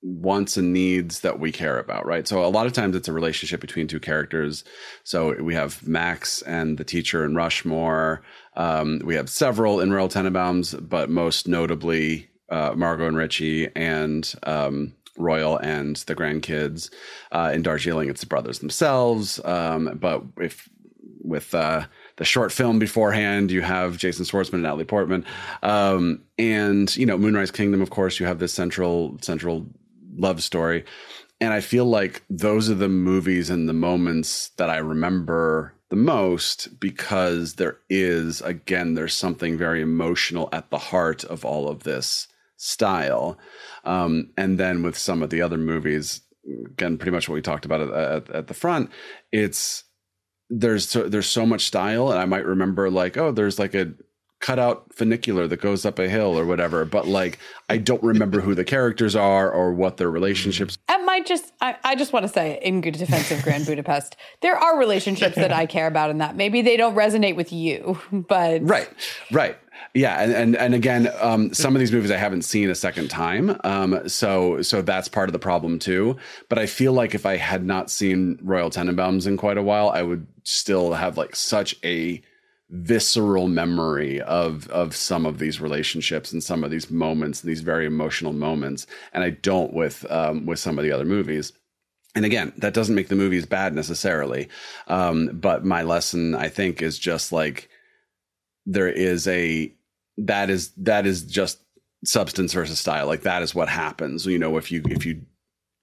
wants 0.00 0.56
and 0.56 0.72
needs 0.72 1.20
that 1.20 1.40
we 1.40 1.50
care 1.50 1.78
about, 1.78 2.06
right? 2.06 2.28
So 2.28 2.44
a 2.44 2.48
lot 2.48 2.66
of 2.66 2.72
times 2.72 2.94
it's 2.94 3.08
a 3.08 3.12
relationship 3.12 3.60
between 3.60 3.86
two 3.86 4.00
characters. 4.00 4.64
So 5.02 5.34
we 5.42 5.54
have 5.54 5.86
Max 5.86 6.42
and 6.42 6.76
the 6.76 6.84
teacher 6.84 7.24
in 7.24 7.34
Rushmore. 7.34 8.22
Um, 8.56 9.00
we 9.04 9.14
have 9.14 9.30
several 9.30 9.80
in 9.80 9.92
Royal 9.92 10.08
Tenenbaums, 10.08 10.88
but 10.88 11.08
most 11.08 11.48
notably 11.48 12.28
uh, 12.48 12.74
Margot 12.76 13.06
and 13.06 13.16
Richie 13.16 13.68
and 13.74 14.32
um, 14.42 14.94
Royal 15.16 15.56
and 15.58 15.96
the 15.96 16.14
grandkids. 16.14 16.90
Uh, 17.32 17.52
in 17.54 17.62
Darjeeling, 17.62 18.08
it's 18.08 18.20
the 18.20 18.26
brothers 18.26 18.58
themselves. 18.58 19.40
Um, 19.44 19.98
but 20.00 20.22
if 20.38 20.68
with 21.22 21.54
uh, 21.54 21.86
the 22.16 22.24
short 22.24 22.52
film 22.52 22.78
beforehand, 22.78 23.50
you 23.50 23.62
have 23.62 23.96
Jason 23.96 24.24
Schwartzman 24.24 24.54
and 24.54 24.62
Natalie 24.62 24.84
Portman, 24.84 25.24
um, 25.62 26.22
and 26.38 26.94
you 26.96 27.06
know 27.06 27.18
Moonrise 27.18 27.50
Kingdom. 27.50 27.80
Of 27.80 27.90
course, 27.90 28.20
you 28.20 28.26
have 28.26 28.38
this 28.38 28.52
central 28.52 29.16
central 29.20 29.66
love 30.16 30.42
story, 30.42 30.84
and 31.40 31.52
I 31.52 31.60
feel 31.60 31.86
like 31.86 32.22
those 32.28 32.70
are 32.70 32.74
the 32.74 32.88
movies 32.88 33.50
and 33.50 33.68
the 33.68 33.72
moments 33.72 34.50
that 34.56 34.70
I 34.70 34.76
remember 34.76 35.74
the 35.90 35.96
most 35.96 36.80
because 36.80 37.54
there 37.54 37.78
is 37.88 38.40
again 38.42 38.94
there's 38.94 39.14
something 39.14 39.56
very 39.56 39.80
emotional 39.80 40.48
at 40.52 40.70
the 40.70 40.78
heart 40.78 41.24
of 41.24 41.44
all 41.44 41.68
of 41.68 41.84
this 41.84 42.26
style. 42.56 43.38
Um, 43.84 44.30
and 44.36 44.58
then 44.58 44.82
with 44.82 44.96
some 44.96 45.22
of 45.22 45.30
the 45.30 45.42
other 45.42 45.58
movies 45.58 46.22
again 46.72 46.98
pretty 46.98 47.10
much 47.10 47.28
what 47.28 47.34
we 47.34 47.42
talked 47.42 47.64
about 47.64 47.80
at, 47.80 47.90
at, 47.90 48.30
at 48.30 48.46
the 48.48 48.54
front 48.54 48.90
it's 49.32 49.84
there's 50.50 50.88
so, 50.88 51.08
there's 51.08 51.26
so 51.26 51.46
much 51.46 51.64
style 51.64 52.10
and 52.10 52.18
i 52.18 52.24
might 52.24 52.44
remember 52.44 52.90
like 52.90 53.16
oh 53.16 53.32
there's 53.32 53.58
like 53.58 53.74
a 53.74 53.92
cutout 54.40 54.84
funicular 54.92 55.48
that 55.48 55.60
goes 55.60 55.86
up 55.86 55.98
a 55.98 56.08
hill 56.08 56.38
or 56.38 56.44
whatever 56.44 56.84
but 56.84 57.08
like 57.08 57.38
i 57.70 57.78
don't 57.78 58.02
remember 58.02 58.40
who 58.40 58.54
the 58.54 58.64
characters 58.64 59.16
are 59.16 59.50
or 59.50 59.72
what 59.72 59.96
their 59.96 60.10
relationships 60.10 60.76
might 61.14 61.26
just, 61.26 61.52
I, 61.60 61.76
I 61.84 61.94
just 61.94 62.12
want 62.12 62.24
to 62.24 62.28
say, 62.28 62.58
in 62.60 62.80
good 62.80 62.94
defense 62.94 63.30
of 63.30 63.42
Grand 63.42 63.66
Budapest, 63.66 64.16
there 64.40 64.56
are 64.56 64.78
relationships 64.78 65.36
that 65.36 65.52
I 65.52 65.66
care 65.66 65.86
about 65.86 66.10
in 66.10 66.18
that. 66.18 66.34
Maybe 66.34 66.60
they 66.60 66.76
don't 66.76 66.96
resonate 66.96 67.36
with 67.36 67.52
you, 67.52 67.98
but 68.12 68.62
right 68.62 68.88
right 69.30 69.56
yeah 69.92 70.22
and 70.22 70.32
and, 70.32 70.56
and 70.56 70.74
again 70.74 71.10
um, 71.20 71.52
some 71.52 71.74
of 71.74 71.80
these 71.80 71.90
movies 71.92 72.10
i 72.10 72.16
haven't 72.16 72.42
seen 72.42 72.70
a 72.70 72.74
second 72.74 73.08
time 73.08 73.58
um, 73.64 74.08
so 74.08 74.62
so 74.62 74.80
that's 74.82 75.08
part 75.08 75.28
of 75.28 75.32
the 75.32 75.38
problem 75.38 75.78
too 75.78 76.16
but 76.48 76.58
i 76.58 76.66
feel 76.66 76.92
like 76.92 77.14
if 77.14 77.26
i 77.26 77.36
had 77.36 77.64
not 77.64 77.90
seen 77.90 78.38
royal 78.42 78.70
tenenbaums 78.70 79.26
in 79.26 79.36
quite 79.36 79.58
a 79.58 79.62
while 79.62 79.90
i 79.90 80.02
would 80.02 80.26
still 80.44 80.92
have 80.92 81.18
like 81.18 81.34
such 81.34 81.74
a 81.84 82.22
visceral 82.70 83.46
memory 83.48 84.20
of 84.22 84.68
of 84.68 84.96
some 84.96 85.26
of 85.26 85.38
these 85.38 85.60
relationships 85.60 86.32
and 86.32 86.42
some 86.42 86.64
of 86.64 86.70
these 86.70 86.90
moments 86.90 87.42
these 87.42 87.60
very 87.60 87.86
emotional 87.86 88.32
moments. 88.32 88.86
And 89.12 89.22
i 89.22 89.30
don't 89.30 89.72
with 89.72 90.10
um, 90.10 90.46
with 90.46 90.58
some 90.58 90.78
of 90.78 90.84
the 90.84 90.92
other 90.92 91.04
movies. 91.04 91.52
And 92.14 92.24
again 92.24 92.52
that 92.58 92.74
doesn't 92.74 92.94
make 92.94 93.08
the 93.08 93.16
movies 93.16 93.46
bad 93.46 93.74
necessarily. 93.74 94.48
Um, 94.88 95.30
but 95.34 95.64
my 95.64 95.82
lesson 95.82 96.34
i 96.34 96.48
think 96.48 96.82
is 96.82 96.98
just 96.98 97.32
like 97.32 97.68
there 98.66 98.88
is 98.88 99.28
a 99.28 99.72
that 100.16 100.48
is 100.48 100.70
that 100.78 101.06
is 101.06 101.22
just 101.22 101.60
substance 102.04 102.52
versus 102.52 102.78
style. 102.78 103.06
Like 103.06 103.22
that 103.22 103.42
is 103.42 103.54
what 103.54 103.68
happens 103.68 104.26
you 104.26 104.38
know 104.38 104.56
if 104.56 104.72
you 104.72 104.82
if 104.88 105.04
you 105.04 105.22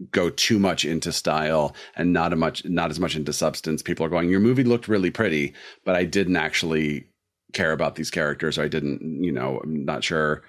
go 0.09 0.29
too 0.29 0.57
much 0.57 0.83
into 0.85 1.11
style 1.11 1.75
and 1.95 2.11
not 2.11 2.33
a 2.33 2.35
much 2.35 2.65
not 2.65 2.89
as 2.89 2.99
much 2.99 3.15
into 3.15 3.33
substance. 3.33 3.81
People 3.81 4.05
are 4.05 4.09
going 4.09 4.29
your 4.29 4.39
movie 4.39 4.63
looked 4.63 4.87
really 4.87 5.11
pretty 5.11 5.53
but 5.85 5.95
i 5.95 6.03
didn't 6.03 6.37
actually 6.37 7.05
care 7.53 7.71
about 7.71 7.95
these 7.95 8.09
characters. 8.09 8.57
Or 8.57 8.63
i 8.63 8.67
didn't 8.67 9.23
you 9.23 9.31
know 9.31 9.59
i'm 9.63 9.85
not 9.85 10.03
sure 10.03 10.43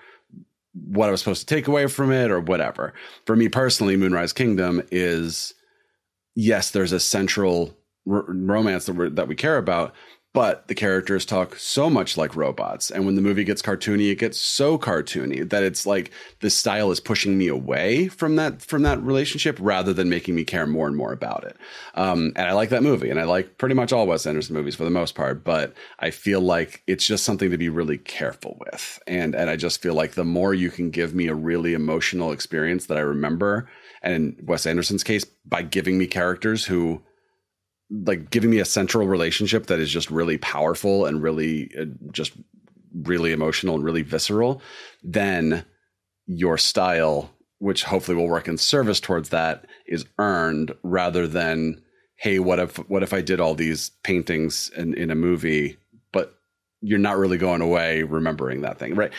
what 0.86 1.08
i 1.08 1.10
was 1.10 1.20
supposed 1.20 1.46
to 1.46 1.54
take 1.54 1.68
away 1.68 1.86
from 1.86 2.10
it 2.10 2.30
or 2.30 2.40
whatever. 2.40 2.94
For 3.26 3.36
me 3.36 3.48
personally 3.48 3.96
moonrise 3.96 4.32
kingdom 4.32 4.82
is 4.90 5.54
yes 6.34 6.70
there's 6.70 6.92
a 6.92 7.00
central 7.00 7.76
r- 8.10 8.24
romance 8.26 8.86
that, 8.86 9.16
that 9.16 9.28
we 9.28 9.34
care 9.34 9.58
about 9.58 9.94
but 10.32 10.66
the 10.68 10.74
characters 10.74 11.26
talk 11.26 11.56
so 11.56 11.90
much 11.90 12.16
like 12.16 12.34
robots 12.34 12.90
and 12.90 13.04
when 13.04 13.16
the 13.16 13.22
movie 13.22 13.44
gets 13.44 13.60
cartoony 13.60 14.10
it 14.10 14.18
gets 14.18 14.38
so 14.38 14.78
cartoony 14.78 15.48
that 15.48 15.62
it's 15.62 15.86
like 15.86 16.10
the 16.40 16.50
style 16.50 16.90
is 16.90 17.00
pushing 17.00 17.36
me 17.36 17.48
away 17.48 18.08
from 18.08 18.36
that 18.36 18.62
from 18.62 18.82
that 18.82 19.00
relationship 19.02 19.56
rather 19.60 19.92
than 19.92 20.08
making 20.08 20.34
me 20.34 20.44
care 20.44 20.66
more 20.66 20.86
and 20.86 20.96
more 20.96 21.12
about 21.12 21.44
it. 21.44 21.56
Um, 21.94 22.32
and 22.36 22.48
i 22.48 22.52
like 22.52 22.70
that 22.70 22.82
movie 22.82 23.10
and 23.10 23.20
i 23.20 23.24
like 23.24 23.58
pretty 23.58 23.74
much 23.74 23.92
all 23.92 24.06
wes 24.06 24.26
anderson 24.26 24.54
movies 24.54 24.74
for 24.74 24.84
the 24.84 24.90
most 24.90 25.14
part 25.14 25.44
but 25.44 25.74
i 25.98 26.10
feel 26.10 26.40
like 26.40 26.82
it's 26.86 27.06
just 27.06 27.24
something 27.24 27.50
to 27.50 27.58
be 27.58 27.68
really 27.68 27.98
careful 27.98 28.56
with. 28.60 28.98
And 29.06 29.34
and 29.34 29.50
i 29.50 29.56
just 29.56 29.82
feel 29.82 29.94
like 29.94 30.12
the 30.12 30.24
more 30.24 30.54
you 30.54 30.70
can 30.70 30.90
give 30.90 31.14
me 31.14 31.28
a 31.28 31.34
really 31.34 31.74
emotional 31.74 32.32
experience 32.32 32.86
that 32.86 32.98
i 32.98 33.00
remember 33.00 33.68
and 34.02 34.14
in 34.14 34.46
wes 34.46 34.66
anderson's 34.66 35.04
case 35.04 35.24
by 35.44 35.62
giving 35.62 35.98
me 35.98 36.06
characters 36.06 36.64
who 36.64 37.02
like 37.92 38.30
giving 38.30 38.50
me 38.50 38.58
a 38.58 38.64
central 38.64 39.06
relationship 39.06 39.66
that 39.66 39.78
is 39.78 39.90
just 39.90 40.10
really 40.10 40.38
powerful 40.38 41.06
and 41.06 41.22
really 41.22 41.70
uh, 41.78 41.84
just 42.10 42.32
really 43.02 43.32
emotional 43.32 43.74
and 43.74 43.84
really 43.84 44.02
visceral 44.02 44.62
then 45.02 45.64
your 46.26 46.56
style 46.56 47.30
which 47.58 47.84
hopefully 47.84 48.16
will 48.16 48.28
work 48.28 48.48
in 48.48 48.58
service 48.58 48.98
towards 48.98 49.28
that 49.28 49.66
is 49.86 50.04
earned 50.18 50.72
rather 50.82 51.26
than 51.26 51.80
hey 52.16 52.38
what 52.38 52.58
if 52.58 52.76
what 52.88 53.02
if 53.02 53.12
i 53.12 53.20
did 53.20 53.40
all 53.40 53.54
these 53.54 53.90
paintings 54.02 54.70
in, 54.76 54.94
in 54.94 55.10
a 55.10 55.14
movie 55.14 55.76
but 56.12 56.38
you're 56.80 56.98
not 56.98 57.18
really 57.18 57.38
going 57.38 57.60
away 57.60 58.02
remembering 58.02 58.62
that 58.62 58.78
thing 58.78 58.94
right? 58.94 59.12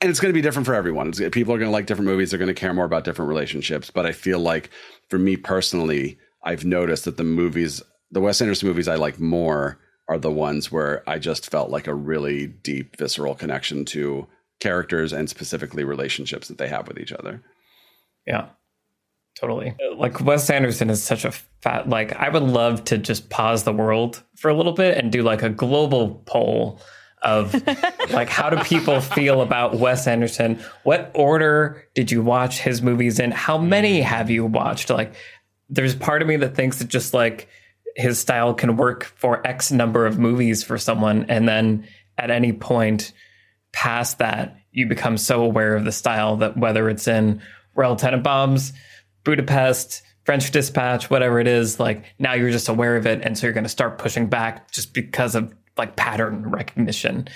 And 0.00 0.10
it's 0.10 0.20
going 0.20 0.32
to 0.32 0.38
be 0.38 0.42
different 0.42 0.64
for 0.64 0.74
everyone. 0.74 1.08
It's, 1.08 1.18
people 1.18 1.52
are 1.52 1.58
going 1.58 1.66
to 1.66 1.72
like 1.72 1.86
different 1.86 2.08
movies 2.08 2.30
they're 2.30 2.38
going 2.38 2.46
to 2.46 2.54
care 2.54 2.72
more 2.72 2.84
about 2.84 3.04
different 3.04 3.28
relationships 3.28 3.90
but 3.90 4.06
i 4.06 4.12
feel 4.12 4.38
like 4.38 4.70
for 5.08 5.18
me 5.18 5.36
personally 5.36 6.18
i've 6.44 6.64
noticed 6.64 7.04
that 7.04 7.16
the 7.16 7.24
movies 7.24 7.82
the 8.10 8.20
Wes 8.20 8.40
Anderson 8.40 8.68
movies 8.68 8.88
I 8.88 8.96
like 8.96 9.20
more 9.20 9.78
are 10.08 10.18
the 10.18 10.30
ones 10.30 10.72
where 10.72 11.02
I 11.08 11.18
just 11.18 11.50
felt 11.50 11.70
like 11.70 11.86
a 11.86 11.94
really 11.94 12.46
deep, 12.46 12.96
visceral 12.96 13.34
connection 13.34 13.84
to 13.86 14.26
characters 14.60 15.12
and 15.12 15.28
specifically 15.28 15.84
relationships 15.84 16.48
that 16.48 16.58
they 16.58 16.68
have 16.68 16.88
with 16.88 16.98
each 16.98 17.12
other. 17.12 17.42
Yeah, 18.26 18.48
totally. 19.38 19.74
Like 19.96 20.20
Wes 20.20 20.48
Anderson 20.50 20.90
is 20.90 21.02
such 21.02 21.24
a 21.24 21.32
fat. 21.62 21.88
Like 21.88 22.12
I 22.14 22.28
would 22.28 22.42
love 22.42 22.84
to 22.84 22.98
just 22.98 23.28
pause 23.28 23.64
the 23.64 23.72
world 23.72 24.22
for 24.36 24.48
a 24.48 24.54
little 24.54 24.72
bit 24.72 24.96
and 24.96 25.12
do 25.12 25.22
like 25.22 25.42
a 25.42 25.50
global 25.50 26.22
poll 26.26 26.80
of 27.22 27.54
like 28.10 28.28
how 28.28 28.50
do 28.50 28.62
people 28.64 29.00
feel 29.00 29.42
about 29.42 29.78
Wes 29.78 30.06
Anderson? 30.06 30.58
What 30.84 31.10
order 31.14 31.84
did 31.94 32.10
you 32.10 32.22
watch 32.22 32.58
his 32.60 32.82
movies 32.82 33.18
in? 33.20 33.30
How 33.30 33.58
many 33.58 34.00
mm. 34.00 34.04
have 34.04 34.30
you 34.30 34.46
watched? 34.46 34.90
Like, 34.90 35.12
there's 35.68 35.94
part 35.94 36.22
of 36.22 36.28
me 36.28 36.36
that 36.36 36.54
thinks 36.54 36.78
that 36.78 36.88
just 36.88 37.12
like 37.12 37.48
his 37.98 38.18
style 38.18 38.54
can 38.54 38.76
work 38.76 39.04
for 39.04 39.44
X 39.46 39.72
number 39.72 40.06
of 40.06 40.18
movies 40.18 40.62
for 40.62 40.78
someone, 40.78 41.26
and 41.28 41.48
then 41.48 41.86
at 42.16 42.30
any 42.30 42.52
point 42.52 43.12
past 43.72 44.18
that, 44.18 44.56
you 44.70 44.86
become 44.86 45.18
so 45.18 45.42
aware 45.42 45.74
of 45.74 45.84
the 45.84 45.92
style 45.92 46.36
that 46.36 46.56
whether 46.56 46.88
it's 46.88 47.08
in 47.08 47.42
Royal 47.74 47.96
Tenenbaums, 47.96 48.72
Budapest, 49.24 50.02
French 50.24 50.50
Dispatch, 50.50 51.10
whatever 51.10 51.40
it 51.40 51.48
is, 51.48 51.80
like 51.80 52.04
now 52.18 52.34
you're 52.34 52.50
just 52.50 52.68
aware 52.68 52.96
of 52.96 53.06
it, 53.06 53.22
and 53.22 53.36
so 53.36 53.46
you're 53.46 53.54
going 53.54 53.64
to 53.64 53.68
start 53.68 53.98
pushing 53.98 54.28
back 54.28 54.70
just 54.70 54.94
because 54.94 55.34
of 55.34 55.52
like 55.76 55.96
pattern 55.96 56.50
recognition. 56.50 57.28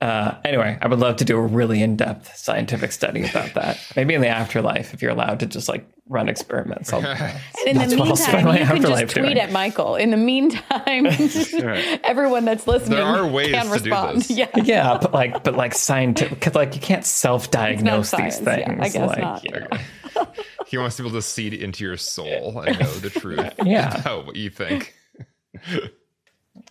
Uh, 0.00 0.34
anyway, 0.44 0.76
I 0.80 0.88
would 0.88 0.98
love 0.98 1.16
to 1.16 1.24
do 1.24 1.38
a 1.38 1.46
really 1.46 1.82
in-depth 1.82 2.36
scientific 2.36 2.92
study 2.92 3.24
about 3.24 3.54
that. 3.54 3.78
Maybe 3.94 4.14
in 4.14 4.20
the 4.20 4.28
afterlife, 4.28 4.92
if 4.94 5.00
you're 5.00 5.10
allowed 5.12 5.40
to 5.40 5.46
just 5.46 5.68
like 5.68 5.88
run 6.08 6.28
experiments. 6.28 6.92
I'll, 6.92 7.00
And 7.06 7.40
in 7.66 7.76
the 7.76 7.80
That's 7.80 7.94
what 7.96 8.08
I'll 8.08 8.16
spend 8.16 8.46
meantime, 8.46 8.76
you 8.76 8.82
can 8.82 8.90
just 8.90 9.12
tweet 9.14 9.24
doing. 9.24 9.38
at 9.38 9.50
Michael. 9.52 9.96
In 9.96 10.10
the 10.10 10.16
meantime, 10.16 11.06
everyone 12.04 12.44
that's 12.44 12.66
listening 12.66 12.98
There 12.98 13.04
are 13.06 13.26
ways 13.26 13.52
can 13.52 13.64
to 13.66 13.78
do 13.78 13.90
respond. 13.90 14.18
this. 14.22 14.30
Yeah. 14.36 14.48
yeah, 14.62 14.98
but 15.00 15.12
like, 15.12 15.42
but 15.42 15.56
like 15.56 15.74
scientific, 15.74 16.40
cause 16.40 16.54
like 16.54 16.74
you 16.74 16.80
can't 16.80 17.04
self-diagnose 17.04 18.10
these 18.12 18.36
science, 18.38 18.40
yeah, 18.40 18.66
things. 18.66 18.80
I 18.80 18.88
guess 18.88 19.08
like, 19.08 19.20
not. 19.20 19.44
you 19.44 19.50
know. 19.50 20.26
He 20.68 20.78
wants 20.78 20.96
people 20.96 21.12
to 21.12 21.22
see 21.22 21.48
into 21.62 21.84
your 21.84 21.96
soul 21.96 22.60
and 22.60 22.78
know 22.78 22.92
the 22.94 23.10
truth 23.10 23.52
Yeah. 23.64 24.00
about 24.00 24.26
what 24.26 24.36
you 24.36 24.50
think. 24.50 24.94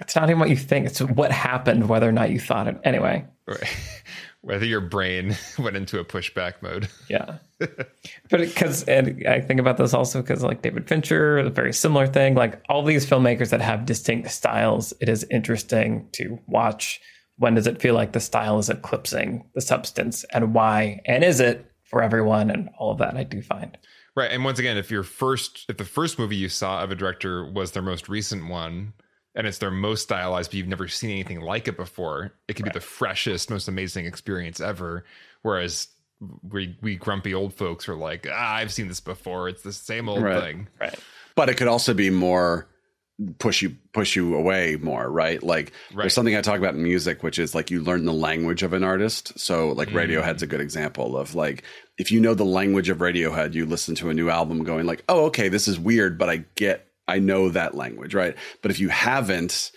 It's 0.02 0.16
not 0.16 0.30
even 0.30 0.40
what 0.40 0.50
you 0.50 0.58
think; 0.58 0.88
it's 0.88 1.00
what 1.00 1.32
happened, 1.32 1.88
whether 1.88 2.10
or 2.10 2.12
not 2.12 2.30
you 2.32 2.40
thought 2.40 2.68
it. 2.68 2.78
Anyway, 2.84 3.26
Right. 3.48 3.78
Whether 4.46 4.66
your 4.68 4.82
brain 4.82 5.36
went 5.58 5.76
into 5.76 6.00
a 6.00 6.06
pushback 6.06 6.62
mode. 6.62 6.88
yeah. 7.10 7.40
but 7.58 7.90
because, 8.30 8.84
and 8.84 9.26
I 9.28 9.42
think 9.42 9.60
about 9.60 9.78
this 9.78 9.92
also 9.92 10.22
because, 10.22 10.44
like 10.44 10.62
David 10.62 10.88
Fincher, 10.88 11.40
a 11.40 11.50
very 11.50 11.74
similar 11.74 12.06
thing. 12.06 12.36
Like 12.36 12.62
all 12.70 12.84
these 12.84 13.08
filmmakers 13.08 13.50
that 13.50 13.62
have 13.62 13.88
distinct 13.88 14.30
styles, 14.30 14.94
it 15.02 15.10
is 15.10 15.26
interesting 15.32 16.08
to 16.12 16.40
watch. 16.46 17.02
When 17.38 17.56
does 17.56 17.66
it 17.66 17.82
feel 17.82 17.96
like 17.96 18.12
the 18.12 18.20
style 18.20 18.60
is 18.60 18.70
eclipsing 18.70 19.50
the 19.56 19.62
substance, 19.62 20.24
and 20.32 20.54
why? 20.54 21.02
And 21.06 21.24
is 21.24 21.40
it 21.40 21.66
for 21.84 22.04
everyone? 22.04 22.52
And 22.52 22.70
all 22.78 22.92
of 22.92 23.00
that, 23.00 23.18
I 23.18 23.24
do 23.24 23.42
find. 23.42 23.76
Right. 24.16 24.32
And 24.32 24.46
once 24.46 24.60
again, 24.60 24.78
if 24.78 24.92
your 24.92 25.04
first 25.04 25.66
if 25.68 25.78
the 25.78 25.86
first 25.86 26.20
movie 26.20 26.36
you 26.36 26.50
saw 26.50 26.84
of 26.84 26.92
a 26.92 26.96
director 26.96 27.52
was 27.52 27.72
their 27.72 27.84
most 27.84 28.08
recent 28.08 28.48
one 28.48 28.94
and 29.36 29.46
it's 29.46 29.58
their 29.58 29.72
most 29.72 30.04
stylized, 30.04 30.52
but 30.52 30.56
you've 30.56 30.68
never 30.68 30.88
seen 30.88 31.10
anything 31.12 31.42
like 31.42 31.68
it 31.68 31.78
before, 31.78 32.34
it 32.48 32.54
could 32.56 32.66
be 32.66 32.72
the 32.72 32.80
freshest, 32.80 33.50
most 33.50 33.68
amazing 33.68 34.06
experience 34.06 34.60
ever. 34.62 35.06
Whereas 35.42 35.88
we 36.50 36.78
we 36.82 36.96
grumpy 36.96 37.34
old 37.34 37.54
folks 37.54 37.88
are 37.90 37.96
like, 37.96 38.26
ah, 38.32 38.56
I've 38.56 38.72
seen 38.74 38.88
this 38.88 39.02
before. 39.02 39.50
It's 39.50 39.62
the 39.64 39.74
same 39.74 40.08
old 40.10 40.24
Right. 40.24 40.42
thing. 40.42 40.68
Right. 40.80 40.98
but 41.36 41.50
it 41.50 41.58
could 41.58 41.68
also 41.68 41.94
be 41.94 42.10
more 42.10 42.68
push 43.40 43.62
you 43.62 43.74
push 43.94 44.16
you 44.18 44.36
away 44.36 44.76
more 44.82 45.10
right 45.10 45.42
like 45.42 45.72
Right. 45.94 46.04
there's 46.04 46.14
something 46.14 46.36
i 46.36 46.42
talk 46.42 46.58
about 46.60 46.74
in 46.74 46.84
music 46.84 47.24
which 47.24 47.40
is 47.40 47.56
like 47.56 47.72
you 47.72 47.82
learn 47.82 48.04
the 48.04 48.12
language 48.12 48.62
of 48.62 48.74
an 48.74 48.84
artist 48.84 49.40
so 49.40 49.70
like 49.72 49.88
Mm. 49.88 49.94
radiohead's 50.22 50.44
a 50.44 50.48
good 50.48 50.60
example 50.60 51.16
of 51.16 51.34
like 51.34 51.64
if 51.98 52.12
you 52.12 52.20
know 52.20 52.34
the 52.34 52.44
language 52.44 52.90
of 52.90 52.98
radiohead 52.98 53.54
you 53.54 53.66
listen 53.66 53.96
to 53.96 54.10
a 54.10 54.14
new 54.14 54.30
album 54.30 54.66
going 54.66 54.86
like 54.86 55.02
oh 55.08 55.28
okay 55.28 55.48
this 55.48 55.66
is 55.70 55.80
weird 55.80 56.18
but 56.18 56.30
i 56.30 56.44
get 56.56 56.85
i 57.08 57.20
know 57.20 57.50
that 57.50 57.76
language 57.76 58.14
right 58.14 58.36
but 58.62 58.72
if 58.72 58.80
you 58.80 58.90
haven't 58.90 59.72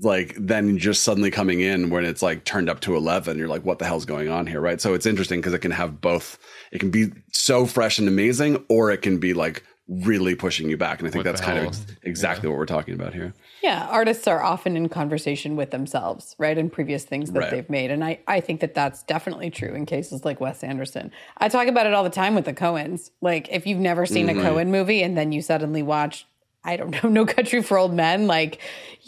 like 0.00 0.34
then 0.38 0.78
just 0.78 1.02
suddenly 1.04 1.30
coming 1.30 1.60
in 1.60 1.90
when 1.90 2.04
it's 2.04 2.22
like 2.22 2.44
turned 2.44 2.70
up 2.70 2.80
to 2.80 2.96
11 2.96 3.36
you're 3.38 3.48
like 3.48 3.64
what 3.64 3.78
the 3.78 3.84
hell's 3.84 4.06
going 4.06 4.28
on 4.30 4.46
here 4.46 4.60
right 4.60 4.80
so 4.80 4.94
it's 4.94 5.04
interesting 5.06 5.40
because 5.40 5.52
it 5.52 5.58
can 5.58 5.70
have 5.70 6.00
both 6.00 6.38
it 6.72 6.78
can 6.78 6.90
be 6.90 7.12
so 7.32 7.66
fresh 7.66 7.98
and 7.98 8.08
amazing 8.08 8.64
or 8.70 8.90
it 8.90 9.02
can 9.02 9.18
be 9.18 9.34
like 9.34 9.62
really 9.88 10.36
pushing 10.36 10.70
you 10.70 10.76
back. 10.76 11.00
And 11.00 11.08
I 11.08 11.10
think 11.10 11.24
What 11.24 11.32
that's 11.32 11.40
the 11.40 11.44
kind 11.46 11.58
of 11.58 11.64
hell? 11.64 11.72
ex- 11.72 11.96
exactly 12.04 12.48
what 12.48 12.56
we're 12.56 12.66
talking 12.66 12.94
about 12.94 13.12
here. 13.12 13.34
Yeah, 13.62 13.88
artists 13.90 14.28
are 14.28 14.40
often 14.40 14.76
in 14.76 14.88
conversation 14.88 15.56
with 15.56 15.70
themselves, 15.72 16.36
right? 16.38 16.56
And 16.56 16.72
previous 16.72 17.04
things 17.04 17.32
that 17.32 17.40
Right. 17.40 17.50
they've 17.50 17.68
made. 17.68 17.90
And 17.90 18.02
I, 18.04 18.20
I 18.28 18.40
think 18.40 18.60
that 18.60 18.74
that's 18.74 19.02
definitely 19.02 19.50
true 19.50 19.74
in 19.74 19.84
cases 19.84 20.24
like 20.24 20.40
Wes 20.40 20.62
Anderson. 20.62 21.10
I 21.36 21.48
talk 21.48 21.66
about 21.66 21.86
it 21.86 21.94
all 21.94 22.04
the 22.04 22.10
time 22.10 22.36
with 22.36 22.44
the 22.44 22.54
Coens. 22.54 23.10
Like, 23.20 23.48
if 23.50 23.66
you've 23.66 23.80
never 23.80 24.06
seen 24.06 24.28
Mm-hmm. 24.28 24.38
a 24.38 24.42
Coen 24.50 24.68
movie 24.68 25.02
and 25.02 25.18
then 25.18 25.32
you 25.32 25.42
suddenly 25.42 25.82
watch, 25.82 26.26
I 26.64 26.76
don't 26.76 26.90
know, 27.02 27.08
No 27.08 27.26
Country 27.26 27.62
for 27.62 27.78
Old 27.78 27.92
Men, 27.94 28.26
like, 28.26 28.60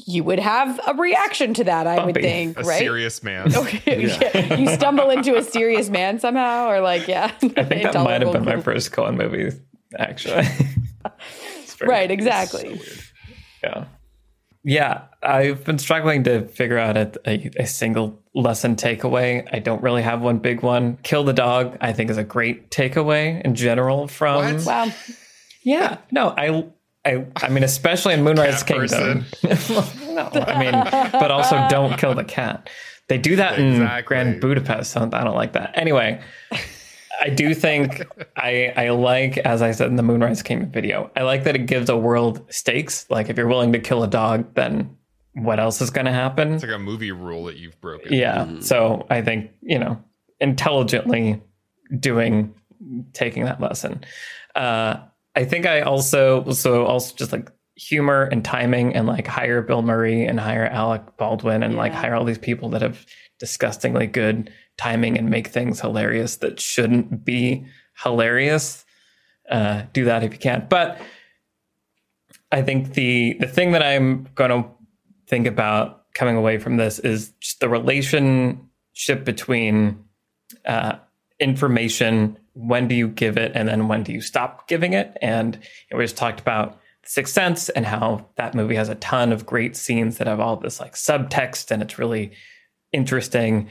you 0.06 0.24
would 0.24 0.40
have 0.40 0.80
a 0.86 0.94
reaction 0.94 1.54
to 1.54 1.64
that, 1.64 1.86
I 1.86 2.04
would 2.04 2.14
think, 2.16 2.58
A 2.58 2.62
right? 2.62 2.78
serious 2.78 3.22
man. 3.22 3.52
Yeah. 3.86 4.56
you 4.56 4.68
stumble 4.74 5.10
into 5.10 5.36
a 5.36 5.42
serious 5.42 5.88
man 5.88 6.18
somehow, 6.18 6.68
or 6.68 6.80
like, 6.80 7.06
yeah. 7.06 7.24
I 7.56 7.64
think 7.64 7.82
that 7.84 7.94
might 7.94 8.22
have 8.22 8.32
been 8.32 8.44
my 8.44 8.60
first 8.60 8.90
Coen 8.92 9.16
movie, 9.16 9.56
actually. 9.98 10.46
It's 11.62 11.74
very- 11.74 11.88
Right, 11.90 12.10
exactly. 12.10 12.80
Yeah. 13.62 13.84
Yeah, 14.66 15.02
I've 15.22 15.62
been 15.64 15.78
struggling 15.78 16.24
to 16.24 16.46
figure 16.48 16.78
out 16.78 16.96
a, 16.96 17.12
a, 17.26 17.50
a 17.58 17.66
single 17.66 18.22
lesson 18.34 18.76
takeaway. 18.76 19.46
I 19.52 19.58
don't 19.58 19.82
really 19.82 20.00
have 20.02 20.22
one 20.22 20.38
big 20.38 20.62
one. 20.62 20.96
Kill 21.02 21.22
the 21.22 21.34
dog, 21.34 21.76
I 21.82 21.92
think, 21.92 22.08
is 22.10 22.16
a 22.16 22.24
great 22.24 22.70
takeaway 22.70 23.42
in 23.42 23.54
general 23.54 24.08
from. 24.08 24.36
What? 24.56 24.64
Wow. 24.64 24.92
Yeah, 25.62 25.98
no, 26.10 26.28
I, 26.30 26.64
I, 27.04 27.26
I 27.36 27.48
mean, 27.48 27.64
especially 27.64 28.14
in 28.14 28.22
Moonrise 28.22 28.62
Cat 28.62 28.88
Kingdom. 28.88 29.24
no, 30.14 30.30
I 30.32 30.58
mean, 30.58 31.10
but 31.12 31.30
also 31.30 31.66
don't 31.68 31.98
kill 31.98 32.14
the 32.14 32.24
cat. 32.24 32.70
They 33.08 33.18
do 33.18 33.36
that 33.36 33.58
in 33.58 33.86
Grand 34.04 34.40
Budapest. 34.40 34.92
So 34.92 35.02
I 35.12 35.24
don't 35.24 35.34
like 35.34 35.52
that. 35.52 35.72
Anyway, 35.74 36.22
I 37.20 37.28
do 37.28 37.54
think 37.54 38.02
I 38.36 38.72
I 38.76 38.88
like, 38.90 39.36
as 39.38 39.60
I 39.60 39.72
said 39.72 39.88
in 39.88 39.96
the 39.96 40.02
Moonrise 40.02 40.42
Kingdom 40.42 40.70
video, 40.70 41.10
I 41.14 41.22
like 41.22 41.44
that 41.44 41.54
it 41.54 41.66
gives 41.66 41.90
a 41.90 41.96
world 41.96 42.44
stakes. 42.48 43.06
Like 43.10 43.28
if 43.28 43.36
you're 43.36 43.48
willing 43.48 43.72
to 43.72 43.78
kill 43.78 44.02
a 44.02 44.08
dog, 44.08 44.54
then 44.54 44.96
what 45.34 45.60
else 45.60 45.80
is 45.80 45.90
going 45.90 46.06
to 46.06 46.12
happen? 46.12 46.54
It's 46.54 46.62
like 46.62 46.72
a 46.72 46.78
movie 46.78 47.12
rule 47.12 47.44
that 47.44 47.56
you've 47.56 47.78
broken. 47.80 48.12
Yeah. 48.12 48.60
So 48.60 49.06
I 49.10 49.20
think, 49.20 49.50
you 49.62 49.78
know, 49.78 50.02
intelligently 50.40 51.42
doing, 51.98 52.54
taking 53.12 53.44
that 53.44 53.60
lesson. 53.60 54.04
Uh, 54.54 54.98
I 55.36 55.44
think 55.44 55.66
I 55.66 55.80
also, 55.80 56.50
so 56.52 56.84
also 56.84 57.14
just 57.16 57.32
like 57.32 57.50
humor 57.76 58.24
and 58.24 58.44
timing 58.44 58.94
and 58.94 59.06
like 59.06 59.26
hire 59.26 59.62
Bill 59.62 59.82
Murray 59.82 60.24
and 60.24 60.38
hire 60.38 60.66
Alec 60.66 61.16
Baldwin 61.16 61.62
and 61.62 61.76
like 61.76 61.92
hire 61.92 62.14
all 62.14 62.24
these 62.24 62.38
people 62.38 62.68
that 62.70 62.82
have 62.82 63.04
disgustingly 63.38 64.06
good 64.06 64.52
timing 64.76 65.18
and 65.18 65.30
make 65.30 65.48
things 65.48 65.80
hilarious 65.80 66.36
that 66.36 66.60
shouldn't 66.60 67.24
be 67.24 67.66
hilarious. 68.02 68.84
Uh, 69.50 69.82
do 69.92 70.04
that 70.04 70.22
if 70.22 70.32
you 70.32 70.38
can. 70.38 70.66
But 70.68 70.98
I 72.50 72.62
think 72.62 72.94
the 72.94 73.36
the 73.40 73.48
thing 73.48 73.72
that 73.72 73.82
I'm 73.82 74.28
going 74.34 74.50
to 74.50 74.68
think 75.26 75.46
about 75.46 76.12
coming 76.14 76.36
away 76.36 76.58
from 76.58 76.76
this 76.76 76.98
is 76.98 77.30
just 77.40 77.60
the 77.60 77.68
relationship 77.68 79.24
between 79.24 80.04
uh, 80.64 80.96
information. 81.40 82.38
When 82.54 82.88
do 82.88 82.94
you 82.94 83.08
give 83.08 83.36
it, 83.36 83.52
and 83.54 83.68
then 83.68 83.88
when 83.88 84.02
do 84.02 84.12
you 84.12 84.20
stop 84.20 84.68
giving 84.68 84.92
it? 84.92 85.16
And 85.20 85.58
we 85.92 86.04
just 86.04 86.16
talked 86.16 86.40
about 86.40 86.80
Sixth 87.04 87.34
Sense 87.34 87.68
and 87.68 87.84
how 87.84 88.26
that 88.36 88.54
movie 88.54 88.76
has 88.76 88.88
a 88.88 88.94
ton 88.96 89.32
of 89.32 89.44
great 89.44 89.76
scenes 89.76 90.18
that 90.18 90.26
have 90.26 90.40
all 90.40 90.56
this 90.56 90.80
like 90.80 90.94
subtext, 90.94 91.70
and 91.70 91.82
it's 91.82 91.98
really 91.98 92.32
interesting. 92.92 93.68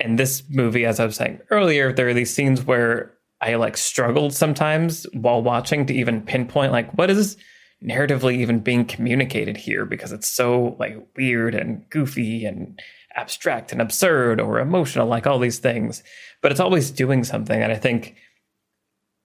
And 0.00 0.18
this 0.18 0.42
movie, 0.50 0.84
as 0.84 0.98
I 0.98 1.06
was 1.06 1.16
saying 1.16 1.40
earlier, 1.50 1.92
there 1.92 2.08
are 2.08 2.14
these 2.14 2.34
scenes 2.34 2.64
where 2.64 3.12
I 3.40 3.54
like 3.56 3.76
struggled 3.76 4.34
sometimes 4.34 5.04
while 5.12 5.42
watching 5.42 5.86
to 5.86 5.94
even 5.94 6.22
pinpoint 6.22 6.72
like 6.72 6.92
what 6.94 7.10
is 7.10 7.36
narratively 7.82 8.36
even 8.36 8.60
being 8.60 8.84
communicated 8.84 9.56
here 9.56 9.84
because 9.84 10.12
it's 10.12 10.28
so 10.30 10.76
like 10.78 10.96
weird 11.16 11.54
and 11.54 11.88
goofy 11.90 12.44
and 12.44 12.80
abstract 13.16 13.72
and 13.72 13.80
absurd 13.80 14.40
or 14.40 14.58
emotional 14.58 15.06
like 15.06 15.26
all 15.26 15.38
these 15.38 15.58
things 15.58 16.02
but 16.40 16.50
it's 16.50 16.60
always 16.60 16.90
doing 16.90 17.24
something. 17.24 17.62
And 17.62 17.72
i 17.72 17.76
think 17.76 18.16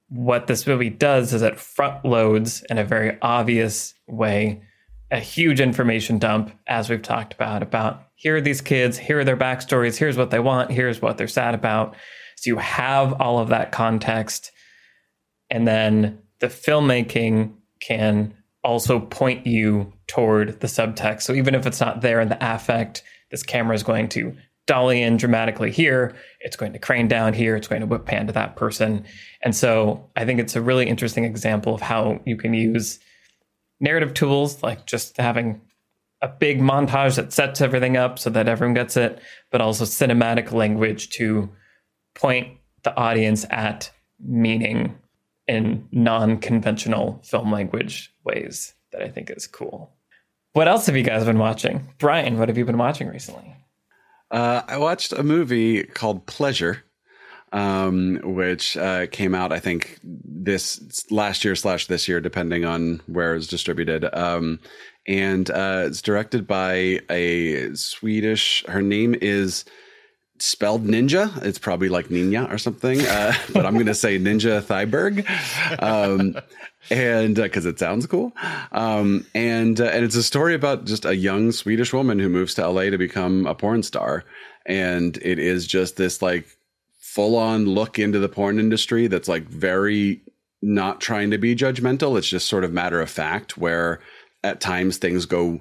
what 0.09 0.47
this 0.47 0.65
movie 0.65 0.89
does 0.89 1.33
is 1.33 1.41
it 1.41 1.59
front 1.59 2.05
loads 2.05 2.63
in 2.69 2.77
a 2.77 2.85
very 2.85 3.17
obvious 3.21 3.93
way 4.07 4.61
a 5.11 5.19
huge 5.19 5.59
information 5.59 6.17
dump 6.17 6.51
as 6.67 6.89
we've 6.89 7.01
talked 7.01 7.33
about 7.33 7.61
about 7.61 8.03
here 8.15 8.37
are 8.37 8.41
these 8.41 8.61
kids 8.61 8.97
here 8.97 9.19
are 9.19 9.23
their 9.25 9.37
backstories 9.37 9.97
here's 9.97 10.17
what 10.17 10.31
they 10.31 10.39
want 10.39 10.71
here's 10.71 11.01
what 11.01 11.17
they're 11.17 11.27
sad 11.27 11.53
about. 11.53 11.95
So 12.37 12.51
you 12.51 12.57
have 12.57 13.19
all 13.19 13.39
of 13.39 13.49
that 13.49 13.71
context. 13.71 14.51
And 15.49 15.67
then 15.67 16.19
the 16.39 16.47
filmmaking 16.47 17.53
can 17.79 18.35
also 18.63 18.99
point 18.99 19.47
you 19.47 19.91
toward 20.07 20.59
the 20.59 20.67
subtext. 20.67 21.23
So 21.23 21.33
even 21.33 21.55
if 21.55 21.65
it's 21.65 21.81
not 21.81 22.01
there 22.01 22.21
in 22.21 22.29
the 22.29 22.37
affect, 22.39 23.01
this 23.31 23.43
camera 23.43 23.75
is 23.75 23.83
going 23.83 24.09
to 24.09 24.35
dolly 24.67 25.01
in 25.01 25.17
dramatically 25.17 25.71
here. 25.71 26.15
It's 26.41 26.55
going 26.55 26.73
to 26.73 26.79
crane 26.79 27.07
down 27.07 27.33
here. 27.33 27.55
It's 27.55 27.67
going 27.67 27.81
to 27.81 27.87
whip 27.87 28.05
pan 28.05 28.27
to 28.27 28.33
that 28.33 28.55
person. 28.55 29.05
And 29.41 29.55
so 29.55 30.09
I 30.15 30.25
think 30.25 30.39
it's 30.39 30.55
a 30.55 30.61
really 30.61 30.87
interesting 30.87 31.23
example 31.23 31.73
of 31.73 31.81
how 31.81 32.19
you 32.25 32.35
can 32.35 32.53
use 32.53 32.99
narrative 33.79 34.13
tools 34.13 34.61
like 34.61 34.85
just 34.85 35.17
having 35.17 35.61
a 36.21 36.27
big 36.27 36.59
montage 36.59 37.15
that 37.15 37.31
sets 37.31 37.61
everything 37.61 37.95
up 37.95 38.19
so 38.19 38.29
that 38.29 38.47
everyone 38.47 38.73
gets 38.73 38.97
it, 38.97 39.19
but 39.51 39.61
also 39.61 39.85
cinematic 39.85 40.51
language 40.51 41.09
to 41.11 41.49
point 42.15 42.57
the 42.83 42.95
audience 42.97 43.45
at 43.49 43.91
meaning 44.19 44.97
in 45.47 45.87
non-conventional 45.91 47.21
film 47.23 47.51
language 47.51 48.13
ways 48.23 48.73
that 48.91 49.01
I 49.01 49.09
think 49.09 49.29
is 49.29 49.47
cool. 49.47 49.93
What 50.57 50.67
else 50.67 50.87
have 50.87 50.97
you 50.97 51.03
guys 51.03 51.23
been 51.23 51.37
watching? 51.37 51.87
Brian, 51.99 52.39
what 52.39 52.47
have 52.49 52.57
you 52.57 52.65
been 52.65 52.79
watching 52.79 53.07
recently? 53.07 53.55
Uh, 54.31 54.63
I 54.67 54.79
watched 54.79 55.13
a 55.13 55.21
movie 55.21 55.83
called 55.83 56.25
Pleasure, 56.25 56.83
um, 57.51 58.19
which 58.23 58.75
uh, 58.75 59.05
came 59.05 59.35
out, 59.35 59.53
I 59.53 59.59
think, 59.59 59.99
this 60.03 61.05
last 61.11 61.45
year 61.45 61.53
slash 61.53 61.85
this 61.85 62.07
year, 62.07 62.19
depending 62.19 62.65
on 62.65 63.01
where 63.05 63.35
it's 63.35 63.45
distributed. 63.45 64.09
Um, 64.17 64.59
and 65.07 65.47
uh, 65.51 65.83
it's 65.85 66.01
directed 66.01 66.47
by 66.47 67.01
a 67.07 67.75
Swedish. 67.75 68.65
Her 68.67 68.81
name 68.81 69.15
is 69.21 69.63
spelled 70.39 70.85
ninja. 70.85 71.43
It's 71.43 71.59
probably 71.59 71.89
like 71.89 72.07
Ninja 72.07 72.51
or 72.51 72.57
something, 72.57 73.01
uh, 73.01 73.33
but 73.53 73.65
I'm 73.65 73.73
going 73.73 73.87
to 73.87 73.95
say 73.95 74.19
Ninja 74.19 74.61
Thyberg. 74.61 75.25
Um, 75.81 76.35
and 76.89 77.35
because 77.35 77.65
it 77.65 77.79
sounds 77.79 78.05
cool, 78.07 78.31
um, 78.71 79.25
and 79.35 79.79
uh, 79.79 79.85
and 79.85 80.05
it's 80.05 80.15
a 80.15 80.23
story 80.23 80.53
about 80.53 80.85
just 80.85 81.05
a 81.05 81.15
young 81.15 81.51
Swedish 81.51 81.91
woman 81.91 82.19
who 82.19 82.29
moves 82.29 82.53
to 82.55 82.67
LA 82.67 82.83
to 82.83 82.97
become 82.97 83.45
a 83.45 83.53
porn 83.53 83.83
star, 83.83 84.23
and 84.65 85.17
it 85.17 85.39
is 85.39 85.67
just 85.67 85.97
this 85.97 86.21
like 86.21 86.47
full 86.97 87.35
on 87.35 87.65
look 87.65 87.99
into 87.99 88.19
the 88.19 88.29
porn 88.29 88.59
industry 88.59 89.07
that's 89.07 89.27
like 89.27 89.43
very 89.49 90.21
not 90.61 91.01
trying 91.01 91.31
to 91.31 91.37
be 91.37 91.55
judgmental. 91.55 92.17
It's 92.17 92.27
just 92.27 92.47
sort 92.47 92.63
of 92.63 92.71
matter 92.71 93.01
of 93.01 93.09
fact 93.09 93.57
where 93.57 93.99
at 94.43 94.61
times 94.61 94.97
things 94.97 95.25
go 95.25 95.59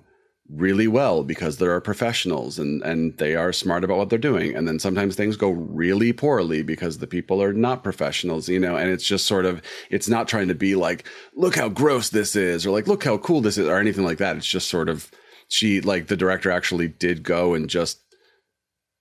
really 0.48 0.86
well 0.86 1.24
because 1.24 1.58
there 1.58 1.72
are 1.72 1.80
professionals 1.80 2.58
and 2.58 2.82
and 2.82 3.16
they 3.18 3.34
are 3.34 3.52
smart 3.52 3.82
about 3.82 3.98
what 3.98 4.10
they're 4.10 4.18
doing. 4.18 4.54
And 4.54 4.66
then 4.68 4.78
sometimes 4.78 5.14
things 5.14 5.36
go 5.36 5.50
really 5.50 6.12
poorly 6.12 6.62
because 6.62 6.98
the 6.98 7.06
people 7.06 7.42
are 7.42 7.52
not 7.52 7.82
professionals 7.82 8.48
you 8.48 8.60
know 8.60 8.76
and 8.76 8.90
it's 8.90 9.04
just 9.04 9.26
sort 9.26 9.44
of 9.44 9.60
it's 9.90 10.08
not 10.08 10.28
trying 10.28 10.48
to 10.48 10.54
be 10.54 10.74
like 10.76 11.06
look 11.34 11.56
how 11.56 11.68
gross 11.68 12.10
this 12.10 12.36
is 12.36 12.64
or 12.64 12.70
like 12.70 12.86
look 12.86 13.04
how 13.04 13.18
cool 13.18 13.40
this 13.40 13.58
is 13.58 13.66
or 13.66 13.78
anything 13.78 14.04
like 14.04 14.18
that. 14.18 14.36
It's 14.36 14.46
just 14.46 14.70
sort 14.70 14.88
of 14.88 15.10
she 15.48 15.80
like 15.80 16.06
the 16.06 16.16
director 16.16 16.50
actually 16.50 16.88
did 16.88 17.22
go 17.22 17.54
and 17.54 17.68
just 17.68 18.00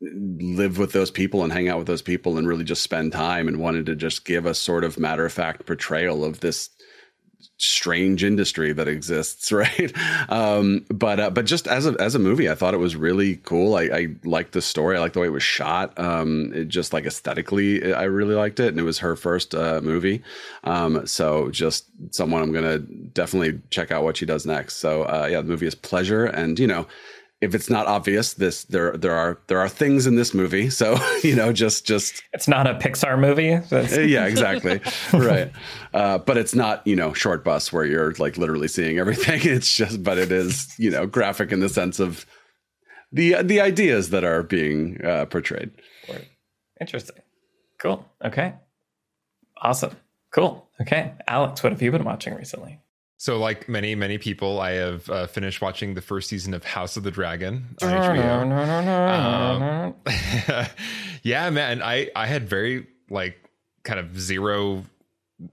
live 0.02 0.78
with 0.78 0.92
those 0.92 1.12
people 1.12 1.44
and 1.44 1.54
hang 1.54 1.70
out 1.70 1.78
with 1.78 1.88
those 1.88 2.02
people 2.02 2.38
and 2.38 2.48
really 2.48 2.64
just 2.64 2.84
spend 2.84 3.12
time 3.12 3.48
and 3.48 3.60
wanted 3.60 3.86
to 3.86 3.96
just 3.96 4.26
give 4.26 4.46
a 4.46 4.54
sort 4.54 4.84
of 4.84 5.00
matter 5.00 5.26
of 5.26 5.32
fact 5.34 5.66
portrayal 5.66 6.24
of 6.24 6.42
this 6.42 6.70
strange 7.58 8.24
industry 8.24 8.74
that 8.74 8.88
exists 8.88 9.52
right? 9.52 9.94
Um 10.30 10.86
but 10.90 11.20
uh, 11.20 11.30
but 11.30 11.46
just 11.46 11.68
as 11.68 11.86
a 11.86 11.96
as 12.00 12.16
a 12.16 12.20
movie 12.20 12.50
i 12.50 12.56
thought 12.56 12.74
it 12.74 12.78
was 12.78 12.96
really 12.96 13.38
cool. 13.38 13.76
I 13.76 13.84
i 13.84 14.08
liked 14.24 14.52
the 14.54 14.62
story. 14.62 14.98
I 14.98 15.00
liked 15.00 15.14
the 15.14 15.22
way 15.22 15.28
it 15.28 15.32
was 15.32 15.44
shot. 15.44 15.98
Um 16.00 16.52
it 16.54 16.68
just 16.68 16.94
like 16.94 17.06
aesthetically 17.06 17.94
i 17.94 18.04
really 18.04 18.36
liked 18.36 18.60
it 18.60 18.70
and 18.70 18.80
it 18.80 18.84
was 18.84 19.00
her 19.00 19.16
first 19.16 19.56
uh 19.56 19.82
movie. 19.84 20.24
Um 20.64 21.06
so 21.08 21.50
just 21.50 21.86
someone 22.12 22.42
i'm 22.42 22.52
gonna 22.52 22.80
definitely 22.80 23.62
check 23.70 23.92
out 23.92 24.04
what 24.04 24.18
she 24.18 24.26
does 24.26 24.46
next. 24.46 24.78
So 24.78 25.04
uh 25.04 25.28
yeah 25.32 25.42
the 25.42 25.48
movie 25.48 25.68
is 25.68 25.76
pleasure 25.76 26.26
and 26.26 26.60
you 26.60 26.68
know 26.68 26.88
if 27.41 27.53
it's 27.53 27.70
not 27.70 27.86
obvious 27.86 28.34
this 28.36 28.64
there 28.66 28.95
there 28.98 29.14
are 29.14 29.40
there 29.48 29.60
are 29.60 29.70
things 29.70 30.07
in 30.07 30.16
this 30.16 30.34
movie 30.34 30.70
so 30.82 30.98
you 31.24 31.36
know 31.36 31.52
just 31.52 31.86
just 31.86 32.24
It's 32.34 32.48
not 32.48 32.68
a 32.68 32.76
Pixar 32.76 33.20
movie. 33.20 33.56
That's, 33.70 33.98
uh, 33.98 34.02
yeah, 34.02 34.26
exactly. 34.26 34.82
right. 35.14 35.52
Uh, 35.94 36.18
but 36.18 36.38
it's 36.38 36.53
not, 36.56 36.86
you 36.86 36.95
know, 36.95 37.14
short 37.14 37.44
bus 37.44 37.72
where 37.72 37.86
you're 37.86 38.14
like 38.14 38.38
literally 38.38 38.68
seeing 38.68 38.99
everything. 38.99 39.41
It's 39.56 39.74
just, 39.74 40.03
but 40.03 40.18
it 40.18 40.32
is, 40.32 40.74
you 40.78 40.91
know, 40.91 41.06
graphic 41.06 41.52
in 41.52 41.60
the 41.60 41.70
sense 41.70 41.99
of 41.99 42.26
the 43.12 43.41
the 43.44 43.62
ideas 43.62 44.10
that 44.10 44.24
are 44.24 44.44
being 44.44 45.03
uh, 45.06 45.26
portrayed. 45.26 45.72
Interesting. 46.82 47.18
Cool. 47.80 48.06
Okay. 48.24 48.53
Awesome. 49.62 49.95
Cool. 50.32 50.68
Okay, 50.82 51.14
Alex, 51.28 51.64
what 51.64 51.72
have 51.72 51.82
you 51.82 51.91
been 51.91 52.03
watching 52.03 52.36
recently? 52.36 52.80
So, 53.18 53.38
like 53.38 53.70
many, 53.70 53.96
many 53.96 54.18
people, 54.18 54.60
I 54.60 54.72
have 54.72 55.10
uh, 55.10 55.28
finished 55.28 55.62
watching 55.62 55.94
the 55.94 56.02
first 56.02 56.30
season 56.30 56.54
of 56.54 56.66
House 56.66 56.98
of 56.98 57.04
the 57.04 57.12
Dragon 57.12 57.66
on 57.82 57.90
HBO. 57.90 59.96
Um, 60.06 60.68
yeah, 61.24 61.50
man, 61.50 61.82
I 61.82 62.10
I 62.16 62.28
had 62.28 62.50
very 62.50 62.88
like 63.10 63.38
kind 63.84 64.00
of 64.00 64.20
zero 64.20 64.84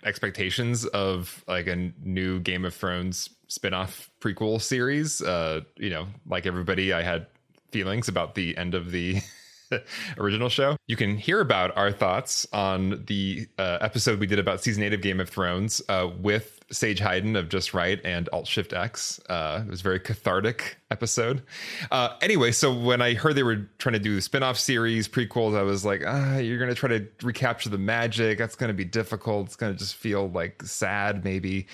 expectations 0.04 0.84
of 0.86 1.44
like 1.46 1.66
a 1.68 1.92
new 2.02 2.40
Game 2.40 2.64
of 2.64 2.74
Thrones 2.74 3.30
spin-off 3.48 4.10
prequel 4.20 4.60
series. 4.60 5.22
Uh, 5.22 5.60
you 5.76 5.90
know, 5.90 6.06
like 6.26 6.46
everybody, 6.46 6.92
I 6.92 7.02
had 7.02 7.26
feelings 7.70 8.08
about 8.08 8.34
the 8.34 8.56
end 8.56 8.74
of 8.74 8.90
the 8.90 9.20
original 10.18 10.48
show. 10.48 10.76
You 10.86 10.96
can 10.96 11.16
hear 11.16 11.40
about 11.40 11.76
our 11.76 11.92
thoughts 11.92 12.46
on 12.52 13.04
the 13.06 13.46
uh, 13.58 13.78
episode 13.80 14.20
we 14.20 14.26
did 14.26 14.38
about 14.38 14.62
season 14.62 14.82
eight 14.82 14.92
of 14.92 15.00
Game 15.00 15.20
of 15.20 15.28
Thrones 15.28 15.82
uh, 15.88 16.10
with 16.20 16.60
Sage 16.70 17.00
Hyden 17.00 17.36
of 17.36 17.48
Just 17.48 17.74
Write 17.74 18.00
and 18.04 18.28
Alt 18.32 18.46
Shift 18.46 18.72
X. 18.72 19.20
Uh, 19.28 19.62
it 19.64 19.70
was 19.70 19.80
a 19.80 19.82
very 19.82 20.00
cathartic 20.00 20.78
episode. 20.90 21.42
Uh, 21.90 22.16
anyway, 22.20 22.52
so 22.52 22.72
when 22.72 23.02
I 23.02 23.14
heard 23.14 23.34
they 23.36 23.42
were 23.42 23.68
trying 23.78 23.94
to 23.94 23.98
do 23.98 24.20
spin 24.20 24.42
off 24.42 24.58
series, 24.58 25.08
prequels, 25.08 25.56
I 25.56 25.62
was 25.62 25.84
like, 25.84 26.02
ah, 26.06 26.38
you're 26.38 26.58
going 26.58 26.70
to 26.70 26.74
try 26.74 26.88
to 26.88 27.06
recapture 27.22 27.68
the 27.68 27.78
magic. 27.78 28.38
That's 28.38 28.56
going 28.56 28.68
to 28.68 28.74
be 28.74 28.84
difficult. 28.84 29.46
It's 29.46 29.56
going 29.56 29.72
to 29.72 29.78
just 29.78 29.96
feel 29.96 30.28
like 30.30 30.62
sad, 30.62 31.24
maybe. 31.24 31.66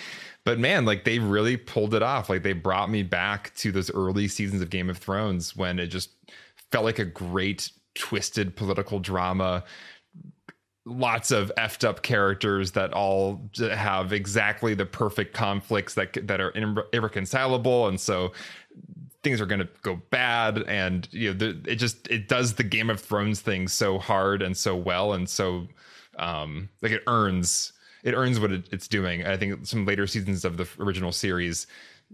But 0.45 0.59
man, 0.59 0.85
like 0.85 1.05
they 1.05 1.19
really 1.19 1.57
pulled 1.57 1.95
it 1.95 2.03
off. 2.03 2.29
Like 2.29 2.43
they 2.43 2.55
brought 2.55 2.91
me 2.91 3.03
back 3.03 3.55
to 3.57 3.71
those 3.71 3.91
early 3.91 4.29
seasons 4.29 4.63
of 4.63 4.71
Game 4.71 4.89
of 4.89 4.99
Thrones 4.99 5.55
when 5.55 5.79
it 5.79 5.89
just 5.89 6.11
felt 6.71 6.85
like 6.85 6.99
a 6.99 7.05
great 7.05 7.71
twisted 7.99 8.57
political 8.57 8.99
drama 8.99 9.65
lots 10.87 11.31
of 11.31 11.53
effed 11.59 11.85
up 11.85 12.03
characters 12.03 12.73
that 12.73 12.93
all 12.95 13.51
have 13.59 14.13
exactly 14.13 14.75
the 14.75 14.87
perfect 14.87 15.35
conflicts 15.35 15.95
that 15.95 16.27
that 16.27 16.41
are 16.41 16.53
irreconcilable 16.93 17.89
and 17.89 18.01
so 18.01 18.33
things 19.23 19.41
are 19.41 19.47
going 19.47 19.61
to 19.61 19.69
go 19.83 20.01
bad 20.11 20.63
and 20.63 21.09
you 21.11 21.33
know 21.33 21.39
the, 21.39 21.61
it 21.71 21.77
just 21.77 22.09
it 22.09 22.29
does 22.29 22.55
the 22.55 22.63
game 22.63 22.89
of 22.89 23.01
thrones 23.01 23.41
thing 23.41 23.69
so 23.69 23.99
hard 23.99 24.41
and 24.41 24.57
so 24.57 24.75
well 24.75 25.13
and 25.13 25.29
so 25.29 25.67
um 26.19 26.71
like 26.81 26.93
it 26.93 27.03
earns 27.07 27.73
it 28.03 28.15
earns 28.15 28.41
what 28.41 28.53
it, 28.53 28.69
it's 28.73 28.89
doing. 28.89 29.27
I 29.27 29.37
think 29.37 29.67
some 29.67 29.85
later 29.85 30.07
seasons 30.07 30.45
of 30.45 30.57
the 30.57 30.69
original 30.79 31.13
series 31.13 31.67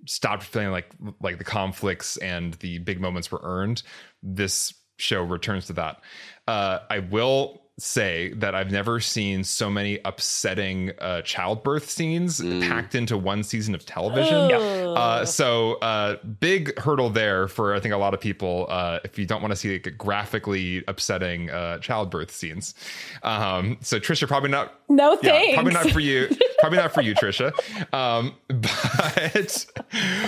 stopped 0.07 0.43
feeling 0.43 0.71
like 0.71 0.91
like 1.21 1.39
the 1.39 1.45
conflicts 1.45 2.17
and 2.19 2.55
the 2.55 2.79
big 2.79 3.01
moments 3.01 3.31
were 3.31 3.41
earned. 3.43 3.83
This 4.23 4.75
show 4.97 5.23
returns 5.23 5.67
to 5.67 5.73
that. 5.75 6.01
Uh, 6.47 6.81
I 6.91 7.01
will 7.01 7.63
say 7.79 8.33
that 8.35 8.55
I've 8.55 8.71
never 8.71 9.01
seen 9.01 9.43
so 9.43 9.69
many 9.69 9.99
upsetting 10.05 10.93
uh, 11.01 11.23
childbirth 11.23 11.91
scenes 11.91 12.41
mm. 12.41 12.67
packed 12.69 12.95
into 12.95 13.19
one 13.19 13.43
season 13.43 13.75
of 13.75 13.85
television. 13.85 14.49
Yeah. 14.51 14.84
Uh, 14.97 15.25
so 15.25 15.75
uh, 15.75 16.17
big 16.41 16.79
hurdle 16.79 17.11
there 17.11 17.49
for 17.49 17.75
I 17.75 17.81
think 17.81 17.95
a 17.95 17.99
lot 17.99 18.15
of 18.15 18.21
people 18.21 18.67
uh, 18.69 19.01
if 19.05 19.19
you 19.19 19.27
don't 19.27 19.43
want 19.43 19.53
to 19.53 19.57
see 19.57 19.73
like, 19.73 19.97
graphically 19.99 20.85
upsetting 20.89 21.51
uh, 21.51 21.79
childbirth 21.79 22.31
scenes. 22.31 22.75
Um, 23.23 23.79
so 23.81 23.99
Trisha, 23.99 24.27
probably 24.27 24.51
not. 24.51 24.81
No 24.89 25.17
thanks. 25.17 25.49
Yeah, 25.49 25.55
probably 25.55 25.73
not 25.73 25.91
for 25.91 26.01
you. 26.01 26.29
probably 26.59 26.79
not 26.79 26.93
for 26.93 27.03
you, 27.03 27.15
Trisha. 27.15 27.53
Um, 27.95 28.35
but 28.49 29.67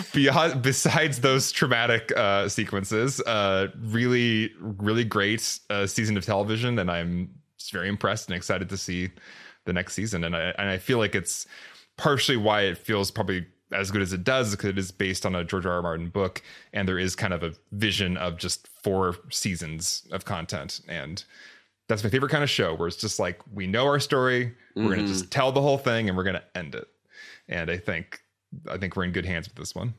beyond, 0.14 0.62
besides 0.62 1.20
those 1.20 1.52
traumatic 1.52 2.12
uh, 2.16 2.48
sequences, 2.48 3.20
really, 3.80 4.52
really 4.58 5.04
great 5.04 5.40
season 5.86 6.16
of 6.16 6.24
television, 6.24 6.78
and 6.78 6.90
I'm 6.90 7.30
just 7.58 7.72
very 7.72 7.88
impressed 7.88 8.28
and 8.28 8.36
excited 8.36 8.68
to 8.68 8.76
see 8.76 9.10
the 9.64 9.72
next 9.72 9.94
season. 9.94 10.24
And 10.24 10.34
I 10.34 10.54
and 10.58 10.70
I 10.70 10.78
feel 10.78 10.98
like 10.98 11.14
it's 11.14 11.46
partially 11.96 12.36
why 12.36 12.62
it 12.62 12.78
feels 12.78 13.10
probably 13.10 13.46
as 13.72 13.90
good 13.90 14.02
as 14.02 14.12
it 14.12 14.24
does 14.24 14.52
because 14.52 14.70
it 14.70 14.78
is 14.78 14.90
based 14.90 15.26
on 15.26 15.34
a 15.34 15.44
George 15.44 15.66
R. 15.66 15.74
R. 15.74 15.82
Martin 15.82 16.08
book, 16.08 16.42
and 16.72 16.88
there 16.88 16.98
is 16.98 17.16
kind 17.16 17.32
of 17.32 17.42
a 17.42 17.52
vision 17.72 18.16
of 18.16 18.36
just 18.36 18.68
four 18.82 19.16
seasons 19.30 20.06
of 20.12 20.24
content. 20.24 20.80
And 20.88 21.22
that's 21.88 22.04
my 22.04 22.10
favorite 22.10 22.30
kind 22.30 22.44
of 22.44 22.50
show 22.50 22.74
where 22.74 22.88
it's 22.88 22.96
just 22.96 23.18
like 23.18 23.40
we 23.52 23.66
know 23.66 23.86
our 23.86 24.00
story, 24.00 24.46
mm-hmm. 24.46 24.84
we're 24.84 24.96
gonna 24.96 25.08
just 25.08 25.24
mm-hmm. 25.24 25.30
tell 25.30 25.52
the 25.52 25.62
whole 25.62 25.78
thing, 25.78 26.08
and 26.08 26.16
we're 26.16 26.24
gonna 26.24 26.44
end 26.54 26.74
it. 26.74 26.88
And 27.48 27.70
I 27.70 27.76
think 27.76 28.20
I 28.70 28.78
think 28.78 28.96
we're 28.96 29.04
in 29.04 29.12
good 29.12 29.26
hands 29.26 29.48
with 29.48 29.56
this 29.56 29.74
one. 29.74 29.94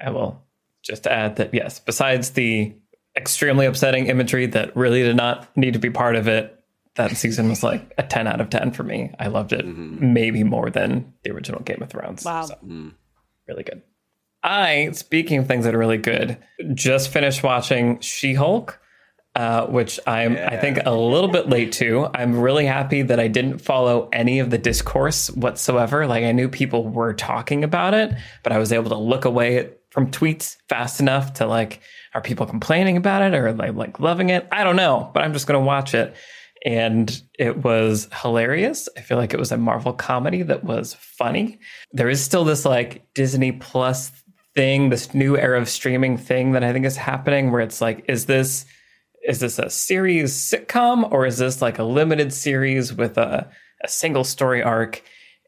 I 0.00 0.10
will 0.10 0.42
just 0.82 1.06
add 1.06 1.36
that 1.36 1.52
yes, 1.52 1.78
besides 1.78 2.30
the 2.30 2.74
extremely 3.16 3.66
upsetting 3.66 4.06
imagery 4.06 4.46
that 4.46 4.74
really 4.76 5.02
did 5.02 5.16
not 5.16 5.54
need 5.56 5.72
to 5.74 5.78
be 5.78 5.90
part 5.90 6.16
of 6.16 6.28
it. 6.28 6.59
That 7.08 7.16
season 7.16 7.48
was 7.48 7.62
like 7.62 7.94
a 7.96 8.02
10 8.02 8.26
out 8.26 8.42
of 8.42 8.50
10 8.50 8.72
for 8.72 8.82
me. 8.82 9.12
I 9.18 9.28
loved 9.28 9.54
it 9.54 9.64
mm-hmm. 9.64 10.12
maybe 10.12 10.44
more 10.44 10.68
than 10.68 11.14
the 11.24 11.30
original 11.30 11.62
Game 11.62 11.82
of 11.82 11.88
Thrones. 11.88 12.24
Wow. 12.24 12.44
So, 12.44 12.56
mm. 12.64 12.92
Really 13.48 13.62
good. 13.62 13.82
I, 14.42 14.90
speaking 14.92 15.38
of 15.38 15.48
things 15.48 15.64
that 15.64 15.74
are 15.74 15.78
really 15.78 15.96
good, 15.96 16.36
just 16.74 17.10
finished 17.10 17.42
watching 17.42 18.00
She 18.00 18.34
Hulk, 18.34 18.78
uh, 19.34 19.66
which 19.66 19.98
I'm, 20.06 20.34
yeah. 20.34 20.50
I 20.50 20.58
think, 20.58 20.80
a 20.84 20.92
little 20.92 21.30
bit 21.30 21.48
late 21.48 21.72
to. 21.72 22.08
I'm 22.14 22.38
really 22.38 22.66
happy 22.66 23.00
that 23.00 23.18
I 23.18 23.28
didn't 23.28 23.60
follow 23.60 24.08
any 24.12 24.38
of 24.38 24.50
the 24.50 24.58
discourse 24.58 25.30
whatsoever. 25.30 26.06
Like, 26.06 26.24
I 26.24 26.32
knew 26.32 26.48
people 26.50 26.86
were 26.86 27.14
talking 27.14 27.64
about 27.64 27.94
it, 27.94 28.14
but 28.42 28.52
I 28.52 28.58
was 28.58 28.72
able 28.72 28.90
to 28.90 28.98
look 28.98 29.24
away 29.24 29.70
from 29.90 30.10
tweets 30.10 30.56
fast 30.68 31.00
enough 31.00 31.34
to 31.34 31.46
like 31.46 31.80
are 32.14 32.20
people 32.20 32.46
complaining 32.46 32.96
about 32.96 33.22
it 33.22 33.34
or 33.34 33.48
are 33.48 33.52
they 33.52 33.70
like 33.70 34.00
loving 34.00 34.30
it? 34.30 34.48
I 34.50 34.64
don't 34.64 34.76
know, 34.76 35.10
but 35.14 35.22
I'm 35.22 35.32
just 35.32 35.46
going 35.46 35.60
to 35.60 35.64
watch 35.64 35.94
it. 35.94 36.14
And 36.64 37.22
it 37.38 37.64
was 37.64 38.08
hilarious. 38.22 38.88
I 38.96 39.00
feel 39.00 39.16
like 39.16 39.32
it 39.32 39.38
was 39.38 39.52
a 39.52 39.56
Marvel 39.56 39.92
comedy 39.92 40.42
that 40.42 40.64
was 40.64 40.94
funny. 40.94 41.58
There 41.92 42.10
is 42.10 42.22
still 42.22 42.44
this 42.44 42.64
like 42.64 43.12
Disney 43.14 43.52
Plus 43.52 44.12
thing, 44.54 44.90
this 44.90 45.14
new 45.14 45.38
era 45.38 45.60
of 45.60 45.68
streaming 45.68 46.18
thing 46.18 46.52
that 46.52 46.64
I 46.64 46.72
think 46.72 46.84
is 46.84 46.96
happening 46.96 47.50
where 47.50 47.62
it's 47.62 47.80
like, 47.80 48.04
is 48.08 48.26
this 48.26 48.66
is 49.26 49.40
this 49.40 49.58
a 49.58 49.68
series 49.68 50.32
sitcom 50.32 51.10
or 51.12 51.26
is 51.26 51.38
this 51.38 51.60
like 51.60 51.78
a 51.78 51.84
limited 51.84 52.32
series 52.32 52.92
with 52.94 53.18
a, 53.18 53.50
a 53.82 53.88
single 53.88 54.24
story 54.24 54.62
arc? 54.62 55.02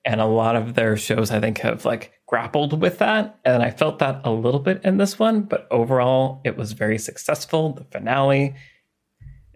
And 0.04 0.20
a 0.20 0.26
lot 0.26 0.56
of 0.56 0.74
their 0.74 0.96
shows, 0.96 1.30
I 1.30 1.38
think, 1.38 1.58
have 1.58 1.84
like 1.84 2.12
grappled 2.26 2.80
with 2.82 2.98
that. 2.98 3.38
And 3.44 3.62
I 3.62 3.70
felt 3.70 4.00
that 4.00 4.20
a 4.24 4.32
little 4.32 4.58
bit 4.58 4.80
in 4.84 4.96
this 4.96 5.16
one, 5.16 5.42
but 5.42 5.68
overall, 5.70 6.40
it 6.44 6.56
was 6.56 6.72
very 6.72 6.98
successful. 6.98 7.74
The 7.74 7.84
finale 7.84 8.56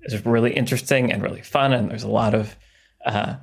is 0.07 0.25
really 0.27 0.53
interesting 0.53 1.13
and 1.13 1.23
really 1.23 1.43
fun. 1.43 1.73
And 1.73 1.91
there's 1.91 2.03
a 2.03 2.09
lot 2.09 2.35
of 2.35 2.57
uh, 3.05 3.37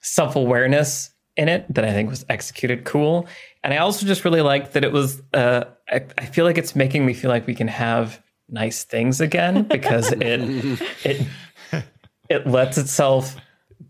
self 0.00 0.36
awareness 0.36 1.10
in 1.36 1.48
it 1.48 1.72
that 1.72 1.84
I 1.84 1.92
think 1.92 2.10
was 2.10 2.24
executed 2.28 2.84
cool. 2.84 3.26
And 3.62 3.72
I 3.72 3.78
also 3.78 4.06
just 4.06 4.24
really 4.24 4.42
liked 4.42 4.72
that 4.72 4.84
it 4.84 4.92
was, 4.92 5.22
uh, 5.32 5.64
I, 5.88 6.04
I 6.18 6.26
feel 6.26 6.44
like 6.44 6.58
it's 6.58 6.74
making 6.74 7.06
me 7.06 7.14
feel 7.14 7.30
like 7.30 7.46
we 7.46 7.54
can 7.54 7.68
have 7.68 8.22
nice 8.48 8.84
things 8.84 9.20
again 9.20 9.62
because 9.68 10.12
it, 10.12 10.80
it, 11.04 11.26
it 12.28 12.46
lets 12.46 12.78
itself 12.78 13.36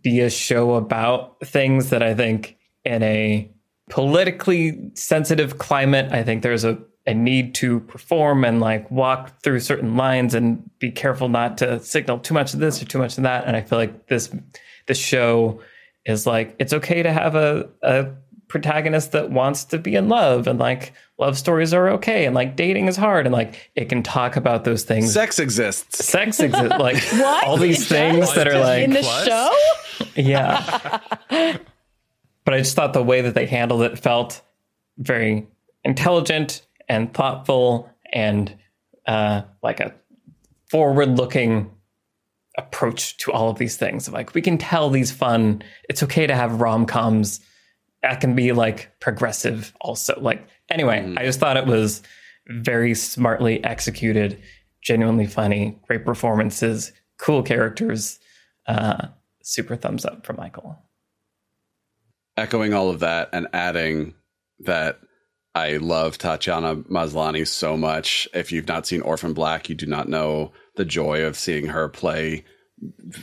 be 0.03 0.21
a 0.21 0.31
show 0.31 0.75
about 0.75 1.41
things 1.41 1.91
that 1.91 2.03
I 2.03 2.15
think 2.15 2.57
in 2.85 3.03
a 3.03 3.51
politically 3.91 4.91
sensitive 4.95 5.59
climate, 5.59 6.13
I 6.13 6.23
think 6.23 6.43
there's 6.43 6.65
a, 6.65 6.79
a 7.07 7.15
need 7.15 7.55
to 7.57 7.81
perform 7.81 8.45
and 8.45 8.61
like 8.61 8.91
walk 8.91 9.43
through 9.43 9.61
certain 9.61 9.97
lines 9.97 10.35
and 10.35 10.69
be 10.79 10.91
careful 10.91 11.29
not 11.29 11.59
to 11.59 11.81
signal 11.81 12.19
too 12.19 12.35
much 12.35 12.53
of 12.53 12.61
this 12.61 12.83
or 12.83 12.85
too 12.85 12.99
much 12.99 13.17
of 13.17 13.25
that. 13.25 13.47
And 13.47 13.57
I 13.57 13.63
feel 13.63 13.79
like 13.79 14.07
this 14.07 14.31
this 14.87 14.99
show 14.99 15.61
is 16.05 16.27
like 16.27 16.55
it's 16.59 16.73
okay 16.73 17.03
to 17.03 17.13
have 17.13 17.35
a, 17.35 17.69
a 17.83 18.09
protagonist 18.49 19.13
that 19.13 19.31
wants 19.31 19.65
to 19.65 19.79
be 19.79 19.95
in 19.95 20.09
love 20.09 20.47
and 20.47 20.59
like 20.59 20.93
love 21.19 21.39
stories 21.39 21.73
are 21.73 21.89
okay 21.91 22.27
and 22.27 22.35
like 22.35 22.57
dating 22.57 22.89
is 22.89 22.97
hard 22.97 23.25
and 23.25 23.33
like 23.33 23.71
it 23.77 23.89
can 23.89 24.03
talk 24.03 24.37
about 24.37 24.65
those 24.65 24.83
things. 24.83 25.13
Sex 25.13 25.39
exists. 25.39 26.05
Sex 26.05 26.41
exists. 26.41 26.75
Like 26.79 27.03
all 27.47 27.57
these 27.57 27.87
things 27.89 28.35
that 28.35 28.49
are 28.49 28.59
like 28.59 28.85
in 28.85 28.91
the 28.91 29.03
show. 29.03 29.55
Yeah. 30.17 31.01
but 32.45 32.55
I 32.55 32.59
just 32.59 32.75
thought 32.75 32.93
the 32.93 33.03
way 33.03 33.21
that 33.23 33.35
they 33.35 33.47
handled 33.47 33.83
it 33.83 33.99
felt 33.99 34.43
very 34.99 35.47
intelligent 35.85 36.63
and 36.91 37.15
thoughtful 37.15 37.89
and 38.13 38.55
uh, 39.07 39.43
like 39.63 39.81
a 39.81 39.95
forward 40.69 41.17
looking 41.17 41.71
approach 42.59 43.17
to 43.19 43.33
all 43.33 43.49
of 43.49 43.59
these 43.59 43.77
things. 43.77 44.11
Like 44.11 44.35
we 44.35 44.43
can 44.43 44.59
tell 44.59 44.91
these 44.91 45.11
fun, 45.11 45.63
it's 45.89 46.03
okay 46.03 46.27
to 46.27 46.35
have 46.35 46.61
rom 46.61 46.85
coms 46.85 47.41
that 48.03 48.21
can 48.21 48.35
be 48.35 48.53
like 48.53 48.91
progressive 49.01 49.73
also. 49.81 50.19
Like 50.21 50.47
anyway, 50.71 51.01
mm. 51.01 51.19
I 51.19 51.25
just 51.25 51.39
thought 51.39 51.57
it 51.57 51.67
was 51.67 52.03
very 52.49 52.95
smartly 52.95 53.63
executed, 53.63 54.43
genuinely 54.83 55.27
funny, 55.27 55.79
great 55.87 56.05
performances, 56.05 56.93
cool 57.19 57.43
characters. 57.43 58.19
Uh, 58.67 59.09
super 59.43 59.77
thumbs 59.77 60.05
up 60.05 60.27
for 60.27 60.33
Michael 60.35 60.79
echoing 62.41 62.73
all 62.73 62.89
of 62.89 63.01
that 63.01 63.29
and 63.33 63.47
adding 63.53 64.15
that 64.61 64.99
I 65.55 65.79
love 65.79 66.19
Tatiana 66.19 66.77
Maslany 66.77 67.47
so 67.47 67.77
much. 67.77 68.29
If 68.33 68.53
you've 68.53 68.69
not 68.69 68.87
seen 68.87 69.03
Orphan 69.03 69.33
Black, 69.33 69.69
you 69.69 69.75
do 69.75 69.87
not 69.87 70.09
know 70.09 70.53
the 70.77 70.85
joy 70.85 71.25
of 71.25 71.37
seeing 71.37 71.67
her 71.67 71.89
play 71.89 72.45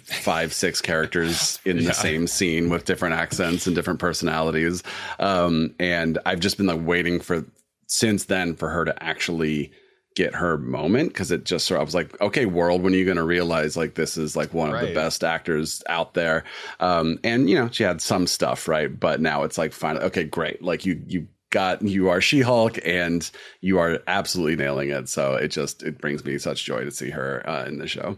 five, 0.03 0.53
six 0.53 0.81
characters 0.81 1.59
in 1.65 1.83
the 1.83 1.93
same 1.93 2.27
scene 2.27 2.69
with 2.69 2.85
different 2.85 3.15
accents 3.15 3.65
and 3.65 3.75
different 3.75 3.99
personalities. 3.99 4.83
Um, 5.19 5.73
and 5.79 6.19
I've 6.25 6.39
just 6.39 6.57
been 6.57 6.67
like 6.67 6.85
waiting 6.85 7.19
for 7.19 7.45
since 7.87 8.25
then 8.25 8.55
for 8.55 8.69
her 8.69 8.85
to 8.85 9.03
actually 9.03 9.71
get 10.15 10.35
her 10.35 10.57
moment 10.57 11.09
because 11.09 11.31
it 11.31 11.45
just 11.45 11.67
sort 11.67 11.77
of 11.77 11.81
I 11.81 11.85
was 11.85 11.95
like, 11.95 12.19
okay, 12.19 12.45
world, 12.45 12.83
when 12.83 12.93
are 12.93 12.97
you 12.97 13.05
going 13.05 13.17
to 13.17 13.23
realize 13.23 13.77
like 13.77 13.95
this 13.95 14.17
is 14.17 14.35
like 14.35 14.53
one 14.53 14.73
of 14.73 14.81
the 14.81 14.93
best 14.93 15.23
actors 15.23 15.81
out 15.87 16.13
there? 16.13 16.43
Um, 16.79 17.19
and 17.23 17.49
you 17.49 17.55
know, 17.55 17.69
she 17.71 17.83
had 17.83 18.01
some 18.01 18.27
stuff, 18.27 18.67
right? 18.67 18.99
But 18.99 19.21
now 19.21 19.43
it's 19.43 19.57
like, 19.57 19.73
finally, 19.73 20.05
okay, 20.05 20.23
great. 20.23 20.61
Like 20.61 20.85
you, 20.85 21.01
you 21.07 21.27
got, 21.57 21.81
you 21.81 22.09
are 22.09 22.21
She 22.21 22.41
Hulk 22.41 22.77
and 22.85 23.29
you 23.61 23.79
are 23.79 23.99
absolutely 24.05 24.55
nailing 24.55 24.91
it. 24.91 25.09
So 25.09 25.33
it 25.33 25.47
just, 25.47 25.81
it 25.81 25.97
brings 25.97 26.23
me 26.23 26.37
such 26.37 26.63
joy 26.63 26.83
to 26.83 26.91
see 26.91 27.09
her 27.09 27.43
uh, 27.49 27.65
in 27.65 27.79
the 27.79 27.87
show. 27.87 28.15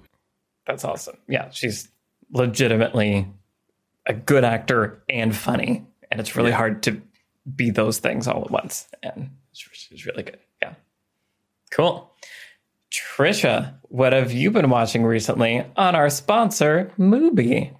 That's 0.67 0.83
awesome. 0.83 1.17
Yeah, 1.29 1.49
she's 1.51 1.87
legitimately 2.33 3.25
a 4.05 4.13
good 4.13 4.43
actor 4.43 5.01
and 5.07 5.33
funny, 5.33 5.87
and 6.11 6.19
it's 6.19 6.35
really 6.35 6.51
hard 6.51 6.83
to 6.83 7.01
be 7.55 7.71
those 7.71 7.99
things 7.99 8.27
all 8.27 8.43
at 8.43 8.51
once. 8.51 8.89
And 9.01 9.29
she's 9.53 10.05
really 10.05 10.23
good. 10.23 10.39
Yeah, 10.61 10.73
cool. 11.71 12.11
Trisha, 12.91 13.73
what 13.83 14.11
have 14.11 14.33
you 14.33 14.51
been 14.51 14.69
watching 14.69 15.03
recently 15.03 15.63
on 15.77 15.95
our 15.95 16.09
sponsor, 16.09 16.91
Mubi? 16.99 17.73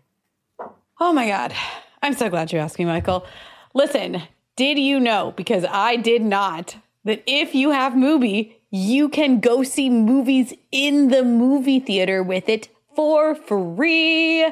Oh 1.02 1.11
my 1.11 1.27
God. 1.27 1.53
I'm 2.02 2.14
so 2.14 2.30
glad 2.30 2.53
you 2.53 2.60
asked 2.60 2.80
me, 2.80 2.86
Michael. 2.86 3.26
Listen, 3.73 4.22
did 4.60 4.77
you 4.77 4.99
know, 4.99 5.34
because 5.38 5.64
I 5.69 5.95
did 5.95 6.22
not, 6.22 6.76
that 7.06 7.23
if 7.26 7.56
you 7.56 7.72
have 7.72 7.94
Mubi, 7.94 8.56
you 8.69 9.07
can 9.07 9.40
go 9.40 9.64
see 9.64 9.90
movies 9.90 10.53
in 10.69 11.07
the 11.07 11.23
movie 11.23 11.80
theater 11.80 12.22
with 12.22 12.49
it 12.49 12.68
for 12.94 13.36
free. 13.36 14.44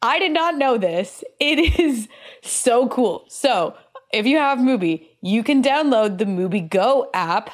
I 0.00 0.18
did 0.18 0.32
not 0.32 0.56
know 0.56 0.78
this. 0.78 1.22
It 1.38 1.78
is 1.78 2.08
so 2.42 2.88
cool. 2.88 3.26
So, 3.28 3.76
if 4.10 4.24
you 4.24 4.38
have 4.38 4.56
Mubi, 4.56 5.06
you 5.20 5.44
can 5.44 5.62
download 5.62 6.16
the 6.16 6.24
Mubi 6.24 6.66
Go 6.66 7.10
app 7.12 7.50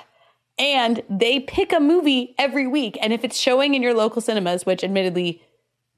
and 0.56 1.02
they 1.10 1.40
pick 1.40 1.72
a 1.72 1.80
movie 1.80 2.36
every 2.38 2.68
week. 2.68 2.96
And 3.02 3.12
if 3.12 3.24
it's 3.24 3.36
showing 3.36 3.74
in 3.74 3.82
your 3.82 3.94
local 3.94 4.22
cinemas, 4.22 4.64
which 4.64 4.84
admittedly 4.84 5.42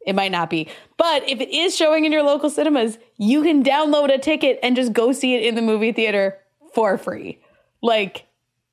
it 0.04 0.14
might 0.14 0.32
not 0.32 0.50
be, 0.50 0.68
but 0.96 1.28
if 1.28 1.40
it 1.40 1.54
is 1.54 1.76
showing 1.76 2.04
in 2.04 2.12
your 2.12 2.22
local 2.22 2.50
cinemas, 2.50 2.98
you 3.16 3.42
can 3.42 3.62
download 3.62 4.12
a 4.12 4.18
ticket 4.18 4.58
and 4.62 4.76
just 4.76 4.92
go 4.92 5.12
see 5.12 5.34
it 5.34 5.44
in 5.44 5.54
the 5.54 5.62
movie 5.62 5.92
theater 5.92 6.38
for 6.74 6.98
free. 6.98 7.40
Like, 7.82 8.26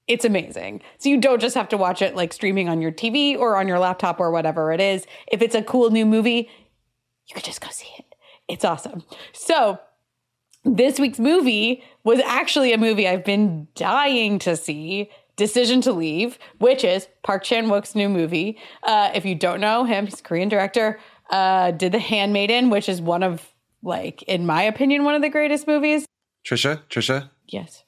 it's 0.07 0.25
amazing. 0.25 0.81
So 0.97 1.09
you 1.09 1.19
don't 1.19 1.39
just 1.39 1.55
have 1.55 1.69
to 1.69 1.77
watch 1.77 2.01
it 2.01 2.15
like 2.15 2.33
streaming 2.33 2.67
on 2.67 2.81
your 2.81 2.91
TV 2.91 3.37
or 3.37 3.55
on 3.55 3.67
your 3.67 3.79
laptop 3.79 4.19
or 4.19 4.31
whatever 4.31 4.71
it 4.71 4.81
is. 4.81 5.05
If 5.31 5.41
it's 5.41 5.55
a 5.55 5.61
cool 5.61 5.89
new 5.89 6.05
movie, 6.05 6.49
you 7.27 7.35
could 7.35 7.43
just 7.43 7.61
go 7.61 7.69
see 7.71 7.89
it. 7.97 8.05
It's 8.47 8.65
awesome. 8.65 9.03
So, 9.31 9.79
this 10.63 10.99
week's 10.99 11.19
movie 11.19 11.83
was 12.03 12.19
actually 12.19 12.73
a 12.73 12.77
movie 12.77 13.07
I've 13.07 13.25
been 13.25 13.67
dying 13.75 14.37
to 14.39 14.55
see. 14.55 15.09
Decision 15.37 15.81
to 15.81 15.93
Leave, 15.93 16.37
which 16.59 16.83
is 16.83 17.07
Park 17.23 17.43
Chan 17.43 17.69
Wook's 17.69 17.95
new 17.95 18.09
movie. 18.09 18.59
Uh, 18.83 19.11
if 19.15 19.25
you 19.25 19.33
don't 19.33 19.61
know 19.61 19.85
him, 19.85 20.05
he's 20.05 20.19
a 20.19 20.23
Korean 20.23 20.49
director. 20.49 20.99
Uh, 21.31 21.71
did 21.71 21.93
The 21.93 21.99
Handmaiden, 21.99 22.69
which 22.69 22.89
is 22.89 23.01
one 23.01 23.23
of, 23.23 23.45
like, 23.81 24.21
in 24.23 24.45
my 24.45 24.63
opinion, 24.63 25.05
one 25.05 25.15
of 25.15 25.21
the 25.21 25.29
greatest 25.29 25.65
movies. 25.67 26.05
Trisha, 26.45 26.81
Trisha, 26.89 27.29
Yes, 27.47 27.83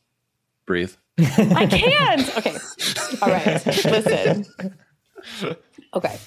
breathe. 0.65 0.93
I 1.19 1.67
can't. 1.67 2.37
Okay. 2.37 2.57
All 3.21 3.29
right. 3.29 3.65
Listen. 3.65 4.45
Okay. 5.93 6.17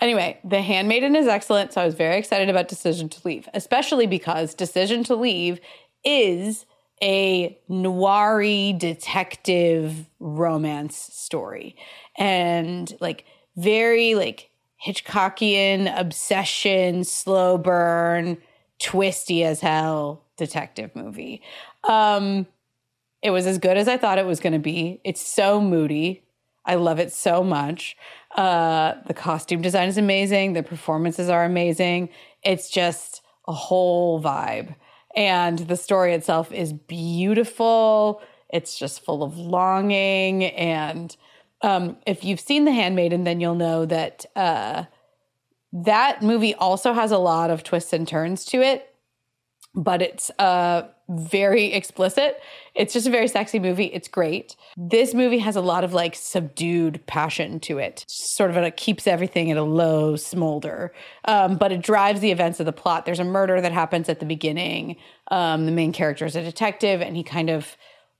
Anyway, 0.00 0.38
The 0.44 0.60
Handmaiden 0.60 1.16
is 1.16 1.26
excellent. 1.26 1.72
So 1.72 1.80
I 1.80 1.86
was 1.86 1.94
very 1.94 2.18
excited 2.18 2.48
about 2.50 2.68
Decision 2.68 3.08
to 3.08 3.20
Leave, 3.24 3.48
especially 3.54 4.06
because 4.06 4.54
Decision 4.54 5.04
to 5.04 5.14
Leave 5.14 5.60
is 6.04 6.66
a 7.02 7.58
noir 7.68 8.42
detective 8.76 10.06
romance 10.18 10.96
story. 10.96 11.76
And 12.16 12.92
like 13.00 13.24
very 13.56 14.14
like 14.14 14.50
Hitchcockian 14.84 15.92
obsession, 15.98 17.04
slow 17.04 17.58
burn, 17.58 18.38
twisty 18.78 19.42
as 19.44 19.60
hell 19.60 20.22
detective 20.36 20.94
movie. 20.94 21.42
Um, 21.84 22.46
it 23.22 23.30
was 23.30 23.46
as 23.46 23.58
good 23.58 23.76
as 23.76 23.88
I 23.88 23.96
thought 23.96 24.18
it 24.18 24.26
was 24.26 24.40
going 24.40 24.52
to 24.52 24.58
be. 24.58 25.00
It's 25.02 25.20
so 25.20 25.60
moody. 25.60 26.22
I 26.64 26.74
love 26.74 26.98
it 26.98 27.12
so 27.12 27.42
much. 27.42 27.96
Uh, 28.36 28.94
the 29.06 29.14
costume 29.14 29.62
design 29.62 29.88
is 29.88 29.98
amazing. 29.98 30.52
The 30.52 30.62
performances 30.62 31.28
are 31.28 31.44
amazing. 31.44 32.10
It's 32.42 32.68
just 32.68 33.22
a 33.48 33.52
whole 33.52 34.20
vibe. 34.20 34.74
And 35.14 35.60
the 35.60 35.76
story 35.76 36.12
itself 36.12 36.52
is 36.52 36.72
beautiful. 36.72 38.20
It's 38.50 38.78
just 38.78 39.04
full 39.04 39.22
of 39.22 39.38
longing. 39.38 40.44
And 40.44 41.16
um, 41.66 41.96
if 42.06 42.24
you've 42.24 42.40
seen 42.40 42.64
The 42.64 42.72
Handmaiden, 42.72 43.24
then 43.24 43.40
you'll 43.40 43.54
know 43.54 43.84
that 43.84 44.24
uh, 44.34 44.84
that 45.72 46.22
movie 46.22 46.54
also 46.54 46.92
has 46.92 47.10
a 47.10 47.18
lot 47.18 47.50
of 47.50 47.62
twists 47.62 47.92
and 47.92 48.06
turns 48.06 48.44
to 48.46 48.62
it 48.62 48.92
but 49.76 50.00
it's 50.00 50.30
uh 50.38 50.88
very 51.08 51.72
explicit. 51.72 52.40
It's 52.74 52.92
just 52.92 53.06
a 53.06 53.10
very 53.10 53.28
sexy 53.28 53.60
movie. 53.60 53.84
It's 53.84 54.08
great. 54.08 54.56
This 54.76 55.14
movie 55.14 55.38
has 55.38 55.54
a 55.54 55.60
lot 55.60 55.84
of 55.84 55.94
like 55.94 56.16
subdued 56.16 57.06
passion 57.06 57.60
to 57.60 57.78
it. 57.78 58.04
Sort 58.08 58.50
of 58.50 58.56
it 58.56 58.76
keeps 58.76 59.06
everything 59.06 59.52
at 59.52 59.56
a 59.56 59.62
low 59.62 60.16
smolder, 60.16 60.92
um, 61.26 61.58
but 61.58 61.70
it 61.70 61.80
drives 61.80 62.18
the 62.20 62.32
events 62.32 62.58
of 62.58 62.66
the 62.66 62.72
plot. 62.72 63.04
There's 63.04 63.20
a 63.20 63.24
murder 63.24 63.60
that 63.60 63.70
happens 63.70 64.08
at 64.08 64.18
the 64.18 64.26
beginning. 64.26 64.96
Um, 65.30 65.66
the 65.66 65.72
main 65.72 65.92
character 65.92 66.26
is 66.26 66.34
a 66.34 66.42
detective, 66.42 67.00
and 67.00 67.16
he 67.16 67.22
kind 67.22 67.50
of 67.50 67.76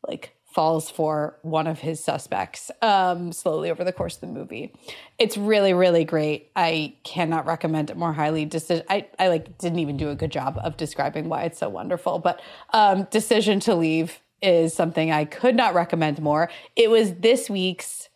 like 0.07 0.36
falls 0.57 0.89
for 0.89 1.37
one 1.43 1.67
of 1.67 1.81
his 1.81 2.03
suspects 2.03 2.71
um, 2.81 3.31
slowly 3.31 3.71
over 3.71 3.85
the 3.85 3.93
course 3.93 4.15
of 4.15 4.23
the 4.23 4.27
movie. 4.27 4.73
It's 5.19 5.37
really, 5.37 5.75
really 5.75 6.03
great. 6.03 6.51
I 6.57 6.95
cannot 7.05 7.45
recommend 7.45 7.91
it 7.91 7.97
more 7.99 8.15
highly. 8.15 8.47
Deci- 8.47 8.83
I, 8.89 9.07
I 9.19 9.29
like 9.29 9.59
didn't 9.59 9.81
even 9.81 9.99
do 9.99 10.09
a 10.09 10.15
good 10.15 10.33
job 10.33 10.59
of 10.65 10.79
describing 10.79 11.29
why 11.29 11.43
it's 11.43 11.59
so 11.59 11.69
wonderful, 11.69 12.21
but 12.21 12.41
um, 12.73 13.07
Decision 13.11 13.61
to 13.61 13.75
Leave 13.75 14.19
is 14.41 14.73
something 14.73 15.13
I 15.13 15.27
could 15.27 15.57
not 15.57 15.75
recommend 15.75 16.23
more. 16.23 16.49
It 16.75 16.89
was 16.89 17.17
this 17.17 17.51
week's 17.51 18.09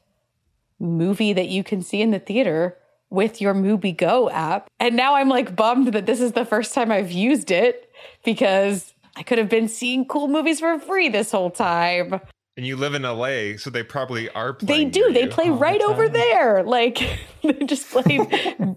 movie 0.78 1.34
that 1.34 1.48
you 1.48 1.62
can 1.62 1.82
see 1.82 2.00
in 2.00 2.10
the 2.10 2.18
theater 2.18 2.78
with 3.10 3.42
your 3.42 3.52
Mubi 3.52 3.94
Go 3.94 4.30
app. 4.30 4.66
And 4.80 4.96
now 4.96 5.14
I'm 5.16 5.28
like 5.28 5.54
bummed 5.54 5.92
that 5.92 6.06
this 6.06 6.22
is 6.22 6.32
the 6.32 6.46
first 6.46 6.72
time 6.72 6.90
I've 6.90 7.12
used 7.12 7.50
it 7.50 7.92
because 8.24 8.94
I 9.16 9.22
could 9.22 9.38
have 9.38 9.48
been 9.48 9.68
seeing 9.68 10.04
cool 10.06 10.28
movies 10.28 10.60
for 10.60 10.78
free 10.78 11.08
this 11.08 11.32
whole 11.32 11.50
time. 11.50 12.20
And 12.56 12.66
you 12.66 12.76
live 12.76 12.94
in 12.94 13.02
LA, 13.02 13.56
so 13.56 13.70
they 13.70 13.82
probably 13.82 14.28
are 14.30 14.56
They 14.60 14.84
do. 14.84 15.12
They 15.12 15.24
you. 15.24 15.30
play 15.30 15.50
right 15.50 15.80
over 15.80 16.08
there. 16.08 16.62
Like 16.62 16.98
they 17.42 17.64
just 17.64 17.88
play 17.90 18.18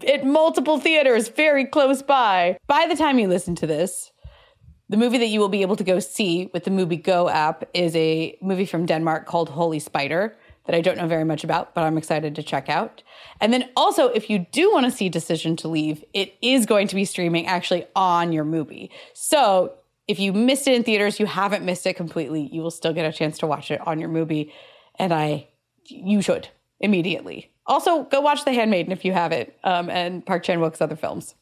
at 0.07 0.26
multiple 0.26 0.80
theaters 0.80 1.27
very 1.27 1.65
close 1.65 2.01
by. 2.01 2.57
By 2.68 2.85
the 2.88 2.95
time 2.95 3.19
you 3.19 3.27
listen 3.27 3.55
to 3.55 3.68
this, 3.68 4.11
the 4.89 4.97
movie 4.97 5.18
that 5.18 5.27
you 5.27 5.39
will 5.39 5.49
be 5.49 5.64
able 5.64 5.76
to 5.76 5.84
go 5.84 5.99
see 5.99 6.49
with 6.53 6.65
the 6.65 6.72
Mubi 6.72 7.01
Go 7.01 7.27
app 7.27 7.64
is 7.73 7.95
a 7.95 8.38
movie 8.41 8.65
from 8.65 8.85
Denmark 8.85 9.26
called 9.26 9.49
Holy 9.49 9.80
Spider 9.80 10.35
that 10.65 10.76
I 10.76 10.81
don't 10.81 10.97
know 10.97 11.07
very 11.07 11.26
much 11.26 11.43
about, 11.43 11.73
but 11.73 11.84
I'm 11.84 11.97
excited 11.97 12.35
to 12.35 12.43
check 12.43 12.69
out. 12.69 13.03
And 13.41 13.51
then 13.51 13.69
also, 13.76 14.07
if 14.07 14.30
you 14.30 14.45
do 14.51 14.72
want 14.72 14.85
to 14.85 14.91
see 14.91 15.10
Decision 15.10 15.55
to 15.57 15.68
Leave, 15.68 16.03
it 16.14 16.35
is 16.41 16.65
going 16.65 16.88
to 16.88 16.95
be 16.95 17.05
streaming 17.05 17.47
actually 17.47 17.85
on 17.95 18.31
your 18.31 18.45
Mubi. 18.45 18.89
So 19.14 19.73
if 20.07 20.19
you 20.19 20.34
missed 20.34 20.67
it 20.67 20.73
in 20.75 20.84
theaters, 20.84 21.19
you 21.19 21.25
haven't 21.25 21.63
missed 21.65 21.85
it 21.85 21.93
completely. 21.95 22.49
You 22.51 22.61
will 22.61 22.71
still 22.71 22.93
get 22.93 23.05
a 23.05 23.11
chance 23.13 23.38
to 23.39 23.47
watch 23.47 23.71
it 23.71 23.80
on 23.85 23.99
your 23.99 24.09
Mubi. 24.09 24.51
And 24.99 25.13
I, 25.13 25.47
you 25.85 26.21
should 26.21 26.49
immediately. 26.80 27.51
Also, 27.65 28.03
go 28.03 28.19
watch 28.19 28.43
The 28.43 28.51
Handmaiden 28.53 28.91
if 28.91 29.05
you 29.05 29.13
haven't, 29.13 29.53
um, 29.63 29.89
and 29.89 30.25
Park 30.25 30.43
Chan 30.43 30.59
Wook's 30.59 30.81
other 30.81 30.97
films. 30.97 31.35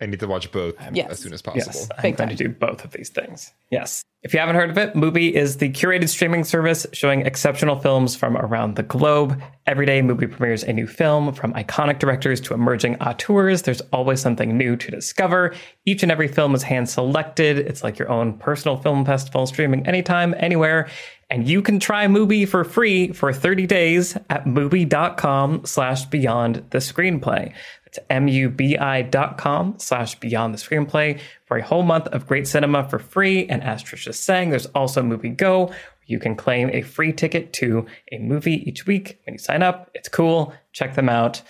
I 0.00 0.06
need 0.06 0.20
to 0.20 0.26
watch 0.28 0.50
both 0.52 0.74
Yes. 0.92 1.10
as 1.10 1.18
soon 1.18 1.32
as 1.32 1.42
possible. 1.42 1.72
Yes, 1.74 1.88
I'm 1.98 2.14
going 2.14 2.30
to 2.30 2.36
do 2.36 2.48
both 2.48 2.84
of 2.84 2.92
these 2.92 3.08
things. 3.08 3.52
Yes. 3.70 4.02
If 4.24 4.32
you 4.32 4.40
haven't 4.40 4.56
heard 4.56 4.70
of 4.70 4.78
it, 4.78 4.94
Mubi 4.94 5.32
is 5.32 5.58
the 5.58 5.68
curated 5.68 6.08
streaming 6.08 6.44
service 6.44 6.86
showing 6.94 7.26
exceptional 7.26 7.78
films 7.78 8.16
from 8.16 8.38
around 8.38 8.76
the 8.76 8.82
globe. 8.82 9.38
Every 9.66 9.84
day, 9.84 10.00
Mubi 10.00 10.30
premieres 10.30 10.62
a 10.62 10.72
new 10.72 10.86
film 10.86 11.34
from 11.34 11.52
iconic 11.52 11.98
directors 11.98 12.40
to 12.42 12.54
emerging 12.54 12.96
auteurs. 13.02 13.60
There's 13.60 13.82
always 13.92 14.22
something 14.22 14.56
new 14.56 14.76
to 14.76 14.90
discover. 14.90 15.54
Each 15.84 16.02
and 16.02 16.10
every 16.10 16.28
film 16.28 16.54
is 16.54 16.62
hand 16.62 16.88
selected. 16.88 17.58
It's 17.58 17.84
like 17.84 17.98
your 17.98 18.10
own 18.10 18.38
personal 18.38 18.78
film 18.78 19.04
festival 19.04 19.46
streaming 19.46 19.86
anytime, 19.86 20.34
anywhere. 20.38 20.88
And 21.30 21.48
you 21.48 21.62
can 21.62 21.80
try 21.80 22.06
Mubi 22.06 22.46
for 22.46 22.64
free 22.64 23.12
for 23.12 23.32
30 23.32 23.66
days 23.66 24.16
at 24.30 24.44
mubi.com 24.44 25.64
slash 25.64 26.04
beyond 26.06 26.64
the 26.70 26.78
screenplay. 26.78 27.52
It's 27.86 27.98
M-U-B-I 28.10 29.02
dot 29.02 29.38
com 29.38 29.74
slash 29.78 30.16
beyond 30.16 30.52
the 30.52 30.58
screenplay 30.58 31.20
for 31.46 31.56
a 31.56 31.62
whole 31.62 31.82
month 31.82 32.08
of 32.08 32.26
great 32.26 32.46
cinema 32.48 32.88
for 32.88 32.98
free. 32.98 33.46
And 33.46 33.62
as 33.62 33.82
Trisha 33.82 34.08
is 34.08 34.18
saying, 34.18 34.50
there's 34.50 34.66
also 34.66 35.02
Mubi 35.02 35.36
Go. 35.36 35.66
Where 35.66 35.76
you 36.06 36.18
can 36.18 36.34
claim 36.36 36.70
a 36.72 36.82
free 36.82 37.12
ticket 37.12 37.52
to 37.54 37.86
a 38.12 38.18
movie 38.18 38.68
each 38.68 38.86
week 38.86 39.20
when 39.24 39.34
you 39.34 39.38
sign 39.38 39.62
up. 39.62 39.90
It's 39.94 40.08
cool. 40.08 40.52
Check 40.72 40.94
them 40.94 41.08
out. 41.08 41.40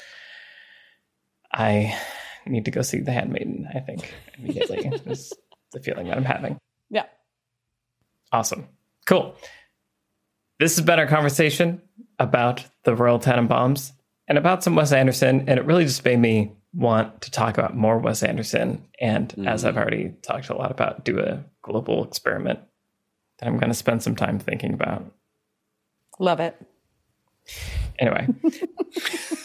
I 1.53 1.99
need 2.47 2.67
to 2.67 2.71
go 2.71 2.83
see 2.83 3.01
The 3.01 3.13
Handmaiden. 3.13 3.69
I 3.75 3.81
think 3.81 4.13
immediately 4.39 4.87
is 5.07 5.33
the 5.73 5.81
feeling 5.81 6.09
that 6.09 6.17
I'm 6.17 6.25
having. 6.25 6.59
Yeah. 6.91 7.07
Awesome. 8.33 8.69
Cool. 9.07 9.37
This 10.65 10.77
has 10.77 10.85
been 10.87 10.99
our 10.99 11.07
conversation 11.07 11.83
about 12.19 12.65
the 12.85 12.97
Royal 12.97 13.19
Tenenbaums 13.19 13.93
and 14.27 14.39
about 14.39 14.65
some 14.65 14.75
Wes 14.75 14.93
Anderson, 14.93 15.45
and 15.47 15.59
it 15.61 15.67
really 15.67 15.85
just 15.85 16.03
made 16.07 16.19
me 16.19 16.53
want 16.73 17.21
to 17.21 17.31
talk 17.31 17.59
about 17.59 17.77
more 17.77 17.99
Wes 17.99 18.23
Anderson. 18.23 18.83
And 18.99 19.29
mm-hmm. 19.29 19.47
as 19.47 19.67
I've 19.67 19.77
already 19.77 20.15
talked 20.23 20.49
a 20.49 20.57
lot 20.57 20.71
about, 20.71 21.05
do 21.05 21.21
a 21.21 21.45
global 21.61 22.03
experiment 22.03 22.61
that 23.39 23.47
I'm 23.47 23.59
going 23.59 23.69
to 23.69 23.75
spend 23.75 24.03
some 24.03 24.17
time 24.17 24.39
thinking 24.39 24.73
about. 24.73 25.05
Love 26.19 26.41
it. 26.41 26.59
Anyway. 27.99 28.27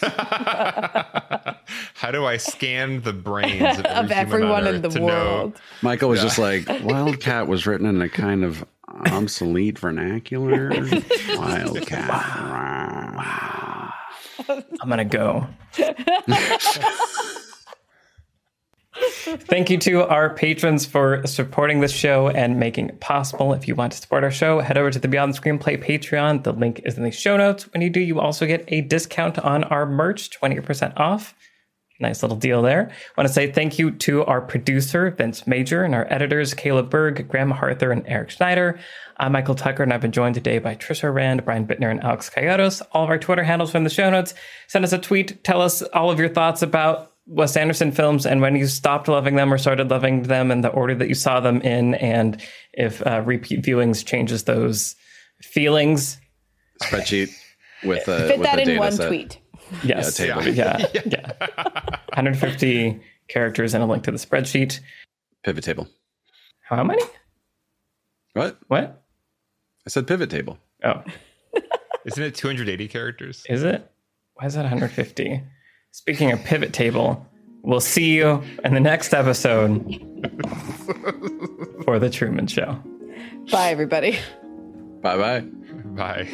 How 2.00 2.10
do 2.10 2.24
I 2.24 2.38
scan 2.38 3.02
the 3.02 3.12
brains 3.12 3.78
of, 3.78 3.84
every 3.84 4.04
of 4.06 4.10
everyone 4.10 4.66
in 4.66 4.80
the 4.80 5.02
world? 5.02 5.52
Know? 5.52 5.60
Michael 5.82 6.08
was 6.08 6.20
yeah. 6.20 6.24
just 6.24 6.38
like, 6.38 6.66
Wildcat 6.82 7.46
was 7.46 7.66
written 7.66 7.86
in 7.86 8.00
a 8.00 8.08
kind 8.08 8.42
of 8.42 8.64
obsolete 9.06 9.78
vernacular. 9.78 10.70
Wildcat. 11.36 12.08
Wow. 12.08 13.14
wow. 13.16 13.92
I'm 14.80 14.88
going 14.88 14.98
to 14.98 15.04
go. 15.04 15.46
Thank 18.92 19.70
you 19.70 19.78
to 19.78 20.06
our 20.08 20.34
patrons 20.34 20.84
for 20.84 21.24
supporting 21.26 21.80
this 21.80 21.92
show 21.92 22.28
and 22.28 22.58
making 22.58 22.88
it 22.88 23.00
possible. 23.00 23.52
If 23.52 23.68
you 23.68 23.74
want 23.74 23.92
to 23.92 23.98
support 23.98 24.24
our 24.24 24.30
show, 24.30 24.60
head 24.60 24.76
over 24.76 24.90
to 24.90 24.98
the 24.98 25.08
Beyond 25.08 25.34
the 25.34 25.40
Screenplay 25.40 25.82
Patreon. 25.82 26.42
The 26.42 26.52
link 26.52 26.80
is 26.84 26.96
in 26.96 27.04
the 27.04 27.10
show 27.10 27.36
notes. 27.36 27.72
When 27.72 27.82
you 27.82 27.90
do, 27.90 28.00
you 28.00 28.18
also 28.18 28.46
get 28.46 28.64
a 28.68 28.80
discount 28.80 29.38
on 29.38 29.64
our 29.64 29.86
merch, 29.86 30.30
20% 30.30 30.98
off. 30.98 31.34
Nice 32.00 32.22
little 32.22 32.38
deal 32.38 32.62
there. 32.62 32.90
I 32.90 33.20
want 33.20 33.28
to 33.28 33.32
say 33.32 33.52
thank 33.52 33.78
you 33.78 33.90
to 33.90 34.24
our 34.24 34.40
producer, 34.40 35.10
Vince 35.10 35.46
Major, 35.46 35.84
and 35.84 35.94
our 35.94 36.06
editors, 36.10 36.54
Caleb 36.54 36.88
Berg, 36.88 37.28
Graham 37.28 37.52
Arthur, 37.52 37.92
and 37.92 38.02
Eric 38.06 38.30
Schneider. 38.30 38.80
I'm 39.18 39.32
Michael 39.32 39.54
Tucker, 39.54 39.82
and 39.82 39.92
I've 39.92 40.00
been 40.00 40.10
joined 40.10 40.34
today 40.34 40.58
by 40.60 40.76
Trisha 40.76 41.12
Rand, 41.12 41.44
Brian 41.44 41.66
Bittner, 41.66 41.90
and 41.90 42.02
Alex 42.02 42.30
Coyotes. 42.30 42.80
All 42.92 43.04
of 43.04 43.10
our 43.10 43.18
Twitter 43.18 43.44
handles 43.44 43.74
are 43.74 43.78
in 43.78 43.84
the 43.84 43.90
show 43.90 44.08
notes. 44.08 44.32
Send 44.66 44.82
us 44.82 44.94
a 44.94 44.98
tweet. 44.98 45.44
Tell 45.44 45.60
us 45.60 45.82
all 45.82 46.10
of 46.10 46.18
your 46.18 46.30
thoughts 46.30 46.62
about 46.62 47.12
Wes 47.26 47.54
Anderson 47.54 47.92
films 47.92 48.24
and 48.24 48.40
when 48.40 48.56
you 48.56 48.66
stopped 48.66 49.06
loving 49.06 49.36
them 49.36 49.52
or 49.52 49.58
started 49.58 49.90
loving 49.90 50.22
them 50.22 50.50
and 50.50 50.64
the 50.64 50.70
order 50.70 50.94
that 50.94 51.08
you 51.08 51.14
saw 51.14 51.38
them 51.40 51.60
in, 51.60 51.96
and 51.96 52.40
if 52.72 53.06
uh, 53.06 53.22
repeat 53.26 53.62
viewings 53.62 54.02
changes 54.02 54.44
those 54.44 54.96
feelings. 55.42 56.18
Spreadsheet 56.82 57.30
with 57.84 58.08
a 58.08 58.26
fit 58.26 58.38
with 58.38 58.46
that 58.46 58.66
in 58.66 58.78
one 58.78 58.92
set. 58.92 59.08
tweet. 59.08 59.38
Yes. 59.82 60.18
Yeah, 60.18 60.40
yeah. 60.42 60.78
yeah. 60.94 61.02
yeah. 61.06 61.32
150 62.14 63.00
characters 63.28 63.74
and 63.74 63.82
a 63.82 63.86
link 63.86 64.04
to 64.04 64.10
the 64.10 64.18
spreadsheet. 64.18 64.80
Pivot 65.44 65.64
table. 65.64 65.88
How 66.62 66.82
many? 66.84 67.02
What? 68.34 68.58
What? 68.68 69.02
I 69.86 69.90
said 69.90 70.06
pivot 70.06 70.30
table. 70.30 70.58
Oh. 70.84 71.02
Isn't 72.04 72.22
it 72.22 72.34
280 72.34 72.88
characters? 72.88 73.44
Is 73.48 73.62
it? 73.62 73.90
Why 74.34 74.46
is 74.46 74.54
that 74.54 74.62
150? 74.62 75.42
Speaking 75.92 76.32
of 76.32 76.42
pivot 76.44 76.72
table, 76.72 77.26
we'll 77.62 77.80
see 77.80 78.14
you 78.14 78.42
in 78.64 78.74
the 78.74 78.80
next 78.80 79.12
episode 79.12 79.82
for 81.84 81.98
The 81.98 82.08
Truman 82.10 82.46
Show. 82.46 82.78
Bye, 83.50 83.70
everybody. 83.70 84.18
Bye-bye. 85.02 85.40
Bye. 85.96 86.28